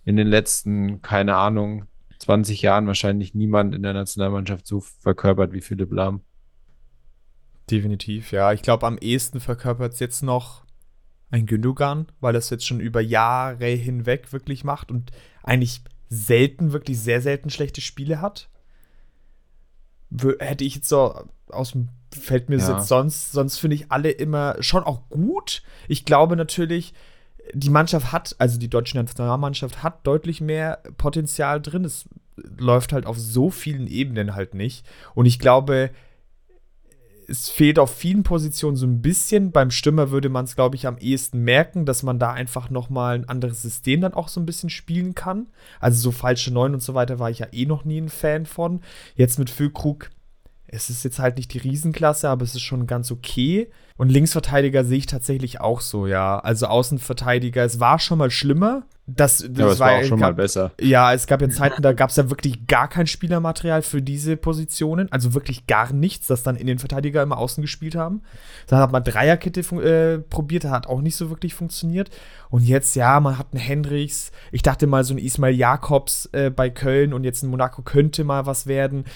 in 0.04 0.16
den 0.16 0.26
letzten, 0.26 1.02
keine 1.02 1.36
Ahnung, 1.36 1.84
20 2.18 2.62
Jahren 2.62 2.86
wahrscheinlich 2.86 3.34
niemand 3.34 3.74
in 3.74 3.82
der 3.82 3.92
Nationalmannschaft 3.92 4.66
so 4.66 4.80
verkörpert 4.80 5.52
wie 5.52 5.60
Philipp 5.60 5.92
Lahm. 5.92 6.22
Definitiv, 7.70 8.32
ja. 8.32 8.52
Ich 8.52 8.62
glaube, 8.62 8.86
am 8.86 8.98
ehesten 8.98 9.40
verkörpert 9.40 9.92
es 9.92 10.00
jetzt 10.00 10.22
noch 10.22 10.64
ein 11.30 11.46
Gündogan, 11.46 12.06
weil 12.20 12.32
das 12.32 12.50
jetzt 12.50 12.66
schon 12.66 12.80
über 12.80 13.00
Jahre 13.00 13.66
hinweg 13.66 14.32
wirklich 14.32 14.64
macht 14.64 14.90
und 14.90 15.10
eigentlich 15.42 15.82
selten, 16.08 16.72
wirklich 16.72 16.98
sehr 16.98 17.20
selten 17.20 17.50
schlechte 17.50 17.80
Spiele 17.80 18.20
hat. 18.20 18.48
Hätte 20.38 20.64
ich 20.64 20.76
jetzt 20.76 20.88
so 20.88 21.14
aus 21.50 21.72
dem 21.72 21.88
fällt 22.14 22.48
mir 22.48 22.58
ja. 22.58 22.76
jetzt 22.76 22.88
sonst, 22.88 23.32
sonst 23.32 23.58
finde 23.58 23.76
ich 23.76 23.90
alle 23.90 24.10
immer 24.10 24.56
schon 24.60 24.82
auch 24.82 25.08
gut. 25.10 25.62
Ich 25.88 26.04
glaube 26.04 26.36
natürlich, 26.36 26.94
die 27.52 27.70
Mannschaft 27.70 28.12
hat, 28.12 28.34
also 28.38 28.58
die 28.58 28.70
deutsche 28.70 28.96
Nationalmannschaft 28.96 29.82
hat 29.82 30.06
deutlich 30.06 30.40
mehr 30.40 30.82
Potenzial 30.96 31.60
drin. 31.60 31.84
Es 31.84 32.08
läuft 32.36 32.92
halt 32.92 33.06
auf 33.06 33.18
so 33.18 33.50
vielen 33.50 33.86
Ebenen 33.86 34.34
halt 34.34 34.54
nicht. 34.54 34.86
Und 35.14 35.26
ich 35.26 35.38
glaube, 35.38 35.90
es 37.30 37.50
fehlt 37.50 37.78
auf 37.78 37.94
vielen 37.94 38.22
Positionen 38.22 38.76
so 38.76 38.86
ein 38.86 39.02
bisschen. 39.02 39.52
Beim 39.52 39.70
Stürmer 39.70 40.10
würde 40.10 40.30
man 40.30 40.46
es, 40.46 40.56
glaube 40.56 40.76
ich, 40.76 40.86
am 40.86 40.96
ehesten 40.98 41.44
merken, 41.44 41.84
dass 41.84 42.02
man 42.02 42.18
da 42.18 42.32
einfach 42.32 42.70
noch 42.70 42.88
mal 42.88 43.14
ein 43.14 43.28
anderes 43.28 43.60
System 43.60 44.00
dann 44.00 44.14
auch 44.14 44.28
so 44.28 44.40
ein 44.40 44.46
bisschen 44.46 44.70
spielen 44.70 45.14
kann. 45.14 45.46
Also 45.78 46.00
so 46.00 46.10
falsche 46.10 46.52
Neun 46.52 46.74
und 46.74 46.82
so 46.82 46.94
weiter 46.94 47.18
war 47.18 47.30
ich 47.30 47.40
ja 47.40 47.48
eh 47.52 47.66
noch 47.66 47.84
nie 47.84 48.00
ein 48.00 48.08
Fan 48.08 48.46
von. 48.46 48.80
Jetzt 49.14 49.38
mit 49.38 49.50
Füllkrug 49.50 50.10
es 50.68 50.90
ist 50.90 51.02
jetzt 51.02 51.18
halt 51.18 51.38
nicht 51.38 51.52
die 51.54 51.58
Riesenklasse, 51.58 52.28
aber 52.28 52.44
es 52.44 52.54
ist 52.54 52.62
schon 52.62 52.86
ganz 52.86 53.10
okay. 53.10 53.70
Und 53.98 54.10
Linksverteidiger 54.10 54.84
sehe 54.84 54.98
ich 54.98 55.06
tatsächlich 55.06 55.60
auch 55.60 55.80
so, 55.80 56.06
ja. 56.06 56.38
Also 56.38 56.66
Außenverteidiger, 56.66 57.64
es 57.64 57.80
war 57.80 57.98
schon 57.98 58.18
mal 58.18 58.30
schlimmer. 58.30 58.84
Das, 59.10 59.38
das 59.38 59.58
ja, 59.58 59.66
war, 59.66 59.78
war 59.78 59.98
auch 59.98 60.04
schon 60.04 60.20
gab, 60.20 60.28
mal 60.28 60.34
besser. 60.34 60.70
Ja, 60.78 61.14
es 61.14 61.26
gab 61.26 61.40
ja 61.40 61.48
Zeiten, 61.48 61.82
da 61.82 61.94
gab 61.94 62.10
es 62.10 62.16
ja 62.16 62.30
wirklich 62.30 62.66
gar 62.66 62.88
kein 62.88 63.06
Spielermaterial 63.06 63.82
für 63.82 64.00
diese 64.00 64.36
Positionen. 64.36 65.10
Also 65.10 65.34
wirklich 65.34 65.66
gar 65.66 65.92
nichts, 65.92 66.28
das 66.28 66.44
dann 66.44 66.56
in 66.56 66.66
den 66.66 66.78
Verteidiger 66.78 67.22
immer 67.22 67.38
außen 67.38 67.60
gespielt 67.60 67.96
haben. 67.96 68.22
Dann 68.68 68.78
hat 68.78 68.92
man 68.92 69.02
Dreierkette 69.02 69.60
äh, 69.60 70.18
probiert, 70.18 70.64
das 70.64 70.70
hat 70.70 70.86
auch 70.86 71.00
nicht 71.00 71.16
so 71.16 71.30
wirklich 71.30 71.54
funktioniert. 71.54 72.10
Und 72.50 72.62
jetzt, 72.62 72.94
ja, 72.96 73.18
man 73.18 73.38
hat 73.38 73.48
einen 73.52 73.62
Hendricks. 73.62 74.30
Ich 74.52 74.62
dachte 74.62 74.86
mal, 74.86 75.02
so 75.02 75.14
ein 75.14 75.18
Ismail 75.18 75.54
Jakobs 75.54 76.26
äh, 76.32 76.50
bei 76.50 76.70
Köln 76.70 77.14
und 77.14 77.24
jetzt 77.24 77.42
ein 77.42 77.50
Monaco 77.50 77.82
könnte 77.82 78.22
mal 78.24 78.46
was 78.46 78.66
werden. 78.66 79.06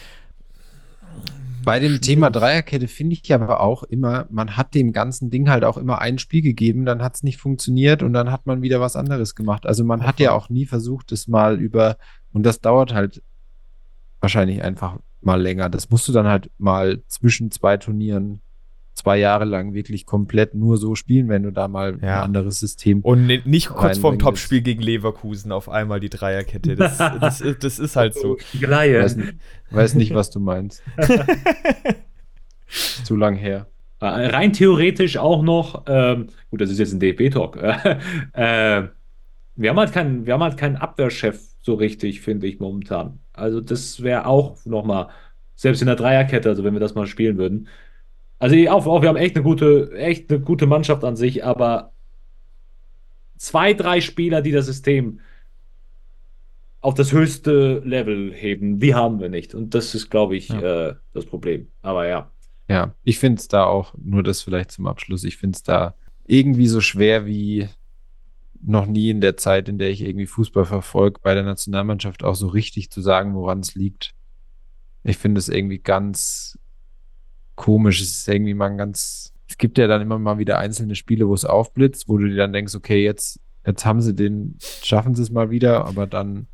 Bei 1.64 1.78
dem 1.78 2.00
Thema 2.00 2.30
Dreierkette 2.30 2.88
finde 2.88 3.14
ich 3.14 3.32
aber 3.32 3.60
auch 3.60 3.84
immer, 3.84 4.26
man 4.30 4.56
hat 4.56 4.74
dem 4.74 4.92
ganzen 4.92 5.30
Ding 5.30 5.48
halt 5.48 5.62
auch 5.62 5.76
immer 5.76 6.00
ein 6.00 6.18
Spiel 6.18 6.42
gegeben, 6.42 6.84
dann 6.84 7.02
hat 7.02 7.14
es 7.14 7.22
nicht 7.22 7.38
funktioniert 7.38 8.02
und 8.02 8.12
dann 8.12 8.32
hat 8.32 8.46
man 8.46 8.62
wieder 8.62 8.80
was 8.80 8.96
anderes 8.96 9.36
gemacht. 9.36 9.64
Also 9.64 9.84
man 9.84 10.04
hat 10.04 10.18
ja 10.18 10.32
auch 10.32 10.48
nie 10.48 10.66
versucht, 10.66 11.12
es 11.12 11.28
mal 11.28 11.60
über, 11.60 11.98
und 12.32 12.44
das 12.44 12.60
dauert 12.60 12.92
halt 12.92 13.22
wahrscheinlich 14.20 14.62
einfach 14.62 14.98
mal 15.20 15.40
länger. 15.40 15.68
Das 15.68 15.88
musst 15.88 16.08
du 16.08 16.12
dann 16.12 16.26
halt 16.26 16.50
mal 16.58 17.02
zwischen 17.06 17.52
zwei 17.52 17.76
Turnieren 17.76 18.40
zwei 19.02 19.18
Jahre 19.18 19.44
lang 19.44 19.74
wirklich 19.74 20.06
komplett 20.06 20.54
nur 20.54 20.76
so 20.76 20.94
spielen, 20.94 21.28
wenn 21.28 21.42
du 21.42 21.50
da 21.50 21.66
mal 21.66 21.98
ja. 22.00 22.18
ein 22.18 22.26
anderes 22.26 22.60
System. 22.60 23.00
Und 23.00 23.26
nicht 23.26 23.68
kurz 23.68 23.98
vorm 23.98 24.18
Topspiel 24.18 24.62
gegen 24.62 24.80
Leverkusen 24.80 25.50
auf 25.50 25.68
einmal 25.68 25.98
die 25.98 26.08
Dreierkette. 26.08 26.76
Das, 26.76 26.98
das, 27.20 27.42
das 27.58 27.78
ist 27.80 27.96
halt 27.96 28.14
so. 28.14 28.36
Weiß, 28.60 29.16
weiß 29.70 29.94
nicht, 29.94 30.14
was 30.14 30.30
du 30.30 30.38
meinst. 30.38 30.82
Zu 33.04 33.16
lang 33.16 33.34
her. 33.34 33.66
Äh, 34.00 34.06
rein 34.06 34.52
theoretisch 34.52 35.16
auch 35.16 35.42
noch, 35.42 35.84
ähm, 35.88 36.28
gut, 36.50 36.60
das 36.60 36.70
ist 36.70 36.78
jetzt 36.78 36.92
ein 36.92 37.00
DFB-Talk. 37.00 37.56
äh, 37.56 38.82
wir, 39.56 39.70
haben 39.70 39.78
halt 39.78 39.92
keinen, 39.92 40.26
wir 40.26 40.34
haben 40.34 40.42
halt 40.42 40.56
keinen 40.56 40.76
Abwehrchef 40.76 41.40
so 41.60 41.74
richtig, 41.74 42.20
finde 42.20 42.46
ich, 42.46 42.60
momentan. 42.60 43.18
Also, 43.32 43.60
das 43.60 44.02
wäre 44.02 44.26
auch 44.26 44.64
nochmal, 44.64 45.08
selbst 45.54 45.82
in 45.82 45.86
der 45.86 45.96
Dreierkette, 45.96 46.48
also 46.48 46.64
wenn 46.64 46.72
wir 46.72 46.80
das 46.80 46.94
mal 46.94 47.06
spielen 47.06 47.36
würden, 47.36 47.68
also 48.42 48.56
auch, 48.70 48.86
auch, 48.88 49.02
wir 49.02 49.08
haben 49.08 49.16
echt 49.16 49.36
eine 49.36 49.44
gute, 49.44 49.92
echt 49.96 50.28
eine 50.28 50.40
gute 50.40 50.66
Mannschaft 50.66 51.04
an 51.04 51.14
sich, 51.14 51.44
aber 51.44 51.92
zwei, 53.36 53.72
drei 53.72 54.00
Spieler, 54.00 54.42
die 54.42 54.50
das 54.50 54.66
System 54.66 55.20
auf 56.80 56.94
das 56.94 57.12
höchste 57.12 57.78
Level 57.84 58.32
heben, 58.34 58.80
die 58.80 58.96
haben 58.96 59.20
wir 59.20 59.28
nicht. 59.28 59.54
Und 59.54 59.76
das 59.76 59.94
ist, 59.94 60.10
glaube 60.10 60.34
ich, 60.34 60.48
ja. 60.48 60.88
äh, 60.88 60.94
das 61.12 61.24
Problem. 61.24 61.68
Aber 61.82 62.08
ja. 62.08 62.32
Ja, 62.68 62.96
ich 63.04 63.20
finde 63.20 63.38
es 63.38 63.46
da 63.46 63.62
auch, 63.64 63.94
nur 63.96 64.24
das 64.24 64.42
vielleicht 64.42 64.72
zum 64.72 64.88
Abschluss, 64.88 65.22
ich 65.22 65.36
finde 65.36 65.54
es 65.54 65.62
da 65.62 65.94
irgendwie 66.26 66.66
so 66.66 66.80
schwer 66.80 67.26
wie 67.26 67.68
noch 68.60 68.86
nie 68.86 69.10
in 69.10 69.20
der 69.20 69.36
Zeit, 69.36 69.68
in 69.68 69.78
der 69.78 69.90
ich 69.90 70.00
irgendwie 70.00 70.26
Fußball 70.26 70.64
verfolge, 70.64 71.20
bei 71.22 71.34
der 71.34 71.44
Nationalmannschaft 71.44 72.24
auch 72.24 72.34
so 72.34 72.48
richtig 72.48 72.90
zu 72.90 73.02
sagen, 73.02 73.36
woran 73.36 73.60
es 73.60 73.76
liegt. 73.76 74.14
Ich 75.04 75.18
finde 75.18 75.38
es 75.38 75.48
irgendwie 75.48 75.78
ganz, 75.78 76.58
komisch. 77.54 78.00
Es 78.00 78.10
ist 78.10 78.28
irgendwie 78.28 78.54
mal 78.54 78.70
ein 78.70 78.78
ganz. 78.78 79.32
Es 79.48 79.58
gibt 79.58 79.78
ja 79.78 79.86
dann 79.86 80.00
immer 80.00 80.18
mal 80.18 80.38
wieder 80.38 80.58
einzelne 80.58 80.94
Spiele, 80.94 81.28
wo 81.28 81.34
es 81.34 81.44
aufblitzt, 81.44 82.08
wo 82.08 82.16
du 82.16 82.28
dir 82.28 82.36
dann 82.36 82.52
denkst, 82.52 82.74
okay, 82.74 83.04
jetzt, 83.04 83.38
jetzt 83.66 83.84
haben 83.84 84.00
sie 84.00 84.14
den, 84.14 84.56
schaffen 84.82 85.14
sie 85.14 85.22
es 85.22 85.30
mal 85.30 85.50
wieder, 85.50 85.84
aber 85.84 86.06
dann 86.06 86.46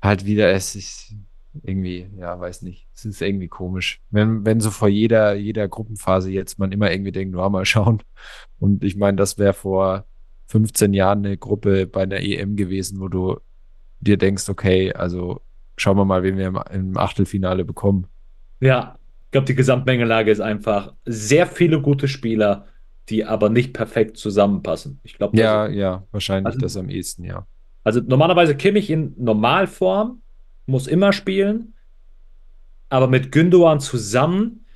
halt 0.00 0.24
wieder, 0.24 0.52
es 0.52 0.76
ist 0.76 1.14
irgendwie, 1.62 2.08
ja, 2.18 2.38
weiß 2.38 2.62
nicht. 2.62 2.86
Es 2.94 3.04
ist 3.04 3.20
irgendwie 3.20 3.48
komisch. 3.48 4.00
Wenn, 4.10 4.44
wenn 4.44 4.60
so 4.60 4.70
vor 4.70 4.88
jeder, 4.88 5.34
jeder 5.34 5.68
Gruppenphase 5.68 6.30
jetzt 6.30 6.58
man 6.58 6.72
immer 6.72 6.90
irgendwie 6.90 7.12
denkt, 7.12 7.32
nur 7.32 7.48
mal 7.50 7.64
schauen. 7.64 8.02
Und 8.58 8.84
ich 8.84 8.96
meine, 8.96 9.16
das 9.16 9.38
wäre 9.38 9.52
vor 9.52 10.06
15 10.46 10.94
Jahren 10.94 11.24
eine 11.24 11.36
Gruppe 11.36 11.86
bei 11.86 12.02
einer 12.02 12.20
EM 12.20 12.56
gewesen, 12.56 13.00
wo 13.00 13.08
du 13.08 13.38
dir 14.00 14.16
denkst, 14.16 14.48
okay, 14.48 14.92
also 14.92 15.40
schauen 15.76 15.96
wir 15.96 16.04
mal, 16.04 16.22
wen 16.22 16.36
wir 16.36 16.46
im, 16.46 16.60
im 16.72 16.96
Achtelfinale 16.96 17.64
bekommen. 17.64 18.06
Ja, 18.60 18.98
ich 19.32 19.34
glaube, 19.34 19.46
die 19.46 19.54
Gesamtmengelage 19.54 20.30
ist 20.30 20.40
einfach 20.40 20.92
sehr 21.06 21.46
viele 21.46 21.80
gute 21.80 22.06
Spieler, 22.06 22.66
die 23.08 23.24
aber 23.24 23.48
nicht 23.48 23.72
perfekt 23.72 24.18
zusammenpassen. 24.18 25.00
Ich 25.04 25.16
glaube, 25.16 25.38
ja, 25.38 25.68
ja, 25.68 26.02
wahrscheinlich 26.12 26.48
also, 26.48 26.58
das 26.58 26.76
am 26.76 26.90
ehesten, 26.90 27.24
ja. 27.24 27.46
Also 27.82 28.02
normalerweise 28.06 28.54
Kimmich 28.54 28.90
in 28.90 29.14
Normalform 29.16 30.20
muss 30.66 30.86
immer 30.86 31.14
spielen, 31.14 31.72
aber 32.90 33.06
mit 33.06 33.32
Gündogan 33.32 33.80
zusammen, 33.80 34.66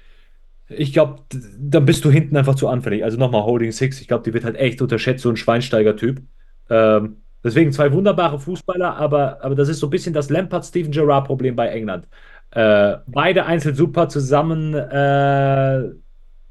ich 0.70 0.94
glaube, 0.94 1.24
dann 1.58 1.84
bist 1.84 2.06
du 2.06 2.10
hinten 2.10 2.34
einfach 2.34 2.54
zu 2.54 2.68
anfällig. 2.68 3.04
Also 3.04 3.18
nochmal 3.18 3.42
Holding 3.42 3.72
Six, 3.72 4.00
ich 4.00 4.08
glaube, 4.08 4.24
die 4.24 4.32
wird 4.32 4.44
halt 4.44 4.56
echt 4.56 4.80
unterschätzt, 4.80 5.22
so 5.22 5.28
ein 5.28 5.36
Schweinsteiger-Typ. 5.36 6.22
Ähm, 6.70 7.16
Deswegen 7.46 7.70
zwei 7.70 7.92
wunderbare 7.92 8.40
Fußballer, 8.40 8.96
aber, 8.96 9.38
aber 9.40 9.54
das 9.54 9.68
ist 9.68 9.78
so 9.78 9.86
ein 9.86 9.90
bisschen 9.90 10.12
das 10.12 10.30
Lampard-Steven 10.30 10.90
Gerrard-Problem 10.90 11.54
bei 11.54 11.68
England. 11.68 12.08
Äh, 12.56 13.02
beide 13.06 13.44
einzeln 13.44 13.74
super, 13.74 14.08
zusammen 14.08 14.72
äh, 14.72 15.90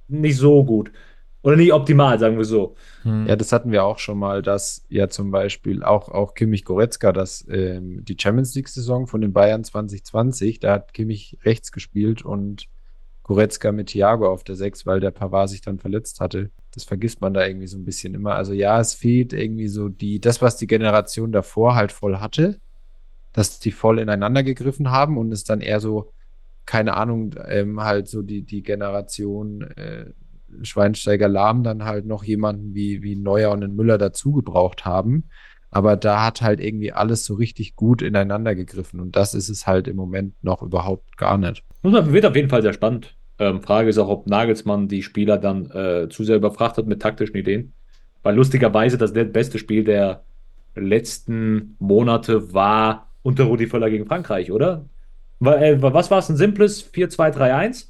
nicht 0.07 0.38
so 0.38 0.64
gut. 0.64 0.91
Oder 1.41 1.56
nicht 1.56 1.73
optimal, 1.73 2.19
sagen 2.19 2.38
wir 2.38 2.45
so. 2.45 2.76
Hm. 3.02 3.26
Ja, 3.26 3.36
das 3.36 3.52
hatten 3.52 3.72
wir 3.72 3.84
auch 3.84 3.98
schon 3.98 4.19
mal, 4.19 4.44
dass 4.44 4.86
ja 4.88 5.10
zum 5.10 5.32
Beispiel 5.32 5.82
auch, 5.84 6.10
auch 6.10 6.36
Kimmich 6.36 6.64
Goretzka, 6.64 7.11
dass 7.11 7.44
ähm, 7.49 8.06
die 8.06 8.15
Champions 8.19 8.53
League-Saison 8.53 9.07
von 9.07 9.19
den 9.22 9.34
Bayern 9.34 9.64
2020, 9.64 10.60
da 10.60 10.73
hat 10.73 10.94
Kimmich 10.94 11.40
rechts 11.44 11.72
gespielt 11.72 12.23
und 12.23 12.68
Goretzka 13.23 13.72
mit 13.72 13.88
Thiago 13.88 14.32
auf 14.32 14.44
der 14.44 14.56
6, 14.56 14.86
weil 14.86 14.99
der 14.99 15.10
Pavard 15.10 15.49
sich 15.49 15.61
dann 15.61 15.80
verletzt 15.80 16.19
hatte. 16.19 16.52
Das 16.72 16.84
vergisst 16.84 17.19
man 17.19 17.34
da 17.34 17.48
irgendwie 17.48 17.68
so 17.68 17.80
ein 17.80 17.86
bisschen 17.86 18.14
immer. 18.14 18.36
Also 18.36 18.53
ja, 18.53 18.80
es 18.80 18.94
fehlt 18.94 19.34
irgendwie 19.34 19.69
so 19.69 19.90
die, 19.90 20.22
das, 20.22 20.40
was 20.44 20.57
die 20.57 20.68
Generation 20.68 21.32
davor 21.32 21.73
halt 21.73 21.91
voll 21.91 22.19
hatte, 22.19 22.60
dass 23.35 23.59
die 23.59 23.71
voll 23.71 23.99
ineinander 23.99 24.43
gegriffen 24.43 24.91
haben 24.91 25.17
und 25.17 25.31
es 25.33 25.43
dann 25.43 25.59
eher 25.59 25.81
so, 25.81 26.13
keine 26.65 26.95
Ahnung, 26.95 27.35
ähm, 27.47 27.81
halt 27.81 28.07
so 28.07 28.21
die, 28.21 28.43
die 28.43 28.63
Generation 28.63 29.61
äh, 29.61 30.05
Schweinsteiger 30.61 31.27
Lahm 31.27 31.61
dann 31.61 31.83
halt 31.83 32.05
noch 32.05 32.23
jemanden 32.23 32.73
wie, 32.73 33.03
wie 33.03 33.17
Neuer 33.17 33.51
und 33.51 33.59
den 33.59 33.75
Müller 33.75 33.97
dazu 33.97 34.31
gebraucht 34.31 34.85
haben. 34.85 35.25
Aber 35.69 35.97
da 35.97 36.23
hat 36.23 36.41
halt 36.41 36.61
irgendwie 36.61 36.93
alles 36.93 37.25
so 37.25 37.33
richtig 37.33 37.75
gut 37.75 38.01
ineinander 38.01 38.55
gegriffen. 38.55 39.01
Und 39.01 39.17
das 39.17 39.33
ist 39.33 39.49
es 39.49 39.67
halt 39.67 39.89
im 39.89 39.97
Moment 39.97 40.41
noch 40.41 40.61
überhaupt 40.61 41.17
gar 41.17 41.37
nicht. 41.37 41.61
Wird 41.83 42.25
auf 42.25 42.35
jeden 42.37 42.49
Fall 42.49 42.61
sehr 42.61 42.71
spannend. 42.71 43.17
Ähm, 43.37 43.61
Frage 43.61 43.89
ist 43.89 43.97
auch, 43.97 44.07
ob 44.07 44.27
Nagelsmann 44.27 44.87
die 44.87 45.03
Spieler 45.03 45.37
dann 45.37 45.69
äh, 45.71 46.07
zu 46.09 46.23
sehr 46.23 46.37
überfrachtet 46.37 46.87
mit 46.87 47.01
taktischen 47.01 47.35
Ideen. 47.35 47.73
Weil 48.23 48.35
lustigerweise 48.35 48.97
das 48.97 49.11
beste 49.11 49.59
Spiel 49.59 49.83
der 49.83 50.23
letzten 50.75 51.75
Monate 51.79 52.53
war 52.53 53.09
unter 53.26 53.45
Rudi 53.45 53.65
Völler 53.65 53.89
gegen 53.89 54.06
Frankreich, 54.06 54.52
oder? 54.52 54.85
Äh, 55.43 55.77
was 55.81 56.11
war 56.11 56.19
es? 56.19 56.30
Ein 56.30 56.38
simples 56.38 56.93
4-2-3-1? 56.93 57.88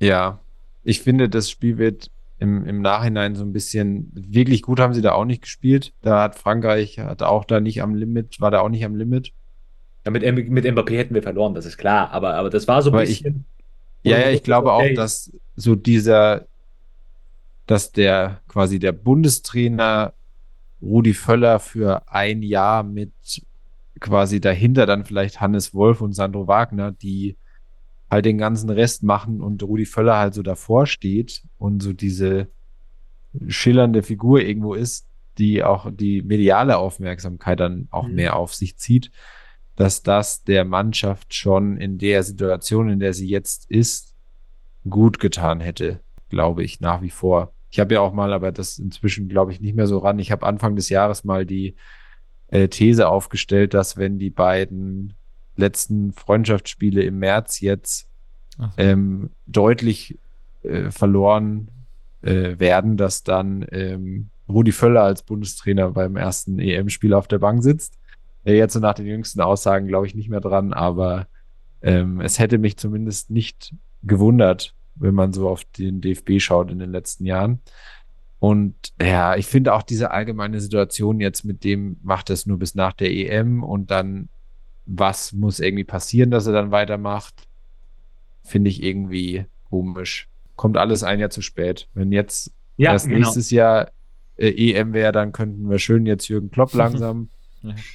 Ja, 0.00 0.38
ich 0.84 1.00
finde, 1.00 1.30
das 1.30 1.50
Spiel 1.50 1.78
wird 1.78 2.10
im, 2.38 2.66
im 2.66 2.82
Nachhinein 2.82 3.34
so 3.34 3.42
ein 3.42 3.54
bisschen, 3.54 4.10
wirklich 4.12 4.60
gut 4.60 4.78
haben 4.78 4.92
sie 4.92 5.00
da 5.00 5.12
auch 5.12 5.24
nicht 5.24 5.42
gespielt. 5.42 5.94
Da 6.02 6.22
hat 6.22 6.34
Frankreich, 6.36 6.98
hat 6.98 7.22
auch 7.22 7.46
da 7.46 7.60
nicht 7.60 7.82
am 7.82 7.94
Limit, 7.94 8.38
war 8.40 8.50
da 8.50 8.60
auch 8.60 8.68
nicht 8.68 8.84
am 8.84 8.96
Limit. 8.96 9.32
Ja, 10.04 10.10
mit, 10.10 10.22
mit 10.50 10.64
Mbappé 10.66 10.96
hätten 10.96 11.14
wir 11.14 11.22
verloren, 11.22 11.54
das 11.54 11.64
ist 11.64 11.78
klar, 11.78 12.10
aber, 12.10 12.34
aber 12.34 12.50
das 12.50 12.68
war 12.68 12.82
so 12.82 12.90
ein 12.90 12.94
aber 12.94 13.04
bisschen. 13.04 13.46
Ich, 14.02 14.10
ja, 14.10 14.18
ja, 14.18 14.30
ich 14.30 14.42
glaube 14.42 14.72
okay. 14.72 14.92
auch, 14.92 14.94
dass 14.94 15.32
so 15.56 15.74
dieser, 15.74 16.46
dass 17.66 17.92
der 17.92 18.40
quasi 18.46 18.78
der 18.78 18.92
Bundestrainer 18.92 20.12
Rudi 20.82 21.14
Völler 21.14 21.60
für 21.60 22.02
ein 22.08 22.42
Jahr 22.42 22.82
mit 22.82 23.12
quasi 24.00 24.40
dahinter 24.40 24.86
dann 24.86 25.04
vielleicht 25.04 25.40
Hannes 25.40 25.74
Wolf 25.74 26.00
und 26.00 26.12
Sandro 26.12 26.48
Wagner, 26.48 26.92
die 26.92 27.36
halt 28.10 28.24
den 28.24 28.38
ganzen 28.38 28.70
Rest 28.70 29.02
machen 29.02 29.40
und 29.40 29.62
Rudi 29.62 29.86
Völler 29.86 30.18
halt 30.18 30.34
so 30.34 30.42
davor 30.42 30.86
steht 30.86 31.42
und 31.58 31.82
so 31.82 31.92
diese 31.92 32.48
schillernde 33.46 34.02
Figur 34.02 34.40
irgendwo 34.40 34.74
ist, 34.74 35.06
die 35.38 35.62
auch 35.62 35.90
die 35.90 36.22
mediale 36.22 36.78
Aufmerksamkeit 36.78 37.60
dann 37.60 37.88
auch 37.90 38.08
mhm. 38.08 38.14
mehr 38.14 38.36
auf 38.36 38.54
sich 38.54 38.76
zieht, 38.76 39.10
dass 39.76 40.02
das 40.02 40.42
der 40.42 40.64
Mannschaft 40.64 41.34
schon 41.34 41.76
in 41.76 41.98
der 41.98 42.22
Situation, 42.22 42.90
in 42.90 42.98
der 42.98 43.14
sie 43.14 43.28
jetzt 43.28 43.70
ist, 43.70 44.14
gut 44.88 45.20
getan 45.20 45.60
hätte, 45.60 46.00
glaube 46.28 46.64
ich, 46.64 46.80
nach 46.80 47.02
wie 47.02 47.10
vor. 47.10 47.52
Ich 47.70 47.78
habe 47.78 47.94
ja 47.94 48.00
auch 48.00 48.12
mal, 48.12 48.32
aber 48.32 48.50
das 48.50 48.78
inzwischen 48.78 49.28
glaube 49.28 49.52
ich 49.52 49.60
nicht 49.60 49.76
mehr 49.76 49.86
so 49.86 49.98
ran. 49.98 50.18
Ich 50.18 50.32
habe 50.32 50.46
Anfang 50.46 50.74
des 50.74 50.88
Jahres 50.88 51.22
mal 51.22 51.46
die 51.46 51.76
äh, 52.50 52.68
These 52.68 53.08
aufgestellt, 53.08 53.74
dass 53.74 53.96
wenn 53.96 54.18
die 54.18 54.30
beiden 54.30 55.14
letzten 55.56 56.12
Freundschaftsspiele 56.12 57.02
im 57.02 57.18
März 57.18 57.60
jetzt 57.60 58.08
ähm, 58.76 59.30
deutlich 59.46 60.18
äh, 60.62 60.90
verloren 60.90 61.68
äh, 62.22 62.58
werden, 62.58 62.96
dass 62.96 63.22
dann 63.22 63.66
ähm, 63.70 64.30
Rudi 64.48 64.72
Völler 64.72 65.02
als 65.02 65.22
Bundestrainer 65.22 65.90
beim 65.90 66.16
ersten 66.16 66.58
EM-Spiel 66.58 67.14
auf 67.14 67.28
der 67.28 67.38
Bank 67.38 67.62
sitzt. 67.62 67.98
Äh, 68.44 68.56
jetzt 68.56 68.74
so 68.74 68.80
nach 68.80 68.94
den 68.94 69.06
jüngsten 69.06 69.40
Aussagen 69.40 69.86
glaube 69.86 70.06
ich 70.06 70.14
nicht 70.14 70.28
mehr 70.28 70.40
dran, 70.40 70.72
aber 70.72 71.28
ähm, 71.82 72.20
es 72.20 72.38
hätte 72.38 72.58
mich 72.58 72.76
zumindest 72.76 73.30
nicht 73.30 73.74
gewundert, 74.02 74.74
wenn 74.96 75.14
man 75.14 75.32
so 75.32 75.48
auf 75.48 75.64
den 75.64 76.00
DFB 76.00 76.38
schaut 76.38 76.70
in 76.70 76.78
den 76.78 76.92
letzten 76.92 77.24
Jahren. 77.24 77.60
Und 78.40 78.74
ja, 79.00 79.36
ich 79.36 79.46
finde 79.46 79.74
auch 79.74 79.82
diese 79.82 80.10
allgemeine 80.10 80.60
Situation 80.60 81.20
jetzt 81.20 81.44
mit 81.44 81.62
dem 81.62 81.98
macht 82.02 82.30
es 82.30 82.46
nur 82.46 82.58
bis 82.58 82.74
nach 82.74 82.94
der 82.94 83.10
EM 83.12 83.62
und 83.62 83.90
dann 83.90 84.28
was 84.86 85.32
muss 85.32 85.60
irgendwie 85.60 85.84
passieren, 85.84 86.30
dass 86.30 86.46
er 86.46 86.52
dann 86.52 86.72
weitermacht, 86.72 87.46
finde 88.42 88.70
ich 88.70 88.82
irgendwie 88.82 89.44
komisch. 89.68 90.28
Kommt 90.56 90.76
alles 90.76 91.04
ein 91.04 91.20
Jahr 91.20 91.30
zu 91.30 91.42
spät. 91.42 91.88
Wenn 91.94 92.12
jetzt 92.12 92.52
ja, 92.76 92.92
erst 92.92 93.06
genau. 93.06 93.18
nächstes 93.18 93.50
Jahr 93.50 93.92
äh, 94.36 94.72
EM 94.72 94.94
wäre, 94.94 95.12
dann 95.12 95.32
könnten 95.32 95.70
wir 95.70 95.78
schön 95.78 96.06
jetzt 96.06 96.28
Jürgen 96.28 96.50
Klopp 96.50 96.72
langsam 96.74 97.28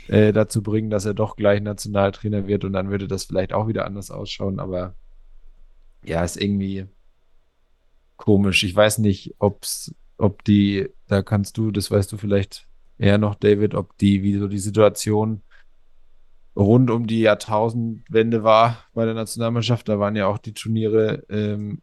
äh, 0.08 0.32
dazu 0.32 0.62
bringen, 0.62 0.90
dass 0.90 1.06
er 1.06 1.16
doch 1.16 1.36
gleich 1.36 1.60
Nationaltrainer 1.60 2.48
wird 2.48 2.64
und 2.64 2.74
dann 2.74 2.92
würde 2.92 3.08
das 3.08 3.26
vielleicht 3.26 3.52
auch 3.52 3.68
wieder 3.68 3.86
anders 3.86 4.12
ausschauen, 4.12 4.60
aber 4.60 4.96
ja, 6.04 6.24
ist 6.24 6.40
irgendwie 6.40 6.86
komisch. 8.16 8.64
Ich 8.64 8.76
weiß 8.76 9.00
nicht, 9.00 9.36
ob's, 9.40 9.94
ob 10.18 10.44
die, 10.44 10.90
da 11.08 11.22
kannst 11.22 11.58
du, 11.58 11.72
das 11.72 11.92
weißt 11.92 12.12
du 12.12 12.18
vielleicht 12.18 12.68
eher 12.98 13.18
noch, 13.18 13.36
David, 13.36 13.76
ob 13.76 13.98
die, 13.98 14.24
wie 14.24 14.38
so 14.38 14.48
die 14.48 14.60
Situation 14.60 15.42
rund 16.56 16.90
um 16.90 17.06
die 17.06 17.22
Jahrtausendwende 17.22 18.44
war 18.44 18.86
bei 18.94 19.06
der 19.06 19.14
Nationalmannschaft. 19.14 19.90
Da 19.90 20.00
waren 20.00 20.16
ja 20.16 20.28
auch 20.28 20.38
die 20.38 20.54
Turniere 20.54 21.24
ähm, 21.30 21.82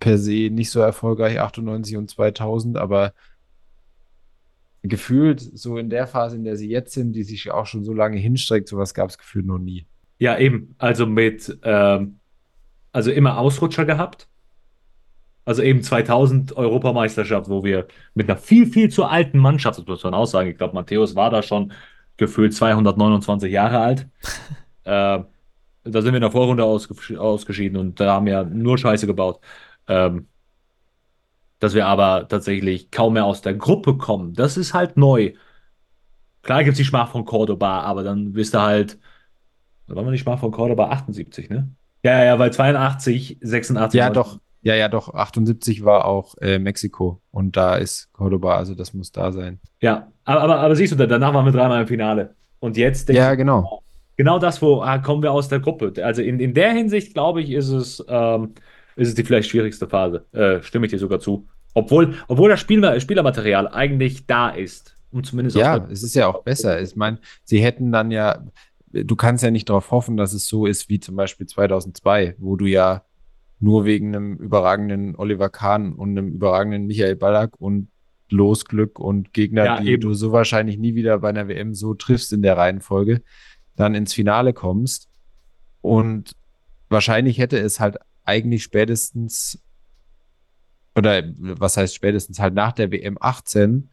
per 0.00 0.18
se 0.18 0.50
nicht 0.50 0.70
so 0.70 0.80
erfolgreich, 0.80 1.40
98 1.40 1.96
und 1.96 2.10
2000, 2.10 2.76
aber 2.76 3.12
gefühlt 4.82 5.40
so 5.40 5.78
in 5.78 5.90
der 5.90 6.06
Phase, 6.06 6.36
in 6.36 6.44
der 6.44 6.56
sie 6.56 6.68
jetzt 6.68 6.92
sind, 6.92 7.12
die 7.12 7.22
sich 7.22 7.50
auch 7.50 7.66
schon 7.66 7.84
so 7.84 7.92
lange 7.92 8.18
hinstreckt, 8.18 8.68
sowas 8.68 8.94
gab 8.94 9.10
es 9.10 9.18
gefühlt 9.18 9.46
noch 9.46 9.58
nie. 9.58 9.86
Ja, 10.18 10.38
eben. 10.38 10.74
Also 10.78 11.06
mit, 11.06 11.58
ähm, 11.62 12.20
also 12.92 13.10
immer 13.10 13.38
Ausrutscher 13.38 13.84
gehabt. 13.84 14.28
Also 15.44 15.62
eben 15.62 15.82
2000 15.82 16.56
Europameisterschaft, 16.56 17.48
wo 17.50 17.64
wir 17.64 17.86
mit 18.14 18.30
einer 18.30 18.38
viel, 18.38 18.66
viel 18.66 18.90
zu 18.90 19.04
alten 19.04 19.38
Mannschaft, 19.38 19.78
das 19.78 19.86
muss 19.86 20.04
man 20.04 20.14
auch 20.14 20.26
sagen, 20.26 20.50
ich 20.50 20.56
glaube, 20.56 20.74
Matthäus 20.74 21.14
war 21.14 21.30
da 21.30 21.42
schon 21.42 21.72
gefühlt 22.16 22.54
229 22.54 23.52
Jahre 23.52 23.78
alt. 23.80 24.08
äh, 24.84 25.20
da 25.86 26.02
sind 26.02 26.12
wir 26.12 26.14
in 26.14 26.22
der 26.22 26.30
Vorrunde 26.30 26.64
ausges 26.64 27.14
ausgeschieden 27.16 27.76
und 27.78 28.00
da 28.00 28.14
haben 28.14 28.26
wir 28.26 28.44
nur 28.44 28.78
Scheiße 28.78 29.06
gebaut. 29.06 29.40
Ähm, 29.86 30.28
dass 31.58 31.74
wir 31.74 31.86
aber 31.86 32.28
tatsächlich 32.28 32.90
kaum 32.90 33.14
mehr 33.14 33.24
aus 33.24 33.40
der 33.40 33.54
Gruppe 33.54 33.96
kommen, 33.96 34.34
das 34.34 34.56
ist 34.56 34.74
halt 34.74 34.96
neu. 34.96 35.32
Klar 36.42 36.62
gibt 36.62 36.72
es 36.72 36.78
die 36.78 36.84
Schmach 36.84 37.10
von 37.10 37.24
Cordoba, 37.24 37.80
aber 37.80 38.02
dann 38.02 38.32
bist 38.32 38.54
du 38.54 38.60
halt, 38.60 38.98
da 39.86 39.96
war 39.96 40.02
man 40.02 40.12
die 40.12 40.18
Schmach 40.18 40.38
von 40.38 40.50
Cordoba 40.50 40.90
78, 40.90 41.48
ne? 41.48 41.70
Ja, 42.02 42.22
ja, 42.22 42.38
weil 42.38 42.52
82, 42.52 43.38
86. 43.40 43.98
Ja, 43.98 44.10
doch. 44.10 44.38
Ja, 44.64 44.74
ja, 44.74 44.88
doch. 44.88 45.12
78 45.14 45.84
war 45.84 46.06
auch 46.06 46.36
äh, 46.40 46.58
Mexiko 46.58 47.20
und 47.30 47.56
da 47.56 47.76
ist 47.76 48.10
Cordoba, 48.12 48.56
also 48.56 48.74
das 48.74 48.94
muss 48.94 49.12
da 49.12 49.30
sein. 49.30 49.60
Ja, 49.80 50.10
aber, 50.24 50.40
aber, 50.40 50.58
aber 50.60 50.74
siehst 50.74 50.98
du, 50.98 51.06
danach 51.06 51.34
waren 51.34 51.44
wir 51.44 51.52
dreimal 51.52 51.82
im 51.82 51.86
Finale. 51.86 52.34
Und 52.60 52.78
jetzt 52.78 53.08
denke 53.08 53.20
Ja, 53.20 53.34
genau. 53.34 53.82
Genau 54.16 54.38
das, 54.38 54.62
wo 54.62 54.80
ah, 54.80 54.98
kommen 54.98 55.22
wir 55.22 55.32
aus 55.32 55.48
der 55.48 55.60
Gruppe. 55.60 55.92
Also 56.02 56.22
in, 56.22 56.40
in 56.40 56.54
der 56.54 56.72
Hinsicht, 56.72 57.12
glaube 57.12 57.42
ich, 57.42 57.50
ist 57.50 57.68
es, 57.68 58.04
ähm, 58.08 58.54
ist 58.96 59.08
es 59.08 59.14
die 59.14 59.22
vielleicht 59.22 59.50
schwierigste 59.50 59.86
Phase. 59.86 60.24
Äh, 60.32 60.62
stimme 60.62 60.86
ich 60.86 60.92
dir 60.92 60.98
sogar 60.98 61.20
zu. 61.20 61.46
Obwohl, 61.74 62.14
obwohl 62.28 62.48
das 62.48 62.60
Spiel, 62.60 63.00
Spielermaterial 63.00 63.68
eigentlich 63.68 64.26
da 64.26 64.48
ist. 64.48 64.94
Und 65.10 65.26
zumindest 65.26 65.56
ja, 65.56 65.76
es 65.90 66.02
ist 66.02 66.14
ja 66.14 66.26
auch 66.28 66.42
besser. 66.42 66.80
Ich 66.80 66.96
meine, 66.96 67.18
sie 67.44 67.62
hätten 67.62 67.92
dann 67.92 68.10
ja, 68.10 68.44
du 68.92 69.14
kannst 69.14 69.44
ja 69.44 69.50
nicht 69.50 69.68
darauf 69.68 69.90
hoffen, 69.90 70.16
dass 70.16 70.32
es 70.32 70.48
so 70.48 70.64
ist 70.64 70.88
wie 70.88 71.00
zum 71.00 71.16
Beispiel 71.16 71.46
2002, 71.46 72.36
wo 72.38 72.56
du 72.56 72.66
ja 72.66 73.04
nur 73.60 73.84
wegen 73.84 74.14
einem 74.14 74.36
überragenden 74.36 75.16
Oliver 75.16 75.48
Kahn 75.48 75.94
und 75.94 76.10
einem 76.10 76.28
überragenden 76.28 76.86
Michael 76.86 77.16
Ballack 77.16 77.60
und 77.60 77.88
Losglück 78.30 78.98
und 78.98 79.32
Gegner, 79.32 79.64
ja, 79.64 79.80
die 79.80 79.90
eben. 79.92 80.02
du 80.02 80.14
so 80.14 80.32
wahrscheinlich 80.32 80.78
nie 80.78 80.94
wieder 80.94 81.18
bei 81.18 81.28
einer 81.28 81.48
WM 81.48 81.74
so 81.74 81.94
triffst 81.94 82.32
in 82.32 82.42
der 82.42 82.56
Reihenfolge, 82.56 83.22
dann 83.76 83.94
ins 83.94 84.12
Finale 84.14 84.52
kommst. 84.52 85.08
Und 85.80 86.32
wahrscheinlich 86.88 87.38
hätte 87.38 87.58
es 87.58 87.80
halt 87.80 87.98
eigentlich 88.24 88.62
spätestens, 88.62 89.62
oder 90.94 91.22
was 91.36 91.76
heißt 91.76 91.94
spätestens 91.94 92.38
halt 92.38 92.54
nach 92.54 92.72
der 92.72 92.90
WM 92.90 93.18
18, 93.20 93.90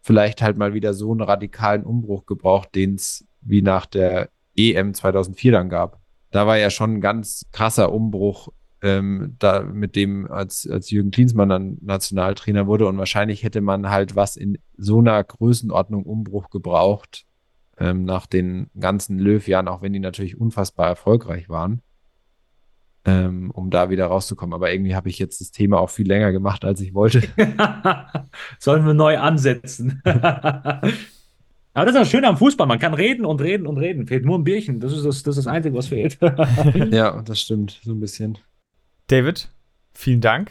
vielleicht 0.00 0.42
halt 0.42 0.56
mal 0.56 0.74
wieder 0.74 0.94
so 0.94 1.10
einen 1.10 1.20
radikalen 1.20 1.84
Umbruch 1.84 2.26
gebraucht, 2.26 2.74
den 2.74 2.94
es 2.94 3.24
wie 3.40 3.62
nach 3.62 3.86
der 3.86 4.30
EM 4.56 4.94
2004 4.94 5.52
dann 5.52 5.68
gab. 5.68 6.00
Da 6.30 6.46
war 6.46 6.58
ja 6.58 6.70
schon 6.70 6.94
ein 6.94 7.00
ganz 7.00 7.46
krasser 7.52 7.92
Umbruch 7.92 8.48
ähm, 8.82 9.36
da 9.38 9.62
mit 9.62 9.96
dem, 9.96 10.30
als, 10.30 10.68
als 10.68 10.90
Jürgen 10.90 11.10
Klinsmann 11.10 11.48
dann 11.48 11.78
Nationaltrainer 11.80 12.66
wurde. 12.66 12.86
Und 12.86 12.98
wahrscheinlich 12.98 13.42
hätte 13.42 13.60
man 13.60 13.90
halt 13.90 14.16
was 14.16 14.36
in 14.36 14.58
so 14.76 14.98
einer 15.00 15.22
Größenordnung 15.22 16.04
Umbruch 16.04 16.50
gebraucht, 16.50 17.24
ähm, 17.78 18.04
nach 18.04 18.26
den 18.26 18.70
ganzen 18.78 19.18
Löw-Jahren, 19.18 19.68
auch 19.68 19.82
wenn 19.82 19.92
die 19.92 19.98
natürlich 19.98 20.40
unfassbar 20.40 20.88
erfolgreich 20.88 21.48
waren, 21.48 21.82
ähm, 23.04 23.50
um 23.50 23.70
da 23.70 23.90
wieder 23.90 24.06
rauszukommen. 24.06 24.54
Aber 24.54 24.72
irgendwie 24.72 24.94
habe 24.94 25.08
ich 25.08 25.18
jetzt 25.18 25.40
das 25.40 25.50
Thema 25.50 25.78
auch 25.78 25.90
viel 25.90 26.06
länger 26.06 26.32
gemacht, 26.32 26.64
als 26.64 26.80
ich 26.80 26.94
wollte. 26.94 27.22
Sollen 28.58 28.86
wir 28.86 28.94
neu 28.94 29.18
ansetzen? 29.18 30.02
Aber 31.74 31.86
das 31.86 31.94
ist 31.94 32.00
das 32.00 32.10
Schöne 32.10 32.26
am 32.26 32.36
Fußball. 32.36 32.66
Man 32.66 32.80
kann 32.80 32.94
reden 32.94 33.24
und 33.24 33.40
reden 33.40 33.66
und 33.66 33.78
reden. 33.78 34.06
Fehlt 34.08 34.24
nur 34.24 34.36
ein 34.36 34.42
Bierchen. 34.42 34.80
Das 34.80 34.92
ist 34.92 35.04
das, 35.04 35.22
das, 35.22 35.36
ist 35.36 35.46
das 35.46 35.52
Einzige, 35.52 35.76
was 35.76 35.86
fehlt. 35.88 36.18
ja, 36.90 37.22
das 37.22 37.40
stimmt. 37.40 37.80
So 37.84 37.92
ein 37.92 38.00
bisschen. 38.00 38.38
David, 39.08 39.48
vielen 39.94 40.20
Dank. 40.20 40.50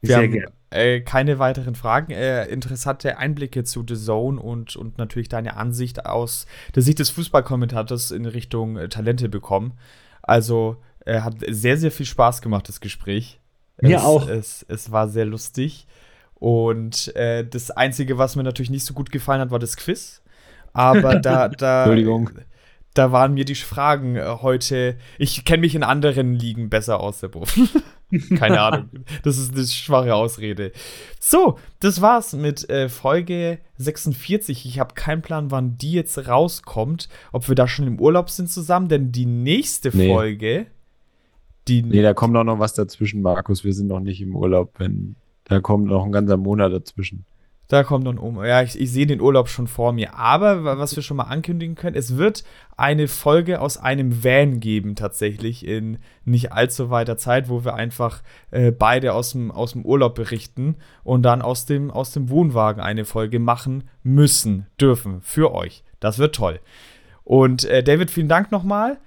Wir 0.00 0.16
Sehr 0.16 0.28
gerne. 0.28 0.52
äh, 0.70 1.00
keine 1.00 1.38
weiteren 1.38 1.76
Fragen. 1.76 2.12
Äh, 2.12 2.46
interessante 2.46 3.18
Einblicke 3.18 3.62
zu 3.62 3.84
The 3.88 3.94
Zone 3.94 4.40
und, 4.40 4.74
und 4.74 4.98
natürlich 4.98 5.28
deine 5.28 5.56
Ansicht 5.56 6.04
aus 6.04 6.46
der 6.74 6.82
Sicht 6.82 6.98
des 6.98 7.10
Fußballkommentators 7.10 8.10
in 8.10 8.26
Richtung 8.26 8.76
äh, 8.76 8.88
Talente 8.88 9.28
bekommen. 9.28 9.74
Also 10.22 10.82
äh, 11.06 11.20
hat 11.20 11.36
sehr, 11.48 11.76
sehr 11.76 11.92
viel 11.92 12.06
Spaß 12.06 12.42
gemacht, 12.42 12.68
das 12.68 12.80
Gespräch. 12.80 13.40
Mir 13.80 13.98
es, 13.98 14.02
auch. 14.02 14.28
Es, 14.28 14.66
es 14.68 14.90
war 14.90 15.08
sehr 15.08 15.24
lustig. 15.24 15.86
Und 16.34 17.14
äh, 17.14 17.46
das 17.46 17.70
Einzige, 17.70 18.18
was 18.18 18.34
mir 18.34 18.42
natürlich 18.42 18.70
nicht 18.70 18.84
so 18.84 18.92
gut 18.92 19.12
gefallen 19.12 19.40
hat, 19.40 19.52
war 19.52 19.60
das 19.60 19.76
Quiz. 19.76 20.20
Aber 20.72 21.14
da, 21.20 21.48
da, 21.48 21.84
Entschuldigung. 21.84 22.30
Da 22.94 23.12
waren 23.12 23.34
mir 23.34 23.44
die 23.44 23.54
Fragen 23.54 24.16
äh, 24.16 24.24
heute. 24.42 24.96
Ich 25.18 25.44
kenne 25.44 25.62
mich 25.62 25.74
in 25.74 25.82
anderen 25.82 26.34
Ligen 26.34 26.68
besser 26.70 27.00
aus, 27.00 27.20
der 27.20 27.28
Buff. 27.28 27.58
Keine 28.36 28.60
Ahnung. 28.60 28.90
Das 29.22 29.38
ist 29.38 29.54
eine 29.54 29.64
schwache 29.66 30.14
Ausrede. 30.14 30.72
So, 31.18 31.58
das 31.80 32.02
war's 32.02 32.34
mit 32.34 32.68
äh, 32.68 32.90
Folge 32.90 33.58
46. 33.78 34.66
Ich 34.66 34.78
habe 34.78 34.94
keinen 34.94 35.22
Plan, 35.22 35.50
wann 35.50 35.78
die 35.78 35.92
jetzt 35.92 36.28
rauskommt. 36.28 37.08
Ob 37.32 37.48
wir 37.48 37.54
da 37.54 37.66
schon 37.66 37.86
im 37.86 37.98
Urlaub 37.98 38.28
sind 38.28 38.50
zusammen, 38.50 38.88
denn 38.88 39.12
die 39.12 39.24
nächste 39.26 39.96
Nee. 39.96 40.08
Folge. 40.08 40.66
Die, 41.68 41.82
Nee, 41.82 42.02
da 42.02 42.12
kommt 42.12 42.36
auch 42.36 42.44
noch 42.44 42.58
was 42.58 42.74
dazwischen, 42.74 43.22
Markus. 43.22 43.64
Wir 43.64 43.72
sind 43.72 43.86
noch 43.86 44.00
nicht 44.00 44.20
im 44.20 44.36
Urlaub, 44.36 44.74
wenn 44.78 45.16
da 45.44 45.60
kommt 45.60 45.86
noch 45.86 46.04
ein 46.04 46.12
ganzer 46.12 46.36
Monat 46.36 46.72
dazwischen. 46.72 47.24
Da 47.72 47.84
kommt 47.84 48.06
dann 48.06 48.18
um. 48.18 48.44
Ja, 48.44 48.60
ich, 48.62 48.78
ich 48.78 48.92
sehe 48.92 49.06
den 49.06 49.22
Urlaub 49.22 49.48
schon 49.48 49.66
vor 49.66 49.94
mir. 49.94 50.14
Aber 50.14 50.62
wa- 50.62 50.76
was 50.76 50.94
wir 50.94 51.02
schon 51.02 51.16
mal 51.16 51.22
ankündigen 51.22 51.74
können, 51.74 51.96
es 51.96 52.18
wird 52.18 52.44
eine 52.76 53.08
Folge 53.08 53.62
aus 53.62 53.78
einem 53.78 54.22
Van 54.22 54.60
geben, 54.60 54.94
tatsächlich, 54.94 55.66
in 55.66 55.96
nicht 56.26 56.52
allzu 56.52 56.90
weiter 56.90 57.16
Zeit, 57.16 57.48
wo 57.48 57.64
wir 57.64 57.72
einfach 57.74 58.22
äh, 58.50 58.72
beide 58.72 59.14
aus 59.14 59.32
dem, 59.32 59.50
aus 59.50 59.72
dem 59.72 59.86
Urlaub 59.86 60.14
berichten 60.14 60.76
und 61.02 61.22
dann 61.22 61.40
aus 61.40 61.64
dem, 61.64 61.90
aus 61.90 62.12
dem 62.12 62.28
Wohnwagen 62.28 62.82
eine 62.82 63.06
Folge 63.06 63.38
machen 63.38 63.84
müssen, 64.02 64.66
dürfen, 64.78 65.22
für 65.22 65.54
euch. 65.54 65.82
Das 65.98 66.18
wird 66.18 66.34
toll. 66.34 66.60
Und 67.24 67.64
äh, 67.64 67.82
David, 67.82 68.10
vielen 68.10 68.28
Dank 68.28 68.52
nochmal. 68.52 68.98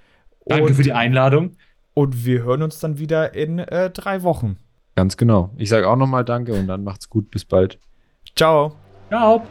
Danke 0.44 0.64
und, 0.64 0.74
für 0.74 0.82
die 0.82 0.92
Einladung. 0.92 1.52
Und 1.94 2.24
wir 2.24 2.42
hören 2.42 2.62
uns 2.62 2.80
dann 2.80 2.98
wieder 2.98 3.32
in 3.32 3.60
äh, 3.60 3.90
drei 3.90 4.24
Wochen. 4.24 4.56
Ganz 4.96 5.16
genau. 5.16 5.50
Ich 5.56 5.68
sage 5.68 5.88
auch 5.88 5.94
nochmal 5.96 6.24
Danke 6.24 6.52
und 6.54 6.66
dann 6.66 6.82
macht's 6.82 7.08
gut. 7.08 7.30
Bis 7.30 7.44
bald. 7.44 7.78
Ciao. 8.36 8.76
Ciao. 9.08 9.42